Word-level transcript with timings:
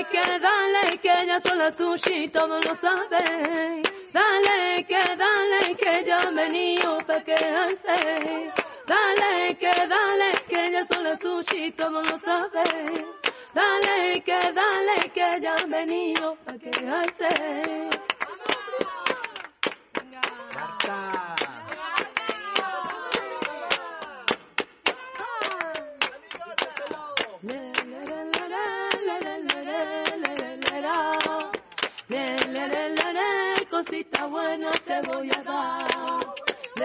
Dale, 0.00 0.08
que 0.08 0.38
dale, 0.38 0.98
que 0.98 1.40
son 1.42 1.58
las 1.58 1.76
sushi, 1.76 2.28
todos 2.28 2.64
lo 2.64 2.74
saben. 2.76 3.82
Dale, 4.14 4.86
que 4.88 5.16
dale, 5.16 5.74
que 5.76 6.04
ya 6.06 6.30
venido 6.30 6.98
pa' 7.06 7.20
quedarse. 7.20 8.50
Dale, 8.86 9.58
que 9.58 9.74
dale, 9.94 10.30
que 10.48 10.86
son 10.90 11.04
las 11.04 11.20
sushi, 11.20 11.72
todos 11.72 12.06
lo 12.06 12.18
saben. 12.20 13.06
Dale, 13.52 14.22
que 14.22 14.40
dale, 14.52 15.10
que 15.12 15.40
ya 15.42 15.56
venido 15.66 16.34
pa' 16.46 16.54
quedarse. 16.54 18.09
buena 34.50 34.70
te 34.84 35.00
voy 35.02 35.30
a 35.30 35.42
dar. 35.42 35.86
Le, 36.76 36.84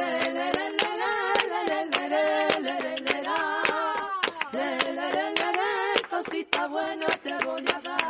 te 7.23 7.33
a 7.73 7.81
dar. 7.81 8.01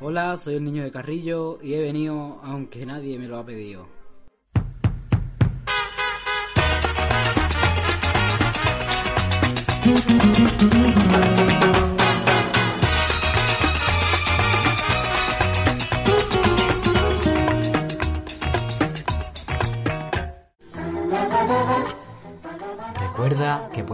Hola, 0.00 0.36
soy 0.36 0.56
el 0.56 0.64
niño 0.64 0.82
de 0.82 0.90
Carrillo 0.90 1.58
y 1.62 1.74
he 1.74 1.80
venido 1.80 2.38
aunque 2.42 2.84
nadie 2.84 3.18
me 3.18 3.26
lo 3.26 3.38
ha 3.38 3.46
pedido. 3.46 3.88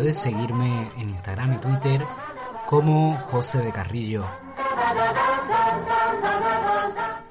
Puedes 0.02 0.18
seguirme 0.18 0.90
en 0.98 1.10
Instagram 1.10 1.52
y 1.52 1.58
Twitter 1.58 2.04
como 2.66 3.16
José 3.20 3.58
de 3.58 3.70
Carrillo. 3.70 4.24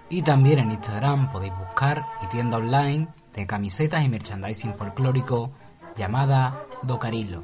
Y 0.08 0.22
también 0.22 0.60
en 0.60 0.72
Instagram 0.72 1.34
podéis 1.34 1.52
buscar 1.58 2.06
mi 2.22 2.30
tienda 2.30 2.56
online 2.56 3.10
de 3.36 3.46
camisetas 3.46 4.06
y 4.06 4.08
merchandising 4.08 4.74
folclórico 4.74 5.52
llamada 5.98 6.64
Docarilo. 6.84 7.44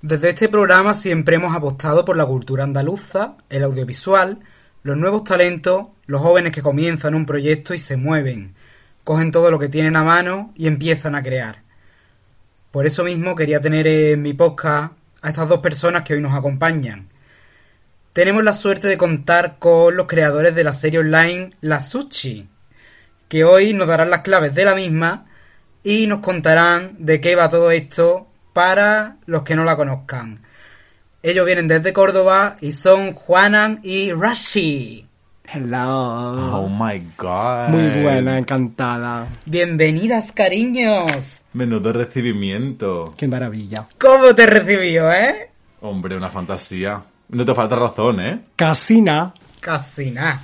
Desde 0.00 0.30
este 0.30 0.48
programa 0.48 0.94
siempre 0.94 1.36
hemos 1.36 1.54
apostado 1.54 2.06
por 2.06 2.16
la 2.16 2.24
cultura 2.24 2.64
andaluza, 2.64 3.36
el 3.50 3.62
audiovisual, 3.62 4.40
los 4.84 4.96
nuevos 4.96 5.22
talentos, 5.24 5.88
los 6.06 6.22
jóvenes 6.22 6.52
que 6.52 6.62
comienzan 6.62 7.14
un 7.14 7.26
proyecto 7.26 7.74
y 7.74 7.78
se 7.78 7.98
mueven, 7.98 8.54
cogen 9.04 9.32
todo 9.32 9.50
lo 9.50 9.58
que 9.58 9.68
tienen 9.68 9.96
a 9.96 10.02
mano 10.02 10.52
y 10.56 10.66
empiezan 10.66 11.14
a 11.14 11.22
crear. 11.22 11.62
Por 12.70 12.86
eso 12.86 13.02
mismo 13.04 13.34
quería 13.34 13.60
tener 13.60 13.86
en 13.86 14.22
mi 14.22 14.32
podcast 14.32 14.92
a 15.22 15.28
estas 15.28 15.48
dos 15.48 15.58
personas 15.58 16.02
que 16.02 16.14
hoy 16.14 16.20
nos 16.20 16.34
acompañan. 16.34 17.08
Tenemos 18.12 18.44
la 18.44 18.52
suerte 18.52 18.88
de 18.88 18.98
contar 18.98 19.58
con 19.58 19.96
los 19.96 20.06
creadores 20.06 20.54
de 20.54 20.64
la 20.64 20.72
serie 20.72 21.00
online 21.00 21.52
La 21.60 21.80
Sushi, 21.80 22.48
que 23.28 23.44
hoy 23.44 23.72
nos 23.72 23.88
darán 23.88 24.10
las 24.10 24.20
claves 24.20 24.54
de 24.54 24.64
la 24.64 24.74
misma 24.74 25.26
y 25.82 26.06
nos 26.06 26.20
contarán 26.20 26.96
de 26.98 27.20
qué 27.20 27.36
va 27.36 27.48
todo 27.48 27.70
esto 27.70 28.28
para 28.52 29.16
los 29.26 29.42
que 29.42 29.56
no 29.56 29.64
la 29.64 29.76
conozcan. 29.76 30.40
Ellos 31.22 31.44
vienen 31.44 31.68
desde 31.68 31.92
Córdoba 31.92 32.56
y 32.60 32.72
son 32.72 33.12
Juanan 33.12 33.80
y 33.82 34.12
Rashi. 34.12 35.09
Hello. 35.52 36.62
Oh 36.62 36.68
my 36.68 37.02
god. 37.18 37.70
Muy 37.70 38.02
buena, 38.02 38.38
encantada. 38.38 39.26
Bienvenidas, 39.46 40.30
cariños. 40.30 41.40
Menudo 41.54 41.92
recibimiento. 41.92 43.12
Qué 43.16 43.26
maravilla. 43.26 43.88
¿Cómo 43.98 44.32
te 44.32 44.46
recibió, 44.46 45.10
eh? 45.12 45.50
Hombre, 45.80 46.16
una 46.16 46.30
fantasía. 46.30 47.02
No 47.30 47.44
te 47.44 47.52
falta 47.52 47.74
razón, 47.74 48.20
¿eh? 48.20 48.40
Casina. 48.54 49.34
Casi 49.58 50.12
nada. 50.12 50.40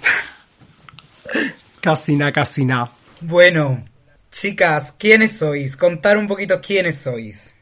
Casina, 1.81 2.33
casina. 2.33 2.91
Bueno, 3.21 3.85
chicas, 4.33 4.91
¿quiénes 4.99 5.39
sois? 5.39 5.77
Contar 5.77 6.19
un 6.19 6.27
poquito 6.27 6.61
quiénes 6.61 6.99
sois. 6.99 7.56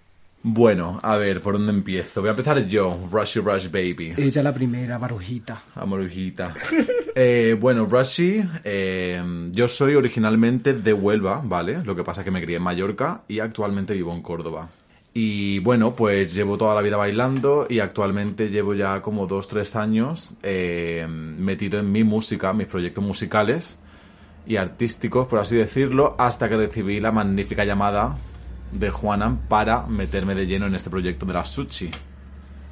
Bueno, 0.46 1.00
a 1.02 1.16
ver, 1.16 1.40
¿por 1.40 1.54
dónde 1.54 1.72
empiezo? 1.72 2.20
Voy 2.20 2.28
a 2.28 2.32
empezar 2.32 2.66
yo, 2.66 2.98
Rushy 3.10 3.40
Rush 3.40 3.70
Baby. 3.70 4.12
Ella 4.18 4.42
la 4.42 4.52
primera, 4.52 4.98
barujita. 4.98 5.62
Amorujita. 5.74 6.54
Eh, 7.16 7.56
bueno, 7.60 7.86
Rushy, 7.86 8.42
eh, 8.64 9.22
yo 9.52 9.68
soy 9.68 9.94
originalmente 9.94 10.74
de 10.74 10.92
Huelva, 10.92 11.40
¿vale? 11.44 11.78
Lo 11.84 11.94
que 11.94 12.02
pasa 12.02 12.22
es 12.22 12.24
que 12.24 12.32
me 12.32 12.42
crié 12.42 12.56
en 12.56 12.64
Mallorca 12.64 13.22
y 13.28 13.38
actualmente 13.38 13.94
vivo 13.94 14.12
en 14.12 14.20
Córdoba. 14.20 14.68
Y 15.12 15.60
bueno, 15.60 15.94
pues 15.94 16.34
llevo 16.34 16.58
toda 16.58 16.74
la 16.74 16.80
vida 16.80 16.96
bailando 16.96 17.68
y 17.70 17.78
actualmente 17.78 18.50
llevo 18.50 18.74
ya 18.74 19.00
como 19.00 19.28
dos, 19.28 19.46
tres 19.46 19.76
años 19.76 20.34
eh, 20.42 21.06
metido 21.08 21.78
en 21.78 21.92
mi 21.92 22.02
música, 22.02 22.52
mis 22.52 22.66
proyectos 22.66 23.04
musicales 23.04 23.78
y 24.44 24.56
artísticos, 24.56 25.28
por 25.28 25.38
así 25.38 25.54
decirlo, 25.54 26.16
hasta 26.18 26.48
que 26.48 26.56
recibí 26.56 26.98
la 26.98 27.12
magnífica 27.12 27.64
llamada 27.64 28.18
de 28.74 28.90
Juanan 28.90 29.48
para 29.48 29.86
meterme 29.86 30.34
de 30.34 30.46
lleno 30.46 30.66
en 30.66 30.74
este 30.74 30.90
proyecto 30.90 31.24
de 31.26 31.32
la 31.32 31.44
Sushi. 31.44 31.90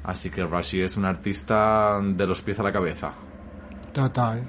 Así 0.03 0.29
que 0.29 0.45
Rashi 0.45 0.81
es 0.81 0.97
un 0.97 1.05
artista 1.05 1.99
de 2.03 2.27
los 2.27 2.41
pies 2.41 2.59
a 2.59 2.63
la 2.63 2.73
cabeza. 2.73 3.13
Total. 3.93 4.43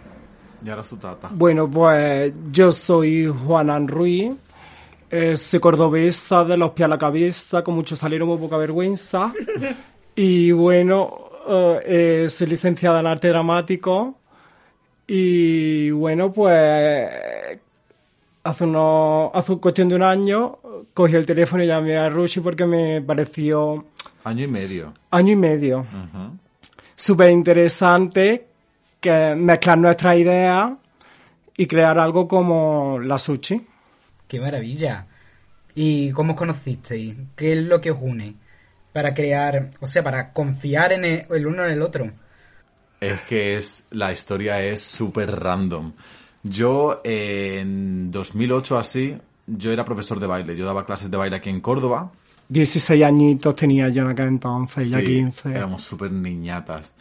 Y 0.65 0.69
ahora 0.69 0.83
su 0.83 0.97
tata. 0.97 1.29
Bueno, 1.31 1.71
pues 1.71 2.33
yo 2.51 2.73
soy 2.73 3.27
Juanan 3.27 3.87
Ruiz. 3.87 4.33
eh, 5.11 5.37
soy 5.37 5.61
cordobesa 5.61 6.45
de 6.45 6.57
los 6.57 6.71
pies 6.73 6.87
a 6.87 6.89
la 6.89 6.99
cabeza, 6.99 7.63
con 7.63 7.75
mucho 7.75 7.95
salero, 7.95 8.27
muy 8.27 8.39
poca 8.39 8.57
vergüenza. 8.57 9.33
y 10.17 10.51
bueno, 10.51 11.31
eh, 11.49 11.81
eh, 12.25 12.27
soy 12.29 12.49
licenciada 12.49 13.01
en 13.01 13.07
arte 13.07 13.29
dramático. 13.29 14.17
Y 15.07 15.91
bueno, 15.91 16.33
pues 16.33 17.59
hace 18.45 18.65
unos, 18.65 19.31
hace 19.35 19.57
cuestión 19.57 19.89
de 19.89 19.97
un 19.97 20.03
año 20.03 20.59
cogí 20.93 21.17
el 21.17 21.27
teléfono 21.27 21.63
y 21.65 21.67
llamé 21.67 21.97
a 21.97 22.09
Rushi 22.09 22.41
porque 22.41 22.67
me 22.67 23.01
pareció 23.03 23.87
Año 24.25 24.45
y 24.45 24.49
medio. 24.49 24.95
año 25.11 25.33
y 25.33 25.37
medio 25.37 25.81
Ujú. 25.81 26.39
súper 26.97 27.31
interesante 27.31 28.47
que 29.01 29.35
mezclar 29.35 29.79
nuestras 29.79 30.17
ideas 30.17 30.73
y 31.57 31.67
crear 31.67 31.99
algo 31.99 32.27
como 32.27 32.99
la 33.01 33.19
sushi. 33.19 33.67
¡Qué 34.29 34.41
maravilla! 34.41 35.07
¿Y 35.75 36.11
cómo 36.13 36.33
os 36.33 36.39
conocisteis? 36.39 37.17
¿Qué 37.37 37.53
es 37.53 37.59
lo 37.59 37.81
que 37.81 37.91
os 37.91 37.99
une? 38.01 38.35
Para 38.93 39.13
crear, 39.13 39.71
o 39.81 39.87
sea, 39.87 40.03
para 40.05 40.33
confiar 40.33 40.93
en 40.93 41.05
el, 41.05 41.23
el 41.31 41.47
uno 41.47 41.65
en 41.65 41.73
el 41.73 41.83
otro. 41.83 42.11
Es 43.01 43.21
que 43.23 43.57
es 43.57 43.87
la 43.91 44.13
historia 44.13 44.63
es 44.63 44.81
súper 44.81 45.31
random. 45.39 45.93
Yo 46.45 47.01
eh, 47.03 47.59
en 47.61 48.11
2008 48.11 48.79
así, 48.79 49.17
yo 49.47 49.73
era 49.73 49.85
profesor 49.85 50.21
de 50.21 50.27
baile. 50.27 50.55
Yo 50.57 50.67
daba 50.67 50.85
clases 50.87 51.11
de 51.11 51.17
baile 51.17 51.37
aquí 51.37 51.51
en 51.51 51.61
Córdoba. 51.61 52.13
16 52.49 53.03
añitos 53.03 53.57
tenía 53.57 53.89
yo 53.89 54.03
en 54.03 54.09
aquel 54.09 54.29
entonces, 54.29 54.91
ya 54.91 54.99
Sí, 54.99 55.07
15. 55.07 55.51
Éramos 55.51 55.83
súper 55.83 56.13
niñatas. 56.13 56.93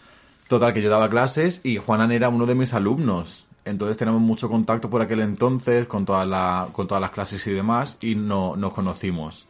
Total, 0.47 0.73
que 0.73 0.81
yo 0.81 0.89
daba 0.89 1.09
clases 1.09 1.59
y 1.63 1.77
Juanan 1.77 2.11
era 2.11 2.29
uno 2.29 2.45
de 2.45 2.55
mis 2.55 2.73
alumnos. 2.73 3.45
Entonces 3.65 3.97
teníamos 3.97 4.21
mucho 4.21 4.49
contacto 4.49 4.89
por 4.89 5.01
aquel 5.01 5.21
entonces 5.21 5.87
con, 5.87 6.05
toda 6.05 6.25
la, 6.25 6.67
con 6.71 6.87
todas 6.87 7.01
las 7.01 7.11
clases 7.11 7.45
y 7.47 7.51
demás 7.51 7.97
y 8.01 8.15
no, 8.15 8.55
nos 8.55 8.73
conocimos. 8.73 9.45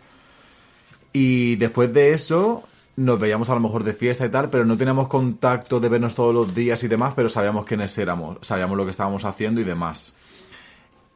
Y 1.12 1.56
después 1.57 1.94
de 1.94 2.13
eso 2.13 2.63
nos 2.95 3.19
veíamos 3.19 3.49
a 3.49 3.55
lo 3.55 3.59
mejor 3.59 3.83
de 3.83 3.93
fiesta 3.93 4.25
y 4.25 4.29
tal, 4.29 4.49
pero 4.49 4.65
no 4.65 4.77
teníamos 4.77 5.07
contacto 5.07 5.79
de 5.79 5.89
vernos 5.89 6.15
todos 6.15 6.33
los 6.33 6.53
días 6.53 6.83
y 6.83 6.87
demás, 6.87 7.13
pero 7.15 7.29
sabíamos 7.29 7.65
quiénes 7.65 7.97
éramos, 7.97 8.37
sabíamos 8.41 8.77
lo 8.77 8.85
que 8.85 8.91
estábamos 8.91 9.25
haciendo 9.25 9.61
y 9.61 9.63
demás. 9.63 10.13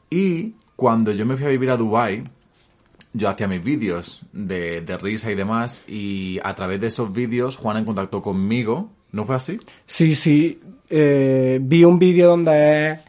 Y 0.09 0.53
cuando 0.75 1.11
yo 1.11 1.25
me 1.25 1.35
fui 1.35 1.45
a 1.45 1.49
vivir 1.49 1.69
a 1.69 1.77
Dubai, 1.77 2.23
yo 3.13 3.29
hacía 3.29 3.47
mis 3.47 3.63
vídeos 3.63 4.21
de, 4.31 4.81
de 4.81 4.97
risa 4.97 5.31
y 5.31 5.35
demás, 5.35 5.83
y 5.87 6.39
a 6.43 6.53
través 6.55 6.79
de 6.79 6.87
esos 6.87 7.11
vídeos 7.11 7.57
Juana 7.57 7.79
en 7.79 7.85
contacto 7.85 8.21
conmigo. 8.21 8.91
¿No 9.09 9.23
fue 9.23 9.37
así? 9.37 9.57
Sí, 9.85 10.13
sí. 10.13 10.59
eh, 10.89 11.59
vi 11.61 11.85
un 11.85 11.97
vídeo 11.97 12.27
donde... 12.27 12.99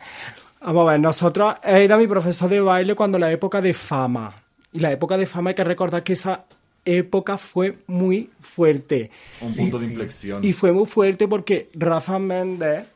Vamos 0.60 0.88
a 0.88 0.92
ver, 0.92 1.00
nosotros... 1.00 1.56
Era 1.62 1.96
mi 1.96 2.06
profesor 2.06 2.48
de 2.48 2.60
baile 2.60 2.94
cuando 2.94 3.18
la 3.18 3.32
época 3.32 3.60
de 3.60 3.74
fama. 3.74 4.32
Y 4.72 4.78
la 4.78 4.92
época 4.92 5.16
de 5.16 5.26
fama 5.26 5.50
hay 5.50 5.56
que 5.56 5.64
recordar 5.64 6.04
que 6.04 6.12
esa 6.12 6.44
época 6.84 7.38
fue 7.38 7.78
muy 7.86 8.30
fuerte. 8.40 9.10
Un 9.40 9.54
punto 9.54 9.78
de 9.78 9.86
inflexión. 9.86 10.44
Y 10.44 10.52
fue 10.52 10.72
muy 10.72 10.86
fuerte 10.86 11.28
porque 11.28 11.70
Rafa 11.74 12.18
Méndez 12.18 12.86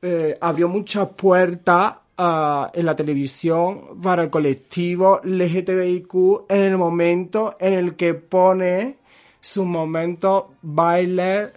eh, 0.00 0.36
abrió 0.40 0.68
muchas 0.68 1.08
puertas 1.10 1.94
ah, 2.18 2.70
en 2.74 2.86
la 2.86 2.96
televisión 2.96 4.00
para 4.02 4.22
el 4.22 4.30
colectivo 4.30 5.20
LGTBIQ 5.22 6.14
en 6.48 6.62
el 6.62 6.76
momento 6.76 7.56
en 7.60 7.74
el 7.74 7.94
que 7.94 8.14
pone 8.14 8.96
sus 9.40 9.66
momentos 9.66 10.44
baile 10.62 11.52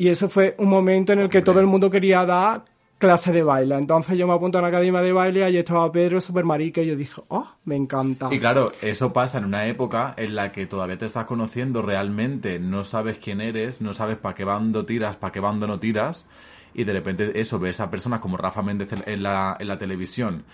y 0.00 0.08
eso 0.08 0.30
fue 0.30 0.54
un 0.56 0.68
momento 0.68 1.12
en 1.12 1.18
el 1.18 1.28
que 1.28 1.42
todo 1.42 1.60
el 1.60 1.66
mundo 1.66 1.90
quería 1.90 2.24
dar 2.24 2.64
clase 3.00 3.32
de 3.32 3.42
baile. 3.42 3.76
Entonces 3.76 4.16
yo 4.16 4.28
me 4.28 4.34
apunto 4.34 4.58
a 4.58 4.62
la 4.62 4.68
academia 4.68 5.00
de 5.00 5.12
baile 5.12 5.40
y 5.40 5.42
allí 5.42 5.56
estaba 5.56 5.90
Pedro 5.90 6.20
super 6.20 6.44
marica 6.44 6.82
y 6.82 6.86
yo 6.86 6.96
dije, 6.96 7.20
oh, 7.28 7.48
me 7.64 7.74
encanta. 7.74 8.28
Y 8.30 8.38
claro, 8.38 8.70
eso 8.82 9.12
pasa 9.12 9.38
en 9.38 9.46
una 9.46 9.66
época 9.66 10.14
en 10.16 10.36
la 10.36 10.52
que 10.52 10.66
todavía 10.66 10.98
te 10.98 11.06
estás 11.06 11.24
conociendo 11.24 11.82
realmente, 11.82 12.60
no 12.60 12.84
sabes 12.84 13.18
quién 13.18 13.40
eres, 13.40 13.80
no 13.80 13.94
sabes 13.94 14.18
para 14.18 14.34
qué 14.34 14.44
bando 14.44 14.84
tiras, 14.84 15.16
para 15.16 15.32
qué 15.32 15.40
bando 15.40 15.66
no 15.66 15.80
tiras, 15.80 16.26
y 16.74 16.84
de 16.84 16.92
repente 16.92 17.40
eso, 17.40 17.58
ves 17.58 17.80
a 17.80 17.90
personas 17.90 18.20
como 18.20 18.36
Rafa 18.36 18.62
Méndez 18.62 18.90
en 18.92 19.22
la, 19.22 19.56
en 19.58 19.66
la 19.66 19.78
televisión, 19.78 20.44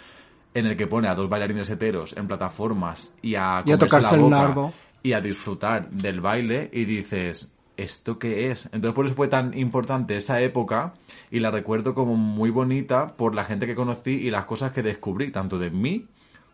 en 0.54 0.66
el 0.66 0.76
que 0.76 0.87
pone 0.87 1.08
a 1.08 1.16
dos 1.16 1.28
bailarines 1.28 1.69
heteros 1.69 2.16
en 2.16 2.28
plataformas 2.28 3.14
y 3.22 3.34
a, 3.34 3.62
y 3.66 3.72
a 3.72 3.76
tocarse 3.76 4.16
la 4.16 4.22
el 4.22 4.31
nardo. 4.31 4.72
y 5.02 5.12
a 5.12 5.20
disfrutar 5.20 5.90
del 5.90 6.20
baile 6.20 6.70
y 6.72 6.84
dices, 6.84 7.56
¿esto 7.76 8.19
qué 8.19 8.50
es? 8.50 8.67
Entonces 8.67 8.93
por 8.93 9.06
eso 9.06 9.14
fue 9.14 9.28
tan 9.28 9.56
importante 9.56 10.17
esa 10.17 10.40
época 10.40 10.94
y 11.31 11.40
la 11.40 11.50
recuerdo 11.50 11.94
como 11.94 12.17
muy 12.17 12.50
bonita 12.50 13.08
por 13.17 13.34
la 13.34 13.44
gente 13.44 13.67
que 13.67 13.75
conocí 13.75 14.11
y 14.12 14.31
las 14.31 14.44
cosas 14.46 14.73
que 14.73 14.82
descubrí, 14.82 15.31
tanto 15.31 15.58
de 15.58 15.70
mí 15.70 16.06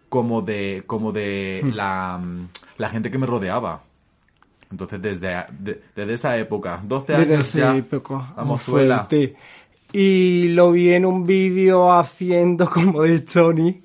como 0.09 0.43
de, 0.43 0.83
como 0.87 1.13
de 1.13 1.63
la, 1.75 2.21
la 2.77 2.89
gente 2.89 3.11
que 3.11 3.19
me 3.19 3.27
rodeaba. 3.27 3.83
Entonces 4.71 5.01
desde, 5.03 5.45
de- 5.59 5.83
desde 5.95 6.15
esa 6.15 6.37
época, 6.39 6.81
12 6.83 7.13
Desde 7.15 7.35
años 7.35 7.53
ya, 7.53 7.77
época, 7.77 8.35
mozuela. 8.45 9.07
fuerte. 9.09 9.37
Y 9.93 10.49
lo 10.49 10.73
vi 10.73 10.93
en 10.93 11.05
un 11.05 11.27
vídeo 11.27 11.93
haciendo 11.93 12.69
como 12.71 13.03
de 13.03 13.21
Tony. 13.21 13.83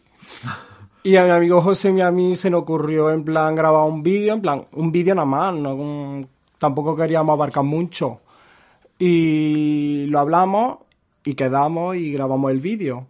Y 1.04 1.16
a 1.18 1.24
mi 1.25 1.31
amigo 1.31 1.62
José 1.62 1.92
y 1.92 2.01
a 2.01 2.12
mí 2.12 2.36
se 2.36 2.50
nos 2.50 2.62
ocurrió 2.63 3.12
en 3.12 3.24
plan 3.24 3.56
grabar 3.56 3.84
un 3.84 4.04
vídeo, 4.04 4.34
en 4.34 4.42
plan, 4.42 4.66
un 4.74 4.92
vídeo 4.92 5.16
nada 5.16 5.25
más, 5.25 5.54
no, 5.54 5.75
Un- 5.75 6.28
tampoco 6.57 6.95
queríamos 6.95 7.33
abarcar 7.33 7.63
mucho. 7.63 8.19
Y 9.00 10.06
lo 10.07 10.19
hablamos 10.19 10.80
y 11.24 11.36
quedamos 11.36 11.95
y 11.95 12.12
grabamos 12.12 12.51
el 12.51 12.59
vídeo. 12.59 13.07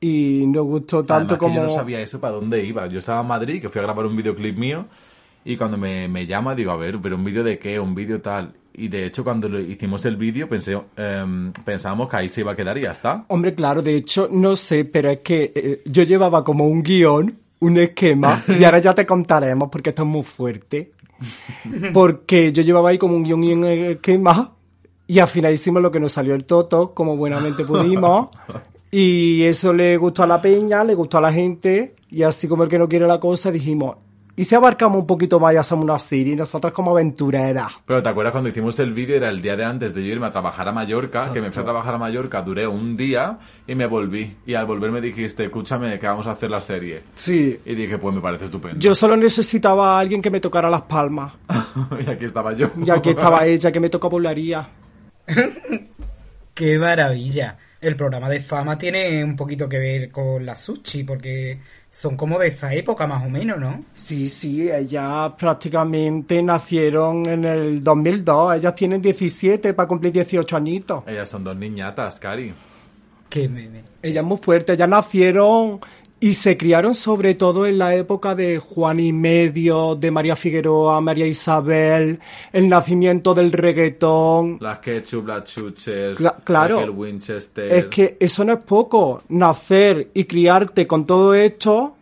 Y 0.00 0.44
nos 0.46 0.66
gustó 0.66 1.04
tanto 1.04 1.14
Además 1.14 1.32
que 1.32 1.38
como... 1.38 1.54
yo 1.54 1.62
no 1.62 1.68
sabía 1.68 2.00
eso 2.00 2.20
para 2.20 2.34
dónde 2.34 2.64
iba. 2.64 2.86
Yo 2.86 2.98
estaba 2.98 3.20
en 3.20 3.26
Madrid, 3.26 3.60
que 3.60 3.68
fui 3.68 3.78
a 3.80 3.82
grabar 3.82 4.06
un 4.06 4.16
videoclip 4.16 4.56
mío, 4.56 4.84
y 5.44 5.56
cuando 5.56 5.78
me, 5.78 6.08
me 6.08 6.26
llama 6.26 6.54
digo, 6.54 6.72
a 6.72 6.76
ver, 6.76 6.98
pero 7.00 7.16
un 7.16 7.24
vídeo 7.24 7.44
de 7.44 7.58
qué, 7.58 7.78
un 7.78 7.94
vídeo 7.94 8.20
tal. 8.20 8.52
Y 8.74 8.88
de 8.88 9.06
hecho 9.06 9.24
cuando 9.24 9.48
lo 9.48 9.58
hicimos 9.58 10.04
el 10.04 10.16
vídeo 10.16 10.48
pensé, 10.48 10.78
em, 10.96 11.52
pensábamos 11.64 12.10
que 12.10 12.16
ahí 12.16 12.28
se 12.28 12.42
iba 12.42 12.52
a 12.52 12.56
quedar 12.56 12.76
y 12.76 12.82
ya 12.82 12.90
está. 12.90 13.24
Hombre, 13.28 13.54
claro, 13.54 13.80
de 13.80 13.96
hecho, 13.96 14.28
no 14.30 14.54
sé, 14.54 14.84
pero 14.84 15.08
es 15.08 15.20
que 15.20 15.52
eh, 15.54 15.82
yo 15.86 16.02
llevaba 16.02 16.44
como 16.44 16.66
un 16.66 16.82
guion, 16.82 17.38
un 17.60 17.78
esquema, 17.78 18.42
y 18.58 18.64
ahora 18.64 18.80
ya 18.80 18.94
te 18.94 19.06
contaremos 19.06 19.70
porque 19.70 19.90
esto 19.90 20.02
es 20.02 20.08
muy 20.08 20.24
fuerte. 20.24 20.92
Porque 21.92 22.52
yo 22.52 22.62
llevaba 22.62 22.90
ahí 22.90 22.98
como 22.98 23.16
un 23.16 23.24
guion 23.24 23.44
y 23.44 23.52
un 23.52 23.64
esquema, 23.64 24.54
y 25.06 25.18
al 25.18 25.28
final 25.28 25.52
hicimos 25.52 25.82
lo 25.82 25.90
que 25.90 26.00
nos 26.00 26.12
salió 26.12 26.34
el 26.34 26.44
toto, 26.44 26.92
como 26.94 27.16
buenamente 27.16 27.64
pudimos. 27.64 28.28
Y 28.90 29.42
eso 29.42 29.72
le 29.72 29.96
gustó 29.96 30.22
a 30.22 30.26
la 30.26 30.40
peña, 30.40 30.84
le 30.84 30.94
gustó 30.94 31.18
a 31.18 31.20
la 31.20 31.32
gente, 31.32 31.96
y 32.10 32.22
así 32.22 32.48
como 32.48 32.64
el 32.64 32.68
que 32.68 32.78
no 32.78 32.88
quiere 32.88 33.06
la 33.06 33.20
cosa, 33.20 33.50
dijimos, 33.50 33.96
¿y 34.36 34.44
si 34.44 34.54
abarcamos 34.54 34.98
un 34.98 35.06
poquito 35.06 35.40
más 35.40 35.54
y 35.54 35.56
hacemos 35.56 35.84
una 35.84 35.98
serie, 35.98 36.36
nosotras 36.36 36.72
como 36.72 36.92
aventureras? 36.92 37.72
Pero 37.86 38.02
¿te 38.02 38.08
acuerdas 38.08 38.32
cuando 38.32 38.50
hicimos 38.50 38.78
el 38.78 38.92
vídeo? 38.92 39.16
Era 39.16 39.30
el 39.30 39.42
día 39.42 39.56
de 39.56 39.64
antes 39.64 39.94
de 39.94 40.04
yo 40.04 40.12
irme 40.12 40.26
a 40.26 40.30
trabajar 40.30 40.68
a 40.68 40.72
Mallorca, 40.72 41.32
que 41.32 41.40
me 41.40 41.50
fui 41.50 41.62
a 41.62 41.64
trabajar 41.64 41.94
a 41.94 41.98
Mallorca, 41.98 42.42
duré 42.42 42.66
un 42.66 42.96
día 42.96 43.38
y 43.66 43.74
me 43.74 43.86
volví. 43.86 44.36
Y 44.46 44.54
al 44.54 44.66
volver 44.66 44.90
me 44.90 45.00
dijiste, 45.00 45.44
escúchame, 45.44 45.98
que 45.98 46.06
vamos 46.06 46.26
a 46.26 46.32
hacer 46.32 46.50
la 46.50 46.60
serie. 46.60 47.02
Sí. 47.14 47.58
Y 47.64 47.74
dije, 47.74 47.98
pues 47.98 48.14
me 48.14 48.20
parece 48.20 48.44
estupendo. 48.46 48.78
Yo 48.78 48.94
solo 48.94 49.16
necesitaba 49.16 49.96
a 49.96 50.00
alguien 50.00 50.22
que 50.22 50.30
me 50.30 50.40
tocara 50.40 50.70
las 50.70 50.82
palmas. 50.82 51.32
y 52.06 52.10
aquí 52.10 52.26
estaba 52.26 52.52
yo. 52.52 52.70
Y 52.84 52.90
aquí 52.90 53.10
estaba 53.10 53.46
ella 53.46 53.72
que 53.72 53.80
me 53.80 53.88
toca 53.88 54.08
poblaría. 54.08 54.68
¡Qué 56.54 56.78
maravilla! 56.78 57.58
El 57.80 57.94
programa 57.94 58.30
de 58.30 58.40
fama 58.40 58.78
tiene 58.78 59.22
un 59.22 59.36
poquito 59.36 59.68
que 59.68 59.78
ver 59.78 60.10
con 60.10 60.44
la 60.44 60.56
sushi, 60.56 61.04
porque 61.04 61.60
son 61.98 62.14
como 62.14 62.38
de 62.38 62.48
esa 62.48 62.74
época 62.74 63.06
más 63.06 63.24
o 63.24 63.30
menos, 63.30 63.58
¿no? 63.58 63.82
Sí, 63.94 64.28
sí, 64.28 64.70
ellas 64.70 65.32
prácticamente 65.38 66.42
nacieron 66.42 67.24
en 67.26 67.46
el 67.46 67.82
2002. 67.82 68.56
Ellas 68.56 68.74
tienen 68.74 69.00
17 69.00 69.72
para 69.72 69.88
cumplir 69.88 70.12
18 70.12 70.56
añitos. 70.58 71.04
Ellas 71.06 71.26
son 71.26 71.42
dos 71.42 71.56
niñatas, 71.56 72.20
Cari. 72.20 72.52
Que 73.30 73.48
me, 73.48 73.66
me- 73.70 73.82
Ellas 74.02 74.22
muy 74.22 74.36
fuertes. 74.36 74.74
Ellas 74.76 74.90
nacieron 74.90 75.80
y 76.18 76.32
se 76.32 76.56
criaron 76.56 76.94
sobre 76.94 77.34
todo 77.34 77.66
en 77.66 77.76
la 77.78 77.94
época 77.94 78.34
de 78.34 78.58
Juan 78.58 79.00
y 79.00 79.12
Medio, 79.12 79.94
de 79.96 80.10
María 80.10 80.34
Figueroa, 80.34 81.00
María 81.00 81.26
Isabel, 81.26 82.18
el 82.52 82.68
nacimiento 82.68 83.34
del 83.34 83.52
reggaetón. 83.52 84.56
Las 84.60 84.78
Ketchup, 84.78 85.26
las 85.28 85.44
Chuchers, 85.44 86.18
Cla- 86.18 86.36
claro. 86.42 86.80
el 86.80 86.90
Winchester. 86.90 87.72
Es 87.72 87.84
que 87.86 88.16
eso 88.18 88.44
no 88.44 88.54
es 88.54 88.60
poco. 88.60 89.22
Nacer 89.28 90.10
y 90.14 90.24
criarte 90.24 90.86
con 90.86 91.04
todo 91.06 91.34
esto, 91.34 91.96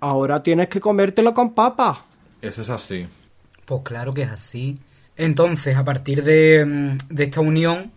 ahora 0.00 0.42
tienes 0.42 0.68
que 0.68 0.80
comértelo 0.80 1.34
con 1.34 1.52
papas. 1.52 1.98
Eso 2.40 2.62
es 2.62 2.70
así. 2.70 3.04
Pues 3.64 3.80
claro 3.82 4.14
que 4.14 4.22
es 4.22 4.30
así. 4.30 4.78
Entonces, 5.16 5.76
a 5.76 5.84
partir 5.84 6.22
de, 6.22 6.64
mm, 6.64 6.98
de 7.14 7.24
esta 7.24 7.40
unión, 7.40 7.90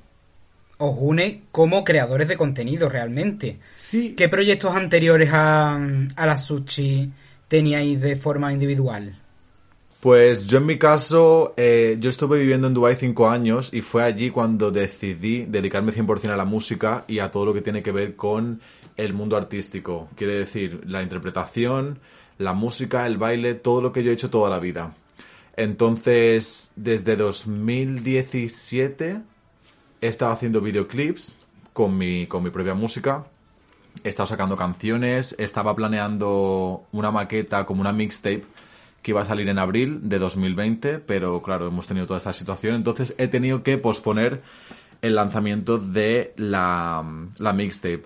os 0.79 0.95
une 0.97 1.43
como 1.51 1.83
creadores 1.83 2.27
de 2.27 2.37
contenido 2.37 2.89
realmente. 2.89 3.59
Sí. 3.75 4.13
¿Qué 4.15 4.29
proyectos 4.29 4.75
anteriores 4.75 5.31
a, 5.33 5.77
a 6.15 6.25
la 6.25 6.37
sushi 6.37 7.11
teníais 7.47 7.99
de 7.99 8.15
forma 8.15 8.51
individual? 8.51 9.15
Pues 9.99 10.47
yo 10.47 10.59
en 10.59 10.65
mi 10.65 10.77
caso, 10.77 11.53
eh, 11.57 11.97
yo 11.99 12.09
estuve 12.09 12.39
viviendo 12.39 12.67
en 12.67 12.73
Dubái 12.73 12.95
cinco 12.95 13.29
años 13.29 13.73
y 13.73 13.81
fue 13.81 14.03
allí 14.03 14.29
cuando 14.29 14.71
decidí 14.71 15.43
dedicarme 15.43 15.91
100% 15.91 16.31
a 16.31 16.37
la 16.37 16.45
música 16.45 17.03
y 17.05 17.19
a 17.19 17.29
todo 17.29 17.47
lo 17.47 17.53
que 17.53 17.61
tiene 17.61 17.83
que 17.83 17.91
ver 17.91 18.15
con 18.15 18.61
el 18.95 19.13
mundo 19.13 19.35
artístico. 19.35 20.07
Quiere 20.15 20.35
decir, 20.35 20.83
la 20.85 21.03
interpretación, 21.03 21.99
la 22.37 22.53
música, 22.53 23.05
el 23.05 23.17
baile, 23.17 23.55
todo 23.55 23.81
lo 23.81 23.91
que 23.91 24.01
yo 24.01 24.11
he 24.11 24.13
hecho 24.13 24.29
toda 24.29 24.49
la 24.49 24.59
vida. 24.59 24.95
Entonces, 25.57 26.71
desde 26.77 27.17
2017 27.17 29.19
he 30.01 30.07
estado 30.07 30.31
haciendo 30.31 30.61
videoclips 30.61 31.45
con 31.73 31.97
mi, 31.97 32.27
con 32.27 32.43
mi 32.43 32.49
propia 32.49 32.73
música. 32.73 33.25
He 34.03 34.09
estado 34.09 34.27
sacando 34.27 34.55
canciones, 34.55 35.35
estaba 35.39 35.75
planeando 35.75 36.83
una 36.91 37.11
maqueta 37.11 37.65
como 37.65 37.81
una 37.81 37.91
mixtape 37.91 38.43
que 39.01 39.11
iba 39.11 39.21
a 39.21 39.25
salir 39.25 39.49
en 39.49 39.59
abril 39.59 40.09
de 40.09 40.19
2020, 40.19 40.99
pero 40.99 41.41
claro, 41.41 41.67
hemos 41.67 41.87
tenido 41.87 42.05
toda 42.05 42.17
esta 42.17 42.33
situación, 42.33 42.75
entonces 42.75 43.15
he 43.17 43.27
tenido 43.27 43.63
que 43.63 43.77
posponer 43.77 44.41
el 45.01 45.15
lanzamiento 45.15 45.77
de 45.77 46.33
la, 46.35 47.03
la 47.37 47.53
mixtape. 47.53 48.03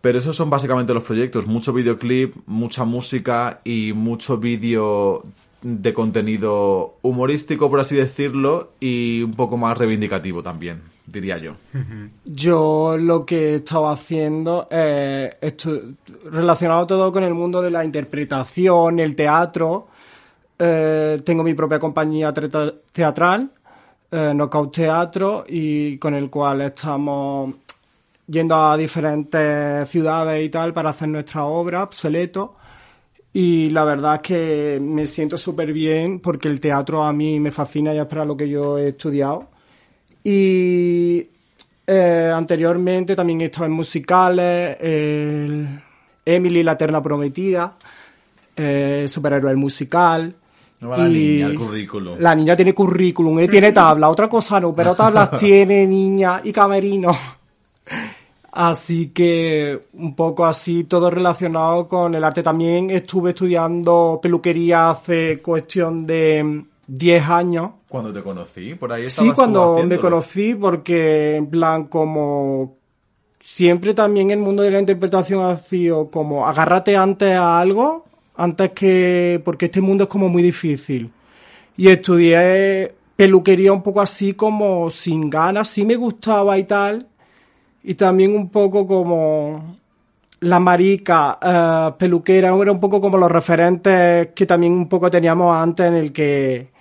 Pero 0.00 0.18
esos 0.18 0.36
son 0.36 0.50
básicamente 0.50 0.94
los 0.94 1.02
proyectos, 1.02 1.46
mucho 1.46 1.72
videoclip, 1.72 2.36
mucha 2.46 2.84
música 2.84 3.60
y 3.64 3.92
mucho 3.94 4.36
vídeo 4.38 5.24
de 5.62 5.94
contenido 5.94 6.96
humorístico, 7.02 7.70
por 7.70 7.80
así 7.80 7.96
decirlo, 7.96 8.72
y 8.78 9.22
un 9.22 9.34
poco 9.34 9.56
más 9.56 9.76
reivindicativo 9.76 10.42
también, 10.42 10.82
diría 11.06 11.38
yo. 11.38 11.56
Yo 12.24 12.96
lo 12.98 13.24
que 13.24 13.52
he 13.52 13.54
estado 13.56 13.88
haciendo 13.88 14.68
esto- 14.70 15.80
relacionado 16.24 16.86
todo 16.86 17.12
con 17.12 17.22
el 17.22 17.34
mundo 17.34 17.62
de 17.62 17.70
la 17.70 17.84
interpretación, 17.84 18.98
el 19.00 19.14
teatro. 19.14 19.88
Eh, 20.58 21.20
tengo 21.24 21.42
mi 21.42 21.54
propia 21.54 21.78
compañía 21.78 22.32
teatral, 22.92 23.50
eh, 24.10 24.32
Knockout 24.34 24.74
Teatro, 24.74 25.44
y 25.46 25.98
con 25.98 26.14
el 26.14 26.30
cual 26.30 26.62
estamos 26.62 27.54
yendo 28.26 28.56
a 28.56 28.76
diferentes 28.76 29.88
ciudades 29.88 30.44
y 30.44 30.48
tal 30.48 30.72
para 30.72 30.90
hacer 30.90 31.08
nuestra 31.08 31.44
obra, 31.44 31.84
obsoleto. 31.84 32.54
Y 33.32 33.68
la 33.68 33.84
verdad 33.84 34.14
es 34.16 34.20
que 34.22 34.78
me 34.80 35.04
siento 35.04 35.36
súper 35.36 35.72
bien 35.72 36.20
porque 36.20 36.48
el 36.48 36.58
teatro 36.58 37.04
a 37.04 37.12
mí 37.12 37.38
me 37.38 37.50
fascina 37.50 37.94
y 37.94 37.98
es 37.98 38.06
para 38.06 38.24
lo 38.24 38.34
que 38.36 38.48
yo 38.48 38.78
he 38.78 38.88
estudiado. 38.88 39.50
Y 40.28 41.24
eh, 41.86 42.32
anteriormente 42.34 43.14
también 43.14 43.42
he 43.42 43.44
estado 43.44 43.66
en 43.66 43.70
musicales, 43.70 44.76
el 44.80 45.80
Emily, 46.24 46.64
la 46.64 46.72
eterna 46.72 47.00
prometida, 47.00 47.76
eh, 48.56 49.04
superhéroe 49.06 49.52
el 49.52 49.56
musical. 49.56 50.34
No 50.80 50.88
va 50.88 50.98
la 50.98 51.08
niña, 51.08 51.46
el 51.46 51.54
currículum. 51.56 52.18
La 52.18 52.34
niña 52.34 52.56
tiene 52.56 52.74
currículum, 52.74 53.38
eh, 53.38 53.46
tiene 53.46 53.70
tabla, 53.70 54.08
otra 54.08 54.28
cosa 54.28 54.58
no, 54.58 54.74
pero 54.74 54.94
tablas 54.96 55.30
tiene 55.38 55.86
niña 55.86 56.40
y 56.42 56.50
camerino. 56.50 57.16
Así 58.50 59.10
que 59.10 59.80
un 59.92 60.16
poco 60.16 60.44
así, 60.44 60.84
todo 60.84 61.08
relacionado 61.08 61.86
con 61.86 62.12
el 62.16 62.24
arte. 62.24 62.42
También 62.42 62.90
estuve 62.90 63.30
estudiando 63.30 64.18
peluquería 64.20 64.90
hace 64.90 65.40
cuestión 65.40 66.04
de 66.04 66.64
10 66.88 67.28
años. 67.28 67.70
Cuando 67.88 68.12
te 68.12 68.22
conocí, 68.22 68.74
por 68.74 68.92
ahí 68.92 69.02
Sí, 69.02 69.06
estabas 69.08 69.30
tú 69.30 69.34
cuando 69.36 69.82
me 69.84 69.98
conocí, 69.98 70.54
porque 70.54 71.36
en 71.36 71.48
plan 71.48 71.84
como 71.84 72.76
siempre 73.40 73.94
también 73.94 74.32
el 74.32 74.40
mundo 74.40 74.62
de 74.62 74.72
la 74.72 74.80
interpretación 74.80 75.44
ha 75.44 75.56
sido 75.56 76.10
como 76.10 76.48
agárrate 76.48 76.96
antes 76.96 77.36
a 77.36 77.60
algo, 77.60 78.04
antes 78.36 78.72
que, 78.72 79.40
porque 79.44 79.66
este 79.66 79.80
mundo 79.80 80.04
es 80.04 80.10
como 80.10 80.28
muy 80.28 80.42
difícil. 80.42 81.12
Y 81.76 81.88
estudié 81.88 82.92
peluquería 83.14 83.72
un 83.72 83.82
poco 83.82 84.00
así 84.00 84.34
como 84.34 84.90
sin 84.90 85.30
ganas, 85.30 85.68
sí 85.68 85.84
me 85.84 85.94
gustaba 85.94 86.58
y 86.58 86.64
tal, 86.64 87.06
y 87.84 87.94
también 87.94 88.34
un 88.34 88.50
poco 88.50 88.86
como 88.86 89.76
la 90.40 90.58
marica 90.58 91.38
eh, 91.40 91.94
peluquera, 91.98 92.54
era 92.54 92.72
un 92.72 92.80
poco 92.80 93.00
como 93.00 93.16
los 93.16 93.30
referentes 93.30 94.28
que 94.34 94.44
también 94.44 94.72
un 94.72 94.88
poco 94.88 95.10
teníamos 95.10 95.56
antes 95.56 95.86
en 95.86 95.94
el 95.94 96.12
que 96.12 96.75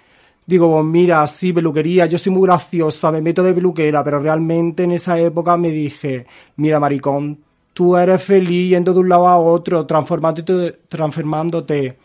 digo, 0.46 0.72
pues 0.72 0.86
mira, 0.86 1.26
sí, 1.28 1.54
peluquería, 1.54 2.06
yo 2.06 2.18
soy 2.18 2.32
muy 2.32 2.48
graciosa, 2.48 3.12
me 3.12 3.22
meto 3.22 3.44
de 3.44 3.54
peluquera, 3.54 4.04
pero 4.04 4.20
realmente 4.20 4.84
en 4.84 4.92
esa 4.92 5.20
época 5.20 5.58
me 5.58 5.72
dije, 5.72 6.26
mira, 6.58 6.80
maricón, 6.80 7.40
tú 7.74 7.98
eres 7.98 8.24
feliz 8.24 8.70
yendo 8.70 8.94
de 8.94 9.00
un 9.00 9.10
lado 9.10 9.28
a 9.28 9.38
otro, 9.38 9.86
transformándote, 9.86 10.80
transformándote. 10.88 11.98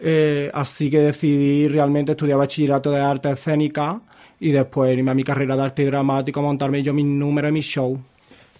Eh, 0.00 0.50
así 0.52 0.90
que 0.90 0.98
decidí 0.98 1.68
realmente 1.68 2.12
estudiar 2.12 2.38
bachillerato 2.38 2.90
de 2.90 3.00
arte 3.00 3.30
escénica 3.30 4.00
y 4.40 4.50
después 4.50 4.92
irme 4.96 5.12
a 5.12 5.14
mi 5.14 5.22
carrera 5.22 5.56
de 5.56 5.62
arte 5.62 5.84
dramático, 5.84 6.42
montarme 6.42 6.82
yo 6.82 6.92
mi 6.92 7.04
número 7.04 7.48
y 7.48 7.52
mi 7.52 7.60
show. 7.60 7.98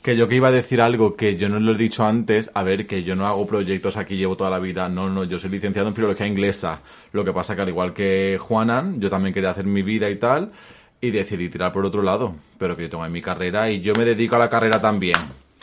Que 0.04 0.16
yo 0.18 0.28
que 0.28 0.34
iba 0.34 0.48
a 0.48 0.52
decir 0.52 0.82
algo 0.82 1.16
que 1.16 1.36
yo 1.36 1.48
no 1.48 1.58
lo 1.58 1.72
he 1.72 1.78
dicho 1.78 2.04
antes, 2.04 2.50
a 2.52 2.62
ver, 2.62 2.86
que 2.86 3.02
yo 3.02 3.16
no 3.16 3.26
hago 3.26 3.46
proyectos 3.46 3.96
aquí, 3.96 4.18
llevo 4.18 4.36
toda 4.36 4.50
la 4.50 4.58
vida, 4.58 4.86
no, 4.86 5.08
no, 5.08 5.24
yo 5.24 5.38
soy 5.38 5.48
licenciado 5.48 5.88
en 5.88 5.94
filología 5.94 6.26
inglesa. 6.26 6.82
Lo 7.12 7.24
que 7.24 7.32
pasa 7.32 7.56
que 7.56 7.62
al 7.62 7.70
igual 7.70 7.94
que 7.94 8.36
Juanan, 8.38 9.00
yo 9.00 9.08
también 9.08 9.32
quería 9.32 9.48
hacer 9.48 9.64
mi 9.64 9.80
vida 9.80 10.10
y 10.10 10.16
tal, 10.16 10.52
y 11.00 11.10
decidí 11.10 11.48
tirar 11.48 11.72
por 11.72 11.86
otro 11.86 12.02
lado, 12.02 12.34
pero 12.58 12.76
que 12.76 12.82
yo 12.82 12.90
tengo 12.90 13.06
en 13.06 13.12
mi 13.12 13.22
carrera 13.22 13.70
y 13.70 13.80
yo 13.80 13.94
me 13.94 14.04
dedico 14.04 14.36
a 14.36 14.40
la 14.40 14.50
carrera 14.50 14.78
también. 14.78 15.16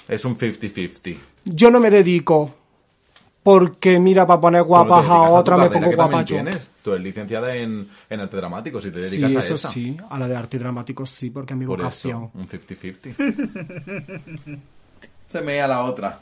Es 0.08 0.26
un 0.26 0.36
50-50. 0.36 1.18
Yo 1.46 1.70
no 1.70 1.80
me 1.80 1.92
dedico, 1.92 2.56
porque 3.44 4.00
mira, 4.00 4.26
para 4.28 4.40
poner 4.42 4.64
guapas 4.64 5.06
a 5.08 5.22
otra 5.24 5.58
me 5.58 5.70
pongo 5.70 5.92
guapa 5.96 6.22
yo. 6.24 6.38
Tú 6.84 6.92
eres 6.94 7.04
licenciada 7.04 7.56
en, 7.56 7.88
en 8.10 8.20
arte 8.20 8.38
dramático, 8.38 8.82
si 8.82 8.92
te 8.92 9.00
dedicas 9.02 9.30
sí, 9.32 9.36
a 9.36 9.40
eso 9.40 9.54
esa. 9.54 9.70
sí, 9.70 9.98
a 10.10 10.20
la 10.20 10.28
de 10.28 10.36
arte 10.36 10.58
dramático 10.60 11.06
sí, 11.06 11.30
porque 11.30 11.54
es 11.54 11.60
mi 11.60 11.66
Por 11.66 11.80
vocación. 11.80 12.26
eso, 12.26 12.32
un 12.34 12.48
50-50. 12.48 14.60
Se 15.30 15.42
me 15.42 15.62
a 15.62 15.68
la 15.68 15.84
otra. 15.86 16.20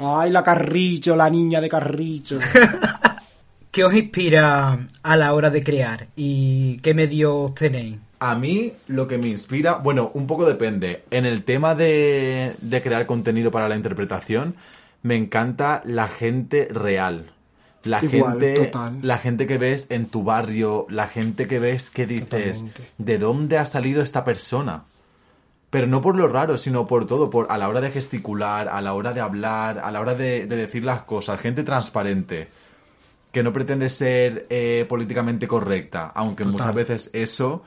Ay, 0.00 0.30
la 0.30 0.42
Carrillo, 0.42 1.16
la 1.16 1.28
niña 1.28 1.60
de 1.60 1.68
Carrillo. 1.68 2.38
¿Qué 3.70 3.84
os 3.84 3.94
inspira 3.94 4.78
a 5.02 5.16
la 5.16 5.34
hora 5.34 5.50
de 5.50 5.62
crear 5.62 6.08
y 6.16 6.76
qué 6.78 6.94
medios 6.94 7.54
tenéis? 7.54 7.98
A 8.18 8.34
mí 8.34 8.72
lo 8.88 9.08
que 9.08 9.16
me 9.16 9.28
inspira, 9.28 9.74
bueno, 9.74 10.10
un 10.14 10.26
poco 10.26 10.46
depende. 10.46 11.04
En 11.10 11.24
el 11.24 11.44
tema 11.44 11.74
de, 11.74 12.52
de 12.60 12.82
crear 12.82 13.06
contenido 13.06 13.50
para 13.50 13.68
la 13.68 13.76
interpretación, 13.76 14.54
me 15.02 15.16
encanta 15.16 15.82
la 15.84 16.08
gente 16.08 16.68
real. 16.70 17.32
La 17.82 18.04
Igual, 18.04 18.40
gente, 18.40 18.66
total. 18.66 18.98
la 19.00 19.16
gente 19.18 19.46
que 19.46 19.56
ves 19.56 19.86
en 19.90 20.06
tu 20.06 20.22
barrio, 20.22 20.86
la 20.90 21.08
gente 21.08 21.48
que 21.48 21.58
ves 21.58 21.88
que 21.90 22.06
dices, 22.06 22.58
Totalmente. 22.58 22.90
¿de 22.98 23.18
dónde 23.18 23.56
ha 23.58 23.64
salido 23.64 24.02
esta 24.02 24.22
persona? 24.22 24.84
Pero 25.70 25.86
no 25.86 26.02
por 26.02 26.16
lo 26.16 26.28
raro, 26.28 26.58
sino 26.58 26.86
por 26.86 27.06
todo, 27.06 27.30
por 27.30 27.46
a 27.50 27.56
la 27.56 27.68
hora 27.68 27.80
de 27.80 27.90
gesticular, 27.90 28.68
a 28.68 28.82
la 28.82 28.92
hora 28.92 29.12
de 29.14 29.20
hablar, 29.20 29.78
a 29.78 29.90
la 29.90 30.00
hora 30.00 30.14
de, 30.14 30.46
de 30.46 30.56
decir 30.56 30.84
las 30.84 31.04
cosas, 31.04 31.40
gente 31.40 31.62
transparente, 31.62 32.48
que 33.32 33.42
no 33.42 33.52
pretende 33.52 33.88
ser 33.88 34.46
eh, 34.50 34.84
políticamente 34.88 35.46
correcta, 35.48 36.12
aunque 36.14 36.42
Total. 36.42 36.52
muchas 36.52 36.74
veces 36.74 37.10
eso 37.14 37.62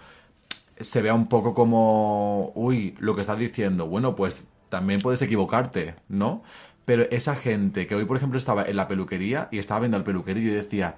se 0.80 1.02
vea 1.02 1.14
un 1.14 1.28
poco 1.28 1.54
como, 1.54 2.52
uy, 2.56 2.96
lo 3.00 3.16
que 3.16 3.22
estás 3.22 3.40
diciendo, 3.40 3.88
bueno, 3.88 4.16
pues 4.16 4.44
también 4.70 5.02
puedes 5.02 5.22
equivocarte, 5.22 5.96
¿no? 6.10 6.44
Pero 6.86 7.04
esa 7.12 7.36
gente 7.36 7.88
que 7.88 7.96
hoy, 7.96 8.06
por 8.06 8.18
ejemplo, 8.18 8.38
estaba 8.38 8.64
en 8.64 8.76
la 8.76 8.88
peluquería 8.88 9.48
y 9.52 9.60
estaba 9.60 9.82
viendo 9.82 9.98
al 9.98 10.04
peluquero 10.04 10.40
y 10.40 10.46
decía, 10.46 10.96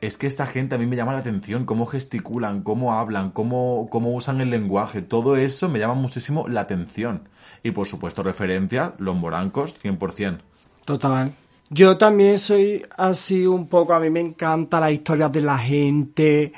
es 0.00 0.16
que 0.16 0.26
esta 0.26 0.46
gente 0.46 0.74
a 0.74 0.78
mí 0.78 0.86
me 0.86 0.96
llama 0.96 1.12
la 1.12 1.18
atención, 1.18 1.66
cómo 1.66 1.86
gesticulan, 1.86 2.62
cómo 2.62 2.94
hablan, 2.94 3.30
cómo, 3.30 3.88
cómo 3.90 4.14
usan 4.14 4.40
el 4.40 4.50
lenguaje, 4.50 5.02
todo 5.02 5.36
eso 5.36 5.68
me 5.68 5.78
llama 5.78 5.94
muchísimo 5.94 6.48
la 6.48 6.62
atención. 6.62 7.28
Y 7.62 7.72
por 7.72 7.86
supuesto, 7.86 8.22
referencia, 8.22 8.94
los 8.98 9.14
morancos, 9.14 9.76
100%. 9.84 10.38
Total. 10.86 11.32
Yo 11.68 11.98
también 11.98 12.38
soy 12.38 12.84
así 12.96 13.46
un 13.46 13.68
poco, 13.68 13.92
a 13.92 14.00
mí 14.00 14.10
me 14.10 14.20
encanta 14.20 14.80
las 14.80 14.92
historias 14.92 15.30
de 15.30 15.40
la 15.40 15.58
gente. 15.58 16.52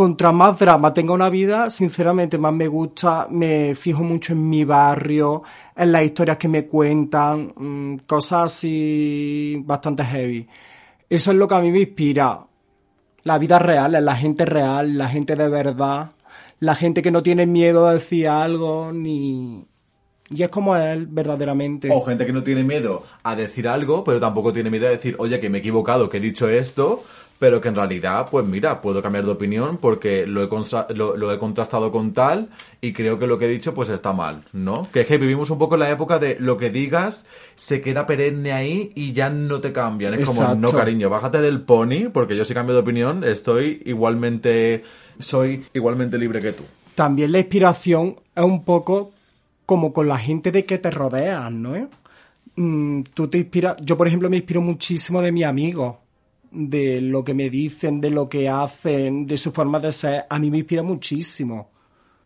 Contra 0.00 0.32
más 0.32 0.58
drama 0.58 0.94
tenga 0.94 1.12
una 1.12 1.28
vida, 1.28 1.68
sinceramente 1.68 2.38
más 2.38 2.54
me 2.54 2.68
gusta, 2.68 3.26
me 3.28 3.74
fijo 3.74 4.02
mucho 4.02 4.32
en 4.32 4.48
mi 4.48 4.64
barrio, 4.64 5.42
en 5.76 5.92
las 5.92 6.04
historias 6.04 6.38
que 6.38 6.48
me 6.48 6.64
cuentan, 6.64 7.52
mm, 7.54 7.96
cosas 8.06 8.50
así 8.50 9.62
bastante 9.62 10.02
heavy. 10.02 10.48
Eso 11.06 11.32
es 11.32 11.36
lo 11.36 11.46
que 11.46 11.54
a 11.54 11.60
mí 11.60 11.70
me 11.70 11.80
inspira. 11.80 12.40
La 13.24 13.36
vida 13.36 13.58
real, 13.58 14.02
la 14.02 14.16
gente 14.16 14.46
real, 14.46 14.96
la 14.96 15.06
gente 15.10 15.36
de 15.36 15.48
verdad, 15.50 16.12
la 16.60 16.74
gente 16.74 17.02
que 17.02 17.10
no 17.10 17.22
tiene 17.22 17.44
miedo 17.44 17.86
a 17.86 17.92
decir 17.92 18.26
algo, 18.26 18.92
ni... 18.94 19.66
Y 20.30 20.42
es 20.42 20.48
como 20.48 20.76
él, 20.76 21.08
verdaderamente. 21.10 21.90
O 21.92 22.00
gente 22.00 22.24
que 22.24 22.32
no 22.32 22.42
tiene 22.42 22.62
miedo 22.62 23.02
a 23.22 23.36
decir 23.36 23.68
algo, 23.68 24.02
pero 24.02 24.18
tampoco 24.18 24.50
tiene 24.50 24.70
miedo 24.70 24.86
a 24.86 24.90
decir, 24.92 25.16
oye, 25.18 25.38
que 25.40 25.50
me 25.50 25.58
he 25.58 25.60
equivocado, 25.60 26.08
que 26.08 26.16
he 26.16 26.20
dicho 26.20 26.48
esto, 26.48 27.02
pero 27.40 27.58
que 27.58 27.68
en 27.68 27.74
realidad, 27.74 28.28
pues 28.30 28.44
mira, 28.44 28.82
puedo 28.82 29.02
cambiar 29.02 29.24
de 29.24 29.30
opinión 29.30 29.78
porque 29.78 30.26
lo 30.26 30.44
he, 30.44 30.94
lo, 30.94 31.16
lo 31.16 31.32
he 31.32 31.38
contrastado 31.38 31.90
con 31.90 32.12
tal 32.12 32.50
y 32.82 32.92
creo 32.92 33.18
que 33.18 33.26
lo 33.26 33.38
que 33.38 33.46
he 33.46 33.48
dicho 33.48 33.72
pues 33.72 33.88
está 33.88 34.12
mal, 34.12 34.44
¿no? 34.52 34.86
Que 34.92 35.00
es 35.00 35.06
que 35.06 35.16
vivimos 35.16 35.48
un 35.48 35.58
poco 35.58 35.76
en 35.76 35.80
la 35.80 35.90
época 35.90 36.18
de 36.18 36.36
lo 36.38 36.58
que 36.58 36.68
digas 36.68 37.26
se 37.54 37.80
queda 37.80 38.04
perenne 38.06 38.52
ahí 38.52 38.92
y 38.94 39.12
ya 39.12 39.30
no 39.30 39.62
te 39.62 39.72
cambian. 39.72 40.12
Es 40.12 40.26
como, 40.26 40.54
no 40.54 40.70
cariño, 40.70 41.08
bájate 41.08 41.40
del 41.40 41.62
pony 41.62 42.10
porque 42.12 42.36
yo 42.36 42.44
si 42.44 42.52
cambio 42.52 42.74
de 42.74 42.82
opinión 42.82 43.24
estoy 43.24 43.82
igualmente, 43.86 44.84
soy 45.18 45.64
igualmente 45.72 46.18
libre 46.18 46.42
que 46.42 46.52
tú. 46.52 46.64
también 46.94 47.32
la 47.32 47.38
inspiración 47.38 48.16
es 48.36 48.44
un 48.44 48.64
poco 48.64 49.12
como 49.64 49.94
con 49.94 50.08
la 50.08 50.18
gente 50.18 50.52
de 50.52 50.66
que 50.66 50.76
te 50.76 50.90
rodeas, 50.90 51.50
¿no? 51.50 51.88
Mm, 52.56 53.02
tú 53.14 53.28
te 53.28 53.38
inspiras, 53.38 53.76
yo 53.80 53.96
por 53.96 54.06
ejemplo 54.08 54.28
me 54.28 54.36
inspiro 54.36 54.60
muchísimo 54.60 55.22
de 55.22 55.32
mis 55.32 55.46
amigos, 55.46 55.96
de 56.50 57.00
lo 57.00 57.22
que 57.24 57.34
me 57.34 57.50
dicen, 57.50 58.00
de 58.00 58.10
lo 58.10 58.28
que 58.28 58.48
hacen, 58.48 59.26
de 59.26 59.36
su 59.36 59.52
forma 59.52 59.78
de 59.80 59.92
ser, 59.92 60.24
a 60.28 60.38
mí 60.38 60.50
me 60.50 60.58
inspira 60.58 60.82
muchísimo. 60.82 61.70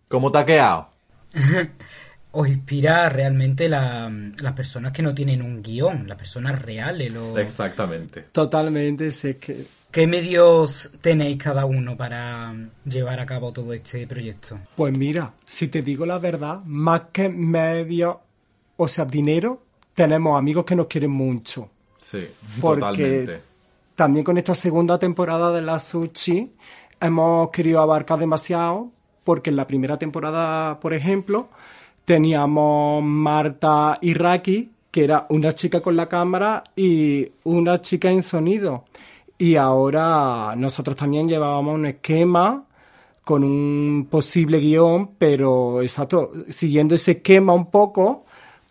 ¿Cómo 0.09 0.31
te 0.33 0.39
ha 0.39 0.45
quedado? 0.47 0.89
¿Os 2.33 2.49
inspira 2.49 3.09
realmente 3.09 3.69
la- 3.69 4.11
las 4.41 4.53
personas 4.55 4.93
que 4.93 5.03
no 5.03 5.15
tienen 5.15 5.41
un 5.43 5.63
guion, 5.63 6.09
las 6.09 6.19
personas 6.19 6.61
reales? 6.61 7.13
los- 7.13 7.37
Exactamente. 7.39 8.23
Totalmente, 8.33 9.11
sé 9.11 9.37
que 9.37 9.67
¿Qué 9.95 10.09
medios 10.09 10.91
tenéis 11.01 11.37
cada 11.39 11.67
uno 11.67 11.97
para 11.97 12.53
llevar 12.85 13.21
a 13.21 13.27
cabo 13.27 13.53
todo 13.53 13.73
este 13.73 14.09
proyecto? 14.09 14.59
Pues 14.75 14.93
mira, 14.99 15.33
si 15.47 15.69
te 15.69 15.83
digo 15.83 16.05
la 16.05 16.19
verdad, 16.19 16.63
más 16.65 17.03
que 17.13 17.29
medios, 17.29 18.17
o 18.77 18.89
sea, 18.89 19.05
dinero, 19.05 19.63
tenemos 19.95 20.37
amigos 20.37 20.65
que 20.65 20.75
nos 20.75 20.89
quieren 20.89 21.13
mucho. 21.13 21.71
Sí, 21.97 22.27
Porque 22.61 22.81
totalmente. 22.81 23.41
También 23.95 24.25
con 24.25 24.39
esta 24.39 24.55
segunda 24.55 24.99
temporada 24.99 25.53
de 25.53 25.63
la 25.63 25.79
Sushi 25.79 26.53
hemos 27.01 27.51
querido 27.51 27.81
abarcar 27.81 28.19
demasiado, 28.19 28.91
porque 29.25 29.51
en 29.51 29.57
la 29.57 29.67
primera 29.67 29.99
temporada, 29.99 30.81
por 30.81 30.95
ejemplo, 30.95 31.49
teníamos 32.05 33.03
Marta 33.03 33.99
y 34.01 34.15
Raki, 34.15 34.73
que 34.91 35.05
era 35.05 35.27
una 35.31 35.55
chica 35.55 35.81
con 35.81 35.97
la 35.97 36.09
cámara 36.09 36.65
y 36.77 37.31
una 37.45 37.81
chica 37.81 38.11
en 38.11 38.23
sonido. 38.23 38.85
Y 39.39 39.57
ahora 39.57 40.55
nosotros 40.57 40.97
también 40.97 41.29
llevábamos 41.29 41.75
un 41.75 41.87
esquema 41.87 42.65
con 43.25 43.43
un 43.43 44.07
posible 44.11 44.61
guion, 44.61 45.13
pero 45.19 45.83
exacto, 45.83 46.33
siguiendo 46.49 46.95
ese 46.95 47.13
esquema 47.13 47.55
un 47.55 47.71
poco, 47.71 48.24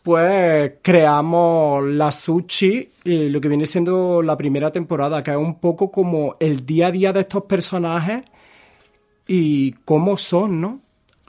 pues 0.03 0.73
creamos 0.81 1.83
la 1.85 2.11
Sushi, 2.11 2.89
eh, 3.05 3.29
lo 3.29 3.39
que 3.41 3.47
viene 3.47 3.65
siendo 3.65 4.21
la 4.21 4.37
primera 4.37 4.71
temporada, 4.71 5.23
que 5.23 5.31
es 5.31 5.37
un 5.37 5.59
poco 5.59 5.89
como 5.91 6.35
el 6.39 6.65
día 6.65 6.87
a 6.87 6.91
día 6.91 7.13
de 7.13 7.21
estos 7.21 7.45
personajes 7.45 8.23
y 9.27 9.71
cómo 9.85 10.17
son, 10.17 10.59
¿no? 10.61 10.79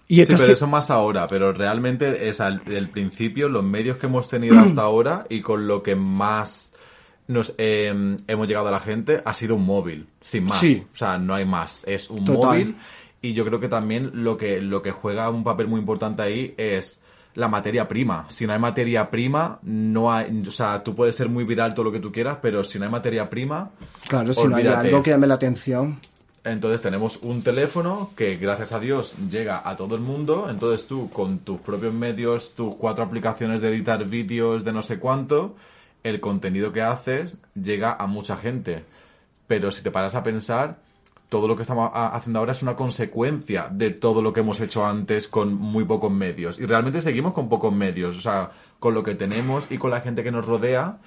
Y 0.09 0.16
Sí, 0.25 0.26
pero 0.26 0.38
se- 0.38 0.52
eso 0.52 0.66
más 0.66 0.90
ahora, 0.90 1.26
pero 1.28 1.52
realmente 1.52 2.28
es 2.28 2.40
al 2.40 2.61
principio 2.61 3.49
los 3.49 3.64
medios 3.64 3.97
que 3.97 4.07
hemos 4.07 4.28
tenido 4.28 4.59
hasta 4.59 4.83
ahora 4.83 5.25
y 5.31 5.40
con 5.40 5.66
lo 5.66 5.83
que 5.83 5.95
más 5.95 6.75
nos 7.26 7.54
eh, 7.57 8.19
hemos 8.26 8.49
llegado 8.49 8.69
a 8.69 8.73
la 8.73 8.81
gente 8.81 9.23
ha 9.25 9.33
sido 9.33 9.54
un 9.54 9.64
móvil, 9.64 10.07
sin 10.21 10.45
más. 10.45 10.59
Sí. 10.59 10.83
O 10.93 10.97
sea, 10.97 11.16
no 11.16 11.35
hay 11.35 11.47
más, 11.47 11.85
es 11.87 12.11
un 12.11 12.25
Total. 12.25 12.43
móvil 12.50 12.76
y 13.23 13.33
yo 13.33 13.47
creo 13.47 13.61
que 13.61 13.69
también 13.69 14.11
lo 14.12 14.37
que 14.37 14.61
lo 14.61 14.83
que 14.83 14.90
juega 14.90 15.31
un 15.31 15.43
papel 15.45 15.69
muy 15.69 15.81
importante 15.81 16.23
ahí 16.23 16.54
es 16.59 17.02
la 17.35 17.49
materia 17.49 17.88
prima. 17.88 18.26
Si 18.29 18.47
no 18.47 18.53
hay 18.53 18.59
materia 18.59 19.11
prima, 19.11 19.59
no 19.62 20.12
hay, 20.12 20.45
o 20.47 20.50
sea, 20.50 20.83
tú 20.83 20.95
puedes 20.95 21.14
ser 21.17 21.29
muy 21.29 21.45
viral 21.45 21.75
todo 21.75 21.87
lo 21.87 21.93
que 21.93 22.00
tú 22.00 22.12
quieras, 22.12 22.38
pero 22.41 22.62
si 22.64 22.79
no 22.79 22.85
hay 22.85 22.91
materia 22.91 23.29
prima, 23.29 23.71
Claro, 24.09 24.33
si 24.33 24.47
no 24.47 24.57
hay 24.57 24.67
algo 24.67 25.03
que 25.03 25.11
llame 25.11 25.26
la 25.26 25.35
atención. 25.35 25.99
Entonces 26.45 26.83
tenemos 26.83 27.17
un 27.23 27.43
teléfono 27.43 28.11
que 28.14 28.37
gracias 28.37 28.73
a 28.73 28.79
Dios 28.79 29.14
llega 29.31 29.67
a 29.67 29.76
todo 29.76 29.95
el 29.95 30.03
mundo. 30.03 30.47
Entonces 30.50 30.87
tú 30.87 31.09
con 31.11 31.38
tus 31.38 31.59
propios 31.61 31.95
medios, 31.95 32.55
tus 32.55 32.75
cuatro 32.75 33.03
aplicaciones 33.03 33.62
de 33.62 33.69
editar 33.69 34.05
vídeos 34.05 34.62
de 34.62 34.73
no 34.75 34.83
sé 34.83 34.99
cuánto, 34.99 35.57
el 36.03 36.21
contenido 36.21 36.71
que 36.71 36.83
haces 36.83 37.38
llega 37.55 37.95
a 37.95 38.07
mucha 38.07 38.37
gente. 38.37 38.85
Pero 39.47 39.71
si 39.71 39.83
te 39.83 39.91
paras 39.91 40.14
a 40.14 40.23
pensar, 40.23 40.84
todo 41.35 41.49
lo 41.49 41.57
que 41.57 41.62
estamos 41.62 41.91
a- 41.93 42.14
haciendo 42.14 42.38
ahora 42.38 42.53
es 42.53 42.62
una 42.62 42.76
consecuencia 42.76 43.67
de 43.69 43.91
todo 43.91 44.23
lo 44.23 44.33
que 44.33 44.38
hemos 44.38 44.61
hecho 44.61 44.87
antes 44.87 45.26
con 45.26 45.53
muy 45.53 45.85
pocos 45.85 46.12
medios. 46.12 46.61
Y 46.61 46.64
realmente 46.64 47.00
seguimos 47.00 47.33
con 47.33 47.49
pocos 47.49 47.75
medios. 47.75 48.17
O 48.17 48.21
sea, 48.21 48.53
con 48.79 48.95
lo 48.95 49.03
que 49.03 49.17
tenemos 49.17 49.67
y 49.69 49.76
con 49.76 49.91
la 49.91 50.00
gente 50.00 50.23
que 50.23 50.31
nos 50.31 50.47
rodea 50.47 50.99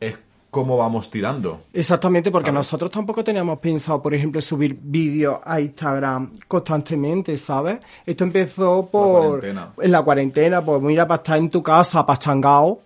es 0.00 0.16
como 0.50 0.76
vamos 0.76 1.08
tirando. 1.08 1.60
Exactamente, 1.72 2.32
porque 2.32 2.46
¿Sabes? 2.46 2.58
nosotros 2.66 2.90
tampoco 2.90 3.22
teníamos 3.22 3.60
pensado, 3.60 4.02
por 4.02 4.12
ejemplo, 4.12 4.40
subir 4.40 4.76
vídeos 4.82 5.38
a 5.44 5.60
Instagram 5.60 6.32
constantemente, 6.48 7.36
¿sabes? 7.36 7.78
Esto 8.04 8.24
empezó 8.24 8.88
por... 8.90 9.20
cuarentena. 9.38 9.68
En 9.80 9.92
la 9.92 10.02
cuarentena, 10.02 10.62
pues 10.62 10.82
mira, 10.82 11.06
para 11.06 11.18
estar 11.18 11.38
en 11.38 11.48
tu 11.48 11.62
casa, 11.62 12.04
pachangao, 12.04 12.80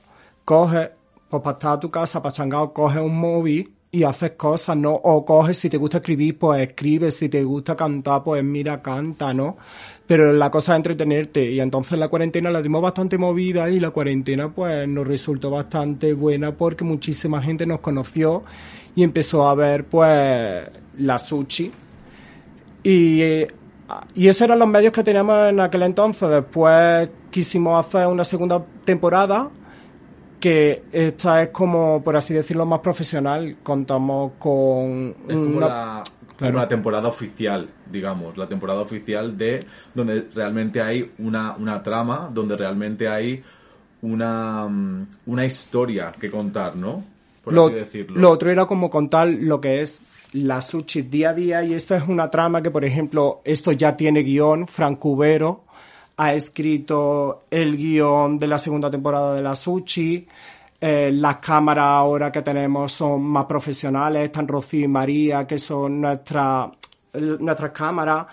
coges, 0.44 0.90
pues 1.30 1.42
para 1.42 1.54
estar 1.56 1.74
en 1.76 1.80
tu 1.80 1.90
casa, 1.90 2.20
pachangao, 2.20 2.74
coges 2.74 3.00
un 3.00 3.18
móvil 3.18 3.72
y 3.92 4.04
haces 4.04 4.32
cosas, 4.32 4.76
¿no? 4.76 4.92
O 4.92 5.24
coges, 5.24 5.58
si 5.58 5.68
te 5.68 5.76
gusta 5.76 5.98
escribir, 5.98 6.38
pues 6.38 6.62
escribes, 6.68 7.16
si 7.16 7.28
te 7.28 7.42
gusta 7.42 7.74
cantar, 7.74 8.22
pues 8.22 8.42
mira, 8.44 8.80
canta, 8.80 9.34
¿no? 9.34 9.56
Pero 10.06 10.32
la 10.32 10.50
cosa 10.50 10.72
es 10.72 10.76
entretenerte 10.76 11.50
y 11.50 11.60
entonces 11.60 11.98
la 11.98 12.08
cuarentena 12.08 12.50
la 12.50 12.62
dimos 12.62 12.82
bastante 12.82 13.18
movida 13.18 13.68
y 13.68 13.80
la 13.80 13.90
cuarentena 13.90 14.48
pues 14.48 14.88
nos 14.88 15.06
resultó 15.06 15.50
bastante 15.50 16.12
buena 16.14 16.52
porque 16.52 16.84
muchísima 16.84 17.42
gente 17.42 17.66
nos 17.66 17.80
conoció 17.80 18.44
y 18.94 19.02
empezó 19.02 19.48
a 19.48 19.54
ver 19.54 19.84
pues 19.84 20.68
la 20.98 21.18
sushi 21.18 21.72
y, 22.82 23.22
y 24.14 24.28
esos 24.28 24.42
eran 24.42 24.58
los 24.58 24.68
medios 24.68 24.92
que 24.92 25.02
teníamos 25.02 25.50
en 25.50 25.60
aquel 25.60 25.82
entonces. 25.82 26.28
Después 26.28 27.10
quisimos 27.30 27.84
hacer 27.84 28.06
una 28.06 28.24
segunda 28.24 28.64
temporada, 28.84 29.50
que 30.40 30.82
esta 30.92 31.42
es 31.42 31.48
como, 31.50 32.02
por 32.02 32.16
así 32.16 32.34
decirlo, 32.34 32.66
más 32.66 32.80
profesional. 32.80 33.56
Contamos 33.62 34.32
con 34.38 35.14
Es 35.28 35.34
como, 35.36 35.56
una- 35.58 35.66
la, 35.68 36.04
Claro. 36.38 36.66
temporada 36.68 37.06
oficial, 37.06 37.68
digamos, 37.92 38.38
la 38.38 38.48
temporada 38.48 38.80
oficial 38.80 39.36
de 39.36 39.62
donde 39.94 40.26
realmente 40.34 40.80
hay 40.80 41.10
una, 41.18 41.54
una 41.58 41.82
trama, 41.82 42.30
donde 42.32 42.56
realmente 42.56 43.06
hay 43.08 43.42
una, 44.00 44.66
mm, 44.66 45.06
una 45.26 45.44
historia 45.44 46.12
que 46.18 46.30
contar, 46.30 46.76
¿no? 46.76 47.04
Por 47.44 47.52
lo, 47.52 47.66
así 47.66 47.74
decirlo. 47.74 48.18
lo 48.18 48.30
otro 48.30 48.50
era 48.50 48.64
como 48.66 48.88
contar 48.88 49.28
lo 49.28 49.60
que 49.60 49.82
es 49.82 50.00
la 50.32 50.62
sushi 50.62 51.02
día 51.02 51.30
a 51.30 51.34
día 51.34 51.62
y 51.64 51.74
esto 51.74 51.94
es 51.94 52.04
una 52.08 52.30
trama 52.30 52.62
que, 52.62 52.70
por 52.70 52.84
ejemplo, 52.86 53.40
esto 53.44 53.72
ya 53.72 53.96
tiene 53.96 54.22
guion, 54.22 54.66
Frank 54.66 54.98
Cubero 54.98 55.64
ha 56.22 56.34
escrito 56.34 57.44
el 57.50 57.76
guion 57.78 58.38
de 58.38 58.46
la 58.46 58.58
segunda 58.58 58.90
temporada 58.90 59.34
de 59.34 59.42
la 59.42 59.54
sushi, 59.56 60.26
eh, 60.78 61.10
las 61.14 61.36
cámaras 61.36 61.84
ahora 61.86 62.30
que 62.30 62.42
tenemos 62.42 62.92
son 62.92 63.22
más 63.22 63.46
profesionales, 63.46 64.24
están 64.24 64.46
Rocío 64.46 64.84
y 64.84 64.88
María, 64.88 65.46
que 65.46 65.56
son 65.58 66.00
nuestra- 66.00 66.70
nuestras 67.38 67.70
cámaras, 67.72 68.26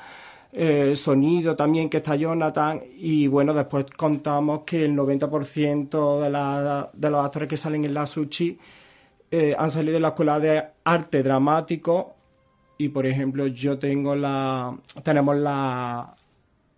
eh, 0.51 0.95
sonido 0.97 1.55
también, 1.55 1.89
que 1.89 1.97
está 1.97 2.15
Jonathan, 2.17 2.81
y 2.97 3.27
bueno, 3.27 3.53
después 3.53 3.85
contamos 3.95 4.61
que 4.65 4.83
el 4.83 4.93
90% 4.93 6.19
de, 6.21 6.29
la- 6.29 6.89
de 6.91 7.09
los 7.09 7.23
actores 7.25 7.47
que 7.47 7.55
salen 7.57 7.85
en 7.85 7.93
la 7.93 8.05
sushi 8.05 8.57
eh, 9.31 9.55
han 9.57 9.69
salido 9.71 9.93
de 9.95 9.99
la 10.01 10.09
escuela 10.09 10.39
de 10.39 10.63
arte 10.85 11.21
dramático. 11.23 12.15
Y 12.77 12.89
por 12.89 13.05
ejemplo 13.05 13.47
yo 13.47 13.77
tengo 13.79 14.15
la 14.15 14.73
tenemos 15.03 15.35
la, 15.35 16.15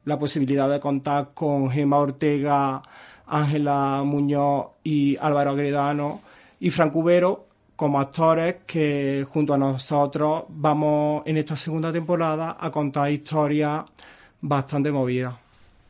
la 0.10 0.20
posibilidad 0.20 0.70
de 0.70 0.80
contar 0.80 1.30
con 1.34 1.70
Gemma 1.70 1.98
Ortega, 1.98 2.82
Ángela 3.28 4.02
Muñoz 4.04 4.72
y 4.84 5.16
Álvaro 5.18 5.52
Agredano 5.52 6.22
y 6.60 6.72
Frank 6.72 6.92
Cubero 6.92 7.48
como 7.76 8.00
actores 8.00 8.58
que 8.66 9.26
junto 9.30 9.54
a 9.54 9.58
nosotros 9.58 10.44
vamos 10.50 11.24
en 11.26 11.38
esta 11.38 11.56
segunda 11.56 11.94
temporada 11.94 12.58
a 12.60 12.70
contar 12.72 13.12
historias 13.12 13.86
bastante 14.42 14.92
movidas. 14.92 15.36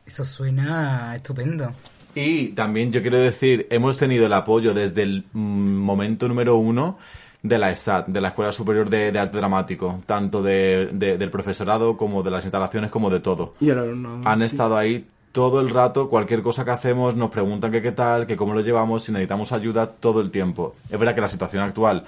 Eso 0.06 0.24
suena 0.24 1.16
estupendo. 1.16 1.72
Y 2.14 2.48
también 2.48 2.92
yo 2.92 3.00
quiero 3.00 3.18
decir, 3.18 3.66
hemos 3.70 3.96
tenido 3.96 4.26
el 4.26 4.32
apoyo 4.34 4.74
desde 4.74 5.02
el 5.02 5.24
mm, 5.32 5.76
momento 5.78 6.28
número 6.28 6.56
uno 6.56 6.98
de 7.42 7.58
la 7.58 7.70
ESAT, 7.70 8.06
de 8.08 8.20
la 8.20 8.28
Escuela 8.28 8.52
Superior 8.52 8.90
de, 8.90 9.12
de 9.12 9.18
Arte 9.18 9.36
Dramático, 9.38 10.00
tanto 10.06 10.42
de- 10.42 10.90
de- 10.92 11.16
del 11.18 11.30
profesorado 11.30 11.96
como 11.96 12.22
de 12.22 12.30
las 12.30 12.44
instalaciones, 12.44 12.90
como 12.90 13.08
de 13.10 13.20
todo. 13.20 13.54
Y 13.60 13.70
el 13.70 13.78
alumno, 13.78 14.20
Han 14.24 14.38
sí. 14.40 14.44
estado 14.44 14.76
ahí 14.76 15.06
todo 15.32 15.60
el 15.60 15.70
rato, 15.70 16.08
cualquier 16.10 16.42
cosa 16.42 16.64
que 16.64 16.72
hacemos, 16.72 17.14
nos 17.16 17.30
preguntan 17.30 17.70
que 17.72 17.80
qué 17.80 17.92
tal, 17.92 18.26
que 18.26 18.36
cómo 18.36 18.52
lo 18.52 18.60
llevamos, 18.60 19.04
si 19.04 19.12
necesitamos 19.12 19.52
ayuda 19.52 19.86
todo 19.86 20.20
el 20.20 20.30
tiempo. 20.30 20.72
Es 20.90 20.98
verdad 20.98 21.14
que 21.14 21.20
la 21.20 21.28
situación 21.28 21.62
actual 21.62 22.04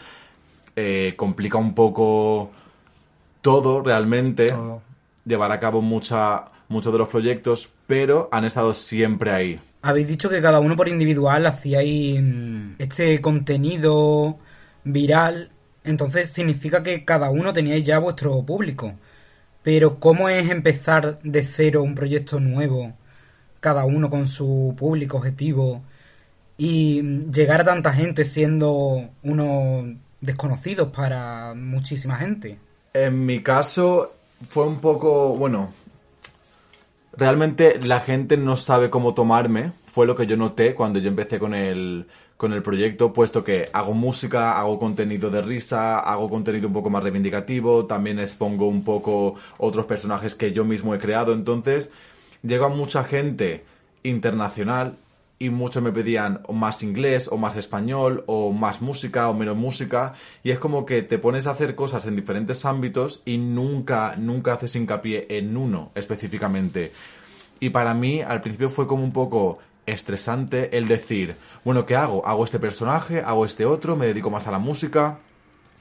eh, 0.76 1.14
complica 1.16 1.56
un 1.56 1.74
poco 1.74 2.50
todo 3.40 3.82
realmente, 3.82 4.50
Todo. 4.50 4.82
llevar 5.24 5.52
a 5.52 5.60
cabo 5.60 5.80
mucha, 5.80 6.44
muchos 6.68 6.92
de 6.92 6.98
los 6.98 7.08
proyectos, 7.08 7.68
pero 7.86 8.28
han 8.32 8.44
estado 8.44 8.72
siempre 8.74 9.30
ahí. 9.32 9.60
Habéis 9.82 10.08
dicho 10.08 10.28
que 10.28 10.40
cada 10.40 10.60
uno 10.60 10.76
por 10.76 10.88
individual 10.88 11.44
hacíais 11.46 12.20
mm, 12.22 12.74
este 12.78 13.20
contenido 13.20 14.36
viral, 14.84 15.50
entonces 15.84 16.32
significa 16.32 16.82
que 16.82 17.04
cada 17.04 17.30
uno 17.30 17.52
teníais 17.52 17.84
ya 17.84 17.98
vuestro 17.98 18.42
público. 18.42 18.94
Pero 19.62 20.00
¿cómo 20.00 20.28
es 20.28 20.50
empezar 20.50 21.20
de 21.22 21.44
cero 21.44 21.82
un 21.82 21.94
proyecto 21.94 22.40
nuevo, 22.40 22.92
cada 23.60 23.84
uno 23.84 24.10
con 24.10 24.26
su 24.26 24.74
público 24.76 25.18
objetivo, 25.18 25.82
y 26.56 27.02
llegar 27.30 27.60
a 27.60 27.64
tanta 27.64 27.92
gente 27.92 28.24
siendo 28.24 29.10
unos 29.22 29.86
desconocidos 30.20 30.88
para 30.88 31.54
muchísima 31.54 32.16
gente? 32.16 32.58
En 32.92 33.24
mi 33.24 33.42
caso 33.42 34.12
fue 34.48 34.66
un 34.66 34.80
poco, 34.80 35.36
bueno, 35.36 35.72
realmente 37.16 37.78
la 37.78 38.00
gente 38.00 38.36
no 38.36 38.56
sabe 38.56 38.90
cómo 38.90 39.14
tomarme, 39.14 39.72
fue 39.92 40.06
lo 40.06 40.16
que 40.16 40.26
yo 40.26 40.38
noté 40.38 40.74
cuando 40.74 41.00
yo 41.00 41.08
empecé 41.08 41.38
con 41.38 41.52
el, 41.52 42.06
con 42.38 42.54
el 42.54 42.62
proyecto, 42.62 43.12
puesto 43.12 43.44
que 43.44 43.68
hago 43.74 43.92
música, 43.92 44.58
hago 44.58 44.78
contenido 44.78 45.28
de 45.28 45.42
risa, 45.42 45.98
hago 45.98 46.30
contenido 46.30 46.66
un 46.66 46.72
poco 46.72 46.88
más 46.88 47.02
reivindicativo, 47.02 47.84
también 47.84 48.18
expongo 48.18 48.66
un 48.68 48.84
poco 48.84 49.34
otros 49.58 49.84
personajes 49.84 50.34
que 50.34 50.54
yo 50.54 50.64
mismo 50.64 50.94
he 50.94 50.98
creado, 50.98 51.34
entonces 51.34 51.90
llegó 52.42 52.64
a 52.64 52.68
mucha 52.70 53.04
gente 53.04 53.64
internacional 54.02 54.96
y 55.38 55.50
muchos 55.50 55.82
me 55.82 55.92
pedían 55.92 56.40
o 56.46 56.54
más 56.54 56.82
inglés 56.82 57.28
o 57.30 57.36
más 57.36 57.56
español 57.56 58.24
o 58.26 58.50
más 58.50 58.80
música 58.80 59.28
o 59.28 59.34
menos 59.34 59.58
música. 59.58 60.14
Y 60.42 60.52
es 60.52 60.58
como 60.58 60.86
que 60.86 61.02
te 61.02 61.18
pones 61.18 61.46
a 61.46 61.50
hacer 61.50 61.74
cosas 61.74 62.06
en 62.06 62.16
diferentes 62.16 62.64
ámbitos 62.64 63.22
y 63.26 63.36
nunca 63.36 64.14
nunca 64.16 64.54
haces 64.54 64.74
hincapié 64.74 65.26
en 65.28 65.54
uno 65.54 65.90
específicamente. 65.96 66.92
Y 67.60 67.70
para 67.70 67.92
mí 67.92 68.22
al 68.22 68.40
principio 68.40 68.70
fue 68.70 68.86
como 68.86 69.04
un 69.04 69.12
poco 69.12 69.58
estresante 69.86 70.76
el 70.76 70.86
decir 70.86 71.36
bueno 71.64 71.86
qué 71.86 71.96
hago 71.96 72.26
hago 72.26 72.44
este 72.44 72.58
personaje 72.58 73.20
hago 73.20 73.44
este 73.44 73.66
otro 73.66 73.96
me 73.96 74.06
dedico 74.06 74.30
más 74.30 74.46
a 74.46 74.52
la 74.52 74.58
música 74.58 75.18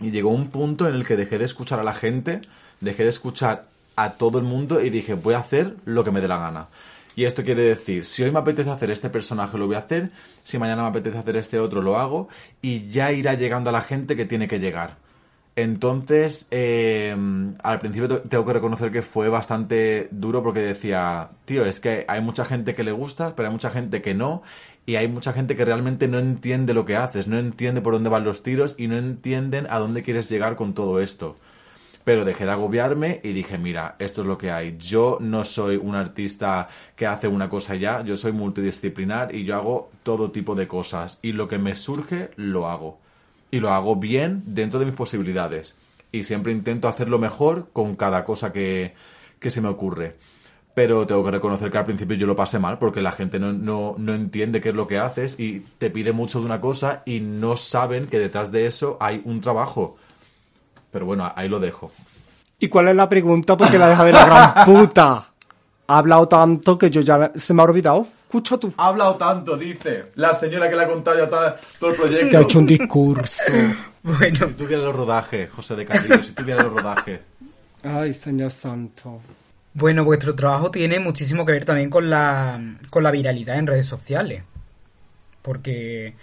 y 0.01 0.09
llegó 0.09 0.29
un 0.29 0.47
punto 0.49 0.87
en 0.87 0.95
el 0.95 1.05
que 1.05 1.15
dejé 1.15 1.37
de 1.37 1.45
escuchar 1.45 1.79
a 1.79 1.83
la 1.83 1.93
gente, 1.93 2.41
dejé 2.81 3.03
de 3.03 3.09
escuchar 3.09 3.65
a 3.95 4.13
todo 4.13 4.39
el 4.39 4.43
mundo 4.43 4.81
y 4.81 4.89
dije, 4.89 5.13
voy 5.13 5.35
a 5.35 5.39
hacer 5.39 5.75
lo 5.85 6.03
que 6.03 6.11
me 6.11 6.21
dé 6.21 6.27
la 6.27 6.39
gana. 6.39 6.67
Y 7.15 7.25
esto 7.25 7.43
quiere 7.43 7.61
decir, 7.61 8.03
si 8.05 8.23
hoy 8.23 8.31
me 8.31 8.39
apetece 8.39 8.69
hacer 8.69 8.89
este 8.89 9.09
personaje, 9.09 9.57
lo 9.57 9.67
voy 9.67 9.75
a 9.75 9.79
hacer, 9.79 10.11
si 10.43 10.57
mañana 10.57 10.81
me 10.81 10.89
apetece 10.89 11.17
hacer 11.17 11.37
este 11.37 11.59
otro, 11.59 11.81
lo 11.81 11.97
hago, 11.97 12.29
y 12.61 12.87
ya 12.87 13.11
irá 13.11 13.35
llegando 13.35 13.69
a 13.69 13.73
la 13.73 13.81
gente 13.81 14.15
que 14.15 14.25
tiene 14.25 14.47
que 14.47 14.59
llegar. 14.59 14.95
Entonces, 15.55 16.47
eh, 16.51 17.15
al 17.61 17.79
principio 17.79 18.07
te- 18.07 18.29
tengo 18.29 18.45
que 18.45 18.53
reconocer 18.53 18.91
que 18.91 19.01
fue 19.01 19.27
bastante 19.29 20.07
duro 20.11 20.41
porque 20.43 20.61
decía, 20.61 21.31
tío, 21.45 21.65
es 21.65 21.79
que 21.81 22.05
hay 22.07 22.21
mucha 22.21 22.45
gente 22.45 22.73
que 22.73 22.83
le 22.83 22.91
gusta, 22.93 23.35
pero 23.35 23.47
hay 23.49 23.53
mucha 23.53 23.69
gente 23.69 24.01
que 24.01 24.13
no, 24.13 24.43
y 24.85 24.95
hay 24.95 25.07
mucha 25.09 25.33
gente 25.33 25.55
que 25.57 25.65
realmente 25.65 26.07
no 26.07 26.19
entiende 26.19 26.73
lo 26.73 26.85
que 26.85 26.95
haces, 26.95 27.27
no 27.27 27.37
entiende 27.37 27.81
por 27.81 27.93
dónde 27.93 28.09
van 28.09 28.23
los 28.23 28.43
tiros 28.43 28.75
y 28.77 28.87
no 28.87 28.97
entienden 28.97 29.67
a 29.69 29.79
dónde 29.79 30.03
quieres 30.03 30.29
llegar 30.29 30.55
con 30.55 30.73
todo 30.73 31.01
esto. 31.01 31.35
Pero 32.03 32.25
dejé 32.25 32.45
de 32.45 32.51
agobiarme 32.51 33.19
y 33.23 33.33
dije, 33.33 33.57
mira, 33.59 33.95
esto 33.99 34.21
es 34.21 34.27
lo 34.27 34.37
que 34.37 34.51
hay. 34.51 34.77
Yo 34.79 35.17
no 35.21 35.43
soy 35.43 35.77
un 35.77 35.95
artista 35.95 36.67
que 36.95 37.07
hace 37.07 37.27
una 37.27 37.49
cosa 37.49 37.75
ya, 37.75 38.03
yo 38.03 38.17
soy 38.17 38.31
multidisciplinar 38.31 39.35
y 39.35 39.45
yo 39.45 39.55
hago 39.55 39.91
todo 40.03 40.31
tipo 40.31 40.55
de 40.55 40.67
cosas. 40.67 41.19
Y 41.21 41.33
lo 41.33 41.47
que 41.47 41.59
me 41.59 41.75
surge, 41.75 42.31
lo 42.37 42.67
hago. 42.69 42.99
Y 43.51 43.59
lo 43.59 43.69
hago 43.69 43.95
bien 43.97 44.41
dentro 44.45 44.79
de 44.79 44.85
mis 44.85 44.95
posibilidades. 44.95 45.75
Y 46.11 46.23
siempre 46.23 46.51
intento 46.51 46.87
hacerlo 46.87 47.19
mejor 47.19 47.69
con 47.73 47.95
cada 47.95 48.23
cosa 48.23 48.51
que, 48.51 48.93
que 49.39 49.49
se 49.49 49.61
me 49.61 49.67
ocurre. 49.67 50.15
Pero 50.73 51.05
tengo 51.05 51.23
que 51.23 51.31
reconocer 51.31 51.69
que 51.69 51.77
al 51.77 51.85
principio 51.85 52.15
yo 52.15 52.27
lo 52.27 52.35
pasé 52.35 52.57
mal 52.57 52.77
porque 52.77 53.01
la 53.01 53.11
gente 53.11 53.39
no, 53.39 53.51
no, 53.51 53.95
no 53.97 54.13
entiende 54.13 54.61
qué 54.61 54.69
es 54.69 54.75
lo 54.75 54.87
que 54.87 54.99
haces 54.99 55.37
y 55.37 55.65
te 55.77 55.89
pide 55.89 56.13
mucho 56.13 56.39
de 56.39 56.45
una 56.45 56.61
cosa 56.61 57.03
y 57.05 57.19
no 57.19 57.57
saben 57.57 58.07
que 58.07 58.19
detrás 58.19 58.51
de 58.53 58.67
eso 58.67 58.97
hay 59.01 59.21
un 59.25 59.41
trabajo. 59.41 59.97
Pero 60.91 61.05
bueno, 61.05 61.29
ahí 61.35 61.49
lo 61.49 61.59
dejo. 61.59 61.91
¿Y 62.59 62.69
cuál 62.69 62.87
es 62.87 62.95
la 62.95 63.09
pregunta? 63.09 63.57
Porque 63.57 63.77
la 63.77 63.89
deja 63.89 64.05
de 64.05 64.11
la 64.13 64.25
gran 64.25 64.65
puta. 64.65 65.27
Ha 65.87 65.97
hablado 65.97 66.27
tanto 66.27 66.77
que 66.77 66.89
yo 66.89 67.01
ya 67.01 67.31
se 67.35 67.53
me 67.53 67.61
ha 67.61 67.65
olvidado. 67.65 68.07
Escucha 68.31 68.57
tú. 68.57 68.73
Ha 68.77 68.87
hablado 68.87 69.17
tanto, 69.17 69.57
dice 69.57 70.05
la 70.15 70.33
señora 70.33 70.69
que 70.69 70.77
le 70.77 70.83
ha 70.83 70.87
contado 70.87 71.17
ya 71.17 71.29
todo, 71.29 71.89
el 71.91 71.95
proyecto. 71.97 72.29
Que 72.29 72.37
ha 72.37 72.41
hecho 72.41 72.59
un 72.59 72.65
discurso. 72.65 73.43
Bueno, 74.03 74.47
Si 74.47 74.53
tú 74.53 74.65
vieras 74.65 74.85
los 74.85 74.95
rodajes, 74.95 75.51
José 75.51 75.75
de 75.75 75.85
Castillo, 75.85 76.23
si 76.23 76.31
tú 76.31 76.43
vieras 76.43 76.63
los 76.63 76.73
rodajes. 76.73 77.19
Ay, 77.83 78.15
señor 78.15 78.49
santo. 78.49 79.21
bueno, 79.75 80.03
vuestro 80.03 80.33
trabajo 80.33 80.71
tiene 80.71 80.99
muchísimo 80.99 81.45
que 81.45 81.51
ver 81.51 81.65
también 81.65 81.91
con 81.91 82.09
la, 82.09 82.59
con 82.89 83.03
la 83.03 83.11
viralidad 83.11 83.57
en 83.57 83.67
redes 83.67 83.85
sociales. 83.85 84.43
Porque 85.43 86.15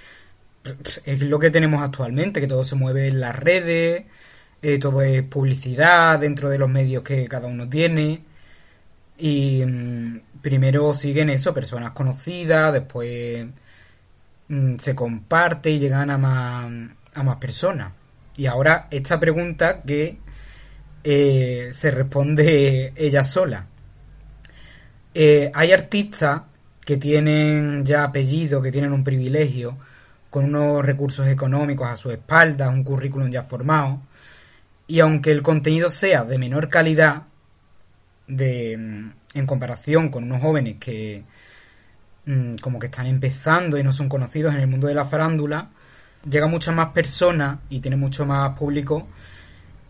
es 1.05 1.23
lo 1.23 1.38
que 1.38 1.51
tenemos 1.51 1.81
actualmente, 1.83 2.40
que 2.40 2.49
todo 2.49 2.64
se 2.64 2.75
mueve 2.75 3.07
en 3.07 3.21
las 3.21 3.37
redes, 3.37 4.07
eh, 4.61 4.79
todo 4.79 5.03
es 5.03 5.23
publicidad 5.23 6.18
dentro 6.18 6.49
de 6.49 6.59
los 6.59 6.68
medios 6.68 7.05
que 7.05 7.29
cada 7.29 7.47
uno 7.47 7.68
tiene. 7.68 8.25
Y 9.18 9.64
mm, 9.64 10.20
primero 10.40 10.94
siguen 10.94 11.31
eso, 11.31 11.52
personas 11.52 11.90
conocidas, 11.92 12.72
después 12.72 13.46
mm, 14.48 14.76
se 14.78 14.94
comparte 14.94 15.70
y 15.70 15.78
llegan 15.78 16.11
a 16.11 16.18
más, 16.18 16.70
a 17.14 17.22
más 17.22 17.37
personas. 17.37 17.92
Y 18.37 18.46
ahora 18.46 18.87
esta 18.90 19.18
pregunta 19.18 19.83
que 19.83 20.18
eh, 21.04 21.70
se 21.72 21.90
responde 21.90 22.92
ella 22.96 23.24
sola. 23.24 23.66
Eh, 25.14 25.50
hay 25.54 25.72
artistas 25.72 26.42
que 26.85 26.96
tienen 26.96 27.85
ya 27.85 28.04
apellido, 28.04 28.62
que 28.62 28.72
tienen 28.72 28.92
un 28.92 29.04
privilegio, 29.04 29.76
con 30.31 30.44
unos 30.44 30.85
recursos 30.85 31.26
económicos 31.26 31.88
a 31.88 31.96
su 31.96 32.11
espalda, 32.11 32.68
un 32.68 32.85
currículum 32.85 33.31
ya 33.31 33.42
formado, 33.42 34.02
y 34.87 35.00
aunque 35.00 35.33
el 35.33 35.42
contenido 35.42 35.90
sea 35.90 36.24
de 36.24 36.38
menor 36.38 36.68
calidad, 36.68 37.24
de, 38.29 38.73
en 38.73 39.47
comparación 39.47 40.11
con 40.11 40.25
unos 40.25 40.41
jóvenes 40.41 40.77
que 40.79 41.25
mm, 42.27 42.57
como 42.57 42.79
que 42.79 42.87
están 42.87 43.07
empezando 43.07 43.79
y 43.79 43.83
no 43.83 43.93
son 43.93 44.09
conocidos 44.09 44.55
en 44.55 44.61
el 44.61 44.69
mundo 44.69 44.87
de 44.87 44.95
la 44.95 45.05
farándula, 45.05 45.71
llega 46.29 46.47
muchas 46.47 46.75
más 46.75 46.91
personas 46.91 47.59
y 47.71 47.81
tiene 47.81 47.97
mucho 47.97 48.27
más 48.27 48.57
público 48.59 49.09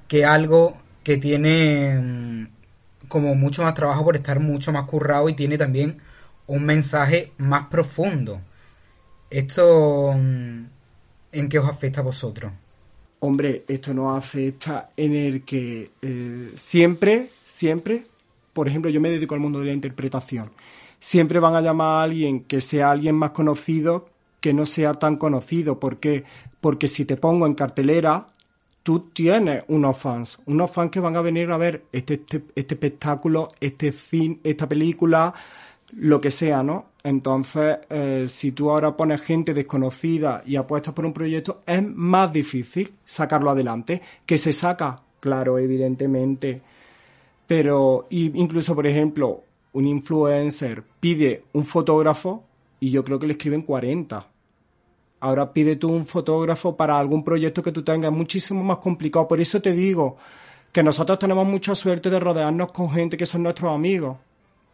que 0.07 0.25
algo 0.25 0.79
que 1.03 1.17
tiene 1.19 1.99
mm, 1.99 2.47
como 3.09 3.35
mucho 3.35 3.63
más 3.63 3.75
trabajo 3.75 4.05
por 4.05 4.17
estar 4.17 4.41
mucho 4.41 4.73
más 4.73 4.85
currado 4.85 5.29
y 5.29 5.35
tiene 5.35 5.59
también 5.59 5.99
un 6.47 6.65
mensaje 6.65 7.33
más 7.39 7.69
profundo. 7.69 8.41
¿Esto 9.31 10.15
mm, 10.15 10.65
en 11.33 11.49
qué 11.49 11.59
os 11.59 11.69
afecta 11.69 12.01
a 12.01 12.05
vosotros? 12.05 12.53
Hombre, 13.21 13.65
esto 13.67 13.93
nos 13.93 14.17
afecta 14.17 14.91
en 14.97 15.15
el 15.15 15.45
que 15.45 15.91
eh, 16.01 16.53
siempre, 16.55 17.31
siempre, 17.45 18.05
por 18.59 18.67
ejemplo, 18.67 18.91
yo 18.91 19.01
me 19.01 19.09
dedico 19.09 19.37
al 19.37 19.41
mundo 19.41 19.61
de 19.61 19.67
la 19.67 19.73
interpretación. 19.73 20.51
Siempre 20.99 21.39
van 21.39 21.55
a 21.55 21.61
llamar 21.61 22.01
a 22.01 22.03
alguien 22.03 22.41
que 22.41 22.61
sea 22.61 22.91
alguien 22.91 23.15
más 23.15 23.31
conocido 23.31 24.09
que 24.41 24.53
no 24.53 24.67
sea 24.67 24.95
tan 24.95 25.17
conocido. 25.17 25.79
¿Por 25.79 25.99
qué? 25.99 26.25
Porque 26.61 26.89
si 26.89 27.05
te 27.05 27.17
pongo 27.17 27.47
en 27.47 27.55
cartelera, 27.55 28.27
tú 28.83 29.11
tienes 29.13 29.63
unos 29.69 29.97
fans, 29.97 30.41
unos 30.47 30.73
fans 30.73 30.91
que 30.91 30.99
van 30.99 31.15
a 31.15 31.21
venir 31.21 31.53
a 31.53 31.57
ver 31.57 31.85
este, 31.93 32.15
este, 32.15 32.47
este 32.57 32.75
espectáculo, 32.75 33.47
este 33.61 33.93
fin, 33.93 34.41
esta 34.43 34.69
película, 34.69 35.33
lo 35.93 36.21
que 36.21 36.33
sea, 36.33 36.65
¿no? 36.65 36.87
Entonces, 37.05 37.79
eh, 37.89 38.27
si 38.29 38.51
tú 38.51 38.73
ahora 38.73 38.97
pones 38.97 39.23
gente 39.23 39.55
desconocida 39.55 40.43
y 40.45 40.57
apuestas 40.57 40.95
por 40.95 41.07
un 41.07 41.13
proyecto, 41.13 41.63
es 41.65 41.81
más 41.81 42.33
difícil 42.33 42.93
sacarlo 43.05 43.51
adelante. 43.51 44.03
Que 44.27 44.37
se 44.37 44.53
saca, 44.53 45.01
claro, 45.21 45.61
evidentemente. 45.61 46.61
Pero 47.49 48.07
incluso, 48.11 48.75
por 48.75 48.87
ejemplo, 48.87 49.43
un 49.73 49.87
influencer 49.87 50.85
pide 51.01 51.45
un 51.55 51.65
fotógrafo 51.65 52.45
y 52.79 52.91
yo 52.91 53.03
creo 53.03 53.19
que 53.19 53.27
le 53.27 53.33
escriben 53.33 53.63
40. 53.63 54.27
Ahora 55.21 55.53
pide 55.53 55.77
tú 55.77 55.91
un 55.91 56.05
fotógrafo 56.05 56.77
para 56.77 56.99
algún 56.99 57.25
proyecto 57.25 57.63
que 57.63 57.73
tú 57.73 57.83
tengas, 57.83 58.13
muchísimo 58.13 58.63
más 58.63 58.77
complicado. 58.79 59.27
Por 59.27 59.41
eso 59.41 59.63
te 59.63 59.73
digo 59.73 60.19
que 60.71 60.83
nosotros 60.83 61.19
tenemos 61.19 61.47
mucha 61.47 61.75
suerte 61.75 62.11
de 62.11 62.21
rodearnos 62.21 62.71
con 62.71 62.91
gente 62.91 63.17
que 63.17 63.25
son 63.25 63.43
nuestros 63.43 63.73
amigos. 63.73 64.19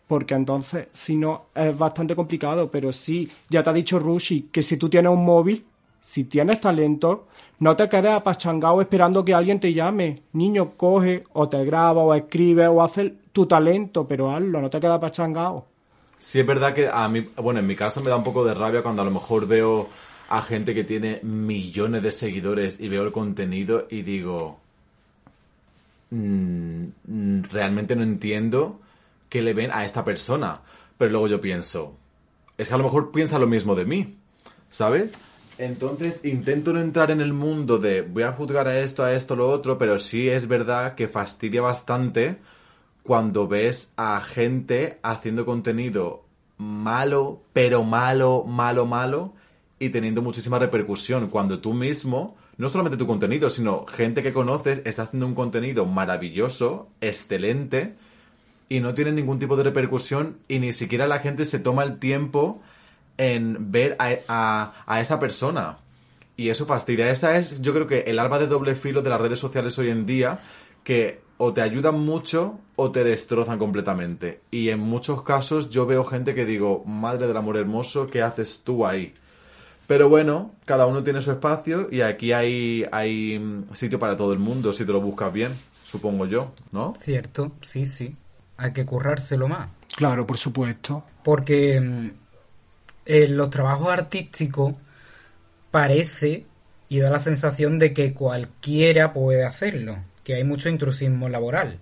Porque 0.09 0.35
entonces, 0.35 0.89
si 0.91 1.17
no, 1.17 1.47
es 1.55 1.79
bastante 1.79 2.17
complicado. 2.17 2.69
Pero 2.73 2.93
sí, 2.93 3.31
ya 3.49 3.63
te 3.63 3.71
ha 3.71 3.73
dicho 3.73 4.01
Rushi 4.01 4.49
que 4.51 4.63
si 4.63 4.77
tú 4.77 4.89
tienes 4.91 5.13
un 5.13 5.25
móvil, 5.25 5.65
si 6.05 6.25
tienes 6.25 6.61
talento, 6.61 7.29
no 7.61 7.77
te 7.77 7.89
quedes 7.89 8.11
apachangado 8.11 8.79
esperando 8.83 9.25
que 9.25 9.33
alguien 9.33 9.59
te 9.59 9.73
llame. 9.73 10.23
Niño, 10.35 10.73
coge 10.77 11.25
o 11.33 11.49
te 11.49 11.65
graba 11.65 12.03
o 12.03 12.13
escribe 12.13 12.69
o 12.69 12.83
hace 12.83 13.15
tu 13.33 13.47
talento, 13.47 14.07
pero 14.07 14.31
hazlo, 14.31 14.61
no 14.61 14.69
te 14.69 14.81
quedes 14.81 14.97
apachangado. 14.97 15.65
Sí, 16.19 16.41
es 16.41 16.47
verdad 16.47 16.75
que 16.75 16.91
a 16.93 17.09
mí, 17.09 17.27
bueno, 17.37 17.61
en 17.61 17.67
mi 17.67 17.75
caso 17.75 18.03
me 18.03 18.11
da 18.11 18.17
un 18.17 18.23
poco 18.23 18.45
de 18.45 18.53
rabia 18.53 18.83
cuando 18.83 19.01
a 19.01 19.07
lo 19.07 19.11
mejor 19.11 19.47
veo 19.47 19.89
a 20.29 20.43
gente 20.43 20.75
que 20.75 20.85
tiene 20.85 21.21
millones 21.23 22.03
de 22.03 22.13
seguidores 22.13 22.81
y 22.81 22.89
veo 22.91 23.03
el 23.03 23.11
contenido 23.11 23.87
y 23.89 24.03
digo, 24.03 24.59
"Mm, 26.11 27.45
realmente 27.51 27.97
no 27.97 28.03
entiendo 28.03 28.79
qué 29.31 29.41
le 29.41 29.55
ven 29.55 29.71
a 29.73 29.87
esta 29.87 30.05
persona. 30.05 30.61
Pero 30.99 31.13
luego 31.13 31.29
yo 31.29 31.41
pienso, 31.41 31.97
es 32.59 32.69
que 32.69 32.75
a 32.75 32.79
lo 32.79 32.85
mejor 32.85 33.11
piensa 33.11 33.39
lo 33.39 33.47
mismo 33.47 33.75
de 33.75 33.87
mí, 33.87 34.19
¿sabes? 34.69 35.11
Entonces 35.59 36.25
intento 36.25 36.73
no 36.73 36.81
entrar 36.81 37.11
en 37.11 37.21
el 37.21 37.33
mundo 37.33 37.79
de 37.79 38.03
voy 38.03 38.25
a 38.25 38.33
juzgar 38.33 38.67
a 38.67 38.81
esto, 38.81 39.05
a 39.05 39.13
esto, 39.13 39.37
lo 39.37 39.49
otro, 39.49 39.79
pero 39.79 39.99
sí 39.99 40.29
es 40.29 40.49
verdad 40.49 40.95
que 40.95 41.07
fastidia 41.07 41.63
bastante 41.63 42.39
cuando 43.05 43.47
ves 43.47 43.93
a 43.97 44.21
gente 44.21 44.99
haciendo 45.03 45.45
contenido 45.47 46.25
malo, 46.57 47.43
pero 47.53 47.85
malo, 47.85 48.45
malo, 48.45 48.87
malo, 48.87 49.35
y 49.79 49.91
teniendo 49.91 50.23
muchísima 50.23 50.59
repercusión, 50.59 51.29
cuando 51.29 51.61
tú 51.61 51.75
mismo, 51.75 52.37
no 52.57 52.69
solamente 52.69 52.97
tu 52.97 53.07
contenido, 53.07 53.51
sino 53.51 53.85
gente 53.87 54.23
que 54.23 54.33
conoces, 54.33 54.81
está 54.85 55.03
haciendo 55.03 55.27
un 55.27 55.35
contenido 55.35 55.85
maravilloso, 55.85 56.89
excelente, 57.01 57.95
y 58.69 58.81
no 58.81 58.95
tiene 58.95 59.13
ningún 59.13 59.39
tipo 59.39 59.57
de 59.57 59.65
repercusión, 59.65 60.39
y 60.49 60.59
ni 60.59 60.73
siquiera 60.73 61.07
la 61.07 61.19
gente 61.19 61.45
se 61.45 61.59
toma 61.59 61.85
el 61.85 61.99
tiempo 61.99 62.63
en 63.19 63.71
ver 63.73 63.97
a, 63.99 64.11
a- 64.29 64.73
a 64.87 65.01
esa 65.01 65.19
persona. 65.19 65.79
Y 66.37 66.49
eso 66.49 66.67
fastidia. 66.67 67.11
Esa 67.11 67.37
es, 67.37 67.61
yo 67.61 67.73
creo 67.73 67.87
que 67.87 68.01
el 68.07 68.19
arma 68.19 68.39
de 68.39 68.47
doble 68.49 68.75
filo 68.75 69.03
de 69.03 69.11
las 69.11 69.21
redes 69.21 69.39
sociales 69.39 69.79
hoy 69.79 69.91
en 69.91 70.05
día, 70.07 70.41
que 70.83 71.21
o 71.37 71.53
te 71.53 71.63
ayudan 71.63 72.01
mucho 72.01 72.59
o 72.77 72.91
te 72.91 73.05
destrozan 73.05 73.59
completamente. 73.59 74.41
Y 74.51 74.71
en 74.71 74.81
muchos 74.81 75.23
casos 75.23 75.71
yo 75.71 75.87
veo 75.87 76.05
gente 76.05 76.35
que 76.35 76.45
digo, 76.45 76.85
madre 76.87 77.27
del 77.27 77.37
amor 77.37 77.57
hermoso, 77.57 78.07
¿qué 78.09 78.23
haces 78.23 78.63
tú 78.65 78.87
ahí? 78.87 79.15
Pero 79.87 80.09
bueno, 80.09 80.53
cada 80.65 80.87
uno 80.87 81.03
tiene 81.05 81.21
su 81.21 81.31
espacio 81.31 81.89
y 81.91 82.01
aquí 82.01 82.33
hay, 82.33 82.87
hay 82.91 83.39
mm, 83.39 83.75
sitio 83.75 83.99
para 83.99 84.17
todo 84.17 84.33
el 84.33 84.39
mundo 84.39 84.73
si 84.73 84.85
te 84.87 84.93
lo 84.93 85.01
buscas 85.01 85.33
bien, 85.33 85.53
supongo 85.85 86.27
yo, 86.27 86.53
¿no? 86.73 86.95
Cierto, 86.99 87.53
sí, 87.61 87.85
sí. 87.85 88.17
Hay 88.57 88.73
que 88.73 88.87
currárselo 88.87 89.47
más. 89.47 89.69
Claro, 89.95 90.27
por 90.27 90.39
supuesto. 90.39 91.05
Porque 91.23 91.81
mm, 91.81 92.11
en 93.07 93.37
los 93.37 93.51
trabajos 93.51 93.89
artísticos 93.89 94.75
parece 95.71 96.47
y 96.89 96.99
da 97.01 97.11
la 97.11 97.19
sensación 97.19 97.79
de 97.79 97.93
que 97.93 98.15
cualquiera 98.15 99.13
puede 99.13 99.45
hacerlo, 99.45 99.97
que 100.23 100.35
hay 100.35 100.45
mucho 100.45 100.69
intrusismo 100.69 101.29
laboral. 101.29 101.79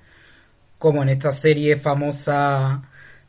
Como 0.79 1.03
en 1.03 1.11
esta 1.11 1.33
serie 1.33 1.77
famosa 1.77 2.83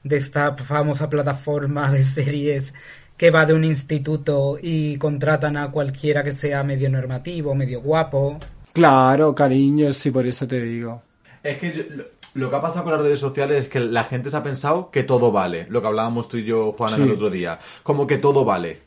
de 0.03 0.17
esta 0.17 0.56
famosa 0.56 1.10
plataforma 1.10 1.91
de 1.91 2.03
series 2.03 2.73
que 3.17 3.32
va 3.32 3.45
de 3.45 3.53
un 3.53 3.63
instituto 3.63 4.58
y 4.62 4.97
contratan 4.97 5.58
a 5.58 5.71
cualquiera 5.71 6.23
que 6.23 6.32
sea 6.32 6.63
medio 6.63 6.89
normativo, 6.89 7.53
medio 7.56 7.82
guapo. 7.82 8.39
Claro, 8.73 9.36
cariño, 9.36 9.93
sí, 9.93 10.10
por 10.10 10.25
eso 10.25 10.47
te 10.47 10.62
digo. 10.62 11.03
Es 11.43 11.58
que 11.60 11.73
yo- 11.73 12.03
lo, 12.34 12.50
que 12.50 12.56
ha 12.56 12.62
pasado 12.62 12.84
con 12.84 12.93
las 12.93 13.02
redes 13.02 13.19
sociales 13.19 13.65
es 13.65 13.69
que 13.69 13.80
la 13.80 14.04
gente 14.06 14.30
se 14.30 14.38
ha 14.38 14.43
pensado 14.43 14.89
que 14.91 15.04
todo 15.04 15.32
vale. 15.32 15.67
Lo 15.69 15.82
que 15.82 15.88
hablábamos 15.88 16.28
tú 16.30 16.38
y 16.38 16.43
yo, 16.46 16.72
Juana, 16.74 16.96
Sí. 16.98 17.04
el 17.04 17.12
otro 17.12 17.30
día. 17.30 17.60
Como 17.84 18.08
que 18.08 18.17
todo 18.17 18.43
vale. 18.46 18.80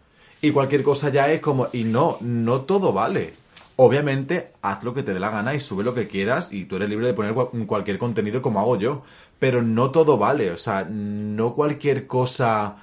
Y 0.42 0.50
cualquier 0.50 0.82
cosa 0.82 1.08
ya 1.10 1.30
es 1.32 1.40
como... 1.40 1.68
Y 1.72 1.84
no, 1.84 2.18
no 2.20 2.62
todo 2.62 2.92
vale. 2.92 3.32
Obviamente, 3.76 4.52
haz 4.62 4.82
lo 4.84 4.94
que 4.94 5.02
te 5.02 5.12
dé 5.12 5.20
la 5.20 5.30
gana 5.30 5.54
y 5.54 5.60
sube 5.60 5.84
lo 5.84 5.94
que 5.94 6.08
quieras 6.08 6.52
y 6.52 6.64
tú 6.64 6.76
eres 6.76 6.88
libre 6.88 7.06
de 7.06 7.14
poner 7.14 7.34
cual- 7.34 7.48
cualquier 7.66 7.98
contenido 7.98 8.40
como 8.42 8.60
hago 8.60 8.76
yo. 8.76 9.02
Pero 9.38 9.62
no 9.62 9.90
todo 9.90 10.16
vale. 10.18 10.50
O 10.50 10.56
sea, 10.56 10.84
no 10.88 11.54
cualquier 11.54 12.06
cosa... 12.06 12.76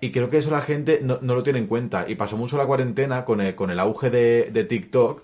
Y 0.00 0.12
creo 0.12 0.28
que 0.28 0.36
eso 0.38 0.50
la 0.50 0.60
gente 0.60 1.00
no, 1.02 1.18
no 1.22 1.34
lo 1.34 1.42
tiene 1.42 1.58
en 1.58 1.66
cuenta. 1.66 2.04
Y 2.08 2.16
pasó 2.16 2.36
mucho 2.36 2.56
la 2.58 2.66
cuarentena 2.66 3.24
con 3.24 3.40
el, 3.40 3.54
con 3.54 3.70
el 3.70 3.80
auge 3.80 4.10
de, 4.10 4.50
de 4.52 4.64
TikTok, 4.64 5.22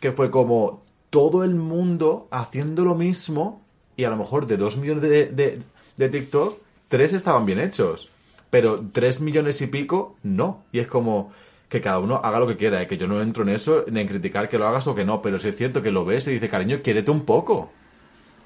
que 0.00 0.12
fue 0.12 0.30
como 0.30 0.82
todo 1.10 1.44
el 1.44 1.54
mundo 1.54 2.28
haciendo 2.30 2.84
lo 2.84 2.94
mismo 2.94 3.62
y 4.02 4.04
a 4.04 4.10
lo 4.10 4.16
mejor 4.16 4.48
de 4.48 4.56
dos 4.56 4.76
millones 4.76 5.02
de, 5.02 5.60
de, 5.96 6.08
TikTok, 6.08 6.58
tres 6.88 7.12
estaban 7.12 7.46
bien 7.46 7.60
hechos. 7.60 8.10
Pero 8.50 8.84
tres 8.90 9.20
millones 9.20 9.62
y 9.62 9.68
pico, 9.68 10.16
no. 10.24 10.64
Y 10.72 10.80
es 10.80 10.88
como 10.88 11.30
que 11.68 11.80
cada 11.80 12.00
uno 12.00 12.16
haga 12.16 12.40
lo 12.40 12.48
que 12.48 12.56
quiera, 12.56 12.82
¿eh? 12.82 12.88
que 12.88 12.98
yo 12.98 13.06
no 13.06 13.22
entro 13.22 13.44
en 13.44 13.50
eso 13.50 13.84
ni 13.88 14.00
en 14.00 14.08
criticar 14.08 14.48
que 14.48 14.58
lo 14.58 14.66
hagas 14.66 14.88
o 14.88 14.96
que 14.96 15.04
no, 15.04 15.22
pero 15.22 15.38
sí 15.38 15.46
es 15.50 15.56
cierto 15.56 15.82
que 15.82 15.92
lo 15.92 16.04
ves 16.04 16.26
y 16.26 16.32
dice, 16.32 16.48
cariño, 16.48 16.80
quiérete 16.82 17.12
un 17.12 17.24
poco. 17.24 17.70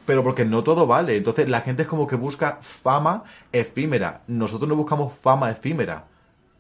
pero 0.05 0.23
porque 0.23 0.45
no 0.45 0.63
todo 0.63 0.87
vale. 0.87 1.17
Entonces 1.17 1.49
la 1.49 1.63
gente 1.63 1.83
es 1.85 1.89
como 1.89 2.07
que 2.07 2.17
busca 2.17 2.59
fama 2.61 3.25
efímera. 3.51 4.25
Nosotros 4.27 4.69
no 4.69 4.77
buscamos 4.77 5.15
fama 5.15 5.51
efímera. 5.51 6.05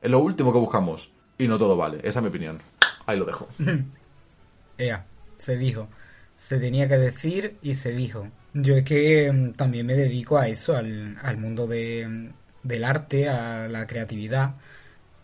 Es 0.01 0.11
lo 0.11 0.21
último 0.21 0.55
que 0.55 0.59
buscamos. 0.59 1.13
Y 1.37 1.49
no 1.49 1.59
todo 1.59 1.77
vale. 1.77 1.99
Esa 2.03 2.21
es 2.21 2.23
mi 2.23 2.31
opinión. 2.31 2.61
Ahí 3.05 3.19
lo 3.19 3.27
dejo. 3.27 3.47
Ea, 4.79 5.05
se 5.37 5.59
dijo. 5.59 5.87
Se 6.35 6.59
tenía 6.59 6.89
que 6.89 6.97
decir 6.97 7.59
y 7.61 7.75
se 7.75 7.93
dijo. 7.93 8.27
Yo 8.62 8.77
es 8.77 8.85
que 8.85 9.31
mm, 9.33 9.53
también 9.53 9.87
me 9.87 9.95
dedico 9.95 10.38
a 10.38 10.49
eso, 10.49 10.77
al, 10.77 11.16
al 11.23 11.37
mundo 11.37 11.66
de, 11.66 12.31
del 12.62 12.85
arte, 12.85 13.29
a 13.29 13.69
la 13.69 13.87
creatividad. 13.87 14.55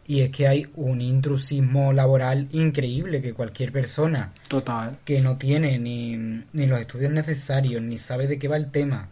Y 0.06 0.20
es 0.20 0.30
que 0.30 0.48
hay 0.48 0.66
un 0.74 1.00
intrusismo 1.00 1.92
laboral 1.92 2.48
increíble 2.52 3.22
que 3.22 3.32
cualquier 3.34 3.72
persona 3.72 4.32
Total. 4.48 4.98
que 5.04 5.20
no 5.20 5.38
tiene 5.38 5.78
ni, 5.78 6.16
ni 6.52 6.66
los 6.66 6.80
estudios 6.80 7.12
necesarios, 7.12 7.80
ni 7.82 7.98
sabe 7.98 8.26
de 8.26 8.38
qué 8.38 8.48
va 8.48 8.56
el 8.56 8.70
tema, 8.70 9.08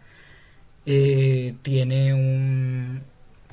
eh, 0.86 1.54
tiene 1.62 2.12
un 2.14 3.02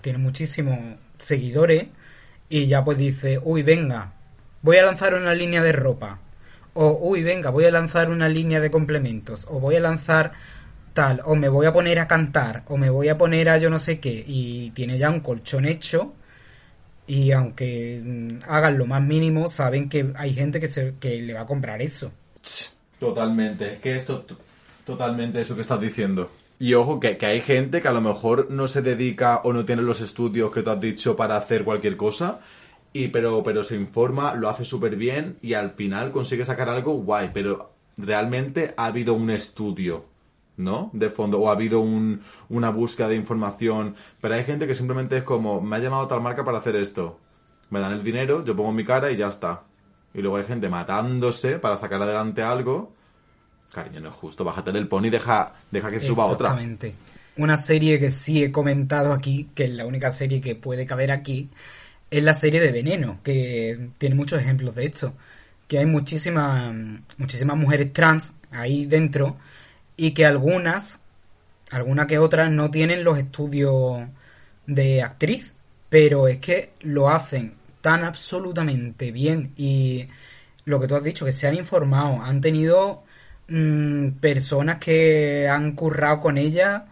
tiene 0.01 0.19
muchísimos 0.19 0.79
seguidores 1.17 1.87
y 2.49 2.67
ya 2.67 2.83
pues 2.83 2.97
dice, 2.97 3.39
uy, 3.43 3.63
venga, 3.63 4.13
voy 4.61 4.77
a 4.77 4.83
lanzar 4.85 5.13
una 5.15 5.33
línea 5.33 5.61
de 5.61 5.71
ropa. 5.73 6.19
O, 6.73 6.91
uy, 7.01 7.23
venga, 7.23 7.49
voy 7.49 7.65
a 7.65 7.71
lanzar 7.71 8.09
una 8.09 8.29
línea 8.29 8.59
de 8.59 8.71
complementos. 8.71 9.45
O 9.49 9.59
voy 9.59 9.75
a 9.75 9.79
lanzar 9.79 10.33
tal. 10.97 11.21
O 11.25 11.35
me 11.35 11.47
voy 11.47 11.67
a 11.67 11.71
poner 11.71 11.99
a 11.99 12.07
cantar. 12.07 12.63
O 12.69 12.75
me 12.75 12.89
voy 12.89 13.07
a 13.09 13.17
poner 13.19 13.49
a 13.49 13.59
yo 13.59 13.69
no 13.69 13.77
sé 13.77 13.99
qué. 13.99 14.23
Y 14.25 14.71
tiene 14.71 14.97
ya 14.97 15.11
un 15.11 15.19
colchón 15.19 15.65
hecho. 15.65 16.15
Y 17.05 17.31
aunque 17.31 18.01
mm, 18.03 18.39
hagan 18.47 18.79
lo 18.79 18.87
más 18.87 19.03
mínimo, 19.03 19.47
saben 19.47 19.89
que 19.89 20.11
hay 20.15 20.33
gente 20.33 20.59
que, 20.59 20.67
se, 20.67 20.95
que 20.99 21.21
le 21.21 21.35
va 21.35 21.41
a 21.41 21.45
comprar 21.45 21.83
eso. 21.83 22.11
Totalmente, 22.99 23.73
es 23.73 23.79
que 23.79 23.95
esto 23.95 24.25
totalmente 24.83 25.39
eso 25.39 25.53
que 25.53 25.61
estás 25.61 25.79
diciendo. 25.79 26.31
Y 26.57 26.73
ojo, 26.73 26.99
que, 26.99 27.17
que 27.17 27.27
hay 27.27 27.41
gente 27.41 27.79
que 27.79 27.87
a 27.87 27.93
lo 27.93 28.01
mejor 28.01 28.49
no 28.49 28.67
se 28.67 28.81
dedica 28.81 29.41
o 29.43 29.53
no 29.53 29.65
tiene 29.65 29.83
los 29.83 30.01
estudios 30.01 30.51
que 30.51 30.63
tú 30.63 30.71
has 30.71 30.81
dicho 30.81 31.15
para 31.15 31.37
hacer 31.37 31.63
cualquier 31.63 31.95
cosa, 31.95 32.39
y 32.91 33.09
pero, 33.09 33.43
pero 33.43 33.61
se 33.61 33.75
informa, 33.75 34.33
lo 34.33 34.49
hace 34.49 34.65
súper 34.65 34.95
bien 34.95 35.37
y 35.43 35.53
al 35.53 35.73
final 35.73 36.11
consigue 36.11 36.43
sacar 36.43 36.69
algo 36.69 36.93
guay, 36.93 37.29
pero 37.31 37.73
realmente 37.97 38.73
ha 38.75 38.87
habido 38.87 39.13
un 39.13 39.29
estudio, 39.29 40.05
¿no? 40.57 40.89
De 40.93 41.09
fondo, 41.09 41.39
o 41.39 41.49
ha 41.49 41.53
habido 41.53 41.79
un- 41.79 42.21
una 42.49 42.69
búsqueda 42.69 43.07
de 43.09 43.15
información, 43.15 43.95
pero 44.19 44.33
hay 44.35 44.43
gente 44.43 44.67
que 44.67 44.75
simplemente 44.75 45.17
es 45.17 45.23
como, 45.23 45.61
me 45.61 45.75
ha 45.75 45.79
llamado 45.79 46.07
tal 46.07 46.21
marca 46.21 46.43
para 46.43 46.57
hacer 46.57 46.75
esto, 46.75 47.19
me 47.69 47.79
dan 47.79 47.93
el 47.93 48.03
dinero, 48.03 48.43
yo 48.43 48.55
pongo 48.55 48.71
mi 48.71 48.83
cara 48.83 49.11
y 49.11 49.17
ya 49.17 49.27
está. 49.27 49.63
Y 50.13 50.21
luego 50.21 50.37
hay 50.37 50.45
gente 50.45 50.67
matándose 50.69 51.59
para 51.59 51.77
sacar 51.77 52.01
adelante 52.01 52.41
algo. 52.41 52.93
Cariño, 53.71 53.99
no 53.99 54.09
es 54.09 54.15
justo. 54.15 54.43
Bájate 54.43 54.71
del 54.71 54.87
pony 54.87 55.05
y 55.07 55.09
deja, 55.11 55.53
deja 55.69 55.89
que 55.91 55.99
suba 55.99 56.25
otra. 56.25 56.47
Exactamente. 56.47 56.95
Una 57.35 57.57
serie 57.57 57.99
que 57.99 58.09
sí 58.09 58.43
he 58.43 58.51
comentado 58.51 59.13
aquí, 59.13 59.49
que 59.53 59.65
es 59.65 59.69
la 59.71 59.85
única 59.85 60.09
serie 60.09 60.41
que 60.41 60.55
puede 60.55 60.87
caber 60.87 61.11
aquí, 61.11 61.49
es 62.09 62.23
la 62.23 62.33
serie 62.33 62.59
de 62.61 62.71
Veneno, 62.71 63.19
que 63.21 63.89
tiene 63.99 64.15
muchos 64.15 64.41
ejemplos 64.41 64.73
de 64.73 64.85
esto. 64.85 65.13
Que 65.67 65.77
hay 65.79 65.85
muchísimas, 65.85 66.73
muchísimas 67.17 67.57
mujeres 67.57 67.93
trans 67.93 68.33
ahí 68.49 68.85
dentro 68.87 69.37
y 69.97 70.11
que 70.11 70.25
algunas, 70.25 70.99
algunas 71.71 72.05
que 72.05 72.19
otras, 72.19 72.51
no 72.51 72.71
tienen 72.71 73.03
los 73.03 73.17
estudios 73.17 74.07
de 74.67 75.01
actriz, 75.01 75.53
pero 75.89 76.27
es 76.27 76.37
que 76.37 76.71
lo 76.81 77.09
hacen 77.09 77.55
tan 77.81 78.03
absolutamente 78.03 79.11
bien 79.11 79.53
y 79.57 80.07
lo 80.65 80.79
que 80.79 80.87
tú 80.87 80.95
has 80.95 81.03
dicho, 81.03 81.25
que 81.25 81.31
se 81.31 81.47
han 81.47 81.55
informado, 81.55 82.21
han 82.21 82.41
tenido 82.41 83.03
mm, 83.47 84.09
personas 84.19 84.77
que 84.77 85.47
han 85.49 85.73
currado 85.73 86.19
con 86.19 86.37
ella 86.37 86.85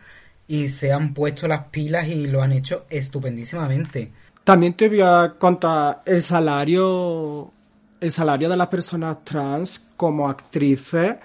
y 0.48 0.70
se 0.70 0.94
han 0.94 1.14
puesto 1.14 1.48
las 1.48 1.66
pilas 1.66 2.08
y 2.08 2.28
lo 2.28 2.42
han 2.42 2.54
hecho 2.54 2.86
estupendísimamente. 2.90 4.12
También 4.44 4.74
te 4.74 4.88
voy 4.88 5.02
a 5.02 5.36
contar 5.38 6.02
el 6.06 6.22
salario, 6.22 7.52
el 8.00 8.12
salario 8.12 8.48
de 8.48 8.58
las 8.58 8.68
personas 8.68 9.24
trans 9.24 9.88
como 9.98 10.30
actrices 10.30 11.16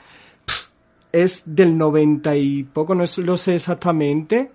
es 1.13 1.43
del 1.45 1.77
90 1.77 2.37
y 2.37 2.63
poco, 2.65 2.95
no 2.95 3.05
lo 3.19 3.37
sé 3.37 3.55
exactamente. 3.55 4.51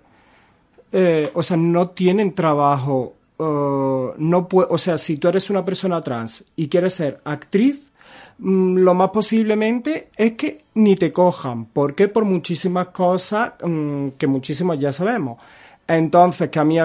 Eh, 0.92 1.30
o 1.34 1.42
sea, 1.42 1.56
no 1.56 1.90
tienen 1.90 2.34
trabajo. 2.34 3.14
eh, 3.38 3.42
no 4.18 4.48
o 4.50 4.78
sea, 4.78 4.98
si 4.98 5.16
tú 5.18 5.28
eres 5.28 5.50
una 5.50 5.64
persona 5.64 6.00
trans 6.02 6.44
y 6.56 6.68
quieres 6.68 6.94
ser 6.94 7.20
actriz, 7.24 7.80
mm, 8.38 8.76
lo 8.78 8.94
más 8.94 9.10
posiblemente 9.10 10.10
es 10.16 10.32
que 10.32 10.64
ni 10.74 10.96
te 10.96 11.12
cojan. 11.12 11.66
¿Por 11.66 11.94
qué? 11.94 12.08
Por 12.08 12.24
muchísimas 12.24 12.88
cosas 12.88 13.52
mm, 13.62 14.10
que 14.18 14.26
muchísimos 14.26 14.78
ya 14.78 14.92
sabemos. 14.92 15.38
Entonces, 15.88 16.48
que 16.50 16.58
a 16.58 16.64
mí 16.64 16.76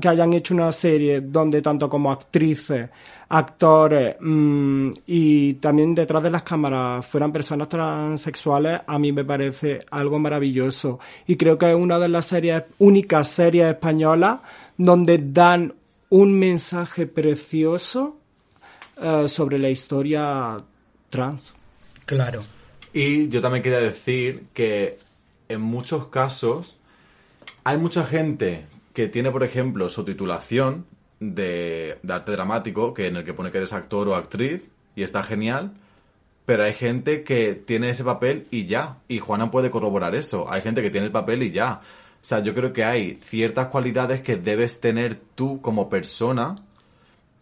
que 0.00 0.08
hayan 0.08 0.32
hecho 0.32 0.54
una 0.54 0.72
serie 0.72 1.20
donde 1.20 1.62
tanto 1.62 1.88
como 1.88 2.10
actrices, 2.10 2.90
actores 3.30 4.16
mm, 4.20 4.90
y 5.06 5.54
también 5.54 5.94
detrás 5.94 6.22
de 6.22 6.30
las 6.30 6.42
cámaras 6.42 7.04
fueran 7.04 7.32
personas 7.32 7.68
transexuales, 7.68 8.80
a 8.86 8.98
mí 8.98 9.12
me 9.12 9.24
parece 9.24 9.80
algo 9.90 10.18
maravilloso. 10.18 10.98
Y 11.26 11.36
creo 11.36 11.58
que 11.58 11.70
es 11.70 11.76
una 11.76 11.98
de 11.98 12.08
las 12.08 12.26
series, 12.26 12.64
únicas 12.78 13.28
series 13.28 13.66
españolas 13.66 14.40
donde 14.76 15.18
dan 15.18 15.74
un 16.10 16.38
mensaje 16.38 17.06
precioso 17.06 18.18
eh, 18.96 19.28
sobre 19.28 19.58
la 19.58 19.68
historia 19.68 20.56
trans. 21.10 21.52
Claro. 22.06 22.42
Y 22.92 23.28
yo 23.28 23.42
también 23.42 23.62
quería 23.62 23.80
decir 23.80 24.46
que 24.54 24.96
en 25.48 25.60
muchos 25.60 26.06
casos 26.06 26.78
hay 27.64 27.76
mucha 27.76 28.04
gente 28.04 28.64
que 28.94 29.08
tiene, 29.08 29.30
por 29.30 29.44
ejemplo, 29.44 29.90
su 29.90 30.04
titulación 30.04 30.86
de, 31.20 31.98
arte 32.08 32.32
dramático, 32.32 32.94
que 32.94 33.06
en 33.06 33.16
el 33.16 33.24
que 33.24 33.34
pone 33.34 33.50
que 33.50 33.58
eres 33.58 33.72
actor 33.72 34.08
o 34.08 34.14
actriz, 34.14 34.68
y 34.94 35.02
está 35.02 35.22
genial, 35.22 35.72
pero 36.46 36.64
hay 36.64 36.74
gente 36.74 37.24
que 37.24 37.54
tiene 37.54 37.90
ese 37.90 38.04
papel 38.04 38.46
y 38.50 38.66
ya. 38.66 38.96
Y 39.06 39.18
Juana 39.18 39.50
puede 39.50 39.70
corroborar 39.70 40.14
eso. 40.14 40.50
Hay 40.50 40.62
gente 40.62 40.82
que 40.82 40.90
tiene 40.90 41.06
el 41.06 41.12
papel 41.12 41.42
y 41.42 41.50
ya. 41.50 41.82
O 42.20 42.24
sea, 42.24 42.40
yo 42.40 42.54
creo 42.54 42.72
que 42.72 42.84
hay 42.84 43.16
ciertas 43.16 43.66
cualidades 43.66 44.22
que 44.22 44.36
debes 44.36 44.80
tener 44.80 45.16
tú 45.34 45.60
como 45.60 45.88
persona 45.90 46.56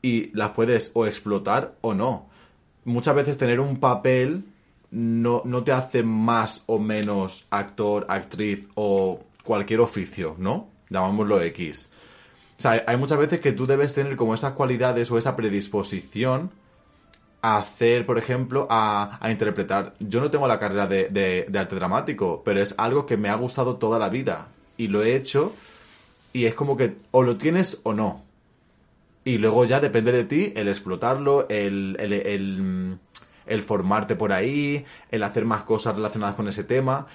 y 0.02 0.30
las 0.36 0.50
puedes 0.50 0.90
o 0.94 1.06
explotar 1.06 1.74
o 1.80 1.94
no. 1.94 2.26
Muchas 2.84 3.14
veces 3.14 3.38
tener 3.38 3.60
un 3.60 3.78
papel 3.78 4.44
no, 4.90 5.42
no 5.44 5.64
te 5.64 5.72
hace 5.72 6.02
más 6.02 6.64
o 6.66 6.78
menos 6.78 7.46
actor, 7.50 8.06
actriz 8.08 8.68
o 8.74 9.20
cualquier 9.44 9.80
oficio, 9.80 10.34
¿no? 10.38 10.68
Llamámoslo 10.90 11.40
X. 11.42 11.88
O 12.58 12.62
sea, 12.62 12.84
hay- 12.86 12.96
muchas 12.96 13.18
veces 13.18 13.40
que 13.40 13.52
tú 13.52 13.66
debes 13.66 13.94
tener 13.94 14.16
como 14.16 14.34
esas 14.34 14.52
cualidades 14.54 15.10
o 15.10 15.18
esa 15.18 15.36
predisposición 15.36 16.50
a 17.42 17.58
hacer, 17.58 18.06
por 18.06 18.18
ejemplo, 18.18 18.66
a, 18.70 19.18
a 19.20 19.30
interpretar. 19.30 19.94
Yo 20.00 20.20
no 20.20 20.30
tengo 20.30 20.48
la 20.48 20.58
carrera 20.58 20.86
de, 20.86 21.08
de- 21.10 21.46
de 21.48 21.58
arte 21.58 21.76
dramático, 21.76 22.42
pero 22.44 22.60
es 22.60 22.74
algo 22.78 23.06
que 23.06 23.16
me 23.16 23.28
ha 23.28 23.34
gustado 23.34 23.76
toda 23.76 23.98
la 23.98 24.08
vida. 24.08 24.48
Y 24.78 24.88
lo 24.88 25.02
he 25.02 25.14
hecho 25.16 25.54
y 26.32 26.46
es 26.46 26.54
como 26.54 26.76
que 26.76 26.96
o 27.12 27.22
lo 27.22 27.36
tienes 27.36 27.80
o 27.84 27.92
no. 27.94 28.24
Y 29.24 29.38
luego 29.38 29.64
ya 29.64 29.80
depende 29.80 30.12
de 30.12 30.24
ti 30.24 30.52
el 30.56 30.68
explotarlo, 30.68 31.48
el, 31.48 31.96
el, 31.98 32.12
el, 32.12 32.98
el 33.46 33.62
formarte 33.62 34.14
por 34.16 34.32
ahí, 34.32 34.84
el 35.10 35.22
hacer 35.22 35.44
más 35.44 35.62
cosas 35.64 35.96
relacionadas 35.96 36.36
con 36.36 36.48
ese 36.48 36.64
tema. 36.64 37.06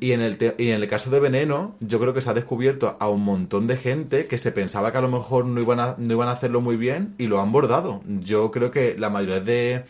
Y 0.00 0.12
en, 0.12 0.20
el 0.20 0.36
te- 0.36 0.54
y 0.58 0.70
en 0.70 0.82
el 0.82 0.88
caso 0.88 1.10
de 1.10 1.20
Veneno, 1.20 1.76
yo 1.80 1.98
creo 2.00 2.12
que 2.12 2.20
se 2.20 2.28
ha 2.30 2.34
descubierto 2.34 2.96
a 3.00 3.08
un 3.08 3.22
montón 3.24 3.66
de 3.66 3.76
gente 3.76 4.26
que 4.26 4.38
se 4.38 4.52
pensaba 4.52 4.92
que 4.92 4.98
a 4.98 5.00
lo 5.00 5.08
mejor 5.08 5.46
no 5.46 5.60
iban 5.60 5.80
a, 5.80 5.94
no 5.98 6.12
iban 6.14 6.28
a 6.28 6.32
hacerlo 6.32 6.60
muy 6.60 6.76
bien 6.76 7.14
y 7.18 7.26
lo 7.26 7.40
han 7.40 7.52
bordado. 7.52 8.02
Yo 8.20 8.50
creo 8.50 8.70
que 8.70 8.96
la 8.98 9.08
mayoría 9.08 9.40
de, 9.40 9.84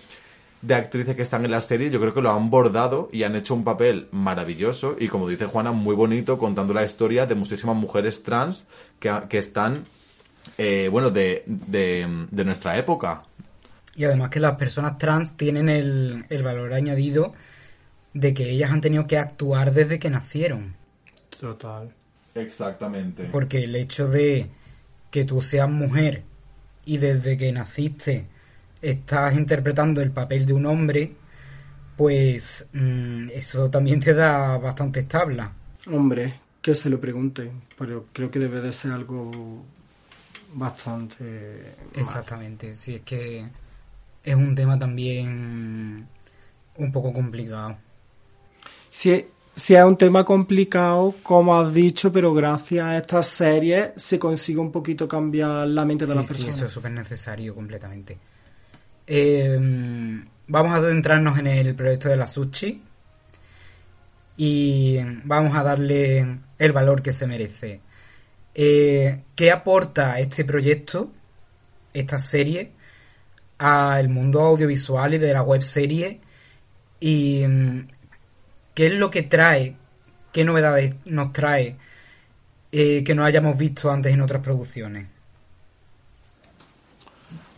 de 0.62 0.74
actrices 0.74 1.16
que 1.16 1.22
están 1.22 1.44
en 1.44 1.50
la 1.50 1.60
serie, 1.62 1.90
yo 1.90 2.00
creo 2.00 2.14
que 2.14 2.22
lo 2.22 2.30
han 2.30 2.50
bordado 2.50 3.08
y 3.12 3.22
han 3.24 3.34
hecho 3.34 3.54
un 3.54 3.64
papel 3.64 4.08
maravilloso 4.12 4.96
y 4.98 5.08
como 5.08 5.28
dice 5.28 5.46
Juana, 5.46 5.72
muy 5.72 5.94
bonito 5.96 6.38
contando 6.38 6.74
la 6.74 6.84
historia 6.84 7.26
de 7.26 7.34
muchísimas 7.34 7.76
mujeres 7.76 8.22
trans 8.22 8.66
que, 9.00 9.12
que 9.28 9.38
están, 9.38 9.84
eh, 10.58 10.88
bueno, 10.92 11.10
de, 11.10 11.42
de, 11.46 12.26
de 12.30 12.44
nuestra 12.44 12.78
época. 12.78 13.22
Y 13.96 14.04
además 14.04 14.30
que 14.30 14.40
las 14.40 14.56
personas 14.56 14.98
trans 14.98 15.36
tienen 15.36 15.68
el, 15.68 16.24
el 16.28 16.42
valor 16.42 16.72
añadido 16.74 17.32
de 18.14 18.32
que 18.32 18.48
ellas 18.48 18.70
han 18.70 18.80
tenido 18.80 19.06
que 19.06 19.18
actuar 19.18 19.72
desde 19.72 19.98
que 19.98 20.08
nacieron. 20.08 20.76
Total. 21.38 21.92
Exactamente. 22.34 23.28
Porque 23.30 23.64
el 23.64 23.76
hecho 23.76 24.08
de 24.08 24.48
que 25.10 25.24
tú 25.24 25.40
seas 25.40 25.68
mujer 25.68 26.22
y 26.84 26.96
desde 26.96 27.36
que 27.36 27.52
naciste 27.52 28.26
estás 28.80 29.34
interpretando 29.34 30.00
el 30.00 30.10
papel 30.10 30.46
de 30.46 30.52
un 30.52 30.66
hombre, 30.66 31.12
pues 31.96 32.68
mm, 32.72 33.28
eso 33.32 33.70
también 33.70 34.00
te 34.00 34.14
da 34.14 34.58
bastante 34.58 35.04
tabla. 35.04 35.52
Hombre, 35.86 36.40
que 36.60 36.74
se 36.74 36.90
lo 36.90 37.00
pregunte, 37.00 37.50
pero 37.76 38.06
creo 38.12 38.30
que 38.30 38.38
debe 38.38 38.60
de 38.60 38.72
ser 38.72 38.92
algo 38.92 39.64
bastante... 40.54 41.24
mal. 41.24 42.02
Exactamente, 42.02 42.74
sí, 42.76 42.96
es 42.96 43.02
que 43.02 43.46
es 44.22 44.34
un 44.34 44.54
tema 44.54 44.78
también 44.78 46.06
un 46.76 46.92
poco 46.92 47.12
complicado. 47.12 47.76
Sí, 48.94 49.26
sí 49.56 49.74
es 49.74 49.82
un 49.82 49.98
tema 49.98 50.24
complicado, 50.24 51.16
como 51.24 51.58
has 51.58 51.74
dicho, 51.74 52.12
pero 52.12 52.32
gracias 52.32 52.86
a 52.86 52.98
esta 52.98 53.24
serie 53.24 53.92
se 53.96 54.20
consigue 54.20 54.60
un 54.60 54.70
poquito 54.70 55.08
cambiar 55.08 55.66
la 55.66 55.84
mente 55.84 56.06
de 56.06 56.12
sí, 56.12 56.16
las 56.16 56.28
sí, 56.28 56.32
personas. 56.32 56.56
eso 56.56 56.66
es 56.66 56.72
súper 56.72 56.92
necesario 56.92 57.56
completamente. 57.56 58.16
Eh, 59.04 59.58
vamos 60.46 60.72
a 60.72 60.76
adentrarnos 60.76 61.36
en 61.40 61.48
el 61.48 61.74
proyecto 61.74 62.08
de 62.08 62.16
la 62.16 62.28
Sushi 62.28 62.82
y 64.36 64.98
vamos 65.24 65.56
a 65.56 65.64
darle 65.64 66.38
el 66.56 66.72
valor 66.72 67.02
que 67.02 67.10
se 67.10 67.26
merece. 67.26 67.80
Eh, 68.54 69.22
¿Qué 69.34 69.50
aporta 69.50 70.20
este 70.20 70.44
proyecto, 70.44 71.10
esta 71.92 72.20
serie, 72.20 72.70
al 73.58 74.08
mundo 74.08 74.40
audiovisual 74.40 75.14
y 75.14 75.18
de 75.18 75.32
la 75.32 75.42
web 75.42 75.62
serie? 75.62 76.20
¿Y 77.00 77.44
mm, 77.44 77.86
qué 78.74 78.86
es 78.88 78.94
lo 78.94 79.10
que 79.10 79.22
trae? 79.22 79.76
¿Qué 80.32 80.44
novedades 80.44 80.94
nos 81.04 81.32
trae 81.32 81.76
eh, 82.72 83.04
que 83.04 83.14
no 83.14 83.24
hayamos 83.24 83.56
visto 83.56 83.90
antes 83.90 84.12
en 84.12 84.20
otras 84.20 84.42
producciones? 84.42 85.06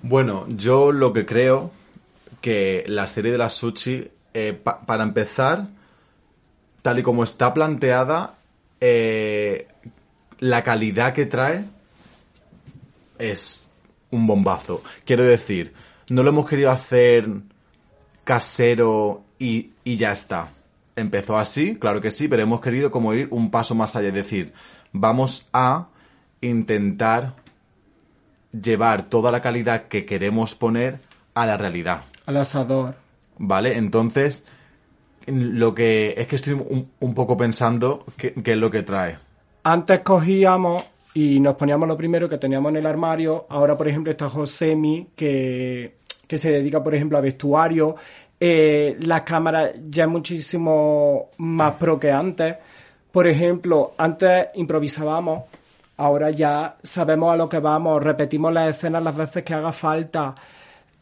Bueno, 0.03 0.47
yo 0.49 0.93
lo 0.93 1.13
que 1.13 1.27
creo 1.27 1.73
que 2.41 2.85
la 2.87 3.07
serie 3.07 3.33
de 3.33 3.39
la 3.39 3.49
Sushi, 3.49 4.09
eh, 4.35 4.53
pa- 4.53 4.81
para 4.83 5.03
empezar, 5.03 5.67
tal 6.83 6.99
y 6.99 7.03
como 7.03 7.25
está 7.25 7.53
planteada, 7.53 8.35
eh, 8.81 9.67
la 10.39 10.63
calidad 10.63 11.15
que 11.15 11.27
trae 11.27 11.65
es 13.19 13.67
un 14.11 14.27
bombazo. 14.27 14.83
Quiero 15.05 15.25
decir, 15.25 15.73
no 16.11 16.23
lo 16.23 16.29
hemos 16.31 16.49
querido 16.49 16.71
hacer 16.71 17.27
casero 18.23 19.25
y 19.39 19.71
ya 19.85 20.13
está. 20.13 20.51
Empezó 20.97 21.39
así, 21.39 21.77
claro 21.77 22.01
que 22.01 22.11
sí, 22.11 22.27
pero 22.27 22.43
hemos 22.43 22.61
querido 22.61 22.91
como 22.91 23.13
ir 23.13 23.29
un 23.31 23.51
paso 23.51 23.75
más 23.75 23.95
allá, 23.97 24.09
es 24.09 24.15
decir, 24.15 24.53
vamos 24.93 25.49
a 25.53 25.89
intentar 26.41 27.35
llevar 28.51 29.09
toda 29.09 29.31
la 29.31 29.43
calidad 29.43 29.89
que 29.89 30.07
queremos 30.07 30.55
poner 30.55 30.99
a 31.35 31.47
la 31.47 31.57
realidad. 31.57 32.05
Al 32.25 32.39
asador. 32.39 32.95
¿Vale? 33.39 33.77
Entonces, 33.77 34.47
lo 35.27 35.75
que 35.75 36.15
es 36.17 36.27
que 36.27 36.37
estoy 36.37 36.55
un, 36.55 36.91
un 36.99 37.15
poco 37.15 37.37
pensando 37.37 38.05
qué, 38.17 38.33
qué 38.33 38.53
es 38.53 38.59
lo 38.59 38.71
que 38.71 38.83
trae. 38.83 39.19
Antes 39.65 40.01
cogíamos 40.01 40.83
y 41.17 41.41
nos 41.41 41.57
poníamos 41.57 41.89
lo 41.89 41.97
primero 41.97 42.29
que 42.29 42.39
teníamos 42.39 42.71
en 42.71 42.77
el 42.77 42.87
armario. 42.87 43.47
Ahora, 43.49 43.77
por 43.77 43.89
ejemplo, 43.89 44.11
está 44.11 44.29
Josemi, 44.29 45.09
que, 45.17 45.97
que 46.27 46.37
se 46.37 46.51
dedica, 46.51 46.83
por 46.83 46.95
ejemplo, 46.95 47.17
a 47.19 47.23
vestuario. 47.23 47.97
Eh, 48.39 48.97
la 49.01 49.25
cámara 49.25 49.73
ya 49.89 50.05
es 50.05 50.11
muchísimo 50.11 51.31
más 51.39 51.75
pro 51.75 51.99
que 51.99 52.13
antes. 52.13 52.57
Por 53.11 53.27
ejemplo, 53.27 53.95
antes 53.97 54.49
improvisábamos, 54.55 55.45
ahora 55.97 56.31
ya 56.31 56.77
sabemos 56.83 57.33
a 57.33 57.37
lo 57.37 57.49
que 57.49 57.59
vamos, 57.59 58.03
repetimos 58.03 58.53
las 58.53 58.77
escenas 58.77 59.03
las 59.03 59.17
veces 59.17 59.43
que 59.43 59.55
haga 59.55 59.73
falta. 59.73 60.35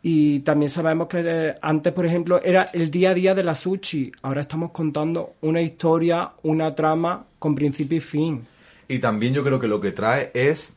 Y 0.03 0.41
también 0.41 0.69
sabemos 0.69 1.09
que 1.09 1.23
eh, 1.25 1.55
antes, 1.63 1.93
por 1.93 2.07
ejemplo, 2.07 2.41
era 2.43 2.65
el 2.73 2.91
día 2.91 3.11
a 3.11 3.15
día 3.15 3.35
de 3.35 3.43
la 3.43 3.55
sushi. 3.55 4.13
Ahora 4.23 4.43
estamos 4.43 4.71
contando 4.71 5.35
una 5.41 5.63
historia, 5.63 6.31
una 6.43 6.75
trama 6.75 7.25
con 7.39 7.55
principio 7.55 7.99
y 7.99 8.01
fin. 8.01 8.47
Y 8.87 8.99
también 8.99 9.33
yo 9.33 9.43
creo 9.43 9.59
que 9.59 9.67
lo 9.67 9.81
que 9.81 9.93
trae 9.93 10.31
es. 10.35 10.77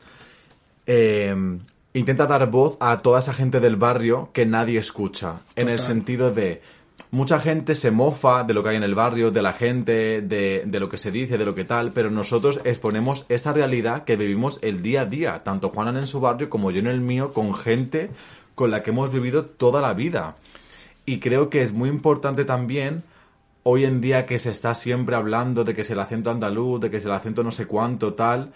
eh, 0.86 1.36
intenta 1.94 2.26
dar 2.26 2.50
voz 2.50 2.76
a 2.80 2.98
toda 2.98 3.18
esa 3.20 3.34
gente 3.34 3.60
del 3.60 3.76
barrio 3.76 4.30
que 4.32 4.46
nadie 4.46 4.78
escucha. 4.78 5.40
En 5.56 5.68
el 5.68 5.78
sentido 5.78 6.30
de. 6.30 6.62
Mucha 7.10 7.38
gente 7.38 7.74
se 7.74 7.90
mofa 7.90 8.44
de 8.44 8.52
lo 8.52 8.62
que 8.62 8.70
hay 8.70 8.76
en 8.76 8.82
el 8.82 8.94
barrio, 8.94 9.30
de 9.30 9.40
la 9.40 9.54
gente, 9.54 10.20
de, 10.20 10.64
de 10.66 10.80
lo 10.80 10.90
que 10.90 10.98
se 10.98 11.10
dice, 11.10 11.38
de 11.38 11.44
lo 11.44 11.54
que 11.54 11.64
tal, 11.64 11.92
pero 11.92 12.10
nosotros 12.10 12.60
exponemos 12.64 13.24
esa 13.30 13.52
realidad 13.52 14.04
que 14.04 14.16
vivimos 14.16 14.58
el 14.62 14.82
día 14.82 15.02
a 15.02 15.06
día, 15.06 15.42
tanto 15.42 15.70
Juanan 15.70 15.96
en 15.96 16.06
su 16.06 16.20
barrio 16.20 16.50
como 16.50 16.70
yo 16.70 16.80
en 16.80 16.86
el 16.88 17.00
mío, 17.00 17.32
con 17.32 17.54
gente 17.54 18.10
con 18.54 18.70
la 18.72 18.82
que 18.82 18.90
hemos 18.90 19.10
vivido 19.12 19.46
toda 19.46 19.80
la 19.80 19.94
vida. 19.94 20.36
Y 21.06 21.20
creo 21.20 21.48
que 21.48 21.62
es 21.62 21.72
muy 21.72 21.88
importante 21.88 22.44
también 22.44 23.04
hoy 23.62 23.84
en 23.84 24.00
día 24.00 24.26
que 24.26 24.38
se 24.38 24.50
está 24.50 24.74
siempre 24.74 25.14
hablando 25.14 25.64
de 25.64 25.74
que 25.74 25.82
es 25.82 25.90
el 25.90 26.00
acento 26.00 26.30
andaluz, 26.30 26.80
de 26.80 26.90
que 26.90 26.96
es 26.98 27.04
el 27.04 27.12
acento 27.12 27.42
no 27.44 27.50
sé 27.50 27.66
cuánto, 27.66 28.14
tal. 28.14 28.52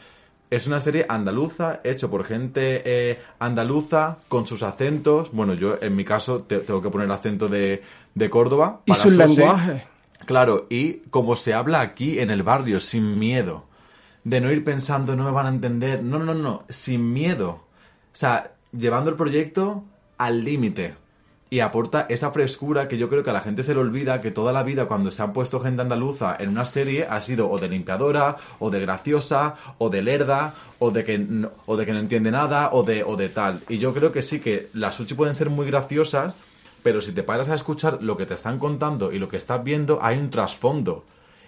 Es 0.53 0.67
una 0.67 0.81
serie 0.81 1.07
andaluza, 1.09 1.81
hecho 1.83 2.11
por 2.11 2.25
gente 2.25 2.83
eh, 2.85 3.19
andaluza, 3.39 4.19
con 4.29 4.47
sus 4.47 4.63
acentos. 4.63 5.33
Bueno, 5.33 5.55
yo 5.55 5.79
en 5.81 5.97
mi 5.97 6.05
caso 6.05 6.43
te- 6.43 6.59
tengo 6.59 6.83
que 6.83 6.91
poner 6.91 7.07
el 7.07 7.13
acento 7.13 7.49
de, 7.49 7.83
de 8.15 8.29
Córdoba. 8.29 8.83
Y 8.85 8.93
su 8.93 9.09
Susi. 9.09 9.17
lenguaje. 9.39 9.85
Claro, 10.27 10.67
y 10.69 10.99
como 11.09 11.37
se 11.37 11.55
habla 11.55 11.81
aquí 11.81 12.19
en 12.19 12.31
el 12.31 12.43
barrio, 12.43 12.81
sin 12.81 13.19
miedo. 13.19 13.65
De 14.25 14.43
no 14.43 14.53
ir 14.53 14.63
pensando, 14.63 15.17
no 15.17 15.25
me 15.25 15.31
van 15.31 15.47
a 15.47 15.49
entender. 15.49 16.03
No, 16.03 16.19
no, 16.19 16.35
no, 16.35 16.65
sin 16.69 17.13
miedo. 17.15 17.49
O 17.49 17.63
sea, 18.15 18.53
llevando 18.77 19.09
el 19.09 19.17
proyecto 19.17 19.85
al 20.19 20.45
límite. 20.45 20.97
Y 21.53 21.61
aporta 21.61 22.07
esa 22.09 22.31
frescura 22.31 22.89
que 22.89 22.97
yo 22.97 23.11
creo 23.11 23.23
que 23.23 23.29
a 23.29 23.35
la 23.35 23.43
gente 23.43 23.63
se 23.63 23.75
le 23.75 23.81
olvida 23.81 24.23
que 24.23 24.31
toda 24.31 24.55
la 24.55 24.63
vida 24.63 24.87
cuando 24.87 25.11
se 25.11 25.23
han 25.23 25.35
puesto 25.35 25.61
gente 25.61 25.83
andaluza 25.83 26.35
en 26.41 26.49
una 26.49 26.65
serie 26.65 27.07
ha 27.07 27.21
sido 27.21 27.51
o 27.51 27.59
de 27.59 27.69
limpiadora, 27.69 28.39
o 28.59 28.71
de 28.71 28.81
graciosa, 28.81 29.57
o 29.77 29.91
de 29.91 30.01
lerda, 30.01 30.55
o 30.79 30.91
de 30.91 31.05
que 31.05 31.19
no, 31.19 31.51
o 31.67 31.77
de 31.77 31.85
que 31.85 31.93
no 31.93 31.99
entiende 31.99 32.31
nada, 32.31 32.71
o 32.73 32.85
de, 32.85 33.05
o 33.05 33.17
de 33.17 33.29
tal. 33.29 33.61
Y 33.69 33.77
yo 33.77 33.93
creo 33.93 34.13
que 34.13 34.23
sí 34.23 34.41
que 34.41 34.71
las 34.73 34.95
sushi 34.95 35.13
pueden 35.13 35.35
ser 35.35 35.51
muy 35.51 35.67
graciosas, 35.67 36.33
pero 36.83 37.03
si 37.03 37.13
te 37.13 37.23
paras 37.23 37.51
a 37.51 37.55
escuchar 37.55 37.99
lo 38.03 38.17
que 38.17 38.25
te 38.25 38.33
están 38.33 38.59
contando 38.59 39.13
y 39.13 39.19
lo 39.19 39.29
que 39.29 39.37
estás 39.37 39.63
viendo, 39.63 39.99
hay 40.01 40.17
un 40.17 40.31
trasfondo. 40.31 41.05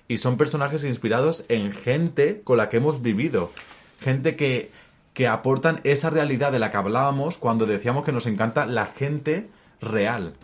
Y 0.06 0.18
son 0.18 0.36
personajes 0.36 0.84
inspirados 0.84 1.46
en 1.48 1.72
gente 1.72 2.42
con 2.44 2.58
la 2.58 2.68
que 2.68 2.76
hemos 2.76 3.00
vivido. 3.00 3.52
Gente 4.00 4.36
que, 4.36 4.70
que 5.14 5.28
aportan 5.28 5.80
esa 5.82 6.10
realidad 6.10 6.52
de 6.52 6.58
la 6.58 6.70
que 6.70 6.76
hablábamos 6.76 7.38
cuando 7.38 7.64
decíamos 7.64 8.04
que 8.04 8.12
nos 8.12 8.26
encanta 8.26 8.66
la 8.66 8.84
gente 8.84 9.48
real. 9.84 10.34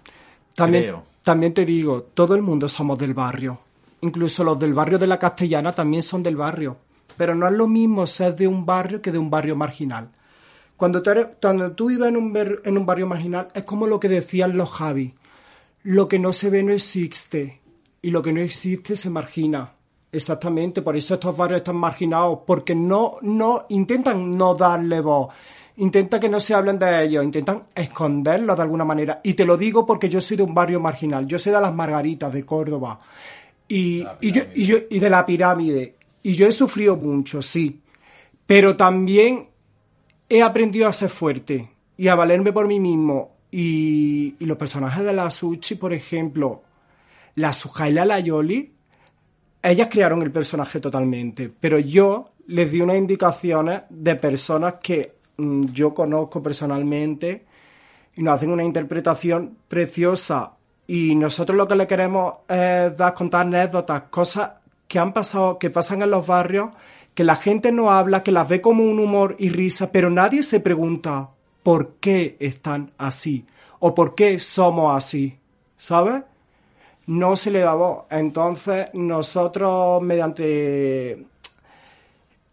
También, 0.55 0.85
Creo. 0.85 1.05
también 1.23 1.55
te 1.55 1.65
digo, 1.65 2.03
todo 2.15 2.35
el 2.35 2.43
mundo 2.43 2.69
somos 2.69 2.99
del 2.99 3.15
barrio. 3.15 3.59
Incluso 4.03 4.45
los 4.45 4.59
del 4.59 4.73
barrio 4.75 4.99
de 4.99 5.07
la 5.07 5.19
Castellana 5.19 5.73
también 5.73 6.03
son 6.03 6.23
del 6.23 6.37
barrio. 6.37 6.77
Pero 7.17 7.35
no 7.35 7.47
es 7.47 7.53
lo 7.53 7.67
mismo 7.67 8.07
ser 8.07 8.35
de 8.37 8.47
un 8.47 8.65
barrio 8.65 9.03
que 9.03 9.13
de 9.13 9.19
un 9.19 9.29
barrio 9.31 9.57
marginal. 9.57 10.09
Cuando 10.77 11.03
tú, 11.03 11.11
eres- 11.11 11.29
cuando 11.41 11.73
tú 11.73 11.89
vives 11.89 12.09
en 12.09 12.17
un, 12.17 12.35
en 12.65 12.79
un 12.79 12.87
barrio 12.87 13.07
marginal, 13.07 13.49
es 13.53 13.65
como 13.65 13.87
lo 13.87 14.01
que 14.01 14.09
decían 14.09 14.57
los 14.57 14.71
Javi. 14.71 15.15
Lo 15.83 16.07
que 16.09 16.19
no 16.19 16.33
se 16.33 16.49
ve 16.51 16.63
no 16.63 16.73
existe. 16.73 17.61
Y 18.03 18.11
lo 18.11 18.23
que 18.23 18.33
no 18.33 18.41
existe 18.41 18.97
se 18.97 19.11
margina. 19.11 19.73
Exactamente, 20.13 20.83
por 20.83 20.97
eso 20.97 21.15
estos 21.15 21.37
barrios 21.37 21.59
están 21.59 21.77
marginados, 21.77 22.41
porque 22.47 22.75
no, 22.75 23.17
no, 23.23 23.67
intentan 23.69 24.31
no 24.33 24.55
darle 24.55 25.01
voz. 25.01 25.33
Intenta 25.81 26.21
que 26.21 26.29
no 26.29 26.41
se 26.41 26.53
hablen 26.53 26.79
de 26.79 27.05
ellos, 27.05 27.25
intentan 27.25 27.65
esconderlos 27.75 28.55
de 28.55 28.63
alguna 28.63 28.85
manera. 28.85 29.21
Y 29.25 29.33
te 29.33 29.47
lo 29.47 29.57
digo 29.57 29.87
porque 29.87 30.11
yo 30.11 30.21
soy 30.21 30.37
de 30.37 30.43
un 30.43 30.55
barrio 30.55 30.79
marginal. 30.79 31.27
Yo 31.27 31.39
soy 31.39 31.53
de 31.53 31.61
las 31.61 31.75
Margaritas, 31.75 32.33
de 32.33 32.45
Córdoba. 32.45 33.01
Y, 33.67 34.05
y, 34.21 34.31
yo, 34.31 34.43
y, 34.55 34.67
yo, 34.67 34.77
y 34.91 34.99
de 34.99 35.09
la 35.09 35.25
pirámide. 35.25 35.97
Y 36.23 36.35
yo 36.35 36.47
he 36.47 36.53
sufrido 36.53 36.97
mucho, 36.97 37.41
sí. 37.41 37.81
Pero 38.47 38.77
también 38.77 39.49
he 40.29 40.43
aprendido 40.43 40.87
a 40.87 40.93
ser 40.93 41.09
fuerte 41.09 41.71
y 41.97 42.09
a 42.09 42.15
valerme 42.15 42.53
por 42.53 42.69
mí 42.69 42.79
mismo. 42.79 43.37
Y, 43.51 44.35
y 44.39 44.45
los 44.45 44.59
personajes 44.59 45.03
de 45.03 45.15
la 45.15 45.31
Sushi, 45.31 45.77
por 45.77 45.95
ejemplo, 45.95 46.63
la 47.37 47.55
Sujaila 47.55 48.05
Layoli, 48.05 48.71
ellas 49.63 49.89
crearon 49.91 50.23
el 50.23 50.31
personaje 50.31 50.79
totalmente, 50.79 51.51
pero 51.59 51.79
yo 51.79 52.33
les 52.49 52.71
di 52.71 52.81
unas 52.81 52.97
indicaciones 52.97 53.83
de 53.89 54.17
personas 54.17 54.75
que 54.83 55.20
yo 55.73 55.95
conozco 55.95 56.43
personalmente 56.43 57.45
y 58.17 58.23
nos 58.23 58.35
hacen 58.35 58.51
una 58.51 58.65
interpretación 58.65 59.57
preciosa. 59.69 60.53
Y 60.87 61.15
nosotros 61.15 61.57
lo 61.57 61.69
que 61.69 61.77
le 61.77 61.87
queremos 61.87 62.39
es 62.49 62.97
dar, 62.97 63.15
contar 63.15 63.47
anécdotas, 63.47 64.03
cosas 64.11 64.53
que 64.89 64.99
han 64.99 65.13
pasado, 65.13 65.59
que 65.59 65.71
pasan 65.71 66.03
en 66.03 66.11
los 66.11 66.27
barrios, 66.27 66.71
que 67.15 67.25
la 67.25 67.37
gente 67.37 67.71
no 67.73 67.91
habla, 67.91 68.23
que 68.23 68.33
las 68.33 68.49
ve 68.49 68.61
como 68.61 68.85
un 68.85 68.99
humor 68.99 69.37
y 69.39 69.51
risa, 69.51 69.93
pero 69.93 70.11
nadie 70.11 70.43
se 70.43 70.61
pregunta 70.61 71.31
por 71.63 71.95
qué 72.01 72.37
están 72.41 72.93
así 72.99 73.45
o 73.79 73.95
por 73.95 74.15
qué 74.15 74.39
somos 74.39 74.97
así, 74.97 75.39
¿sabes? 75.77 76.23
no 77.11 77.35
se 77.37 77.51
le 77.51 77.61
da 77.61 77.75
voz. 77.75 78.05
Entonces, 78.09 78.89
nosotros, 78.95 80.01
mediante 80.01 81.27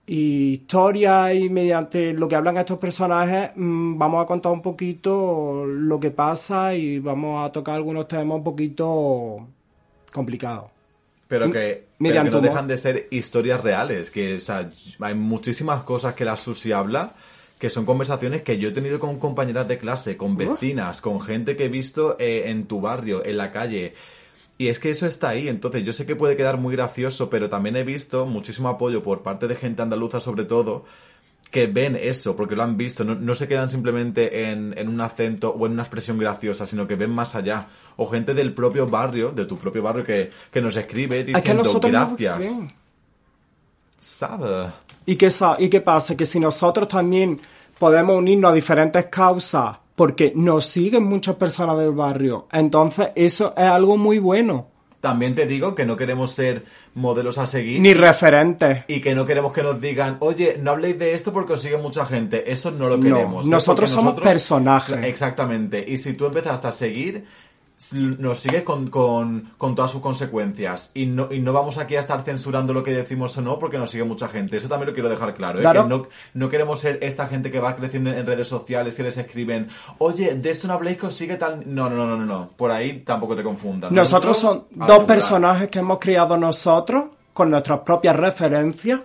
historia 0.08 1.34
y 1.34 1.50
mediante 1.50 2.14
lo 2.14 2.28
que 2.28 2.36
hablan 2.36 2.58
estos 2.58 2.80
personajes, 2.80 3.52
mm, 3.56 3.98
vamos 3.98 4.24
a 4.24 4.26
contar 4.26 4.54
un 4.54 4.62
poquito 4.62 5.66
lo 5.66 6.00
que 6.00 6.12
pasa 6.12 6.74
y 6.74 7.00
vamos 7.00 7.46
a 7.46 7.52
tocar 7.52 7.76
algunos 7.76 8.08
temas 8.08 8.38
un 8.38 8.44
poquito 8.44 9.48
complicados. 10.14 10.72
Pero 11.28 11.52
que, 11.52 11.88
pero 12.00 12.24
que 12.24 12.30
no 12.32 12.40
dejan 12.40 12.68
de 12.68 12.78
ser 12.78 13.08
historias 13.12 13.62
reales. 13.62 14.10
Que, 14.10 14.38
o 14.38 14.40
sea, 14.40 14.70
hay 15.02 15.14
muchísimas 15.14 15.84
cosas 15.84 16.14
que 16.14 16.24
la 16.24 16.38
Susi 16.38 16.72
habla 16.72 17.12
que 17.60 17.70
son 17.70 17.86
conversaciones 17.86 18.44
que 18.44 18.60
yo 18.60 18.70
he 18.70 18.72
tenido 18.72 19.00
con 19.00 19.18
compañeras 19.20 19.68
de 19.68 19.80
clase, 19.80 20.16
con 20.16 20.38
vecinas, 20.38 21.02
con 21.02 21.20
gente 21.20 21.56
que 21.58 21.66
he 21.66 21.70
visto 21.70 22.16
eh, 22.20 22.44
en 22.48 22.66
tu 22.66 22.82
barrio, 22.82 23.26
en 23.26 23.38
la 23.38 23.52
calle. 23.52 23.96
Y 24.58 24.70
es 24.70 24.80
que 24.80 24.90
eso 24.90 25.06
está 25.06 25.30
ahí, 25.30 25.48
entonces 25.50 25.84
yo 25.84 25.94
sé 25.94 26.06
que 26.06 26.16
puede 26.16 26.36
quedar 26.36 26.58
muy 26.58 26.76
gracioso, 26.76 27.30
pero 27.30 27.50
también 27.50 27.76
he 27.76 27.84
visto 27.84 28.26
muchísimo 28.26 28.70
apoyo 28.70 29.04
por 29.04 29.22
parte 29.22 29.48
de 29.48 29.56
gente 29.56 29.84
andaluza 29.84 30.20
sobre 30.20 30.46
todo, 30.46 30.86
que 31.52 31.68
ven 31.68 31.96
eso, 31.96 32.36
porque 32.36 32.56
lo 32.56 32.64
han 32.64 32.76
visto, 32.76 33.04
no, 33.04 33.16
no 33.16 33.36
se 33.36 33.48
quedan 33.48 33.70
simplemente 33.70 34.50
en, 34.50 34.74
en 34.78 34.88
un 34.90 35.00
acento 35.00 35.52
o 35.52 35.66
en 35.66 35.74
una 35.74 35.84
expresión 35.84 36.18
graciosa, 36.18 36.66
sino 36.66 36.88
que 36.88 36.96
ven 36.96 37.12
más 37.12 37.36
allá. 37.36 37.68
O 37.96 38.08
gente 38.08 38.34
del 38.34 38.54
propio 38.54 38.88
barrio, 38.88 39.32
de 39.32 39.46
tu 39.46 39.58
propio 39.58 39.82
barrio, 39.82 40.04
que, 40.04 40.30
que 40.52 40.62
nos 40.62 40.76
escribe 40.76 41.20
Es 41.20 41.26
que 41.26 41.34
diciendo 41.34 41.64
no 41.64 41.80
gracias. 41.80 42.46
¿Sabe? 44.00 44.68
¿Y 45.06 45.16
qué, 45.16 45.30
¿Y 45.60 45.70
qué 45.70 45.82
pasa? 45.82 46.16
Que 46.16 46.26
si 46.26 46.40
nosotros 46.40 46.88
también 46.88 47.40
podemos 47.80 48.18
unirnos 48.18 48.52
a 48.52 48.54
diferentes 48.54 49.06
causas, 49.06 49.78
porque 49.98 50.32
nos 50.36 50.66
siguen 50.68 51.06
muchas 51.06 51.38
personas 51.38 51.76
del 51.80 51.92
barrio, 51.92 52.48
entonces 52.52 53.08
eso 53.16 53.56
es 53.58 53.64
algo 53.64 53.98
muy 53.98 54.20
bueno. 54.20 54.68
También 55.02 55.34
te 55.34 55.48
digo 55.48 55.74
que 55.74 55.86
no 55.88 55.98
queremos 55.98 56.32
ser 56.32 56.66
modelos 56.94 57.40
a 57.40 57.48
seguir. 57.48 57.82
Ni 57.82 57.94
referentes. 57.96 58.84
Y 58.88 59.00
que 59.02 59.16
no 59.16 59.26
queremos 59.26 59.54
que 59.54 59.64
nos 59.64 59.82
digan, 59.82 60.18
oye, 60.20 60.58
no 60.62 60.72
habléis 60.72 61.00
de 61.00 61.14
esto 61.14 61.34
porque 61.34 61.54
os 61.54 61.62
sigue 61.62 61.78
mucha 61.78 62.06
gente. 62.06 62.52
Eso 62.52 62.70
no 62.72 62.88
lo 62.90 62.98
No, 62.98 63.04
queremos. 63.04 63.46
¿eh? 63.46 63.50
nosotros 63.50 63.90
somos 63.90 64.20
personajes. 64.22 64.98
Exactamente. 65.04 65.84
Y 65.88 65.98
si 65.98 66.14
tú 66.14 66.28
empezaste 66.28 66.68
a 66.68 66.72
seguir, 66.72 67.26
nos 67.94 68.40
sigues 68.40 68.64
con, 68.64 68.88
con, 68.88 69.52
con 69.58 69.76
todas 69.76 69.92
sus 69.92 70.02
consecuencias. 70.02 70.92
Y 70.96 71.06
no, 71.06 71.32
y 71.32 71.40
no 71.40 71.54
vamos 71.54 71.78
aquí 71.78 71.96
a 71.96 72.00
estar 72.00 72.24
censurando 72.24 72.74
lo 72.74 72.84
que 72.84 72.92
decimos 72.92 73.38
o 73.38 73.42
no 73.42 73.60
porque 73.60 73.78
nos 73.78 73.92
sigue 73.92 74.04
mucha 74.04 74.28
gente. 74.28 74.58
Eso 74.58 74.68
también 74.68 74.88
lo 74.90 74.94
quiero 74.94 75.10
dejar 75.10 75.36
claro. 75.36 75.60
¿eh? 75.60 75.62
Claro. 75.62 75.84
Que 75.84 75.90
no, 75.90 76.08
no 76.34 76.50
queremos 76.50 76.80
ser 76.80 77.00
esta 77.04 77.28
gente 77.28 77.52
que 77.52 77.60
va 77.60 77.76
creciendo 77.76 78.10
en 78.12 78.26
redes 78.26 78.48
sociales 78.48 78.96
que 78.96 79.04
les 79.04 79.18
escriben, 79.18 79.70
oye, 80.00 80.34
de 80.34 80.50
esto 80.50 80.68
no 80.68 80.74
habléis 80.74 80.98
que 80.98 81.06
os 81.06 81.14
sigue 81.14 81.38
tal. 81.38 81.64
No, 81.66 81.90
no, 81.90 82.08
no, 82.08 82.18
no, 82.18 82.26
no. 82.26 82.50
Por 82.56 82.72
ahí 82.72 83.02
tampoco 83.02 83.36
te 83.36 83.44
confundas. 83.44 83.92
Nosotros 83.92 84.38
son 84.38 84.66
a 84.80 84.80
la 84.80 84.86
dos 84.88 85.04
personajes 85.04 85.70
que 85.70 85.80
hemos 85.80 86.00
criado 86.00 86.36
nosotros 86.36 87.06
con 87.34 87.52
nuestras 87.52 87.82
propias 87.82 88.16
referencias 88.16 89.02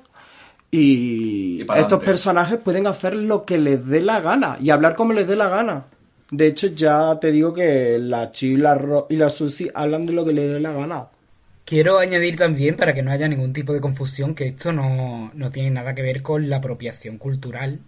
y, 0.70 1.60
estos 1.60 1.76
adelante. 1.76 2.06
personajes 2.06 2.58
pueden 2.58 2.86
hacer 2.86 3.14
lo 3.14 3.44
que 3.44 3.58
les 3.58 3.86
dé 3.86 4.00
la 4.00 4.22
gana 4.22 4.56
y 4.58 4.70
hablar 4.70 4.96
como 4.96 5.12
les 5.12 5.28
dé 5.28 5.36
la 5.36 5.48
gana. 5.48 5.84
De 6.32 6.48
hecho, 6.48 6.66
ya 6.66 7.16
te 7.20 7.30
digo 7.30 7.52
que 7.54 7.96
la 8.00 8.32
Chi 8.32 8.56
la, 8.56 8.74
Ro- 8.74 9.06
y 9.08 9.14
la 9.14 9.30
Susi 9.30 9.70
hablan 9.72 10.04
de 10.04 10.12
lo 10.12 10.24
que 10.24 10.32
les 10.32 10.50
dé 10.50 10.58
la 10.58 10.72
gana. 10.72 11.10
Quiero 11.64 11.98
añadir 11.98 12.36
también, 12.36 12.76
para 12.76 12.92
que 12.94 13.02
no 13.02 13.12
haya 13.12 13.28
ningún 13.28 13.52
tipo 13.52 13.72
de 13.72 13.80
confusión, 13.80 14.34
que 14.34 14.48
esto 14.48 14.72
no, 14.72 15.30
no 15.34 15.50
tiene 15.50 15.70
nada 15.70 15.94
que 15.94 16.02
ver 16.02 16.22
con 16.22 16.48
la 16.50 16.56
apropiación 16.56 17.18
cultural. 17.18 17.80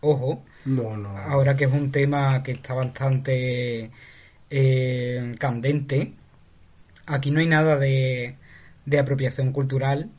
Ojo, 0.00 0.44
No, 0.66 0.94
no. 0.98 1.14
ahora 1.24 1.56
que 1.56 1.64
es 1.66 1.72
un 1.72 1.92
tema 1.92 2.42
que 2.42 2.52
está 2.52 2.74
bastante 2.74 3.92
eh, 4.50 5.32
candente, 5.38 6.14
aquí 7.06 7.30
no 7.32 7.40
hay 7.40 7.46
nada 7.48 7.76
de, 7.78 8.38
de 8.86 8.98
apropiación 9.00 9.52
cultural 9.52 10.10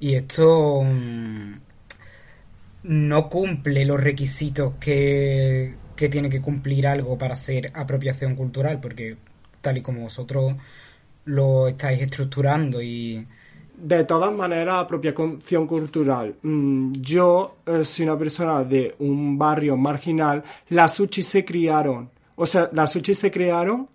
y 0.00 0.14
esto 0.14 0.82
mm, 0.84 1.54
no 2.82 3.28
cumple 3.28 3.84
los 3.84 4.00
requisitos 4.00 4.74
que, 4.80 5.74
que 5.98 6.08
tiene 6.08 6.30
que 6.30 6.40
cumplir 6.40 6.86
algo 6.86 7.18
para 7.18 7.34
ser 7.34 7.72
apropiación 7.74 8.36
cultural, 8.36 8.78
porque 8.80 9.16
tal 9.60 9.78
y 9.78 9.82
como 9.82 10.02
vosotros 10.02 10.54
lo 11.24 11.66
estáis 11.68 12.00
estructurando 12.02 12.80
y 12.80 13.26
De 13.76 14.04
todas 14.04 14.32
maneras, 14.34 14.76
apropiación 14.84 15.66
cultural. 15.66 16.34
Mm, 16.42 16.92
Yo 17.00 17.58
eh, 17.66 17.84
soy 17.84 18.06
una 18.06 18.18
persona 18.18 18.64
de 18.64 18.94
un 19.00 19.38
barrio 19.38 19.76
marginal. 19.76 20.42
Las 20.70 20.94
Suchi 20.94 21.22
se 21.22 21.44
criaron. 21.44 22.10
O 22.36 22.44
sea, 22.46 22.68
las 22.72 22.90
Suchi 22.92 23.14
se 23.14 23.30
crearon 23.30 23.88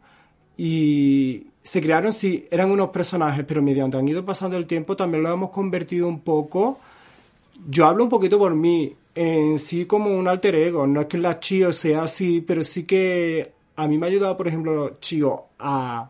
y 0.58 1.48
se 1.62 1.82
crearon, 1.82 2.12
sí, 2.14 2.46
eran 2.52 2.70
unos 2.72 2.90
personajes, 2.90 3.46
pero 3.48 3.62
mediante 3.62 3.98
han 3.98 4.08
ido 4.08 4.24
pasando 4.26 4.58
el 4.58 4.66
tiempo 4.68 4.96
también 4.96 5.24
lo 5.24 5.34
hemos 5.34 5.50
convertido 5.52 6.08
un 6.08 6.20
poco. 6.22 6.80
Yo 7.70 7.86
hablo 7.88 8.04
un 8.04 8.10
poquito 8.10 8.38
por 8.38 8.54
mí, 8.56 8.94
en 9.16 9.60
sí 9.60 9.86
como 9.86 10.10
un 10.10 10.28
alter 10.28 10.56
ego. 10.56 10.88
No 10.88 11.02
es 11.02 11.08
que 11.08 11.18
la 11.18 11.40
Chio 11.40 11.72
sea 11.72 12.04
así, 12.04 12.42
pero 12.42 12.64
sí 12.64 12.86
que 12.86 13.52
a 13.76 13.88
mí 13.88 13.98
me 13.98 14.06
ha 14.06 14.10
ayudado, 14.10 14.38
por 14.38 14.48
ejemplo, 14.48 14.98
Chio 15.00 15.46
a, 15.60 16.10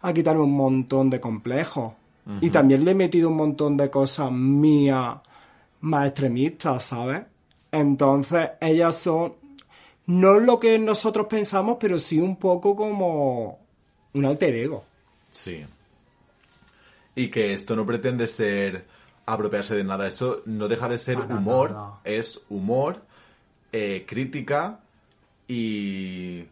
a 0.00 0.12
quitarme 0.12 0.42
un 0.42 0.56
montón 0.56 1.10
de 1.10 1.20
complejos. 1.20 1.94
Y 2.40 2.50
también 2.50 2.84
le 2.84 2.92
he 2.92 2.94
metido 2.94 3.28
un 3.28 3.36
montón 3.36 3.76
de 3.76 3.90
cosas 3.90 4.30
mías 4.30 5.16
más 5.80 6.06
extremistas, 6.06 6.84
¿sabes? 6.84 7.24
Entonces, 7.72 8.50
ellas 8.60 8.94
son 8.96 9.34
no 10.06 10.38
lo 10.38 10.58
que 10.58 10.78
nosotros 10.78 11.26
pensamos, 11.26 11.78
pero 11.80 11.98
sí 11.98 12.20
un 12.20 12.36
poco 12.36 12.76
como 12.76 13.58
un 14.12 14.24
alter 14.24 14.54
ego. 14.54 14.84
Sí. 15.30 15.64
Y 17.14 17.28
que 17.28 17.52
esto 17.52 17.76
no 17.76 17.86
pretende 17.86 18.26
ser 18.26 18.86
apropiarse 19.26 19.74
de 19.74 19.84
nada. 19.84 20.06
Esto 20.06 20.42
no 20.46 20.68
deja 20.68 20.88
de 20.88 20.98
ser 20.98 21.18
Para 21.18 21.36
humor. 21.36 21.76
Es 22.04 22.42
humor, 22.48 23.02
eh, 23.72 24.04
crítica 24.06 24.80
y 25.48 26.44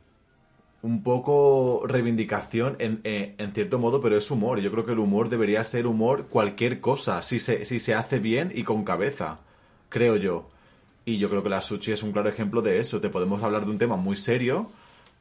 un 0.83 1.03
poco 1.03 1.83
reivindicación 1.87 2.77
en, 2.79 3.01
eh, 3.05 3.35
en 3.39 3.53
cierto 3.53 3.79
modo, 3.79 4.01
pero 4.01 4.17
es 4.17 4.31
humor. 4.31 4.61
Yo 4.61 4.71
creo 4.71 4.87
que 4.87 4.93
el 4.93 4.99
humor 4.99 5.29
debería 5.29 5.63
ser 5.65 5.87
humor 5.87 6.27
cualquier 6.27 6.81
cosa, 6.81 7.23
si 7.23 7.41
se, 7.41 7.65
si 7.65 7.81
se 7.81 7.95
hace 7.95 8.19
bien 8.19 8.53
y 8.55 8.63
con 8.63 8.85
cabeza, 8.85 9.39
creo 9.89 10.17
yo. 10.17 10.49
Y 11.05 11.19
yo 11.19 11.29
creo 11.29 11.43
que 11.43 11.49
la 11.49 11.61
sushi 11.61 11.93
es 11.93 12.03
un 12.03 12.13
claro 12.13 12.29
ejemplo 12.29 12.63
de 12.63 12.79
eso. 12.79 13.01
Te 13.01 13.11
podemos 13.11 13.43
hablar 13.43 13.65
de 13.65 13.71
un 13.71 13.79
tema 13.79 13.97
muy 13.97 14.17
serio, 14.17 14.71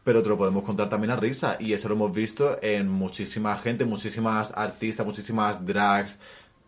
pero 0.04 0.22
te 0.22 0.30
lo 0.30 0.38
podemos 0.38 0.64
contar 0.64 0.90
también 0.90 1.12
a 1.12 1.16
risa. 1.16 1.58
Y 1.60 1.74
eso 1.74 1.90
lo 1.90 1.96
hemos 1.96 2.14
visto 2.14 2.60
en 2.62 2.88
muchísima 2.90 3.58
gente, 3.58 3.86
muchísimas 3.86 4.56
artistas, 4.56 5.06
muchísimas 5.06 5.66
drags, 5.66 6.20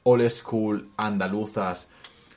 old 0.04 0.30
school, 0.30 0.88
andaluzas. 0.98 1.90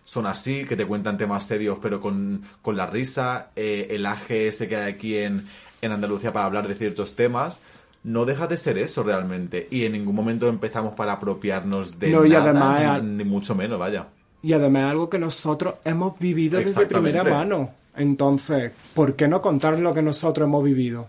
Son 0.05 0.27
así, 0.27 0.65
que 0.67 0.77
te 0.77 0.85
cuentan 0.85 1.17
temas 1.17 1.47
serios, 1.47 1.79
pero 1.81 2.01
con, 2.01 2.43
con 2.63 2.77
la 2.77 2.87
risa. 2.87 3.49
Eh, 3.57 3.89
el 3.91 4.05
AGS 4.07 4.67
que 4.69 4.77
hay 4.77 4.93
aquí 4.93 5.17
en, 5.17 5.47
en 5.81 5.93
Andalucía 5.93 6.33
para 6.33 6.45
hablar 6.47 6.69
de 6.69 6.75
ciertos 6.75 7.15
temas. 7.17 7.59
No 8.03 8.27
deja 8.27 8.47
de 8.47 8.59
ser 8.59 8.77
eso 8.77 9.03
realmente. 9.03 9.67
Y 9.71 9.87
en 9.87 9.93
ningún 9.93 10.15
momento 10.15 10.47
empezamos 10.49 10.93
para 10.93 11.13
apropiarnos 11.13 11.99
de 11.99 12.11
No, 12.11 12.27
y 12.27 12.29
nada, 12.29 12.51
además- 12.51 13.03
ni, 13.03 13.17
ni 13.17 13.25
mucho 13.25 13.55
menos, 13.55 13.79
vaya. 13.79 14.09
Y 14.43 14.53
además 14.53 14.83
es 14.85 14.91
algo 14.91 15.09
que 15.09 15.19
nosotros 15.19 15.77
hemos 15.87 16.19
vivido 16.19 16.59
desde 16.59 16.85
primera 16.85 17.25
mano. 17.25 17.71
Entonces, 17.97 18.73
¿por 18.93 19.17
qué 19.17 19.27
no 19.27 19.41
contar 19.41 19.81
lo 19.81 19.95
que 19.95 20.03
nosotros 20.03 20.47
hemos 20.47 20.63
vivido? 20.63 21.09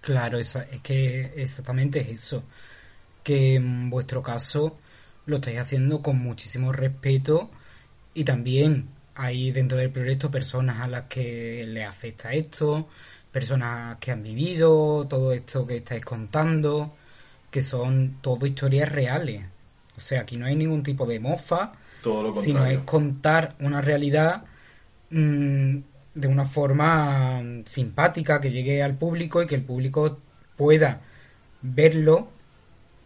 Claro, 0.00 0.38
esa- 0.38 0.62
es 0.64 0.80
que 0.80 1.32
exactamente 1.36 2.00
es 2.00 2.08
eso. 2.08 2.42
Que 3.22 3.54
en 3.56 3.90
vuestro 3.90 4.22
caso 4.22 4.78
lo 5.26 5.36
estáis 5.36 5.58
haciendo 5.58 6.02
con 6.02 6.18
muchísimo 6.18 6.72
respeto 6.72 7.50
y 8.14 8.24
también 8.24 8.88
hay 9.14 9.50
dentro 9.50 9.78
del 9.78 9.90
proyecto 9.90 10.30
personas 10.30 10.80
a 10.80 10.88
las 10.88 11.02
que 11.02 11.64
les 11.66 11.86
afecta 11.86 12.32
esto, 12.32 12.88
personas 13.30 13.98
que 13.98 14.10
han 14.10 14.22
vivido 14.22 15.06
todo 15.08 15.32
esto 15.32 15.66
que 15.66 15.78
estáis 15.78 16.04
contando, 16.04 16.94
que 17.50 17.62
son 17.62 18.18
todo 18.20 18.46
historias 18.46 18.90
reales. 18.90 19.44
O 19.96 20.00
sea, 20.00 20.22
aquí 20.22 20.36
no 20.36 20.46
hay 20.46 20.56
ningún 20.56 20.82
tipo 20.82 21.06
de 21.06 21.20
mofa, 21.20 21.72
Todo 22.02 22.22
lo 22.22 22.36
sino 22.36 22.64
es 22.66 22.78
contar 22.78 23.54
una 23.60 23.80
realidad 23.80 24.44
mm, 25.10 25.76
de 26.14 26.28
una 26.28 26.44
forma 26.46 27.42
mm, 27.42 27.64
simpática 27.66 28.40
que 28.40 28.50
llegue 28.50 28.82
al 28.82 28.96
público 28.96 29.42
y 29.42 29.46
que 29.46 29.54
el 29.54 29.64
público 29.64 30.18
pueda 30.56 31.02
verlo 31.60 32.28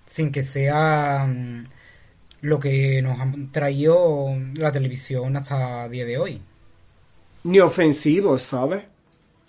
sin 0.07 0.31
que 0.33 0.43
sea 0.43 1.27
mm, 1.27 1.65
lo 2.43 2.61
que 2.61 3.03
nos 3.03 3.21
ha 3.21 3.33
traído 3.53 4.29
la 4.55 4.73
televisión 4.73 5.37
hasta 5.37 5.87
el 5.87 5.91
día 5.91 6.05
de 6.05 6.19
hoy. 6.19 6.41
Ni 7.45 7.61
ofensivos, 7.61 8.43
¿sabes? 8.43 8.85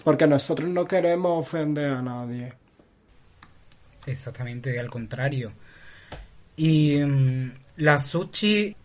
Porque 0.03 0.27
nosotros 0.27 0.69
no 0.69 0.85
queremos 0.85 1.47
ofender 1.47 1.91
a 1.91 2.01
nadie. 2.01 2.53
Exactamente, 4.05 4.79
al 4.79 4.89
contrario. 4.89 5.51
Y 6.55 6.97
mm, 6.97 7.51
las 7.77 8.07
sushi, 8.07 8.75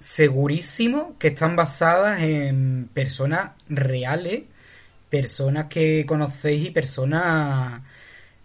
segurísimo 0.00 1.16
que 1.18 1.28
están 1.28 1.56
basadas 1.56 2.22
en 2.22 2.90
personas 2.92 3.52
reales, 3.68 4.42
personas 5.08 5.66
que 5.66 6.04
conocéis 6.06 6.66
y 6.66 6.70
personas 6.70 7.82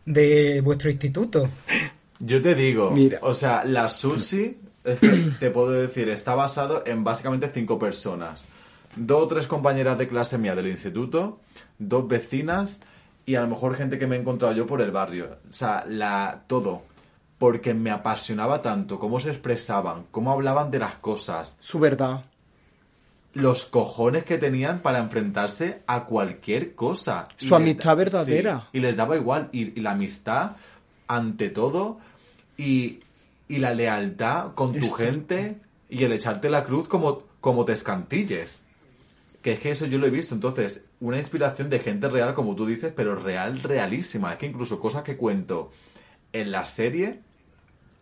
de 0.05 0.61
vuestro 0.61 0.89
instituto. 0.89 1.49
Yo 2.19 2.41
te 2.41 2.53
digo, 2.55 2.91
Mira. 2.91 3.19
o 3.21 3.33
sea, 3.33 3.63
la 3.63 3.87
sushi, 3.89 4.57
es 4.83 4.99
que 4.99 5.07
te 5.39 5.51
puedo 5.51 5.71
decir, 5.71 6.09
está 6.09 6.35
basado 6.35 6.83
en 6.85 7.03
básicamente 7.03 7.49
cinco 7.49 7.79
personas. 7.79 8.45
Dos 8.95 9.23
o 9.23 9.27
tres 9.27 9.47
compañeras 9.47 9.97
de 9.97 10.07
clase 10.07 10.37
mía 10.37 10.55
del 10.55 10.67
instituto, 10.67 11.39
dos 11.77 12.07
vecinas 12.07 12.81
y 13.25 13.35
a 13.35 13.41
lo 13.41 13.47
mejor 13.47 13.75
gente 13.75 13.97
que 13.99 14.07
me 14.07 14.15
he 14.15 14.19
encontrado 14.19 14.53
yo 14.53 14.65
por 14.67 14.81
el 14.81 14.91
barrio. 14.91 15.37
O 15.49 15.53
sea, 15.53 15.85
la, 15.87 16.43
todo. 16.47 16.83
Porque 17.37 17.73
me 17.73 17.91
apasionaba 17.91 18.61
tanto 18.61 18.99
cómo 18.99 19.19
se 19.21 19.29
expresaban, 19.29 20.05
cómo 20.11 20.31
hablaban 20.33 20.71
de 20.71 20.79
las 20.79 20.95
cosas, 20.95 21.55
Su 21.61 21.79
verdad. 21.79 22.25
los 23.33 23.65
cojones 23.65 24.25
que 24.25 24.37
tenían 24.37 24.79
para 24.81 24.99
enfrentarse 24.99 25.83
a 25.87 26.03
cualquier 26.05 26.75
cosa. 26.75 27.23
Su 27.37 27.55
amistad 27.55 27.91
da- 27.91 27.95
verdadera. 27.95 28.59
sí, 28.71 28.77
y 28.77 28.81
les 28.81 28.97
daba 28.97 29.15
igual. 29.15 29.47
Y, 29.53 29.77
y 29.79 29.81
la 29.81 29.91
amistad 29.91 30.51
ante 31.07 31.49
todo 31.49 31.99
y, 32.59 32.99
y 33.47 33.59
la 33.59 33.73
lealtad 33.73 34.53
con 34.53 34.73
tu 34.73 34.79
Exacto. 34.79 34.97
gente 34.97 35.55
y 35.89 36.03
el 36.03 36.11
echarte 36.11 36.49
la 36.49 36.65
cruz 36.65 36.89
como, 36.89 37.23
como 37.39 37.63
te 37.63 37.71
escantilles. 37.71 38.65
Que 39.41 39.53
es 39.53 39.59
que 39.59 39.71
eso 39.71 39.85
yo 39.85 39.97
lo 39.97 40.05
he 40.05 40.09
visto. 40.09 40.35
Entonces, 40.35 40.83
una 40.99 41.17
inspiración 41.17 41.69
de 41.69 41.79
gente 41.79 42.09
real, 42.09 42.33
como 42.33 42.55
tú 42.55 42.65
dices, 42.65 42.91
pero 42.93 43.15
real, 43.15 43.63
realísima. 43.63 44.33
Es 44.33 44.39
que 44.39 44.47
incluso 44.47 44.77
cosas 44.81 45.03
que 45.03 45.15
cuento 45.15 45.71
en 46.33 46.51
la 46.51 46.65
serie 46.65 47.21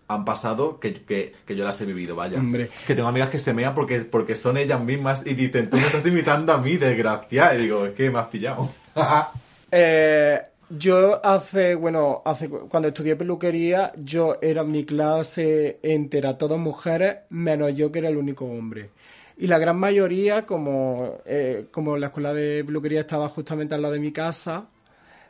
han 0.07 0.25
pasado 0.25 0.79
que, 0.79 0.93
que, 0.93 1.35
que 1.45 1.55
yo 1.55 1.63
las 1.63 1.79
he 1.81 1.85
vivido, 1.85 2.15
vaya. 2.15 2.39
Hombre. 2.39 2.71
Que 2.87 2.95
tengo 2.95 3.07
amigas 3.07 3.29
que 3.29 3.37
se 3.37 3.53
mean 3.53 3.75
porque, 3.75 3.99
porque 3.99 4.33
son 4.33 4.57
ellas 4.57 4.81
mismas 4.81 5.23
y 5.27 5.35
dicen, 5.35 5.69
tú 5.69 5.77
me 5.77 5.83
estás 5.83 6.05
imitando 6.07 6.51
a 6.51 6.57
mí, 6.57 6.77
desgraciada. 6.77 7.53
Y 7.53 7.61
digo, 7.61 7.85
es 7.85 7.93
que 7.93 8.09
me 8.09 8.17
has 8.19 8.27
pillado. 8.27 8.69
Eh, 9.69 10.41
yo 10.69 11.25
hace, 11.25 11.75
bueno, 11.75 12.21
hace 12.25 12.49
cuando 12.49 12.89
estudié 12.89 13.15
peluquería, 13.15 13.93
yo 13.97 14.37
era 14.41 14.63
mi 14.63 14.85
clase 14.85 15.79
entera, 15.81 16.37
todas 16.37 16.59
mujeres, 16.59 17.19
menos 17.29 17.73
yo 17.75 17.91
que 17.91 17.99
era 17.99 18.09
el 18.09 18.17
único 18.17 18.45
hombre. 18.45 18.91
Y 19.37 19.47
la 19.47 19.59
gran 19.59 19.77
mayoría, 19.77 20.45
como, 20.45 21.19
eh, 21.25 21.67
como 21.71 21.97
la 21.97 22.07
escuela 22.07 22.33
de 22.33 22.63
peluquería 22.65 23.01
estaba 23.01 23.29
justamente 23.29 23.75
al 23.75 23.81
lado 23.81 23.93
de 23.93 23.99
mi 23.99 24.11
casa, 24.11 24.67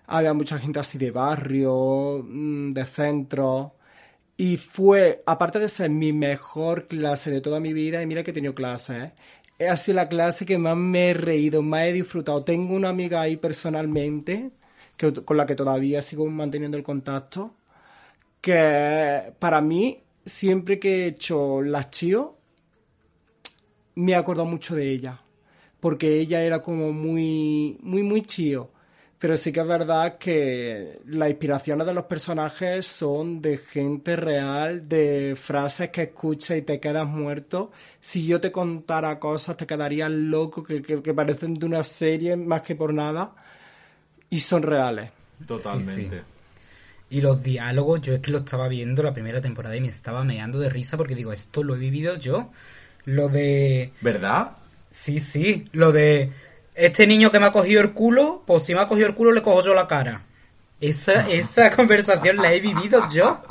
había 0.07 0.33
mucha 0.33 0.57
gente 0.59 0.79
así 0.79 0.97
de 0.97 1.11
barrio, 1.11 2.23
mm, 2.25 2.73
de 2.73 2.85
centro. 2.85 3.75
Y 4.37 4.57
fue, 4.57 5.23
aparte 5.25 5.59
de 5.59 5.69
ser 5.69 5.89
mi 5.89 6.13
mejor 6.13 6.87
clase 6.87 7.31
de 7.31 7.41
toda 7.41 7.59
mi 7.59 7.73
vida, 7.73 8.01
y 8.01 8.05
mira 8.05 8.23
que 8.23 8.31
he 8.31 8.33
tenido 8.33 8.55
clases, 8.55 9.11
¿eh? 9.59 9.67
ha 9.67 9.77
sido 9.77 9.95
la 9.95 10.07
clase 10.09 10.45
que 10.45 10.57
más 10.57 10.77
me 10.77 11.09
he 11.11 11.13
reído, 11.13 11.61
más 11.61 11.85
he 11.85 11.93
disfrutado. 11.93 12.43
Tengo 12.43 12.75
una 12.75 12.89
amiga 12.89 13.21
ahí 13.21 13.37
personalmente, 13.37 14.51
que, 14.97 15.13
con 15.13 15.37
la 15.37 15.45
que 15.45 15.55
todavía 15.55 16.01
sigo 16.01 16.25
manteniendo 16.27 16.77
el 16.77 16.83
contacto, 16.83 17.53
que 18.41 19.33
para 19.39 19.61
mí, 19.61 20.03
siempre 20.25 20.79
que 20.79 21.03
he 21.03 21.07
hecho 21.07 21.61
las 21.61 21.91
chío, 21.91 22.35
me 23.95 24.11
he 24.11 24.15
acordado 24.15 24.47
mucho 24.47 24.75
de 24.75 24.91
ella, 24.91 25.21
porque 25.79 26.19
ella 26.19 26.43
era 26.43 26.61
como 26.61 26.91
muy, 26.93 27.77
muy, 27.81 28.03
muy 28.03 28.21
chío. 28.23 28.71
Pero 29.19 29.35
sí 29.35 29.51
que 29.51 29.61
es 29.61 29.67
verdad 29.67 30.19
que 30.19 30.99
las 31.07 31.29
inspiraciones 31.29 31.87
de 31.87 31.93
los 31.93 32.05
personajes 32.05 32.85
son 32.85 33.41
de 33.41 33.57
gente 33.57 34.15
real, 34.15 34.87
de 34.87 35.35
frases 35.35 35.89
que 35.89 36.03
escuchas 36.03 36.57
y 36.59 36.61
te 36.61 36.79
quedas 36.79 37.07
muerto. 37.07 37.71
Si 37.99 38.27
yo 38.27 38.39
te 38.39 38.51
contara 38.51 39.19
cosas, 39.19 39.57
te 39.57 39.65
quedarías 39.65 40.11
loco, 40.11 40.61
que, 40.63 40.83
que, 40.83 41.01
que 41.01 41.13
parecen 41.15 41.55
de 41.55 41.65
una 41.65 41.83
serie 41.83 42.35
más 42.37 42.61
que 42.61 42.75
por 42.75 42.93
nada. 42.93 43.33
Y 44.29 44.39
son 44.39 44.63
reales. 44.63 45.11
Totalmente. 45.45 46.19
Sí, 46.19 47.15
Y 47.17 47.21
los 47.21 47.43
diálogos, 47.43 48.01
yo 48.01 48.13
es 48.13 48.19
que 48.19 48.31
lo 48.31 48.39
estaba 48.39 48.67
viendo 48.67 49.03
la 49.03 49.13
primera 49.13 49.41
temporada 49.41 49.75
y 49.75 49.81
me 49.81 49.87
estaba 49.87 50.23
meando 50.23 50.59
de 50.59 50.69
risa 50.69 50.97
porque 50.97 51.15
digo, 51.15 51.31
esto 51.31 51.63
lo 51.63 51.75
he 51.75 51.79
vivido 51.79 52.15
yo. 52.17 52.51
Lo 53.05 53.29
de... 53.29 53.93
¿Verdad? 54.01 54.57
Sí, 54.91 55.19
sí, 55.19 55.69
lo 55.71 55.91
de... 55.91 56.31
Este 56.75 57.07
niño 57.07 57.31
que 57.31 57.39
me 57.39 57.47
ha 57.47 57.51
cogido 57.51 57.81
el 57.81 57.93
culo, 57.93 58.43
pues 58.45 58.63
si 58.63 58.75
me 58.75 58.81
ha 58.81 58.87
cogido 58.87 59.07
el 59.07 59.15
culo 59.15 59.31
le 59.31 59.41
cojo 59.41 59.63
yo 59.63 59.73
la 59.73 59.87
cara. 59.87 60.23
Esa, 60.79 61.27
esa 61.31 61.75
conversación 61.75 62.37
la 62.37 62.53
he 62.53 62.59
vivido 62.59 63.07
yo. 63.09 63.41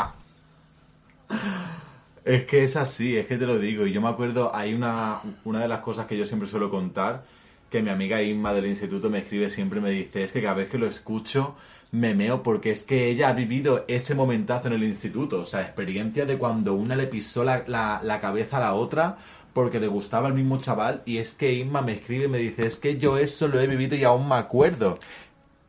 Es 2.24 2.44
que 2.44 2.64
es 2.64 2.76
así, 2.76 3.16
es 3.16 3.26
que 3.26 3.36
te 3.36 3.46
lo 3.46 3.58
digo. 3.58 3.86
Y 3.86 3.92
yo 3.92 4.00
me 4.00 4.08
acuerdo, 4.08 4.54
hay 4.54 4.74
una, 4.74 5.20
una 5.44 5.60
de 5.60 5.68
las 5.68 5.80
cosas 5.80 6.06
que 6.06 6.16
yo 6.16 6.26
siempre 6.26 6.48
suelo 6.48 6.70
contar, 6.70 7.24
que 7.70 7.82
mi 7.82 7.90
amiga 7.90 8.22
Inma 8.22 8.54
del 8.54 8.66
instituto 8.66 9.10
me 9.10 9.18
escribe 9.18 9.50
siempre, 9.50 9.80
me 9.80 9.90
dice, 9.90 10.24
es 10.24 10.32
que 10.32 10.42
cada 10.42 10.54
vez 10.54 10.68
que 10.68 10.78
lo 10.78 10.86
escucho 10.86 11.56
me 11.92 12.14
meo 12.14 12.42
porque 12.42 12.70
es 12.70 12.84
que 12.84 13.08
ella 13.08 13.28
ha 13.28 13.32
vivido 13.32 13.84
ese 13.88 14.14
momentazo 14.14 14.68
en 14.68 14.74
el 14.74 14.84
instituto. 14.84 15.40
O 15.40 15.46
sea, 15.46 15.62
experiencia 15.62 16.26
de 16.26 16.38
cuando 16.38 16.74
una 16.74 16.96
le 16.96 17.06
pisó 17.06 17.44
la, 17.44 17.64
la, 17.66 18.20
cabeza 18.20 18.58
a 18.58 18.60
la 18.60 18.74
otra 18.74 19.16
porque 19.52 19.80
le 19.80 19.86
gustaba 19.86 20.28
el 20.28 20.34
mismo 20.34 20.58
chaval. 20.58 21.02
Y 21.06 21.18
es 21.18 21.32
que 21.34 21.54
Inma 21.54 21.82
me 21.82 21.92
escribe 21.92 22.24
y 22.24 22.28
me 22.28 22.38
dice, 22.38 22.66
es 22.66 22.78
que 22.78 22.98
yo 22.98 23.18
eso 23.18 23.48
lo 23.48 23.60
he 23.60 23.66
vivido 23.66 23.96
y 23.96 24.04
aún 24.04 24.28
me 24.28 24.34
acuerdo. 24.34 24.98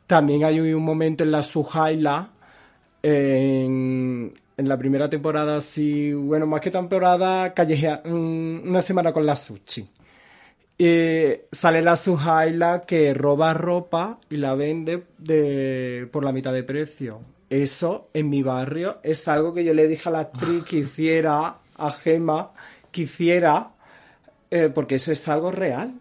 También 0.07 0.43
hay 0.43 0.59
un 0.59 0.83
momento 0.83 1.23
en 1.23 1.31
la 1.31 1.43
Sujaila, 1.43 2.29
en, 3.03 4.33
en 4.57 4.69
la 4.69 4.77
primera 4.77 5.09
temporada, 5.09 5.59
sí, 5.61 6.13
bueno, 6.13 6.47
más 6.47 6.61
que 6.61 6.71
temporada, 6.71 7.53
callejea, 7.53 8.01
una 8.05 8.81
semana 8.81 9.11
con 9.11 9.25
la 9.25 9.35
Sushi. 9.35 9.87
Eh, 10.79 11.47
sale 11.51 11.81
la 11.81 11.95
Sujaila 11.95 12.81
que 12.81 13.13
roba 13.15 13.53
ropa 13.53 14.19
y 14.29 14.37
la 14.37 14.53
vende 14.53 15.05
de, 15.17 16.07
por 16.11 16.23
la 16.23 16.31
mitad 16.31 16.53
de 16.53 16.63
precio. 16.63 17.21
Eso 17.49 18.09
en 18.13 18.29
mi 18.29 18.43
barrio 18.43 18.99
es 19.03 19.27
algo 19.27 19.53
que 19.53 19.63
yo 19.63 19.73
le 19.73 19.87
dije 19.87 20.09
a 20.09 20.11
la 20.11 20.19
actriz 20.19 20.63
que 20.63 20.77
hiciera, 20.77 21.57
a 21.77 21.91
Gema, 21.91 22.51
que 22.91 23.03
hiciera, 23.03 23.71
eh, 24.51 24.69
porque 24.73 24.95
eso 24.95 25.11
es 25.11 25.27
algo 25.27 25.51
real. 25.51 25.93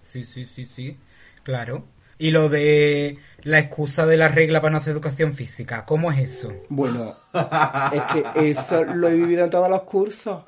Sí, 0.00 0.24
sí, 0.24 0.44
sí, 0.44 0.64
sí. 0.64 0.96
Claro. 1.42 1.84
Y 2.18 2.30
lo 2.30 2.48
de 2.48 3.18
la 3.42 3.58
excusa 3.58 4.06
de 4.06 4.16
la 4.16 4.28
regla 4.28 4.60
para 4.60 4.70
no 4.70 4.78
hacer 4.78 4.92
educación 4.92 5.34
física, 5.34 5.84
¿cómo 5.84 6.10
es 6.12 6.20
eso? 6.20 6.52
Bueno, 6.68 7.16
es 7.34 8.02
que 8.12 8.50
eso 8.50 8.84
lo 8.84 9.08
he 9.08 9.14
vivido 9.14 9.44
en 9.44 9.50
todos 9.50 9.68
los 9.68 9.82
cursos. 9.82 10.42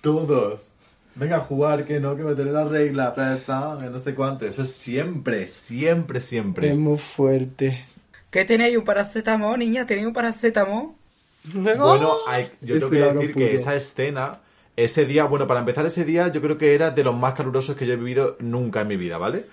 Todos. 0.00 0.72
Venga 1.16 1.36
a 1.36 1.40
jugar, 1.40 1.86
que 1.86 1.98
no, 1.98 2.14
que 2.14 2.22
me 2.22 2.34
tener 2.34 2.52
la 2.52 2.64
regla, 2.64 3.14
que 3.14 3.86
no 3.90 3.98
sé 3.98 4.14
cuánto. 4.14 4.44
Eso 4.46 4.62
es 4.62 4.72
siempre, 4.72 5.48
siempre, 5.48 6.20
siempre. 6.20 6.70
Es 6.70 6.76
muy 6.78 6.98
fuerte. 6.98 7.84
¿Qué 8.30 8.44
tenéis? 8.44 8.76
¿Un 8.76 8.84
paracetamol, 8.84 9.58
niña? 9.58 9.86
¿Tenéis 9.86 10.06
un 10.06 10.12
paracetamol? 10.12 10.90
Bueno, 11.54 12.12
hay- 12.28 12.50
yo 12.60 12.74
tengo 12.74 12.90
que 12.90 12.98
decir 12.98 13.32
puro. 13.32 13.46
que 13.46 13.54
esa 13.54 13.74
escena, 13.74 14.40
ese 14.76 15.06
día, 15.06 15.24
bueno, 15.24 15.46
para 15.46 15.60
empezar 15.60 15.86
ese 15.86 16.04
día, 16.04 16.28
yo 16.28 16.42
creo 16.42 16.58
que 16.58 16.74
era 16.74 16.90
de 16.90 17.02
los 17.02 17.14
más 17.16 17.32
calurosos 17.32 17.76
que 17.76 17.86
yo 17.86 17.94
he 17.94 17.96
vivido 17.96 18.36
nunca 18.40 18.82
en 18.82 18.88
mi 18.88 18.96
vida, 18.98 19.16
¿vale? 19.16 19.46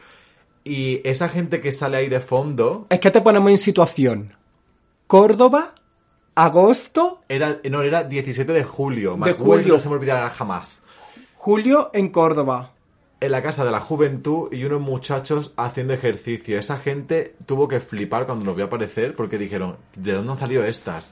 Y 0.65 0.99
esa 1.07 1.29
gente 1.29 1.61
que 1.61 1.71
sale 1.71 1.95
ahí 1.97 2.09
de 2.09 2.19
fondo, 2.19 2.87
Es 2.89 2.99
que 2.99 3.11
te 3.11 3.21
ponemos 3.21 3.51
en 3.51 3.57
situación. 3.57 4.31
Córdoba, 5.07 5.75
agosto, 6.35 7.21
era, 7.29 7.59
no, 7.69 7.83
era 7.83 8.03
17 8.03 8.51
de 8.51 8.63
julio. 8.63 9.15
Me 9.15 9.25
De 9.25 9.31
acuerdo, 9.31 9.61
julio. 9.63 9.73
No 9.75 9.79
se 9.79 9.89
me 9.89 9.95
olvidará 9.95 10.29
jamás. 10.29 10.82
Julio 11.43 11.89
en 11.91 12.07
Córdoba. 12.07 12.71
en 13.19 13.31
la 13.31 13.43
casa 13.43 13.65
de 13.65 13.71
la 13.71 13.81
juventud 13.81 14.47
y 14.53 14.63
unos 14.63 14.79
muchachos 14.79 15.51
haciendo 15.57 15.93
ejercicio. 15.93 16.57
Esa 16.57 16.77
gente 16.77 17.35
tuvo 17.45 17.67
que 17.67 17.81
flipar 17.81 18.25
cuando 18.25 18.45
nos 18.45 18.55
vio 18.55 18.63
aparecer 18.63 19.13
porque 19.13 19.37
dijeron, 19.37 19.75
¿de 19.93 20.13
dónde 20.13 20.31
han 20.31 20.37
salido 20.37 20.63
estas? 20.63 21.11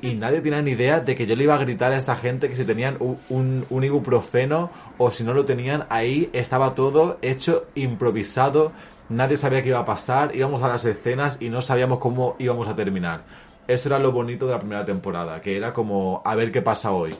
Y 0.00 0.14
nadie 0.14 0.40
tenía 0.42 0.62
ni 0.62 0.72
idea 0.72 1.00
de 1.00 1.16
que 1.16 1.26
yo 1.26 1.34
le 1.34 1.42
iba 1.42 1.56
a 1.56 1.58
gritar 1.58 1.90
a 1.90 1.96
esta 1.96 2.14
gente 2.14 2.48
que 2.48 2.54
si 2.54 2.64
tenían 2.64 2.98
un, 3.00 3.18
un, 3.28 3.66
un 3.68 3.82
ibuprofeno 3.82 4.70
o 4.96 5.10
si 5.10 5.24
no 5.24 5.34
lo 5.34 5.44
tenían, 5.44 5.86
ahí 5.88 6.30
estaba 6.32 6.76
todo 6.76 7.18
hecho 7.20 7.66
improvisado. 7.74 8.70
Nadie 9.08 9.38
sabía 9.38 9.64
qué 9.64 9.70
iba 9.70 9.80
a 9.80 9.84
pasar, 9.84 10.36
íbamos 10.36 10.62
a 10.62 10.68
las 10.68 10.84
escenas 10.84 11.42
y 11.42 11.50
no 11.50 11.62
sabíamos 11.62 11.98
cómo 11.98 12.36
íbamos 12.38 12.68
a 12.68 12.76
terminar. 12.76 13.24
Eso 13.66 13.88
era 13.88 13.98
lo 13.98 14.12
bonito 14.12 14.46
de 14.46 14.52
la 14.52 14.60
primera 14.60 14.84
temporada, 14.84 15.40
que 15.40 15.56
era 15.56 15.72
como 15.72 16.22
a 16.24 16.36
ver 16.36 16.52
qué 16.52 16.62
pasa 16.62 16.92
hoy. 16.92 17.16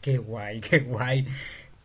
Qué 0.00 0.18
guay, 0.18 0.60
qué 0.60 0.80
guay. 0.80 1.26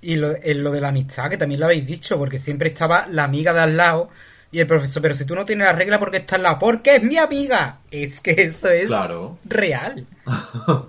Y 0.04 0.16
lo, 0.18 0.34
en 0.42 0.64
lo 0.64 0.72
de 0.72 0.82
la 0.82 0.90
amistad, 0.90 1.30
que 1.30 1.38
también 1.38 1.60
lo 1.60 1.66
habéis 1.68 1.86
dicho, 1.88 2.18
porque 2.18 2.38
siempre 2.38 2.70
estaba 2.70 3.08
la 3.08 3.24
amiga 3.24 3.54
de 3.54 3.62
al 3.62 3.78
lado 3.78 4.10
y 4.52 4.60
el 4.60 4.68
profesor, 4.68 5.02
pero 5.02 5.14
si 5.14 5.26
tú 5.26 5.34
no 5.34 5.46
tienes 5.46 5.66
la 5.66 5.74
regla, 5.74 5.98
¿por 5.98 6.12
qué 6.12 6.18
está 6.18 6.36
al 6.36 6.44
lado? 6.44 6.60
Porque 6.60 6.98
es 6.98 7.04
mi 7.04 7.18
amiga. 7.18 7.80
Es 7.90 8.20
que 8.20 8.32
eso 8.44 8.70
es 8.70 8.88
Claro. 8.88 9.38
real. 9.46 10.06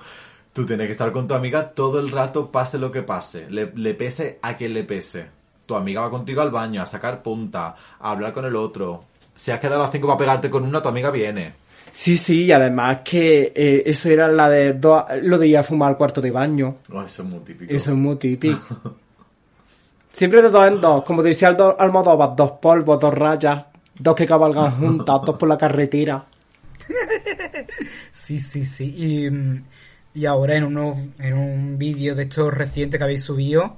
Tú 0.52 0.64
tienes 0.66 0.86
que 0.86 0.92
estar 0.92 1.10
con 1.10 1.26
tu 1.26 1.34
amiga 1.34 1.70
todo 1.70 1.98
el 1.98 2.10
rato, 2.12 2.50
pase 2.52 2.78
lo 2.78 2.90
que 2.92 3.02
pase. 3.02 3.46
Le, 3.50 3.72
le 3.74 3.94
pese 3.94 4.38
a 4.42 4.56
quien 4.56 4.72
le 4.74 4.84
pese. 4.84 5.26
Tu 5.66 5.74
amiga 5.74 6.02
va 6.02 6.10
contigo 6.10 6.42
al 6.42 6.50
baño 6.50 6.80
a 6.82 6.86
sacar 6.86 7.22
punta, 7.22 7.74
a 7.98 8.10
hablar 8.10 8.32
con 8.32 8.44
el 8.44 8.54
otro. 8.54 9.04
Si 9.34 9.50
has 9.50 9.58
quedado 9.58 9.80
a 9.80 9.84
las 9.84 9.90
5 9.92 10.06
para 10.06 10.18
pegarte 10.18 10.50
con 10.50 10.62
una, 10.64 10.80
tu 10.80 10.88
amiga 10.88 11.10
viene. 11.10 11.54
Sí, 11.92 12.16
sí, 12.16 12.44
y 12.44 12.52
además 12.52 12.98
que 13.04 13.52
eh, 13.54 13.82
eso 13.86 14.08
era 14.08 14.28
la 14.28 14.48
de 14.48 14.74
do- 14.74 15.06
lo 15.22 15.38
de 15.38 15.48
ir 15.48 15.58
a 15.58 15.64
fumar 15.64 15.88
al 15.90 15.96
cuarto 15.96 16.20
de 16.20 16.30
baño. 16.30 16.76
Oh, 16.92 17.02
eso 17.02 17.22
es 17.22 17.28
muy 17.28 17.40
típico. 17.40 17.72
Eso 17.72 17.90
es 17.90 17.96
muy 17.96 18.16
típico. 18.16 18.96
Siempre 20.14 20.40
de 20.42 20.48
dos 20.48 20.66
en 20.68 20.80
dos, 20.80 21.02
como 21.04 21.22
decía 21.22 21.48
Aldo- 21.48 21.76
Almodóvar, 21.78 22.36
dos 22.36 22.52
polvos, 22.62 23.00
dos 23.00 23.12
rayas, 23.12 23.64
dos 23.98 24.14
que 24.14 24.24
cabalgan 24.26 24.70
juntas, 24.70 25.20
dos 25.26 25.36
por 25.36 25.48
la 25.48 25.58
carretera. 25.58 26.24
Sí, 28.12 28.38
sí, 28.40 28.64
sí. 28.64 28.84
Y, 28.96 30.20
y 30.20 30.26
ahora 30.26 30.54
en, 30.56 30.64
uno, 30.64 30.96
en 31.18 31.34
un 31.34 31.78
vídeo 31.78 32.14
de 32.14 32.22
estos 32.22 32.54
recientes 32.54 32.98
que 32.98 33.04
habéis 33.04 33.24
subido, 33.24 33.76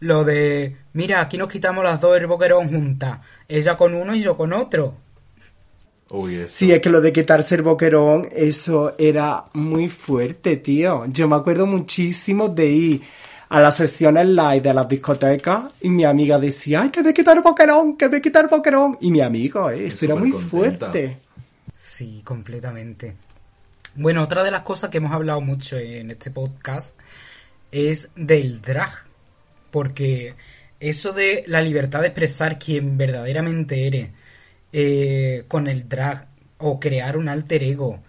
lo 0.00 0.22
de, 0.22 0.76
mira, 0.92 1.20
aquí 1.22 1.38
nos 1.38 1.48
quitamos 1.48 1.82
las 1.82 1.98
dos 2.00 2.16
el 2.18 2.26
boquerón 2.26 2.68
juntas. 2.68 3.20
Ella 3.48 3.76
con 3.76 3.94
uno 3.94 4.14
y 4.14 4.20
yo 4.20 4.36
con 4.36 4.52
otro. 4.52 4.94
Uy, 6.12 6.34
eso. 6.36 6.54
Sí, 6.54 6.72
es 6.72 6.80
que 6.80 6.90
lo 6.90 7.00
de 7.00 7.12
quitarse 7.12 7.54
el 7.54 7.62
boquerón, 7.62 8.28
eso 8.32 8.94
era 8.98 9.44
muy 9.54 9.88
fuerte, 9.88 10.56
tío. 10.58 11.04
Yo 11.06 11.26
me 11.26 11.36
acuerdo 11.36 11.66
muchísimo 11.66 12.48
de 12.50 12.66
ir 12.66 13.02
a 13.50 13.60
las 13.60 13.76
sesiones 13.76 14.26
live 14.26 14.60
de 14.60 14.72
las 14.72 14.88
discotecas 14.88 15.64
y 15.80 15.90
mi 15.90 16.04
amiga 16.04 16.38
decía, 16.38 16.82
ay, 16.82 16.90
que 16.90 17.02
me 17.02 17.12
quitar 17.12 17.36
el 17.36 17.42
boquerón, 17.42 17.96
que 17.96 18.08
me 18.08 18.22
quitar 18.22 18.44
el 18.44 18.50
boquerón. 18.50 18.96
Y 19.00 19.10
mi 19.10 19.20
amigo, 19.20 19.68
eh, 19.70 19.86
eso 19.86 20.04
era 20.04 20.14
muy 20.14 20.30
fuerte. 20.30 21.18
Sí, 21.76 22.22
completamente. 22.24 23.16
Bueno, 23.96 24.22
otra 24.22 24.44
de 24.44 24.52
las 24.52 24.62
cosas 24.62 24.88
que 24.88 24.98
hemos 24.98 25.10
hablado 25.10 25.40
mucho 25.40 25.76
en 25.76 26.12
este 26.12 26.30
podcast 26.30 26.96
es 27.72 28.10
del 28.14 28.62
drag. 28.62 28.92
Porque 29.72 30.36
eso 30.78 31.12
de 31.12 31.42
la 31.48 31.60
libertad 31.60 32.02
de 32.02 32.06
expresar 32.06 32.56
quién 32.56 32.96
verdaderamente 32.96 33.84
eres 33.88 34.10
eh, 34.72 35.44
con 35.48 35.66
el 35.66 35.88
drag 35.88 36.28
o 36.58 36.78
crear 36.78 37.16
un 37.16 37.28
alter 37.28 37.64
ego. 37.64 38.00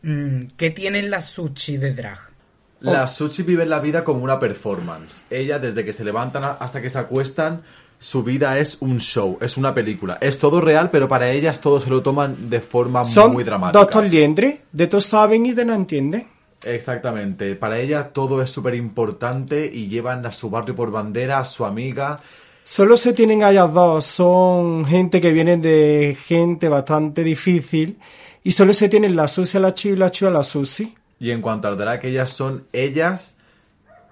mm, 0.00 0.40
¿Qué 0.56 0.70
tienen 0.70 1.10
las 1.10 1.26
sushi 1.26 1.76
de 1.76 1.92
drag? 1.92 2.35
Las 2.80 3.16
sushi 3.16 3.42
viven 3.42 3.70
la 3.70 3.80
vida 3.80 4.04
como 4.04 4.22
una 4.22 4.38
performance. 4.38 5.22
Ella, 5.30 5.58
desde 5.58 5.84
que 5.84 5.92
se 5.92 6.04
levantan 6.04 6.44
hasta 6.44 6.82
que 6.82 6.90
se 6.90 6.98
acuestan, 6.98 7.62
su 7.98 8.22
vida 8.22 8.58
es 8.58 8.78
un 8.80 8.98
show, 8.98 9.38
es 9.40 9.56
una 9.56 9.74
película. 9.74 10.18
Es 10.20 10.38
todo 10.38 10.60
real, 10.60 10.90
pero 10.90 11.08
para 11.08 11.30
ellas 11.30 11.60
todo 11.60 11.80
se 11.80 11.88
lo 11.88 12.02
toman 12.02 12.50
de 12.50 12.60
forma 12.60 13.04
Son 13.04 13.32
muy 13.32 13.44
dramática. 13.44 13.78
doctor 13.78 14.04
liendre, 14.04 14.62
de 14.72 14.86
todos 14.86 15.06
saben 15.06 15.46
y 15.46 15.52
de 15.52 15.64
no 15.64 15.74
entienden. 15.74 16.28
Exactamente. 16.62 17.54
Para 17.56 17.78
ella 17.78 18.12
todo 18.12 18.42
es 18.42 18.50
súper 18.50 18.74
importante 18.74 19.70
y 19.72 19.88
llevan 19.88 20.26
a 20.26 20.32
su 20.32 20.50
barrio 20.50 20.74
por 20.74 20.90
bandera, 20.90 21.38
a 21.38 21.44
su 21.44 21.64
amiga. 21.64 22.18
Solo 22.64 22.96
se 22.96 23.12
tienen 23.12 23.44
a 23.44 23.50
ellas 23.50 23.72
dos, 23.72 24.04
son 24.04 24.84
gente 24.84 25.20
que 25.20 25.32
viene 25.32 25.56
de 25.56 26.16
gente 26.26 26.68
bastante 26.68 27.22
difícil 27.22 27.98
y 28.42 28.50
solo 28.50 28.74
se 28.74 28.88
tienen 28.88 29.14
la 29.14 29.24
a 29.24 29.58
la 29.60 29.74
Chi 29.74 29.90
y 29.90 29.96
la 29.96 30.10
Chi 30.10 30.26
a 30.26 30.30
la 30.30 30.42
Susi. 30.42 30.94
Y 31.18 31.30
en 31.30 31.40
cuanto 31.40 31.68
al 31.68 31.76
drag, 31.78 32.04
ellas 32.04 32.30
son 32.30 32.64
ellas 32.72 33.38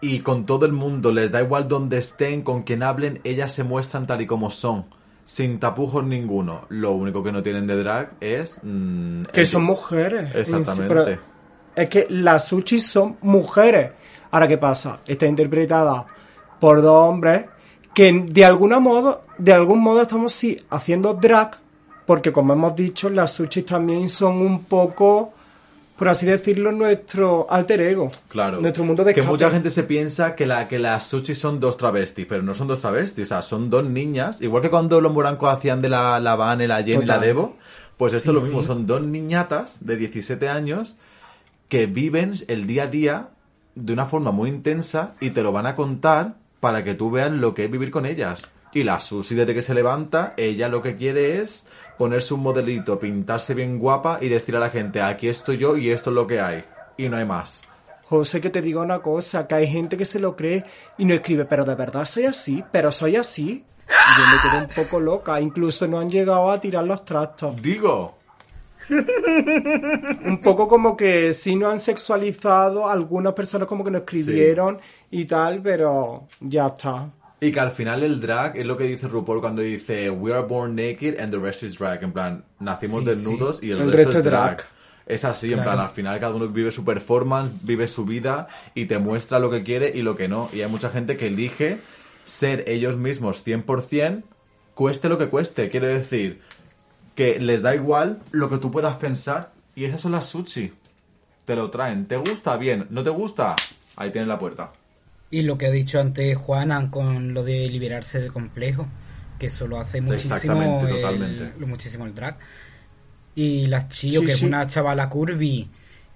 y 0.00 0.20
con 0.20 0.46
todo 0.46 0.66
el 0.66 0.72
mundo, 0.72 1.12
les 1.12 1.30
da 1.30 1.42
igual 1.42 1.68
donde 1.68 1.98
estén, 1.98 2.42
con 2.42 2.62
quien 2.62 2.82
hablen, 2.82 3.20
ellas 3.24 3.52
se 3.52 3.64
muestran 3.64 4.06
tal 4.06 4.20
y 4.20 4.26
como 4.26 4.50
son, 4.50 4.84
sin 5.24 5.58
tapujos 5.58 6.04
ninguno. 6.04 6.66
Lo 6.68 6.92
único 6.92 7.22
que 7.22 7.32
no 7.32 7.42
tienen 7.42 7.66
de 7.66 7.76
drag 7.76 8.14
es... 8.20 8.60
mm, 8.62 9.22
Que 9.32 9.40
el- 9.42 9.46
son 9.46 9.64
mujeres. 9.64 10.34
Exactamente. 10.34 11.18
Es 11.76 11.88
que 11.88 12.06
las 12.10 12.46
Sushi 12.46 12.80
son 12.80 13.16
mujeres. 13.22 13.92
Ahora, 14.30 14.46
¿qué 14.48 14.58
pasa? 14.58 15.00
Está 15.06 15.26
interpretada 15.26 16.06
por 16.60 16.82
dos 16.82 17.08
hombres 17.08 17.46
que 17.94 18.12
de 18.28 18.44
alguna 18.44 18.80
modo, 18.80 19.24
de 19.38 19.52
algún 19.52 19.80
modo 19.80 20.02
estamos 20.02 20.32
sí 20.32 20.58
haciendo 20.70 21.14
drag, 21.14 21.58
porque 22.06 22.32
como 22.32 22.52
hemos 22.52 22.74
dicho, 22.76 23.08
las 23.10 23.32
Sushi 23.32 23.62
también 23.62 24.08
son 24.08 24.36
un 24.36 24.64
poco, 24.64 25.32
por 25.96 26.08
así 26.08 26.26
decirlo, 26.26 26.72
nuestro 26.72 27.46
alter 27.50 27.80
ego. 27.80 28.10
Claro. 28.28 28.60
Nuestro 28.60 28.84
mundo 28.84 29.04
de 29.04 29.14
Que 29.14 29.20
escape. 29.20 29.32
mucha 29.32 29.50
gente 29.50 29.70
se 29.70 29.84
piensa 29.84 30.34
que, 30.34 30.46
la, 30.46 30.66
que 30.68 30.78
las 30.78 31.06
sushi 31.06 31.34
son 31.34 31.60
dos 31.60 31.76
travestis, 31.76 32.26
pero 32.26 32.42
no 32.42 32.52
son 32.54 32.66
dos 32.68 32.80
travestis, 32.80 33.24
o 33.24 33.28
sea, 33.28 33.42
son 33.42 33.70
dos 33.70 33.84
niñas. 33.84 34.40
Igual 34.42 34.62
que 34.62 34.70
cuando 34.70 35.00
los 35.00 35.12
morancos 35.12 35.52
hacían 35.52 35.80
de 35.82 35.88
la, 35.88 36.18
la 36.20 36.34
Vane, 36.36 36.66
la 36.66 36.82
Jen 36.82 37.02
y 37.02 37.06
la. 37.06 37.18
Devo, 37.18 37.56
pues 37.96 38.12
esto 38.14 38.30
Sí, 38.32 38.36
es 38.36 38.42
lo 38.42 38.42
mismo, 38.42 38.60
sí. 38.62 38.66
son 38.68 38.86
dos 38.86 39.02
niñatas 39.02 39.86
de 39.86 39.96
17 39.96 40.48
años 40.48 40.96
que 41.68 41.86
viven 41.86 42.34
el 42.48 42.66
día 42.66 42.84
a 42.84 42.86
día 42.88 43.28
de 43.76 43.92
una 43.92 44.06
forma 44.06 44.30
muy 44.32 44.48
intensa 44.50 45.14
y 45.20 45.30
te 45.30 45.42
lo 45.42 45.52
van 45.52 45.66
a 45.66 45.74
contar 45.74 46.34
para 46.60 46.82
que 46.84 46.94
tú 46.94 47.10
veas 47.10 47.30
lo 47.30 47.54
que 47.54 47.64
es 47.64 47.70
vivir 47.70 47.90
con 47.90 48.04
ellas. 48.06 48.42
Y 48.72 48.82
la 48.82 48.98
Susi 48.98 49.34
desde 49.36 49.54
que 49.54 49.62
se 49.62 49.74
levanta, 49.74 50.34
ella 50.36 50.68
lo 50.68 50.82
que 50.82 50.96
quiere 50.96 51.40
es 51.40 51.68
ponerse 51.98 52.34
un 52.34 52.42
modelito, 52.42 52.98
pintarse 52.98 53.54
bien 53.54 53.78
guapa 53.78 54.18
y 54.20 54.28
decir 54.28 54.56
a 54.56 54.60
la 54.60 54.70
gente, 54.70 55.00
aquí 55.00 55.28
estoy 55.28 55.58
yo 55.58 55.76
y 55.76 55.90
esto 55.90 56.10
es 56.10 56.14
lo 56.14 56.26
que 56.26 56.40
hay. 56.40 56.64
Y 56.96 57.08
no 57.08 57.16
hay 57.16 57.24
más. 57.24 57.62
José, 58.04 58.40
que 58.40 58.50
te 58.50 58.60
diga 58.60 58.80
una 58.80 59.00
cosa, 59.00 59.46
que 59.46 59.54
hay 59.54 59.66
gente 59.66 59.96
que 59.96 60.04
se 60.04 60.18
lo 60.18 60.36
cree 60.36 60.64
y 60.98 61.04
no 61.04 61.14
escribe, 61.14 61.44
pero 61.46 61.64
de 61.64 61.74
verdad 61.74 62.04
soy 62.04 62.26
así, 62.26 62.62
pero 62.70 62.92
soy 62.92 63.16
así. 63.16 63.64
Y 63.86 64.20
yo 64.20 64.26
me 64.26 64.42
quedo 64.42 64.60
un 64.62 64.84
poco 64.84 65.00
loca, 65.00 65.40
incluso 65.40 65.86
no 65.86 66.00
han 66.00 66.10
llegado 66.10 66.50
a 66.50 66.60
tirar 66.60 66.84
los 66.84 67.04
trastos. 67.04 67.60
Digo, 67.60 68.14
Un 70.26 70.40
poco 70.42 70.68
como 70.68 70.96
que 70.96 71.32
sí 71.32 71.56
no 71.56 71.70
han 71.70 71.80
sexualizado, 71.80 72.88
algunas 72.88 73.32
personas 73.32 73.66
como 73.66 73.84
que 73.84 73.90
no 73.90 73.98
escribieron 73.98 74.78
y 75.10 75.24
tal, 75.24 75.62
pero 75.62 76.26
ya 76.40 76.66
está. 76.68 77.10
Y 77.40 77.52
que 77.52 77.60
al 77.60 77.72
final 77.72 78.02
el 78.02 78.20
drag 78.20 78.56
es 78.56 78.64
lo 78.64 78.76
que 78.76 78.84
dice 78.84 79.08
RuPaul 79.08 79.40
cuando 79.40 79.60
dice 79.60 80.08
We 80.10 80.32
are 80.32 80.46
born 80.46 80.74
naked 80.76 81.20
and 81.20 81.30
the 81.32 81.38
rest 81.38 81.62
is 81.62 81.78
drag. 81.78 82.02
En 82.02 82.12
plan, 82.12 82.44
nacimos 82.60 83.00
Sí, 83.00 83.06
desnudos 83.06 83.62
y 83.62 83.70
el, 83.70 83.80
El 83.82 83.92
resto, 83.92 83.96
resto 84.12 84.18
es 84.20 84.24
drag. 84.24 84.56
drag. 84.56 84.68
Es 85.06 85.24
así, 85.26 85.52
en 85.52 85.62
plan, 85.62 85.78
al 85.78 85.90
final 85.90 86.18
cada 86.18 86.34
uno 86.34 86.48
vive 86.48 86.72
su 86.72 86.82
performance, 86.82 87.50
vive 87.62 87.86
su 87.88 88.06
vida 88.06 88.48
y 88.74 88.86
te 88.86 88.98
muestra 88.98 89.38
lo 89.38 89.50
que 89.50 89.62
quiere 89.62 89.92
y 89.94 90.00
lo 90.00 90.16
que 90.16 90.28
no. 90.28 90.48
Y 90.54 90.62
hay 90.62 90.70
mucha 90.70 90.88
gente 90.88 91.18
que 91.18 91.26
elige 91.26 91.78
ser 92.24 92.64
ellos 92.68 92.96
mismos 92.96 93.44
100%, 93.44 94.22
cueste 94.74 95.10
lo 95.10 95.18
que 95.18 95.28
cueste. 95.28 95.68
Quiere 95.68 95.88
decir 95.88 96.40
que 97.14 97.38
les 97.38 97.60
da 97.60 97.74
igual 97.74 98.20
lo 98.30 98.48
que 98.48 98.56
tú 98.56 98.70
puedas 98.70 98.96
pensar 98.96 99.52
y 99.74 99.84
esas 99.84 100.00
son 100.00 100.12
las 100.12 100.24
sushi. 100.26 100.72
Te 101.44 101.54
lo 101.54 101.68
traen. 101.70 102.06
¿Te 102.06 102.16
gusta? 102.16 102.56
Bien. 102.56 102.86
¿No 102.88 103.02
te 103.02 103.10
gusta? 103.10 103.54
Ahí 103.96 104.10
tienes 104.10 104.28
la 104.28 104.38
puerta. 104.38 104.72
Y 105.30 105.42
lo 105.42 105.58
que 105.58 105.66
ha 105.66 105.70
dicho 105.70 106.00
antes 106.00 106.36
Juana 106.36 106.90
con 106.90 107.34
lo 107.34 107.42
de 107.44 107.68
liberarse 107.68 108.20
de 108.20 108.28
complejo, 108.28 108.86
que 109.38 109.46
eso 109.46 109.66
lo 109.66 109.78
hace 109.80 110.00
muchísimo 110.00 110.62
el, 110.62 111.50
lo- 111.58 111.66
muchísimo 111.66 112.06
el 112.06 112.14
drag. 112.14 112.36
Y 113.34 113.66
la 113.66 113.88
Chio, 113.88 114.20
Sí, 114.20 114.26
que 114.26 114.32
sí. 114.32 114.38
es 114.38 114.42
una 114.42 114.66
chavala 114.66 115.08
curvy, 115.08 115.68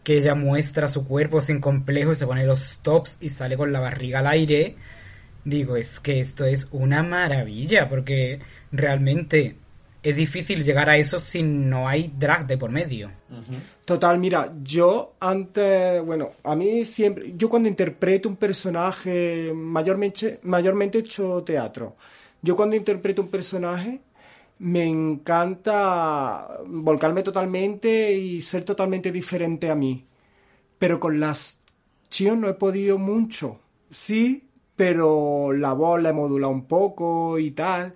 que 0.04 0.18
ella 0.18 0.34
muestra 0.36 0.86
su 0.88 1.04
cuerpo 1.04 1.40
sin 1.40 1.60
complejo 1.60 2.12
y 2.12 2.14
se 2.14 2.26
pone 2.26 2.46
los 2.46 2.78
tops 2.82 3.18
y 3.20 3.28
sale 3.30 3.56
con 3.56 3.72
la 3.72 3.80
barriga 3.80 4.20
al 4.20 4.28
aire. 4.28 4.76
Digo, 5.44 5.76
es 5.76 5.98
que 6.00 6.20
esto 6.20 6.44
es 6.44 6.68
una 6.72 7.02
maravilla, 7.02 7.88
porque 7.88 8.40
realmente 8.70 9.56
es 10.02 10.16
difícil 10.16 10.62
llegar 10.62 10.88
a 10.88 10.96
eso 10.96 11.18
si 11.18 11.42
no 11.42 11.88
hay 11.88 12.12
drag 12.16 12.46
de 12.46 12.56
por 12.56 12.70
medio. 12.70 13.10
Total, 13.84 14.18
mira, 14.18 14.54
yo 14.62 15.14
antes, 15.20 16.04
bueno, 16.04 16.30
a 16.44 16.54
mí 16.54 16.84
siempre, 16.84 17.34
yo 17.36 17.48
cuando 17.48 17.68
interpreto 17.68 18.28
un 18.28 18.36
personaje, 18.36 19.52
mayormente, 19.54 20.40
mayormente 20.42 20.98
he 20.98 21.00
hecho 21.00 21.42
teatro. 21.42 21.96
Yo 22.40 22.54
cuando 22.54 22.76
interpreto 22.76 23.22
un 23.22 23.28
personaje, 23.28 24.00
me 24.60 24.84
encanta 24.84 26.58
volcarme 26.66 27.22
totalmente 27.22 28.12
y 28.12 28.40
ser 28.40 28.64
totalmente 28.64 29.10
diferente 29.10 29.70
a 29.70 29.74
mí. 29.74 30.06
Pero 30.78 31.00
con 31.00 31.18
las 31.18 31.60
chios 32.08 32.36
no 32.36 32.48
he 32.48 32.54
podido 32.54 32.98
mucho. 32.98 33.58
Sí, 33.90 34.48
pero 34.76 35.52
la 35.52 35.72
voz 35.72 36.00
la 36.00 36.10
he 36.10 36.12
modulado 36.12 36.52
un 36.52 36.66
poco 36.66 37.38
y 37.38 37.50
tal 37.50 37.94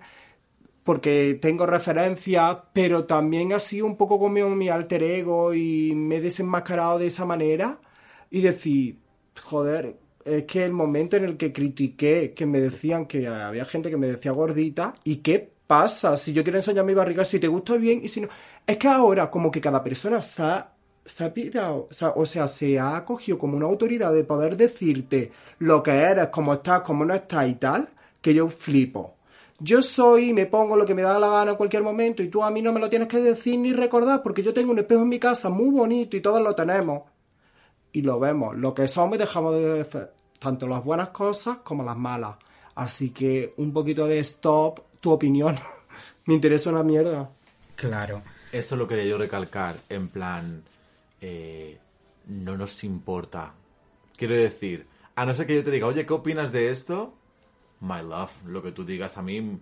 porque 0.83 1.37
tengo 1.41 1.65
referencias, 1.65 2.57
pero 2.73 3.05
también 3.05 3.53
ha 3.53 3.59
sido 3.59 3.85
un 3.85 3.97
poco 3.97 4.19
como 4.19 4.49
mi 4.49 4.69
alter 4.69 5.03
ego 5.03 5.53
y 5.53 5.93
me 5.95 6.17
he 6.17 6.21
desenmascarado 6.21 6.99
de 6.99 7.07
esa 7.07 7.25
manera 7.25 7.79
y 8.29 8.41
decir, 8.41 8.99
joder, 9.41 9.97
es 10.25 10.43
que 10.43 10.63
el 10.65 10.71
momento 10.73 11.17
en 11.17 11.25
el 11.25 11.37
que 11.37 11.53
critiqué, 11.53 12.33
que 12.33 12.45
me 12.45 12.59
decían 12.59 13.05
que 13.05 13.27
había 13.27 13.65
gente 13.65 13.89
que 13.89 13.97
me 13.97 14.07
decía 14.07 14.31
gordita, 14.31 14.93
¿y 15.03 15.17
qué 15.17 15.51
pasa? 15.67 16.15
Si 16.17 16.33
yo 16.33 16.43
quiero 16.43 16.59
enseñar 16.59 16.85
mi 16.85 16.93
barriga, 16.93 17.25
si 17.25 17.39
te 17.39 17.47
gusta 17.47 17.75
bien 17.75 18.01
y 18.03 18.07
si 18.07 18.21
no... 18.21 18.27
Es 18.65 18.77
que 18.77 18.87
ahora 18.87 19.29
como 19.29 19.51
que 19.51 19.61
cada 19.61 19.83
persona 19.83 20.21
se 20.21 20.43
ha, 20.43 20.73
se 21.05 21.25
o 21.25 21.87
sea, 21.91 22.09
o 22.09 22.25
sea, 22.25 22.47
se 22.47 22.79
ha 22.79 22.97
acogido 22.97 23.37
como 23.37 23.57
una 23.57 23.65
autoridad 23.65 24.13
de 24.13 24.23
poder 24.23 24.57
decirte 24.57 25.31
lo 25.59 25.83
que 25.83 25.91
eres, 25.91 26.27
cómo 26.27 26.53
estás, 26.53 26.81
cómo 26.81 27.05
no 27.05 27.13
estás 27.13 27.49
y 27.49 27.55
tal, 27.55 27.89
que 28.21 28.33
yo 28.33 28.49
flipo. 28.49 29.15
Yo 29.59 29.81
soy 29.81 30.29
y 30.29 30.33
me 30.33 30.45
pongo 30.45 30.75
lo 30.75 30.85
que 30.85 30.95
me 30.95 31.03
da 31.03 31.19
la 31.19 31.29
gana 31.29 31.51
en 31.51 31.57
cualquier 31.57 31.83
momento 31.83 32.21
y 32.23 32.27
tú 32.27 32.43
a 32.43 32.51
mí 32.51 32.61
no 32.61 32.73
me 32.73 32.79
lo 32.79 32.89
tienes 32.89 33.07
que 33.07 33.19
decir 33.19 33.59
ni 33.59 33.71
recordar 33.71 34.21
porque 34.23 34.43
yo 34.43 34.53
tengo 34.53 34.71
un 34.71 34.79
espejo 34.79 35.03
en 35.03 35.09
mi 35.09 35.19
casa 35.19 35.49
muy 35.49 35.69
bonito 35.69 36.17
y 36.17 36.21
todos 36.21 36.41
lo 36.41 36.55
tenemos. 36.55 37.03
Y 37.91 38.01
lo 38.01 38.19
vemos, 38.19 38.55
lo 38.57 38.73
que 38.73 38.87
somos 38.87 39.15
y 39.15 39.19
dejamos 39.19 39.53
de 39.53 39.73
decir, 39.75 40.09
tanto 40.39 40.67
las 40.67 40.83
buenas 40.83 41.09
cosas 41.09 41.57
como 41.63 41.83
las 41.83 41.95
malas. 41.95 42.35
Así 42.75 43.11
que 43.11 43.53
un 43.57 43.71
poquito 43.71 44.07
de 44.07 44.19
stop, 44.19 44.79
tu 44.99 45.11
opinión. 45.11 45.57
me 46.25 46.33
interesa 46.33 46.69
una 46.69 46.83
mierda. 46.83 47.29
Claro. 47.75 48.21
Eso 48.51 48.75
lo 48.75 48.87
quería 48.87 49.05
yo 49.05 49.17
recalcar, 49.17 49.77
en 49.89 50.09
plan, 50.09 50.63
eh, 51.21 51.79
no 52.27 52.55
nos 52.55 52.83
importa. 52.83 53.53
Quiero 54.15 54.35
decir, 54.35 54.85
a 55.15 55.25
no 55.25 55.33
ser 55.33 55.47
que 55.47 55.55
yo 55.55 55.63
te 55.63 55.71
diga, 55.71 55.87
oye, 55.87 56.05
¿qué 56.05 56.13
opinas 56.13 56.51
de 56.51 56.69
esto? 56.69 57.15
My 57.83 58.01
love, 58.01 58.31
lo 58.47 58.63
que 58.63 58.71
tú 58.71 58.83
digas 58.83 59.17
a 59.17 59.21
mí 59.21 59.59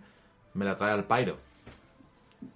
me 0.53 0.65
la 0.65 0.77
trae 0.77 0.91
al 0.93 1.03
pairo. 1.05 1.37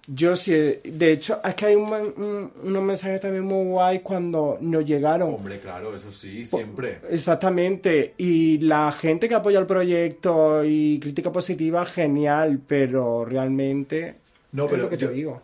Yo 0.08 0.34
sí, 0.34 0.52
de 0.52 1.12
hecho, 1.12 1.40
es 1.44 1.54
que 1.54 1.66
hay 1.66 1.74
un- 1.76 1.92
un- 1.92 2.52
unos 2.64 2.82
mensajes 2.82 3.20
también 3.20 3.44
muy 3.44 3.64
guay 3.66 4.00
cuando 4.00 4.58
nos 4.60 4.84
llegaron. 4.84 5.32
Hombre, 5.34 5.60
claro, 5.60 5.94
eso 5.94 6.10
sí, 6.10 6.44
siempre. 6.44 6.98
Exactamente. 7.08 8.14
Y 8.18 8.58
la 8.58 8.90
gente 8.90 9.28
que 9.28 9.34
apoya 9.36 9.60
el 9.60 9.66
proyecto 9.66 10.64
y 10.64 10.98
crítica 10.98 11.30
positiva, 11.30 11.84
genial, 11.86 12.60
pero 12.66 13.24
realmente 13.24 14.16
No, 14.52 14.64
es 14.64 14.70
pero 14.70 14.82
lo 14.84 14.88
que 14.88 14.96
yo- 14.96 15.08
te 15.08 15.14
digo. 15.14 15.42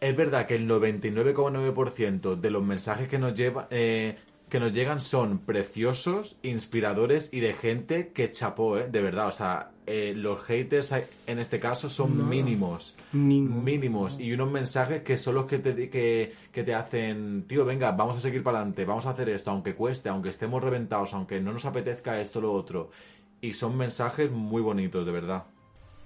Es 0.00 0.16
verdad 0.16 0.46
que 0.46 0.54
el 0.54 0.66
99,9% 0.68 2.36
de 2.36 2.50
los 2.50 2.62
mensajes 2.62 3.08
que 3.08 3.18
nos 3.18 3.34
lleva, 3.34 3.66
eh, 3.70 4.16
que 4.50 4.60
nos 4.60 4.72
llegan 4.72 5.00
son 5.00 5.38
preciosos, 5.38 6.36
inspiradores 6.42 7.30
y 7.32 7.40
de 7.40 7.54
gente 7.54 8.08
que 8.08 8.30
chapó, 8.30 8.78
¿eh? 8.78 8.88
De 8.90 9.00
verdad, 9.00 9.28
o 9.28 9.32
sea, 9.32 9.70
eh, 9.86 10.12
los 10.14 10.42
haters 10.42 10.92
en 11.26 11.38
este 11.38 11.60
caso 11.60 11.88
son 11.88 12.28
mínimos. 12.28 12.96
Ninguno. 13.12 13.62
Mínimos. 13.62 14.20
Y 14.20 14.32
unos 14.32 14.50
mensajes 14.50 15.02
que 15.02 15.16
son 15.16 15.36
los 15.36 15.46
que 15.46 15.60
te, 15.60 15.88
que, 15.88 16.34
que 16.52 16.64
te 16.64 16.74
hacen, 16.74 17.44
tío, 17.46 17.64
venga, 17.64 17.92
vamos 17.92 18.16
a 18.16 18.20
seguir 18.20 18.42
para 18.42 18.58
adelante, 18.58 18.84
vamos 18.84 19.06
a 19.06 19.10
hacer 19.10 19.28
esto, 19.28 19.52
aunque 19.52 19.74
cueste, 19.74 20.08
aunque 20.08 20.30
estemos 20.30 20.62
reventados, 20.62 21.14
aunque 21.14 21.40
no 21.40 21.52
nos 21.52 21.64
apetezca 21.64 22.20
esto 22.20 22.40
o 22.40 22.42
lo 22.42 22.52
otro. 22.52 22.90
Y 23.40 23.52
son 23.52 23.76
mensajes 23.76 24.30
muy 24.30 24.60
bonitos, 24.60 25.06
de 25.06 25.12
verdad. 25.12 25.44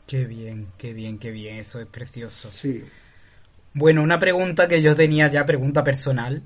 Qué 0.07 0.27
bien, 0.27 0.69
qué 0.77 0.93
bien, 0.93 1.19
qué 1.19 1.31
bien, 1.31 1.57
eso 1.57 1.81
es 1.81 1.87
precioso. 1.87 2.51
Sí. 2.53 2.85
Bueno, 3.73 4.03
una 4.03 4.19
pregunta 4.19 4.69
que 4.69 4.83
yo 4.83 4.95
tenía 4.95 5.29
ya, 5.29 5.47
pregunta 5.47 5.83
personal. 5.83 6.43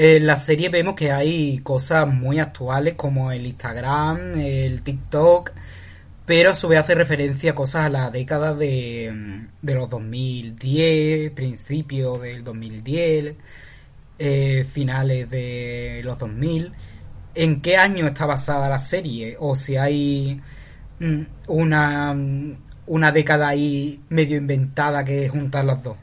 En 0.00 0.28
la 0.28 0.36
serie 0.36 0.68
vemos 0.68 0.94
que 0.94 1.10
hay 1.10 1.58
cosas 1.58 2.06
muy 2.06 2.38
actuales 2.38 2.94
como 2.94 3.32
el 3.32 3.44
Instagram, 3.44 4.38
el 4.38 4.82
TikTok, 4.82 5.50
pero 6.24 6.52
a 6.52 6.54
su 6.54 6.68
vez 6.68 6.78
hace 6.78 6.94
referencia 6.94 7.50
a 7.50 7.54
cosas 7.56 7.86
a 7.86 7.88
la 7.88 8.08
década 8.08 8.54
de, 8.54 9.48
de 9.60 9.74
los 9.74 9.90
2010, 9.90 11.32
principios 11.32 12.22
del 12.22 12.44
2010, 12.44 13.34
eh, 14.20 14.64
finales 14.72 15.28
de 15.30 16.02
los 16.04 16.16
2000. 16.20 16.72
¿En 17.34 17.60
qué 17.60 17.76
año 17.76 18.06
está 18.06 18.24
basada 18.24 18.68
la 18.68 18.78
serie? 18.78 19.36
O 19.40 19.56
si 19.56 19.76
hay 19.76 20.40
mm, 21.00 21.22
una, 21.48 22.16
una 22.86 23.10
década 23.10 23.48
ahí 23.48 24.00
medio 24.10 24.36
inventada 24.36 25.02
que 25.02 25.28
juntar 25.28 25.64
las 25.64 25.82
dos. 25.82 25.96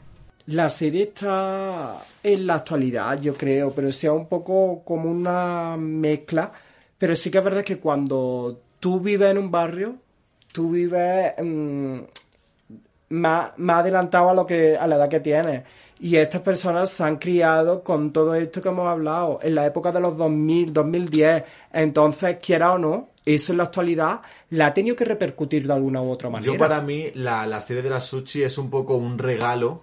La 0.46 0.68
serie 0.68 1.04
está 1.04 2.04
en 2.22 2.46
la 2.46 2.54
actualidad, 2.54 3.20
yo 3.20 3.34
creo, 3.34 3.72
pero 3.72 3.90
sea 3.90 4.12
un 4.12 4.28
poco 4.28 4.82
como 4.84 5.10
una 5.10 5.76
mezcla. 5.76 6.52
Pero 6.96 7.16
sí 7.16 7.30
que 7.30 7.38
es 7.38 7.44
verdad 7.44 7.64
que 7.64 7.78
cuando 7.78 8.60
tú 8.78 9.00
vives 9.00 9.30
en 9.30 9.38
un 9.38 9.50
barrio, 9.50 9.96
tú 10.52 10.70
vives 10.70 11.32
mm, 11.42 11.98
más, 13.10 13.50
más 13.56 13.80
adelantado 13.80 14.30
a 14.30 14.34
lo 14.34 14.46
que 14.46 14.76
a 14.76 14.86
la 14.86 14.96
edad 14.96 15.08
que 15.08 15.20
tienes. 15.20 15.64
Y 15.98 16.16
estas 16.16 16.42
personas 16.42 16.90
se 16.90 17.02
han 17.02 17.16
criado 17.16 17.82
con 17.82 18.12
todo 18.12 18.34
esto 18.34 18.62
que 18.62 18.68
hemos 18.68 18.88
hablado 18.88 19.40
en 19.42 19.54
la 19.54 19.66
época 19.66 19.90
de 19.90 20.00
los 20.00 20.16
2000, 20.16 20.72
2010. 20.72 21.42
Entonces, 21.72 22.40
quiera 22.40 22.72
o 22.72 22.78
no, 22.78 23.08
eso 23.24 23.52
en 23.52 23.58
la 23.58 23.64
actualidad 23.64 24.20
la 24.50 24.66
ha 24.66 24.74
tenido 24.74 24.94
que 24.94 25.04
repercutir 25.04 25.66
de 25.66 25.72
alguna 25.72 26.02
u 26.02 26.10
otra 26.10 26.30
manera. 26.30 26.52
Yo 26.52 26.58
para 26.58 26.80
mí, 26.80 27.10
la, 27.14 27.46
la 27.46 27.60
serie 27.60 27.82
de 27.82 27.90
la 27.90 28.00
Sushi 28.00 28.44
es 28.44 28.58
un 28.58 28.70
poco 28.70 28.96
un 28.96 29.18
regalo 29.18 29.82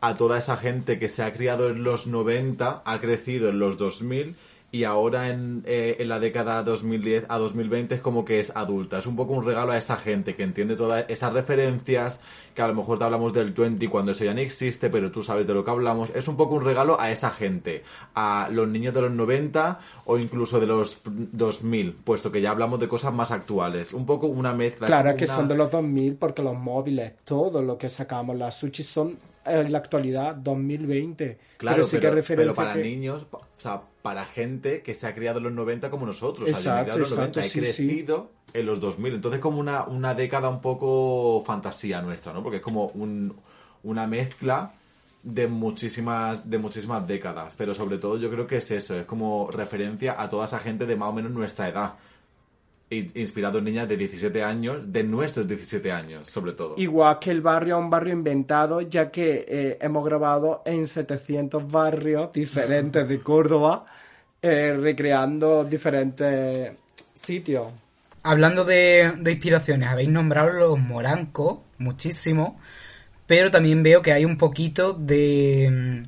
a 0.00 0.14
toda 0.16 0.38
esa 0.38 0.56
gente 0.56 0.98
que 0.98 1.08
se 1.08 1.22
ha 1.22 1.32
criado 1.32 1.68
en 1.68 1.82
los 1.82 2.06
90, 2.06 2.82
ha 2.84 3.00
crecido 3.00 3.48
en 3.48 3.58
los 3.58 3.78
2000 3.78 4.36
y 4.72 4.84
ahora 4.84 5.28
en, 5.28 5.64
eh, 5.66 5.96
en 5.98 6.08
la 6.08 6.20
década 6.20 6.62
2010 6.62 7.26
a 7.28 7.38
2020 7.38 7.96
es 7.96 8.00
como 8.00 8.24
que 8.24 8.38
es 8.38 8.52
adulta. 8.54 8.98
Es 8.98 9.06
un 9.06 9.16
poco 9.16 9.32
un 9.32 9.44
regalo 9.44 9.72
a 9.72 9.78
esa 9.78 9.96
gente 9.96 10.36
que 10.36 10.44
entiende 10.44 10.76
todas 10.76 11.04
esas 11.08 11.32
referencias, 11.32 12.20
que 12.54 12.62
a 12.62 12.68
lo 12.68 12.74
mejor 12.74 12.98
te 12.98 13.04
hablamos 13.04 13.32
del 13.32 13.50
20 13.50 13.88
cuando 13.88 14.12
eso 14.12 14.24
ya 14.24 14.32
no 14.32 14.40
existe, 14.40 14.88
pero 14.88 15.10
tú 15.10 15.22
sabes 15.22 15.46
de 15.46 15.54
lo 15.54 15.64
que 15.64 15.70
hablamos. 15.72 16.10
Es 16.14 16.28
un 16.28 16.36
poco 16.36 16.54
un 16.54 16.64
regalo 16.64 17.00
a 17.00 17.10
esa 17.10 17.30
gente, 17.30 17.82
a 18.14 18.48
los 18.50 18.68
niños 18.68 18.94
de 18.94 19.02
los 19.02 19.10
90 19.10 19.78
o 20.04 20.18
incluso 20.18 20.60
de 20.60 20.66
los 20.66 21.00
2000, 21.04 21.94
puesto 22.04 22.30
que 22.30 22.40
ya 22.40 22.52
hablamos 22.52 22.78
de 22.78 22.86
cosas 22.86 23.12
más 23.12 23.32
actuales. 23.32 23.92
Un 23.92 24.06
poco 24.06 24.28
una 24.28 24.52
mezcla. 24.52 24.86
Claro, 24.86 25.16
que 25.16 25.26
son 25.26 25.48
de 25.48 25.56
los 25.56 25.70
2000 25.70 26.14
porque 26.14 26.42
los 26.42 26.56
móviles, 26.56 27.14
todo 27.24 27.60
lo 27.60 27.76
que 27.76 27.88
sacamos, 27.88 28.36
las 28.36 28.56
sushi 28.56 28.84
son 28.84 29.29
en 29.44 29.72
la 29.72 29.78
actualidad 29.78 30.34
2020. 30.36 31.38
Claro, 31.56 31.76
pero 31.76 31.86
sí 31.88 31.96
que 31.96 32.00
pero, 32.02 32.14
referencia 32.14 32.52
pero 32.52 32.54
para 32.54 32.74
que- 32.74 32.82
niños, 32.88 33.26
o 33.30 33.40
sea, 33.58 33.82
para 34.02 34.24
gente 34.24 34.82
que 34.82 34.94
se 34.94 35.06
ha 35.06 35.14
criado 35.14 35.38
en 35.38 35.44
los 35.44 35.52
90 35.52 35.90
como 35.90 36.06
nosotros. 36.06 36.48
o 36.50 36.52
sea, 36.54 36.60
yo 36.60 36.70
me 36.70 36.76
he 36.76 36.80
Exacto, 36.80 36.82
criado 36.84 36.96
en 36.96 37.00
los 37.02 37.10
90, 37.10 37.40
exacto, 37.40 37.58
he 37.60 37.64
sí, 37.64 37.72
sí. 37.72 37.86
crecido 37.86 38.30
en 38.52 38.66
los 38.66 38.80
2000. 38.80 39.14
Entonces 39.14 39.40
como 39.40 39.58
una, 39.60 39.84
una 39.84 40.14
década 40.14 40.48
un 40.48 40.60
poco 40.60 41.42
fantasía 41.46 42.00
nuestra, 42.02 42.32
¿no? 42.32 42.42
Porque 42.42 42.56
es 42.58 42.62
como 42.62 42.86
un- 42.94 43.34
una 43.82 44.06
mezcla 44.06 44.72
de 45.22 45.46
muchísimas 45.48 46.48
de 46.48 46.58
muchísimas 46.58 47.06
décadas. 47.06 47.54
Pero 47.56 47.74
sobre 47.74 47.98
todo 47.98 48.16
yo 48.18 48.30
creo 48.30 48.46
que 48.46 48.56
es 48.56 48.70
eso, 48.70 48.94
es 48.98 49.04
como 49.04 49.50
referencia 49.50 50.20
a 50.20 50.28
toda 50.30 50.46
esa 50.46 50.58
gente 50.58 50.86
de 50.86 50.96
más 50.96 51.10
o 51.10 51.12
menos 51.12 51.30
nuestra 51.32 51.68
edad. 51.68 51.94
Inspirado 52.90 53.58
en 53.58 53.64
niñas 53.66 53.88
de 53.88 53.96
17 53.96 54.42
años, 54.42 54.92
de 54.92 55.04
nuestros 55.04 55.46
17 55.46 55.92
años, 55.92 56.28
sobre 56.28 56.52
todo. 56.52 56.74
Igual 56.76 57.20
que 57.20 57.30
el 57.30 57.40
barrio 57.40 57.78
es 57.78 57.84
un 57.84 57.90
barrio 57.90 58.12
inventado, 58.12 58.80
ya 58.80 59.12
que 59.12 59.44
eh, 59.48 59.78
hemos 59.80 60.04
grabado 60.04 60.62
en 60.64 60.88
700 60.88 61.70
barrios 61.70 62.32
diferentes 62.32 63.08
de 63.08 63.20
Córdoba, 63.20 63.86
eh, 64.42 64.76
recreando 64.76 65.62
diferentes 65.62 66.72
sitios. 67.14 67.68
Hablando 68.24 68.64
de, 68.64 69.12
de 69.20 69.30
inspiraciones, 69.30 69.88
habéis 69.88 70.08
nombrado 70.08 70.50
los 70.50 70.78
morancos 70.78 71.60
muchísimo, 71.78 72.58
pero 73.26 73.52
también 73.52 73.84
veo 73.84 74.02
que 74.02 74.12
hay 74.12 74.24
un 74.24 74.36
poquito 74.36 74.94
de 74.94 76.04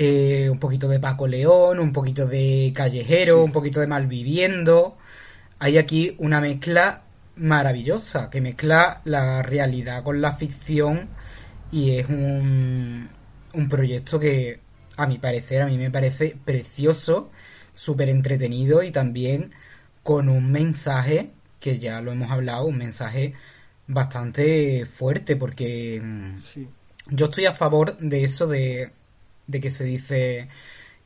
eh, 0.00 0.48
un 0.48 0.60
poquito 0.60 0.86
de 0.86 1.00
Paco 1.00 1.26
León, 1.26 1.80
un 1.80 1.92
poquito 1.92 2.24
de 2.24 2.72
Callejero, 2.72 3.42
un 3.42 3.50
poquito 3.50 3.80
de 3.80 3.88
Malviviendo. 3.88 4.96
Hay 5.58 5.78
aquí 5.78 6.14
una 6.18 6.40
mezcla 6.40 7.02
maravillosa 7.36 8.30
que 8.30 8.40
mezcla 8.40 9.00
la 9.04 9.42
realidad 9.42 10.02
con 10.02 10.20
la 10.20 10.32
ficción 10.32 11.08
y 11.70 11.96
es 11.98 12.08
un, 12.08 13.08
un 13.52 13.68
proyecto 13.68 14.18
que 14.20 14.60
a 14.96 15.06
mi 15.06 15.18
parecer, 15.18 15.62
a 15.62 15.66
mí 15.66 15.78
me 15.78 15.90
parece 15.90 16.36
precioso, 16.44 17.30
súper 17.72 18.08
entretenido 18.08 18.82
y 18.82 18.90
también 18.90 19.52
con 20.02 20.28
un 20.28 20.50
mensaje 20.50 21.30
que 21.60 21.78
ya 21.78 22.00
lo 22.00 22.12
hemos 22.12 22.30
hablado, 22.30 22.66
un 22.66 22.78
mensaje 22.78 23.34
bastante 23.86 24.84
fuerte 24.86 25.36
porque 25.36 26.00
mm, 26.02 26.38
Sí. 26.40 26.68
yo 27.08 27.26
estoy 27.26 27.46
a 27.46 27.52
favor 27.52 27.96
de 27.98 28.24
eso 28.24 28.46
de, 28.46 28.92
de 29.46 29.60
que 29.60 29.70
se 29.70 29.84
dice 29.84 30.48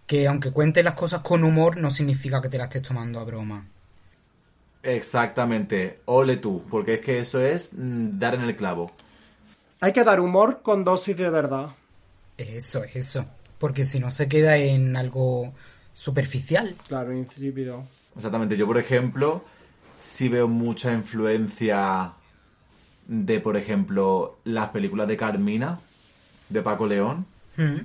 que 0.07 0.27
aunque 0.29 0.51
cuentes 0.53 0.85
las 0.85 0.95
cosas 0.95 1.21
con 1.23 1.45
humor 1.45 1.77
no 1.79 1.91
significa 1.91 2.41
que 2.43 2.49
te 2.49 2.59
las 2.59 2.69
estés 2.69 2.83
tomando 2.83 3.21
a 3.21 3.25
broma. 3.25 3.67
Exactamente, 4.83 6.01
ole 6.07 6.37
tú, 6.37 6.65
porque 6.69 6.95
es 6.95 7.01
que 7.01 7.21
eso 7.21 7.41
es 7.41 7.75
mm, 7.75 8.19
dar 8.19 8.35
en 8.35 8.43
el 8.43 8.57
clavo. 8.57 8.91
Hay 9.81 9.93
que 9.93 10.05
dar 10.05 10.21
humor 10.21 10.61
con 10.63 10.85
dosis 10.85 11.17
de 11.17 11.31
verdad. 11.31 11.71
Eso, 12.37 12.85
es 12.85 12.97
eso. 12.97 13.27
Porque 13.59 13.85
si 13.85 14.01
no 14.01 14.11
se 14.11 14.29
queda 14.29 14.57
en 14.57 14.97
algo 14.97 15.53
superficial. 15.95 16.77
Claro, 16.89 17.13
insípido. 17.13 17.85
Exactamente, 18.17 18.57
yo 18.57 18.67
por 18.67 18.79
ejemplo, 18.79 19.45
sí 20.01 20.29
veo 20.29 20.49
mucha 20.49 20.93
influencia 20.93 22.13
de, 23.07 23.41
por 23.41 23.57
ejemplo, 23.57 24.39
las 24.45 24.71
películas 24.71 25.09
de 25.09 25.17
Carmina, 25.17 25.81
de 26.49 26.63
Paco 26.63 26.87
León. 26.87 27.27
Mm. 27.57 27.81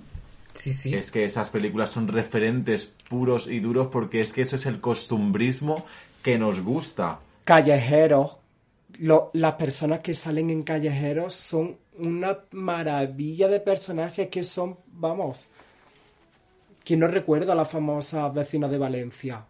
Sí, 0.54 0.74
sí. 0.74 0.96
Es 0.96 1.12
que 1.12 1.24
esas 1.24 1.52
películas 1.52 1.92
son 1.92 2.08
referentes 2.08 2.92
puros 3.10 3.48
y 3.48 3.60
duros 3.60 3.88
porque 3.92 4.20
es 4.20 4.34
que 4.34 4.42
eso 4.42 4.56
es 4.56 4.66
el 4.66 4.82
costumbrismo 4.82 5.86
que 6.28 6.38
nos 6.38 6.62
gusta. 6.62 7.20
Callejeros. 7.46 8.36
Lo- 9.00 9.30
las 9.34 9.54
personas 9.54 10.02
que 10.02 10.14
salen 10.14 10.50
en 10.50 10.64
callejeros 10.64 11.34
son 11.34 11.78
una 12.00 12.38
maravilla 12.52 13.48
de 13.48 13.62
personajes 13.62 14.28
que 14.28 14.44
son, 14.44 14.78
vamos, 14.88 15.48
¿quién 16.84 17.00
no 17.00 17.08
recuerda 17.08 17.54
a 17.54 17.56
las 17.56 17.70
famosas 17.70 18.34
vecinas 18.34 18.70
de 18.72 18.78
Valencia? 18.78 19.46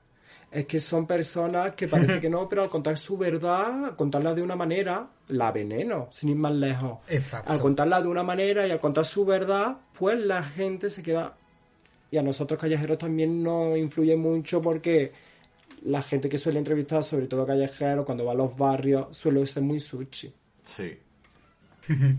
Es 0.51 0.65
que 0.67 0.79
son 0.79 1.07
personas 1.07 1.73
que 1.73 1.87
parece 1.87 2.19
que 2.21 2.29
no, 2.29 2.47
pero 2.47 2.61
al 2.61 2.69
contar 2.69 2.95
su 2.97 3.17
verdad, 3.17 3.85
al 3.85 3.95
contarla 3.95 4.33
de 4.35 4.43
una 4.43 4.55
manera, 4.55 5.07
la 5.29 5.51
veneno, 5.51 6.09
sin 6.11 6.29
ir 6.29 6.35
más 6.37 6.53
lejos. 6.53 6.99
Exacto. 7.07 7.51
Al 7.51 7.59
contarla 7.59 8.01
de 8.03 8.07
una 8.07 8.23
manera 8.23 8.67
y 8.67 8.71
al 8.71 8.79
contar 8.79 9.05
su 9.05 9.25
verdad, 9.25 9.77
pues 9.97 10.19
la 10.19 10.43
gente 10.43 10.89
se 10.91 11.01
queda... 11.01 11.35
Y 12.11 12.17
a 12.17 12.21
nosotros 12.21 12.59
callejeros 12.59 12.97
también 12.99 13.41
nos 13.43 13.77
influye 13.77 14.15
mucho 14.15 14.61
porque 14.61 15.11
la 15.83 16.01
gente 16.01 16.27
que 16.29 16.37
suele 16.37 16.59
entrevistar, 16.59 17.03
sobre 17.03 17.27
todo 17.27 17.45
callejeros, 17.45 18.05
cuando 18.05 18.25
va 18.25 18.31
a 18.33 18.35
los 18.35 18.57
barrios, 18.57 19.15
suele 19.15 19.45
ser 19.47 19.63
muy 19.63 19.79
sushi. 19.79 20.33
Sí. 20.63 20.97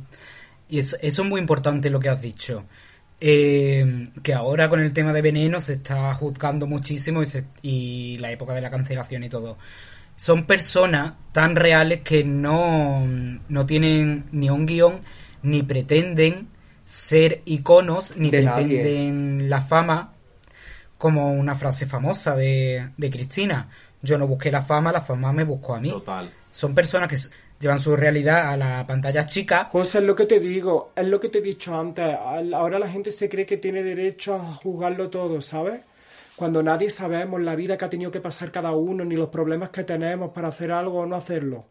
Y 0.71 0.79
eso, 0.81 0.97
eso 1.01 1.23
es 1.23 1.29
muy 1.29 1.41
importante 1.41 1.89
lo 1.89 1.99
que 1.99 2.11
has 2.11 2.21
dicho. 2.21 2.65
Eh, 3.21 4.11
que 4.23 4.35
ahora 4.35 4.69
con 4.69 4.81
el 4.81 4.93
tema 4.93 5.15
de 5.15 5.23
veneno 5.23 5.61
se 5.63 5.73
está 5.73 6.13
juzgando 6.13 6.67
muchísimo 6.67 7.23
y, 7.23 7.27
se- 7.27 7.47
y 7.63 8.19
la 8.19 8.31
época 8.31 8.53
de 8.53 8.61
la 8.61 8.71
cancelación 8.71 9.25
y 9.25 9.31
todo. 9.31 9.57
Son 10.17 10.45
personas 10.47 11.15
tan 11.33 11.57
reales 11.57 12.01
que 12.01 12.23
no, 12.23 13.03
no 13.49 13.65
tienen 13.67 14.27
ni 14.33 14.51
un 14.51 14.67
guion, 14.67 15.01
ni 15.43 15.63
pretenden 15.63 16.49
ser 16.85 17.41
iconos, 17.47 18.17
ni 18.19 18.31
De 18.31 18.43
nadie. 18.43 18.83
pretenden 18.83 19.49
la 19.49 19.63
fama, 19.63 20.13
como 20.99 21.33
una 21.33 21.55
frase 21.55 21.87
famosa 21.87 22.37
de, 22.37 22.91
de 22.97 23.11
Cristina. 23.11 23.69
Yo 24.03 24.19
no 24.19 24.27
busqué 24.27 24.51
la 24.51 24.63
fama, 24.63 24.93
la 24.93 25.01
fama 25.01 25.33
me 25.33 25.45
buscó 25.45 25.75
a 25.75 25.81
mí. 25.81 25.91
Total. 25.91 26.31
Son 26.51 26.75
personas 26.75 27.09
que 27.09 27.17
llevan 27.61 27.79
su 27.79 27.97
realidad 27.97 28.53
a 28.53 28.57
la 28.57 28.87
pantalla 28.87 29.25
chica 29.25 29.69
José, 29.73 29.99
es 29.99 30.05
lo 30.05 30.15
que 30.15 30.27
te 30.27 30.39
digo, 30.39 30.93
es 30.95 31.07
lo 31.07 31.19
que 31.19 31.29
te 31.29 31.39
he 31.39 31.43
dicho 31.43 31.79
antes. 31.79 32.05
Ahora 32.55 32.79
la 32.79 32.89
gente 32.89 33.11
se 33.11 33.29
cree 33.29 33.47
que 33.47 33.57
tiene 33.57 33.83
derecho 33.83 34.35
a 34.35 34.55
juzgarlo 34.55 35.09
todo, 35.09 35.41
¿sabes? 35.41 35.81
cuando 36.39 36.63
nadie 36.63 36.89
sabemos 36.89 37.41
la 37.43 37.57
vida 37.57 37.77
que 37.77 37.85
ha 37.85 37.91
tenido 37.91 38.13
que 38.13 38.21
pasar 38.21 38.53
cada 38.53 38.71
uno, 38.71 39.05
ni 39.05 39.17
los 39.17 39.29
problemas 39.29 39.71
que 39.71 39.83
tenemos 39.83 40.31
para 40.31 40.49
hacer 40.49 40.71
algo 40.71 41.01
o 41.01 41.07
no 41.07 41.17
hacerlo. 41.17 41.67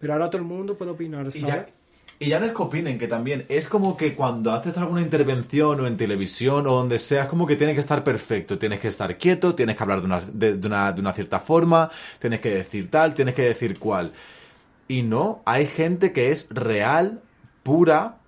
Pero 0.00 0.14
ahora 0.14 0.28
todo 0.28 0.38
el 0.38 0.48
mundo 0.48 0.76
puede 0.76 0.90
opinar, 0.90 1.28
Y 1.28 1.30
¿sabes? 1.30 1.66
Y 2.22 2.28
ya 2.28 2.38
no 2.38 2.46
es 2.46 2.52
que 2.52 2.62
opinen, 2.62 2.98
que 2.98 3.08
también 3.08 3.44
es 3.48 3.66
como 3.66 3.96
que 3.96 4.14
cuando 4.14 4.52
haces 4.52 4.78
alguna 4.78 5.02
intervención 5.02 5.80
o 5.80 5.88
en 5.88 5.96
televisión 5.96 6.68
o 6.68 6.74
donde 6.74 7.00
sea, 7.00 7.24
es 7.24 7.28
como 7.28 7.48
que 7.48 7.56
tiene 7.56 7.74
que 7.74 7.80
estar 7.80 8.04
perfecto, 8.04 8.60
tienes 8.60 8.78
que 8.78 8.86
estar 8.86 9.18
quieto, 9.18 9.56
tienes 9.56 9.76
que 9.76 9.82
hablar 9.82 10.00
de 10.00 10.06
una, 10.06 10.20
de 10.20 10.52
una, 10.64 10.92
de 10.92 11.00
una 11.00 11.12
cierta 11.12 11.40
forma, 11.40 11.90
tienes 12.20 12.40
que 12.40 12.50
decir 12.50 12.88
tal, 12.92 13.14
tienes 13.14 13.34
que 13.34 13.42
decir 13.42 13.76
cual. 13.76 14.12
Y 14.86 15.02
no, 15.02 15.42
hay 15.44 15.66
gente 15.66 16.12
que 16.12 16.30
es 16.30 16.46
real, 16.50 17.22
pura, 17.64 18.18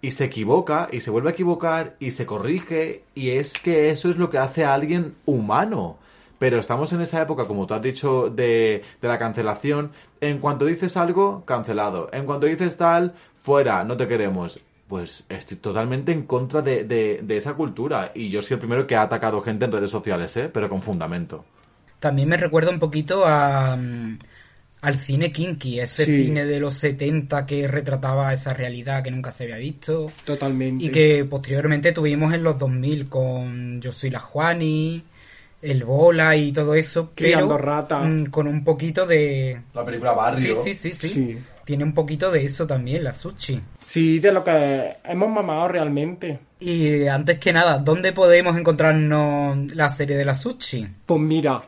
y 0.00 0.12
se 0.12 0.26
equivoca, 0.26 0.86
y 0.92 1.00
se 1.00 1.10
vuelve 1.10 1.30
a 1.30 1.32
equivocar, 1.32 1.96
y 1.98 2.12
se 2.12 2.26
corrige, 2.26 3.02
y 3.16 3.30
es 3.30 3.54
que 3.54 3.90
eso 3.90 4.10
es 4.10 4.16
lo 4.16 4.30
que 4.30 4.38
hace 4.38 4.64
a 4.64 4.74
alguien 4.74 5.16
humano. 5.26 5.98
Pero 6.40 6.58
estamos 6.58 6.92
en 6.94 7.02
esa 7.02 7.20
época, 7.22 7.46
como 7.46 7.66
tú 7.66 7.74
has 7.74 7.82
dicho, 7.82 8.28
de, 8.30 8.82
de 9.00 9.08
la 9.08 9.18
cancelación. 9.18 9.92
En 10.20 10.38
cuanto 10.38 10.64
dices 10.64 10.96
algo, 10.96 11.44
cancelado. 11.44 12.08
En 12.12 12.24
cuanto 12.24 12.46
dices 12.46 12.76
tal, 12.76 13.12
fuera, 13.40 13.84
no 13.84 13.96
te 13.96 14.08
queremos. 14.08 14.58
Pues 14.88 15.22
estoy 15.28 15.58
totalmente 15.58 16.12
en 16.12 16.22
contra 16.22 16.62
de, 16.62 16.84
de, 16.84 17.20
de 17.22 17.36
esa 17.36 17.52
cultura. 17.54 18.10
Y 18.14 18.30
yo 18.30 18.40
soy 18.42 18.54
el 18.54 18.58
primero 18.58 18.86
que 18.86 18.96
ha 18.96 19.02
atacado 19.02 19.42
gente 19.42 19.66
en 19.66 19.72
redes 19.72 19.90
sociales, 19.90 20.34
¿eh? 20.38 20.50
Pero 20.52 20.68
con 20.70 20.80
fundamento. 20.82 21.44
También 22.00 22.28
me 22.28 22.38
recuerda 22.38 22.70
un 22.70 22.78
poquito 22.80 23.26
a, 23.26 23.76
mm, 23.76 24.18
al 24.80 24.96
cine 24.98 25.30
kinky, 25.30 25.78
ese 25.78 26.06
Sí. 26.06 26.24
cine 26.24 26.46
de 26.46 26.58
los 26.58 26.72
70 26.74 27.44
que 27.44 27.68
retrataba 27.68 28.32
esa 28.32 28.54
realidad 28.54 29.04
que 29.04 29.10
nunca 29.10 29.30
se 29.30 29.44
había 29.44 29.58
visto. 29.58 30.10
Totalmente. 30.24 30.82
Y 30.86 30.88
que 30.88 31.24
posteriormente 31.26 31.92
tuvimos 31.92 32.32
en 32.32 32.42
los 32.42 32.58
2000 32.58 33.10
con 33.10 33.80
Yo 33.82 33.92
soy 33.92 34.08
la 34.08 34.20
Juani, 34.20 35.04
El 35.62 35.84
Bola 35.84 36.34
y 36.36 36.52
todo 36.52 36.74
eso, 36.74 37.10
Criando 37.14 37.56
pero 37.56 37.58
rata. 37.58 38.00
mm, 38.00 38.26
con 38.26 38.46
un 38.46 38.64
poquito 38.64 39.06
de... 39.06 39.60
La 39.74 39.84
película 39.84 40.12
Sí, 40.12 40.16
Barrio. 40.16 40.54
sí, 40.62 40.74
sí, 40.74 40.92
sí, 40.92 41.08
Sí. 41.08 41.38
Tiene 41.64 41.84
un 41.84 41.92
poquito 41.94 42.30
de 42.32 42.44
eso 42.44 42.66
también, 42.66 43.04
la 43.04 43.12
Sushi. 43.12 43.60
Sí, 43.80 44.18
de 44.18 44.32
lo 44.32 44.42
que 44.42 44.96
hemos 45.04 45.28
mamado 45.30 45.68
realmente. 45.68 46.38
Y 46.58 47.06
antes 47.06 47.38
que 47.38 47.52
nada, 47.52 47.78
¿dónde 47.78 48.12
podemos 48.12 48.56
encontrarnos 48.56 49.72
la 49.74 49.88
serie 49.90 50.16
de 50.16 50.24
la 50.24 50.34
Sushi? 50.34 50.88
Pues 51.06 51.20
mira, 51.20 51.62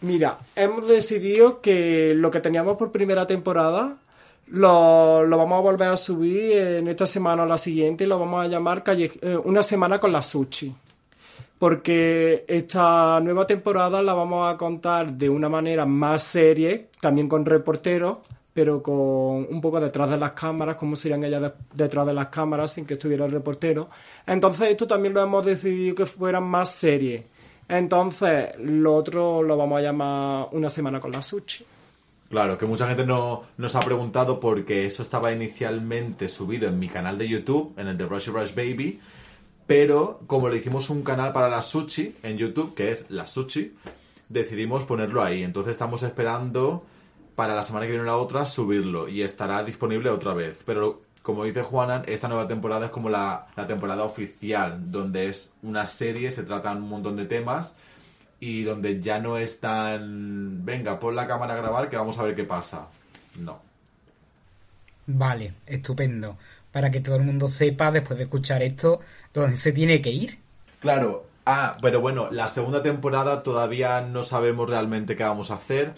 mira, 0.00 0.38
hemos 0.56 0.88
decidido 0.88 1.60
que 1.60 2.14
lo 2.16 2.30
que 2.30 2.40
teníamos 2.40 2.76
por 2.76 2.90
primera 2.90 3.26
temporada 3.26 3.96
lo, 4.48 5.24
lo 5.24 5.38
vamos 5.38 5.58
a 5.58 5.60
volver 5.62 5.88
a 5.88 5.96
subir 5.96 6.52
en 6.58 6.88
esta 6.88 7.06
semana 7.06 7.44
o 7.44 7.46
la 7.46 7.58
siguiente 7.58 8.04
y 8.04 8.06
lo 8.08 8.18
vamos 8.18 8.44
a 8.44 8.48
llamar 8.48 8.82
calle- 8.82 9.12
eh, 9.22 9.36
Una 9.44 9.62
semana 9.62 10.00
con 10.00 10.10
la 10.12 10.22
Sushi. 10.22 10.74
Porque 11.62 12.44
esta 12.48 13.20
nueva 13.20 13.46
temporada 13.46 14.02
la 14.02 14.14
vamos 14.14 14.52
a 14.52 14.56
contar 14.56 15.12
de 15.12 15.28
una 15.28 15.48
manera 15.48 15.86
más 15.86 16.24
serie, 16.24 16.88
también 17.00 17.28
con 17.28 17.44
reporteros, 17.44 18.18
pero 18.52 18.82
con 18.82 18.94
un 19.48 19.60
poco 19.60 19.78
detrás 19.78 20.10
de 20.10 20.16
las 20.16 20.32
cámaras, 20.32 20.74
como 20.74 20.96
serían 20.96 21.22
ellas 21.22 21.40
de- 21.40 21.52
detrás 21.72 22.04
de 22.04 22.14
las 22.14 22.26
cámaras 22.30 22.72
sin 22.72 22.84
que 22.84 22.94
estuviera 22.94 23.26
el 23.26 23.30
reportero. 23.30 23.88
Entonces 24.26 24.70
esto 24.70 24.88
también 24.88 25.14
lo 25.14 25.22
hemos 25.22 25.44
decidido 25.44 25.94
que 25.94 26.04
fuera 26.04 26.40
más 26.40 26.74
serie. 26.74 27.28
Entonces, 27.68 28.58
lo 28.58 28.96
otro 28.96 29.40
lo 29.44 29.56
vamos 29.56 29.78
a 29.78 29.82
llamar 29.82 30.48
una 30.50 30.68
semana 30.68 30.98
con 30.98 31.12
la 31.12 31.22
sushi. 31.22 31.64
Claro, 32.28 32.58
que 32.58 32.66
mucha 32.66 32.88
gente 32.88 33.06
no, 33.06 33.42
nos 33.56 33.76
ha 33.76 33.80
preguntado 33.80 34.40
porque 34.40 34.84
eso 34.84 35.04
estaba 35.04 35.30
inicialmente 35.30 36.28
subido 36.28 36.68
en 36.68 36.80
mi 36.80 36.88
canal 36.88 37.16
de 37.18 37.28
YouTube, 37.28 37.72
en 37.76 37.86
el 37.86 37.96
de 37.96 38.04
Rushy 38.04 38.32
Rush 38.32 38.52
Baby, 38.52 38.98
pero 39.66 40.20
como 40.26 40.48
le 40.48 40.58
hicimos 40.58 40.90
un 40.90 41.02
canal 41.02 41.32
para 41.32 41.48
la 41.48 41.62
sushi 41.62 42.16
en 42.22 42.38
YouTube, 42.38 42.74
que 42.74 42.90
es 42.90 43.10
la 43.10 43.26
sushi, 43.26 43.74
decidimos 44.28 44.84
ponerlo 44.84 45.22
ahí. 45.22 45.42
Entonces 45.42 45.72
estamos 45.72 46.02
esperando 46.02 46.84
para 47.34 47.54
la 47.54 47.62
semana 47.62 47.86
que 47.86 47.92
viene 47.92 48.04
o 48.04 48.06
la 48.06 48.16
otra 48.16 48.46
subirlo 48.46 49.08
y 49.08 49.22
estará 49.22 49.62
disponible 49.64 50.10
otra 50.10 50.34
vez. 50.34 50.62
Pero 50.66 51.02
como 51.22 51.44
dice 51.44 51.62
Juanan, 51.62 52.02
esta 52.06 52.28
nueva 52.28 52.48
temporada 52.48 52.86
es 52.86 52.92
como 52.92 53.08
la, 53.08 53.46
la 53.56 53.66
temporada 53.66 54.04
oficial, 54.04 54.90
donde 54.90 55.28
es 55.28 55.52
una 55.62 55.86
serie, 55.86 56.30
se 56.30 56.42
tratan 56.42 56.82
un 56.82 56.88
montón 56.88 57.16
de 57.16 57.26
temas 57.26 57.76
y 58.40 58.64
donde 58.64 59.00
ya 59.00 59.20
no 59.20 59.38
es 59.38 59.60
tan 59.60 60.64
venga, 60.64 60.98
pon 60.98 61.14
la 61.14 61.28
cámara 61.28 61.54
a 61.54 61.58
grabar 61.58 61.88
que 61.88 61.96
vamos 61.96 62.18
a 62.18 62.24
ver 62.24 62.34
qué 62.34 62.44
pasa. 62.44 62.88
No. 63.38 63.60
Vale, 65.06 65.54
estupendo. 65.66 66.36
Para 66.72 66.90
que 66.90 67.00
todo 67.00 67.16
el 67.16 67.22
mundo 67.22 67.48
sepa, 67.48 67.90
después 67.90 68.18
de 68.18 68.24
escuchar 68.24 68.62
esto, 68.62 69.00
dónde 69.32 69.56
se 69.56 69.72
tiene 69.72 70.00
que 70.00 70.10
ir. 70.10 70.38
Claro. 70.80 71.26
Ah, 71.44 71.76
pero 71.82 72.00
bueno, 72.00 72.28
la 72.30 72.48
segunda 72.48 72.82
temporada 72.82 73.42
todavía 73.42 74.00
no 74.00 74.22
sabemos 74.22 74.68
realmente 74.68 75.16
qué 75.16 75.24
vamos 75.24 75.50
a 75.50 75.54
hacer. 75.54 75.92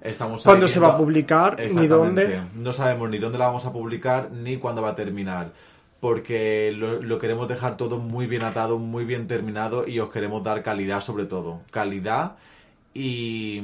Estamos 0.00 0.44
¿Cuándo 0.44 0.68
se 0.68 0.80
va 0.80 0.94
a 0.94 0.96
publicar? 0.96 1.58
Ni 1.74 1.86
dónde. 1.86 2.42
No 2.54 2.72
sabemos 2.72 3.10
ni 3.10 3.18
dónde 3.18 3.38
la 3.38 3.46
vamos 3.46 3.66
a 3.66 3.72
publicar 3.72 4.30
ni 4.30 4.56
cuándo 4.56 4.82
va 4.82 4.90
a 4.90 4.94
terminar. 4.94 5.52
Porque 6.00 6.72
lo, 6.74 7.02
lo 7.02 7.18
queremos 7.18 7.48
dejar 7.48 7.76
todo 7.76 7.98
muy 7.98 8.26
bien 8.26 8.42
atado, 8.42 8.78
muy 8.78 9.04
bien 9.04 9.26
terminado 9.26 9.86
y 9.86 9.98
os 9.98 10.10
queremos 10.10 10.42
dar 10.44 10.62
calidad 10.62 11.00
sobre 11.00 11.24
todo. 11.24 11.62
Calidad 11.70 12.36
y, 12.94 13.60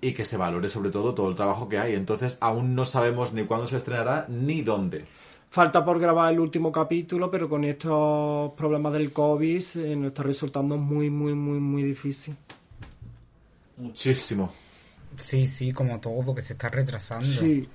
y 0.00 0.12
que 0.14 0.24
se 0.24 0.36
valore 0.36 0.68
sobre 0.68 0.90
todo 0.90 1.14
todo 1.14 1.30
el 1.30 1.36
trabajo 1.36 1.68
que 1.68 1.78
hay. 1.78 1.94
Entonces 1.94 2.36
aún 2.40 2.74
no 2.74 2.84
sabemos 2.84 3.32
ni 3.32 3.44
cuándo 3.44 3.66
se 3.68 3.76
estrenará 3.76 4.26
ni 4.28 4.62
dónde. 4.62 5.04
Falta 5.50 5.82
por 5.82 5.98
grabar 5.98 6.32
el 6.32 6.40
último 6.40 6.70
capítulo, 6.70 7.30
pero 7.30 7.48
con 7.48 7.64
estos 7.64 8.52
problemas 8.52 8.92
del 8.92 9.12
COVID 9.12 9.62
eh, 9.76 9.96
nos 9.96 10.08
está 10.08 10.22
resultando 10.22 10.76
muy, 10.76 11.08
muy, 11.08 11.34
muy, 11.34 11.58
muy 11.58 11.82
difícil. 11.82 12.36
Muchísimo. 13.78 14.52
Sí, 15.16 15.46
sí, 15.46 15.72
como 15.72 16.00
todo, 16.00 16.34
que 16.34 16.42
se 16.42 16.52
está 16.52 16.68
retrasando. 16.68 17.26
Sí. 17.26 17.66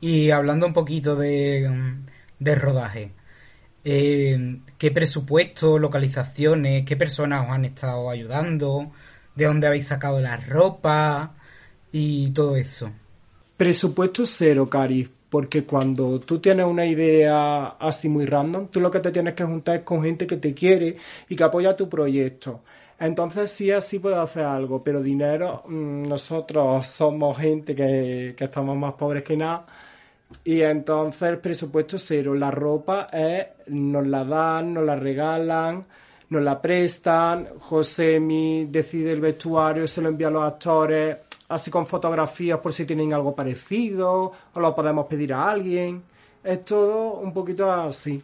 Y 0.00 0.30
hablando 0.30 0.66
un 0.66 0.72
poquito 0.72 1.16
de, 1.16 1.68
mm, 1.68 2.06
de 2.38 2.54
rodaje, 2.54 3.12
eh, 3.84 4.60
¿qué 4.78 4.90
presupuesto, 4.90 5.78
localizaciones, 5.78 6.84
qué 6.84 6.96
personas 6.96 7.46
os 7.46 7.52
han 7.52 7.66
estado 7.66 8.08
ayudando? 8.08 8.90
¿De 9.34 9.44
dónde 9.44 9.66
habéis 9.66 9.86
sacado 9.86 10.20
la 10.20 10.36
ropa? 10.38 11.34
Y 11.92 12.30
todo 12.30 12.56
eso. 12.56 12.90
Presupuesto 13.56 14.24
cero, 14.24 14.68
Cari, 14.70 15.08
porque 15.30 15.64
cuando 15.64 16.20
tú 16.20 16.38
tienes 16.38 16.66
una 16.66 16.86
idea 16.86 17.66
así 17.78 18.08
muy 18.08 18.26
random, 18.26 18.68
tú 18.68 18.80
lo 18.80 18.90
que 18.90 19.00
te 19.00 19.12
tienes 19.12 19.34
que 19.34 19.44
juntar 19.44 19.76
es 19.76 19.82
con 19.82 20.02
gente 20.02 20.26
que 20.26 20.36
te 20.36 20.54
quiere 20.54 20.96
y 21.28 21.36
que 21.36 21.44
apoya 21.44 21.76
tu 21.76 21.88
proyecto. 21.88 22.62
Entonces 22.98 23.50
sí, 23.50 23.70
así 23.70 23.98
puedes 24.00 24.18
hacer 24.18 24.44
algo, 24.44 24.82
pero 24.82 25.00
dinero, 25.02 25.62
mm, 25.68 26.08
nosotros 26.08 26.86
somos 26.86 27.38
gente 27.38 27.74
que, 27.74 28.34
que 28.36 28.44
estamos 28.44 28.76
más 28.76 28.94
pobres 28.94 29.22
que 29.22 29.36
nada. 29.36 29.66
Y 30.44 30.62
entonces 30.62 31.22
el 31.22 31.38
presupuesto 31.38 31.98
cero. 31.98 32.34
La 32.34 32.50
ropa 32.50 33.08
es, 33.12 33.46
nos 33.68 34.06
la 34.06 34.24
dan, 34.24 34.74
nos 34.74 34.84
la 34.84 34.96
regalan, 34.96 35.84
nos 36.30 36.42
la 36.42 36.60
prestan. 36.60 37.48
Josemi 37.58 38.66
decide 38.66 39.12
el 39.12 39.20
vestuario, 39.20 39.86
se 39.86 40.00
lo 40.02 40.08
envía 40.08 40.28
a 40.28 40.30
los 40.30 40.44
actores, 40.44 41.16
así 41.48 41.70
con 41.70 41.86
fotografías 41.86 42.58
por 42.60 42.72
si 42.72 42.84
tienen 42.84 43.12
algo 43.14 43.34
parecido, 43.34 44.32
o 44.54 44.60
lo 44.60 44.74
podemos 44.74 45.06
pedir 45.06 45.32
a 45.34 45.50
alguien. 45.50 46.02
Es 46.44 46.64
todo 46.64 47.14
un 47.14 47.32
poquito 47.32 47.70
así. 47.72 48.22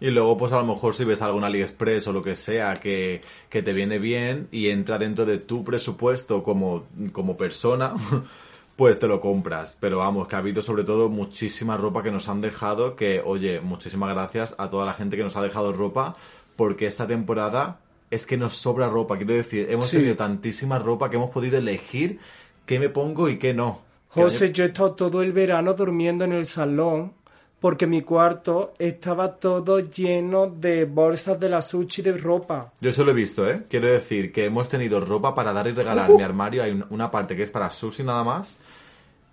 Y 0.00 0.10
luego, 0.10 0.36
pues 0.36 0.52
a 0.52 0.56
lo 0.56 0.64
mejor 0.64 0.94
si 0.94 1.04
ves 1.04 1.22
algo 1.22 1.38
en 1.38 1.44
AliExpress 1.44 2.08
o 2.08 2.12
lo 2.12 2.20
que 2.20 2.34
sea 2.36 2.74
que, 2.74 3.20
que 3.48 3.62
te 3.62 3.72
viene 3.72 3.98
bien 3.98 4.48
y 4.50 4.68
entra 4.68 4.98
dentro 4.98 5.24
de 5.24 5.38
tu 5.38 5.62
presupuesto 5.64 6.42
como, 6.42 6.84
como 7.12 7.36
persona, 7.36 7.94
pues 8.76 8.98
te 8.98 9.06
lo 9.06 9.20
compras. 9.20 9.78
Pero 9.80 9.98
vamos, 9.98 10.26
que 10.26 10.34
ha 10.34 10.40
habido 10.40 10.62
sobre 10.62 10.82
todo 10.84 11.08
muchísima 11.08 11.76
ropa 11.76 12.02
que 12.02 12.10
nos 12.10 12.28
han 12.28 12.40
dejado, 12.40 12.96
que 12.96 13.22
oye, 13.24 13.60
muchísimas 13.60 14.10
gracias 14.12 14.54
a 14.58 14.68
toda 14.68 14.84
la 14.84 14.94
gente 14.94 15.16
que 15.16 15.22
nos 15.22 15.36
ha 15.36 15.42
dejado 15.42 15.72
ropa, 15.72 16.16
porque 16.56 16.86
esta 16.86 17.06
temporada 17.06 17.78
es 18.10 18.26
que 18.26 18.36
nos 18.36 18.56
sobra 18.56 18.88
ropa. 18.90 19.16
Quiero 19.16 19.34
decir, 19.34 19.68
hemos 19.70 19.86
Sí. 19.88 19.96
tenido 19.98 20.16
tantísima 20.16 20.78
ropa 20.80 21.08
que 21.08 21.16
hemos 21.16 21.30
podido 21.30 21.56
elegir 21.56 22.18
qué 22.66 22.78
me 22.78 22.88
pongo 22.88 23.28
y 23.28 23.38
qué 23.38 23.54
no. 23.54 23.82
José, 24.08 24.52
yo 24.52 24.64
he 24.64 24.68
estado 24.68 24.92
todo 24.92 25.22
el 25.22 25.32
verano 25.32 25.74
durmiendo 25.74 26.24
en 26.24 26.32
el 26.32 26.46
salón 26.46 27.12
porque 27.60 27.86
mi 27.86 28.02
cuarto 28.02 28.74
estaba 28.78 29.36
todo 29.36 29.80
lleno 29.80 30.46
de 30.46 30.84
bolsas 30.84 31.40
de 31.40 31.48
la 31.48 31.62
sushi 31.62 32.02
de 32.02 32.12
ropa. 32.16 32.72
Yo 32.80 32.90
eso 32.90 33.04
lo 33.04 33.10
he 33.10 33.14
visto, 33.14 33.48
¿eh? 33.48 33.62
Quiero 33.70 33.88
decir 33.88 34.32
que 34.32 34.44
hemos 34.44 34.68
tenido 34.68 35.00
ropa 35.00 35.34
para 35.34 35.52
dar 35.52 35.66
y 35.66 35.72
regalar. 35.72 36.10
Mi 36.10 36.22
armario 36.22 36.62
hay 36.62 36.72
un- 36.72 36.84
una 36.90 37.10
parte 37.10 37.34
que 37.34 37.42
es 37.42 37.50
para 37.50 37.70
sushi 37.70 38.02
nada 38.04 38.22
más. 38.22 38.58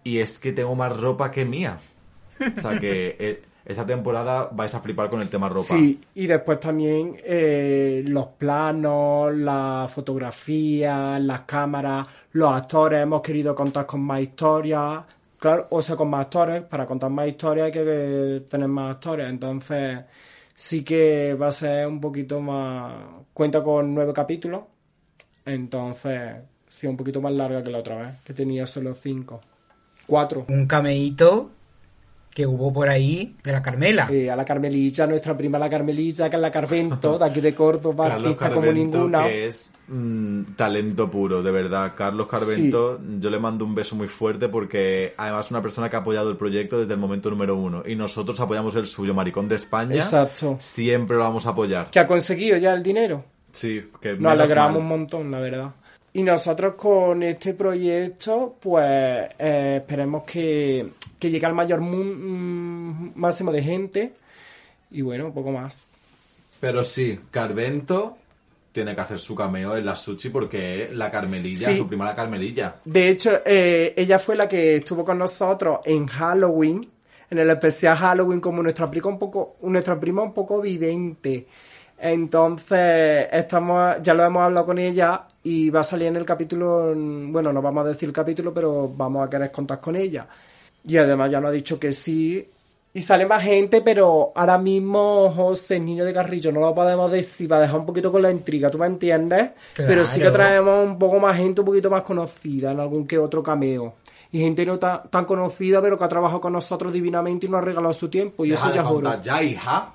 Y 0.03 0.17
es 0.19 0.39
que 0.39 0.51
tengo 0.53 0.73
más 0.75 0.97
ropa 0.99 1.29
que 1.29 1.45
mía. 1.45 1.79
O 2.57 2.59
sea 2.61 2.79
que 2.79 3.15
eh, 3.19 3.41
esta 3.71 3.85
temporada 3.85 4.49
vais 4.51 4.73
a 4.73 4.79
flipar 4.79 5.09
con 5.09 5.21
el 5.21 5.29
tema 5.29 5.49
ropa. 5.49 5.63
Sí, 5.63 5.99
y 6.15 6.27
después 6.27 6.59
también 6.59 7.17
eh, 7.23 8.03
los 8.05 8.27
planos, 8.27 9.33
la 9.35 9.87
fotografía, 9.89 11.17
las 11.19 11.41
cámaras, 11.41 12.07
los 12.33 12.51
actores, 12.51 13.01
hemos 13.01 13.21
querido 13.21 13.55
contar 13.55 13.85
con 13.85 14.01
más 14.01 14.21
historias, 14.21 15.03
claro, 15.39 15.67
o 15.69 15.81
sea, 15.81 15.95
con 15.95 16.09
más 16.09 16.25
actores, 16.25 16.63
para 16.63 16.85
contar 16.85 17.09
más 17.09 17.27
historias 17.27 17.65
hay 17.65 17.71
que 17.71 18.43
tener 18.49 18.67
más 18.67 18.95
actores, 18.95 19.29
entonces 19.29 19.99
sí 20.53 20.83
que 20.83 21.33
va 21.33 21.47
a 21.47 21.51
ser 21.51 21.87
un 21.87 21.99
poquito 21.99 22.39
más, 22.39 22.93
cuenta 23.33 23.63
con 23.63 23.93
nueve 23.93 24.13
capítulos, 24.13 24.61
Entonces, 25.45 26.33
sí, 26.67 26.87
un 26.87 26.95
poquito 26.95 27.19
más 27.19 27.33
larga 27.33 27.63
que 27.63 27.69
la 27.69 27.79
otra 27.79 27.95
vez, 27.95 28.19
que 28.23 28.33
tenía 28.33 28.65
solo 28.67 28.93
cinco. 28.93 29.41
Cuatro. 30.05 30.45
Un 30.49 30.67
cameíto 30.67 31.49
que 32.33 32.47
hubo 32.47 32.71
por 32.71 32.89
ahí 32.89 33.35
de 33.43 33.51
la 33.51 33.61
Carmela. 33.61 34.07
Eh, 34.09 34.29
a 34.29 34.35
la 34.35 34.45
Carmelilla, 34.45 35.05
nuestra 35.05 35.35
prima 35.35 35.59
la 35.59 35.69
Carmelilla, 35.69 36.29
que 36.29 36.35
es 36.37 36.41
la 36.41 36.51
Carvento, 36.51 37.19
de 37.19 37.25
aquí 37.25 37.41
de 37.41 37.53
Córdoba, 37.53 38.07
Carlos 38.07 38.25
artista 38.27 38.51
como 38.51 38.71
ninguna. 38.71 39.23
que 39.25 39.47
es 39.47 39.73
mm, 39.87 40.43
talento 40.55 41.11
puro, 41.11 41.43
de 41.43 41.51
verdad. 41.51 41.93
Carlos 41.95 42.27
Carvento, 42.27 42.99
yo 43.19 43.29
le 43.29 43.39
mando 43.39 43.65
un 43.65 43.75
beso 43.75 43.95
muy 43.95 44.07
fuerte 44.07 44.47
porque 44.47 45.13
además 45.17 45.45
es 45.47 45.51
una 45.51 45.61
persona 45.61 45.89
que 45.89 45.97
ha 45.97 45.99
apoyado 45.99 46.29
el 46.29 46.37
proyecto 46.37 46.79
desde 46.79 46.93
el 46.93 46.99
momento 46.99 47.29
número 47.29 47.55
uno. 47.55 47.83
Y 47.85 47.95
nosotros 47.95 48.39
apoyamos 48.39 48.75
el 48.75 48.87
suyo, 48.87 49.13
Maricón 49.13 49.49
de 49.49 49.55
España. 49.55 49.95
Exacto. 49.95 50.55
Siempre 50.59 51.17
lo 51.17 51.23
vamos 51.23 51.45
a 51.45 51.49
apoyar. 51.49 51.89
Que 51.89 51.99
ha 51.99 52.07
conseguido 52.07 52.57
ya 52.57 52.73
el 52.73 52.81
dinero. 52.81 53.25
Sí, 53.51 53.89
que 53.99 54.13
Nos 54.13 54.31
alegramos 54.31 54.73
mal. 54.73 54.81
un 54.81 54.87
montón, 54.87 55.31
la 55.31 55.39
verdad. 55.39 55.71
Y 56.13 56.23
nosotros 56.23 56.75
con 56.75 57.23
este 57.23 57.53
proyecto, 57.53 58.57
pues 58.59 59.29
eh, 59.39 59.77
esperemos 59.77 60.23
que, 60.23 60.85
que 61.21 61.29
llegue 61.29 61.45
al 61.45 61.53
mayor 61.53 61.79
mm, 61.79 63.13
máximo 63.15 63.51
de 63.51 63.61
gente. 63.61 64.13
Y 64.89 65.01
bueno, 65.01 65.27
un 65.27 65.33
poco 65.33 65.51
más. 65.51 65.85
Pero 66.59 66.83
sí, 66.83 67.17
Carvento 67.29 68.17
tiene 68.71 68.95
que 68.95 69.01
hacer 69.01 69.19
su 69.19 69.35
cameo 69.35 69.77
en 69.77 69.85
la 69.85 69.95
Sushi 69.95 70.29
porque 70.29 70.83
es 70.85 70.91
la 70.95 71.11
Carmelilla, 71.11 71.69
Sí. 71.69 71.77
su 71.77 71.87
prima 71.87 72.05
la 72.05 72.15
Carmelilla. 72.15 72.75
De 72.83 73.09
hecho, 73.09 73.41
eh, 73.45 73.93
ella 73.95 74.17
fue 74.17 74.35
la 74.35 74.49
que 74.49 74.77
estuvo 74.77 75.05
con 75.05 75.17
nosotros 75.19 75.79
en 75.85 76.07
Halloween, 76.07 76.81
en 77.29 77.37
el 77.37 77.49
especial 77.51 77.97
Halloween, 77.97 78.41
como 78.41 78.63
nuestra 78.63 78.89
prima 78.89 79.09
un 79.09 79.19
poco, 79.19 79.55
nuestra 79.61 79.99
prima 79.99 80.23
un 80.23 80.33
poco 80.33 80.59
vidente. 80.59 81.45
Entonces, 81.99 83.27
estamos, 83.31 83.97
ya 84.01 84.13
lo 84.15 84.23
hemos 84.25 84.41
hablado 84.41 84.65
con 84.65 84.79
ella 84.79 85.21
y 85.43 85.69
va 85.69 85.81
a 85.81 85.83
salir 85.83 86.07
en 86.07 86.15
el 86.15 86.25
capítulo, 86.25 86.93
bueno, 86.95 87.53
no 87.53 87.61
vamos 87.61 87.85
a 87.85 87.89
decir 87.89 88.09
el 88.09 88.13
capítulo, 88.13 88.51
pero 88.53 88.89
vamos 88.95 89.25
a 89.25 89.29
querer 89.29 89.51
contar 89.51 89.79
con 89.79 89.95
ella. 89.95 90.25
Y 90.85 90.97
además 90.97 91.31
ya 91.31 91.39
nos 91.39 91.49
ha 91.49 91.53
dicho 91.53 91.79
que 91.79 91.91
sí. 91.91 92.47
Y 92.93 93.01
sale 93.01 93.25
más 93.25 93.43
gente, 93.43 93.81
pero 93.81 94.33
ahora 94.35 94.57
mismo 94.57 95.29
José, 95.29 95.77
el 95.77 95.85
niño 95.85 96.03
de 96.03 96.13
Carrillo, 96.13 96.51
no 96.51 96.59
lo 96.59 96.75
podemos 96.75 97.09
decir, 97.09 97.49
va 97.49 97.57
a 97.57 97.61
dejar 97.61 97.79
un 97.79 97.85
poquito 97.85 98.11
con 98.11 98.21
la 98.21 98.29
intriga, 98.29 98.69
¿tú 98.69 98.77
me 98.77 98.85
entiendes? 98.85 99.51
Pero 99.75 100.03
sí 100.05 100.19
que 100.19 100.29
traemos 100.29 100.85
un 100.85 100.99
poco 100.99 101.17
más 101.17 101.37
gente, 101.37 101.61
un 101.61 101.67
poquito 101.67 101.89
más 101.89 102.01
conocida 102.01 102.71
en 102.71 102.81
algún 102.81 103.07
que 103.07 103.17
otro 103.17 103.41
cameo. 103.41 103.93
Y 104.33 104.39
gente 104.39 104.65
no 104.65 104.77
tan, 104.77 105.09
tan 105.09 105.23
conocida, 105.23 105.81
pero 105.81 105.97
que 105.97 106.03
ha 106.03 106.09
trabajado 106.09 106.41
con 106.41 106.53
nosotros 106.53 106.91
divinamente 106.91 107.47
y 107.47 107.49
nos 107.49 107.61
ha 107.61 107.65
regalado 107.65 107.93
su 107.93 108.09
tiempo. 108.09 108.43
Y 108.43 108.49
Deja 108.49 108.69
eso 108.69 109.21
ya 109.21 109.41
hija. 109.41 109.93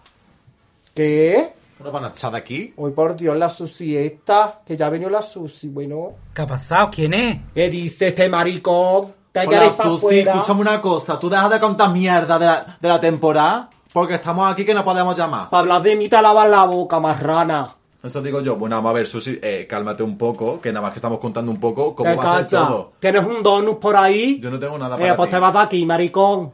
¿Qué? 0.95 1.53
¿No 1.83 1.93
van 1.93 2.07
a 2.07 2.09
echar 2.09 2.33
de 2.33 2.39
aquí? 2.39 2.73
Hoy 2.77 2.93
por 2.93 3.15
Dios, 3.17 3.37
la 3.37 3.51
Susi 3.51 3.97
esta, 3.97 4.61
que 4.67 4.77
ya 4.77 4.87
ha 4.87 4.91
venido 4.91 5.11
la 5.11 5.21
Susi, 5.21 5.69
bueno. 5.69 6.13
¿Qué 6.35 6.43
ha 6.43 6.47
pasado? 6.47 6.89
¿Quién 6.91 7.13
es? 7.13 7.37
¿Qué 7.55 7.69
dice 7.69 8.09
este 8.09 8.31
maricón? 8.31 9.13
¿Te 9.37 9.47
Hola, 9.47 9.71
Susi, 9.71 10.21
escúchame 10.21 10.61
una 10.63 10.81
cosa. 10.81 11.19
Tú 11.21 11.29
dejas 11.29 11.51
de 11.51 11.61
contar 11.61 11.91
mierda 11.91 12.39
de 12.39 12.47
la, 12.47 12.79
de 12.81 12.89
la 12.89 12.99
temporada 12.99 13.69
porque 13.93 14.15
estamos 14.15 14.51
aquí 14.51 14.65
que 14.65 14.73
no 14.73 14.83
podemos 14.83 15.15
llamar. 15.15 15.51
Para 15.51 15.61
hablar 15.61 15.83
de 15.83 15.95
mí 15.95 16.09
te 16.09 16.23
lavas 16.23 16.49
la 16.49 16.65
boca, 16.65 16.99
marrana. 17.01 17.75
Eso 18.03 18.23
digo 18.23 18.41
yo. 18.41 18.57
Bueno, 18.57 18.77
vamos 18.77 18.91
a 18.91 18.95
ver, 18.95 19.07
Susi, 19.07 19.39
eh, 19.43 19.67
cálmate 19.69 20.03
un 20.03 20.17
poco, 20.17 20.59
que 20.59 20.73
nada 20.73 20.81
más 20.85 20.93
que 20.93 20.99
estamos 21.01 21.19
contando 21.19 21.51
un 21.53 21.61
poco 21.61 21.95
cómo 21.95 22.09
¿Qué 22.13 22.17
va 22.17 22.23
a 22.23 22.37
ser 22.37 22.45
cacha? 22.47 22.67
todo. 22.67 22.93
¿Tienes 22.99 23.27
un 23.27 23.43
donut 23.43 23.79
por 23.79 23.95
ahí? 23.95 24.41
Yo 24.41 24.51
no 24.51 24.59
tengo 24.59 24.79
nada 24.79 24.97
Eh, 24.97 25.01
para 25.01 25.17
pues 25.19 25.29
ti. 25.29 25.35
te 25.35 25.39
vas 25.41 25.53
de 25.53 25.59
aquí, 25.59 25.85
maricón. 25.85 26.53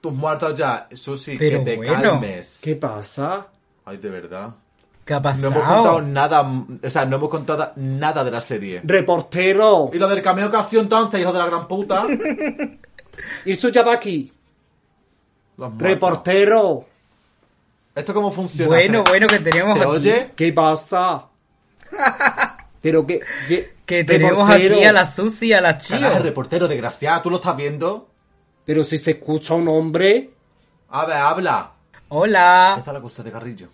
Tus 0.00 0.12
muertos 0.14 0.54
ya, 0.54 0.88
Susi, 0.94 1.36
Pero 1.36 1.58
que 1.58 1.64
te 1.72 1.76
bueno. 1.76 1.92
calmes. 1.92 2.60
¿Qué 2.64 2.76
pasa? 2.76 3.48
Ay, 3.84 3.98
de 3.98 4.08
verdad. 4.08 4.48
¿Qué 5.04 5.12
ha 5.14 5.20
No 5.20 5.28
hemos 5.30 5.40
contado 5.52 5.82
pasado? 5.84 6.02
nada, 6.02 6.42
o 6.82 6.90
sea, 6.90 7.04
no 7.04 7.16
hemos 7.16 7.28
contado 7.28 7.72
nada 7.76 8.24
de 8.24 8.30
la 8.30 8.40
serie. 8.40 8.80
Reportero. 8.84 9.90
Y 9.92 9.98
lo 9.98 10.08
del 10.08 10.22
cameo 10.22 10.50
que 10.50 10.56
hacía 10.56 10.80
entonces, 10.80 11.20
hijo 11.20 11.32
de 11.32 11.38
la 11.38 11.46
gran 11.46 11.68
puta. 11.68 12.04
¿Y 13.44 13.52
eso 13.52 13.68
ya 13.68 13.82
de 13.82 13.90
aquí? 13.90 14.32
Los 15.56 15.68
muertos. 15.70 15.88
Reportero. 15.88 16.84
¿Esto 17.94 18.12
cómo 18.14 18.32
funciona? 18.32 18.68
Bueno, 18.68 19.02
¿Se- 19.04 19.10
bueno, 19.10 19.26
que 19.26 19.38
tenemos 19.40 19.74
¿Se 19.78 19.84
aquí. 19.84 19.90
oye? 19.92 20.30
¿Qué 20.34 20.52
pasa? 20.52 21.26
Pero 22.80 23.06
que... 23.06 23.20
que- 23.48 23.74
Que 23.86 24.04
tenemos 24.04 24.48
reportero. 24.48 24.74
aquí 24.76 24.84
a 24.84 24.92
la 24.92 25.06
Susi 25.06 25.48
y 25.48 25.52
a 25.52 25.60
la 25.60 25.76
Chio. 25.78 26.00
Carajo, 26.00 26.22
reportero, 26.22 26.66
desgraciado, 26.66 27.22
¿tú 27.22 27.30
lo 27.30 27.36
estás 27.36 27.56
viendo? 27.56 28.08
Pero 28.64 28.82
si 28.82 28.96
se 28.98 29.12
escucha 29.12 29.54
un 29.54 29.68
hombre... 29.68 30.30
A 30.88 31.04
ver, 31.06 31.16
habla. 31.16 31.70
Hola. 32.08 32.74
Esta 32.78 32.90
es 32.90 32.94
la 32.94 33.00
José 33.00 33.22
de 33.22 33.30
Carrillo. 33.32 33.68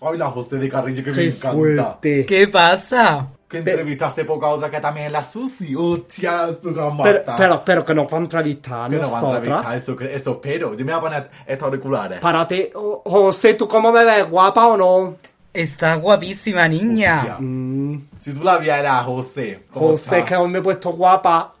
Ay, 0.00 0.18
la 0.18 0.30
José 0.30 0.56
de 0.56 0.68
Carrillo 0.68 1.02
que 1.02 1.10
me 1.10 1.16
¡Qué 1.16 1.26
encanta. 1.28 1.52
fuerte! 1.52 2.26
¿Qué 2.26 2.48
pasa? 2.48 3.28
Que 3.48 3.58
entrevista 3.58 4.08
hace 4.08 4.24
poco 4.24 4.44
a 4.46 4.50
otra 4.50 4.68
que 4.68 4.80
también 4.80 5.06
es 5.06 5.12
la 5.12 5.22
Susi. 5.22 5.72
Hostia, 5.76 6.48
su 6.60 6.74
Pero, 7.02 7.22
pero, 7.38 7.62
pero 7.64 7.84
que 7.84 7.94
nos 7.94 8.12
va 8.12 8.16
a 8.18 8.20
entrevistar 8.20 8.90
que 8.90 8.96
no 8.98 9.10
va 9.10 9.20
a 9.20 9.36
entrevistar, 9.36 9.76
eso, 9.76 9.96
eso 10.00 10.32
espero. 10.32 10.74
Yo 10.74 10.84
me 10.84 10.92
voy 10.92 10.98
a 10.98 11.00
poner 11.00 11.30
estos 11.46 11.66
auriculares. 11.66 12.18
Párate. 12.20 12.72
Oh, 12.74 13.02
José, 13.04 13.54
¿tú 13.54 13.68
cómo 13.68 13.92
me 13.92 14.04
ves? 14.04 14.28
¿Guapa 14.28 14.66
o 14.66 14.76
no? 14.76 15.16
Estás 15.54 16.00
guapísima, 16.00 16.66
niña. 16.68 17.18
Hostia. 17.20 17.36
Mm, 17.38 18.08
Si 18.20 18.34
tú 18.34 18.42
la 18.42 18.58
vieras, 18.58 19.04
José. 19.04 19.62
¿cómo 19.72 19.90
José, 19.90 20.16
está? 20.18 20.24
que 20.24 20.34
aún 20.34 20.50
me 20.50 20.58
he 20.58 20.62
puesto 20.62 20.90
guapa. 20.90 21.54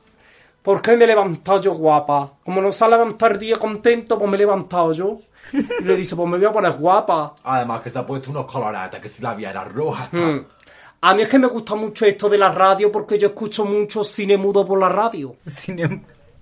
¿Por 0.62 0.82
qué 0.82 0.96
me 0.96 1.04
he 1.04 1.06
levantado 1.06 1.60
yo 1.60 1.72
guapa? 1.74 2.32
Como 2.44 2.60
no 2.60 2.72
se 2.72 2.84
ha 2.84 2.88
levantado 2.88 3.32
el 3.32 3.38
día 3.38 3.56
contento, 3.56 4.18
pues 4.18 4.28
me 4.28 4.36
he 4.36 4.38
levantado 4.40 4.92
yo. 4.92 5.20
Y 5.80 5.84
le 5.84 5.96
dice, 5.96 6.16
pues 6.16 6.28
me 6.28 6.36
voy 6.38 6.46
a 6.46 6.52
poner 6.52 6.72
guapa. 6.72 7.34
Además 7.44 7.80
que 7.80 7.90
se 7.90 7.98
ha 7.98 8.06
puesto 8.06 8.30
unos 8.30 8.46
colorates 8.46 9.00
que 9.00 9.08
si 9.08 9.22
la 9.22 9.34
vieras 9.34 9.72
roja 9.72 10.04
está. 10.04 10.16
Mm. 10.16 10.46
A 11.02 11.14
mí 11.14 11.22
es 11.22 11.28
que 11.28 11.38
me 11.38 11.46
gusta 11.46 11.74
mucho 11.74 12.04
esto 12.06 12.28
de 12.28 12.38
la 12.38 12.50
radio 12.50 12.90
porque 12.90 13.18
yo 13.18 13.28
escucho 13.28 13.64
mucho 13.64 14.02
cine 14.02 14.36
mudo 14.36 14.64
por 14.66 14.78
la 14.80 14.88
radio. 14.88 15.36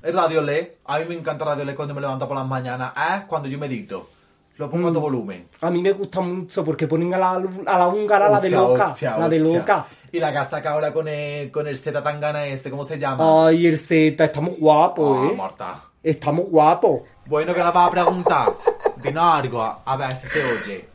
Es 0.03 0.15
Radio 0.15 0.43
Le. 0.43 0.79
A 0.87 0.99
mí 0.99 1.05
me 1.09 1.15
encanta 1.17 1.45
Radio 1.45 1.65
Le 1.65 1.75
cuando 1.75 1.95
me 1.95 2.01
levanto 2.01 2.27
por 2.29 2.37
las 2.37 2.47
mañanas. 2.47 2.93
Es 3.17 3.25
cuando 3.25 3.49
yo 3.49 3.59
medito. 3.59 4.11
Lo 4.57 4.71
pongo 4.71 4.87
a 4.87 4.91
Mm. 4.91 4.95
todo 4.95 5.03
volumen. 5.03 5.49
A 5.63 5.71
mí 5.71 5.83
me 5.83 5.91
gusta 5.93 6.21
mucho 6.21 6.65
porque 6.65 6.87
ponen 6.87 7.13
a 7.15 7.19
la, 7.19 7.31
a 7.67 7.79
la 7.79 7.89
húngara 7.89 8.29
la 8.29 8.41
de 8.41 8.51
loca. 8.51 8.91
hostia, 8.91 9.17
la 9.19 9.29
de 9.29 9.43
hostia. 9.43 9.59
loca. 9.59 9.87
Y 10.13 10.21
la 10.21 10.31
que 10.31 10.39
ha 10.39 10.45
sacado 10.49 10.77
ahora 10.77 10.93
con 10.93 11.09
el, 11.09 11.51
con 11.51 11.67
el 11.67 11.77
Z 11.77 12.01
Tangana 12.03 12.47
este, 12.47 12.71
¿cómo 12.71 12.85
se 12.85 12.97
llama? 12.99 13.49
Ay, 13.49 13.67
el 13.67 13.77
Z, 13.79 14.25
estamos 14.25 14.57
guapos, 14.57 15.19
Ah, 15.21 15.29
¿eh? 15.33 15.37
Marta. 15.37 15.83
Estamos 16.01 16.45
guapos. 16.49 17.01
Bueno, 17.27 17.55
que 17.55 17.61
la 17.61 17.71
vas 17.71 17.89
a 17.89 17.91
preguntar. 17.91 18.49
Dinos 18.97 19.25
algo, 19.25 19.83
a 19.85 19.97
ver 19.97 20.13
si 20.17 20.27
se 20.29 20.45
oye. 20.45 20.89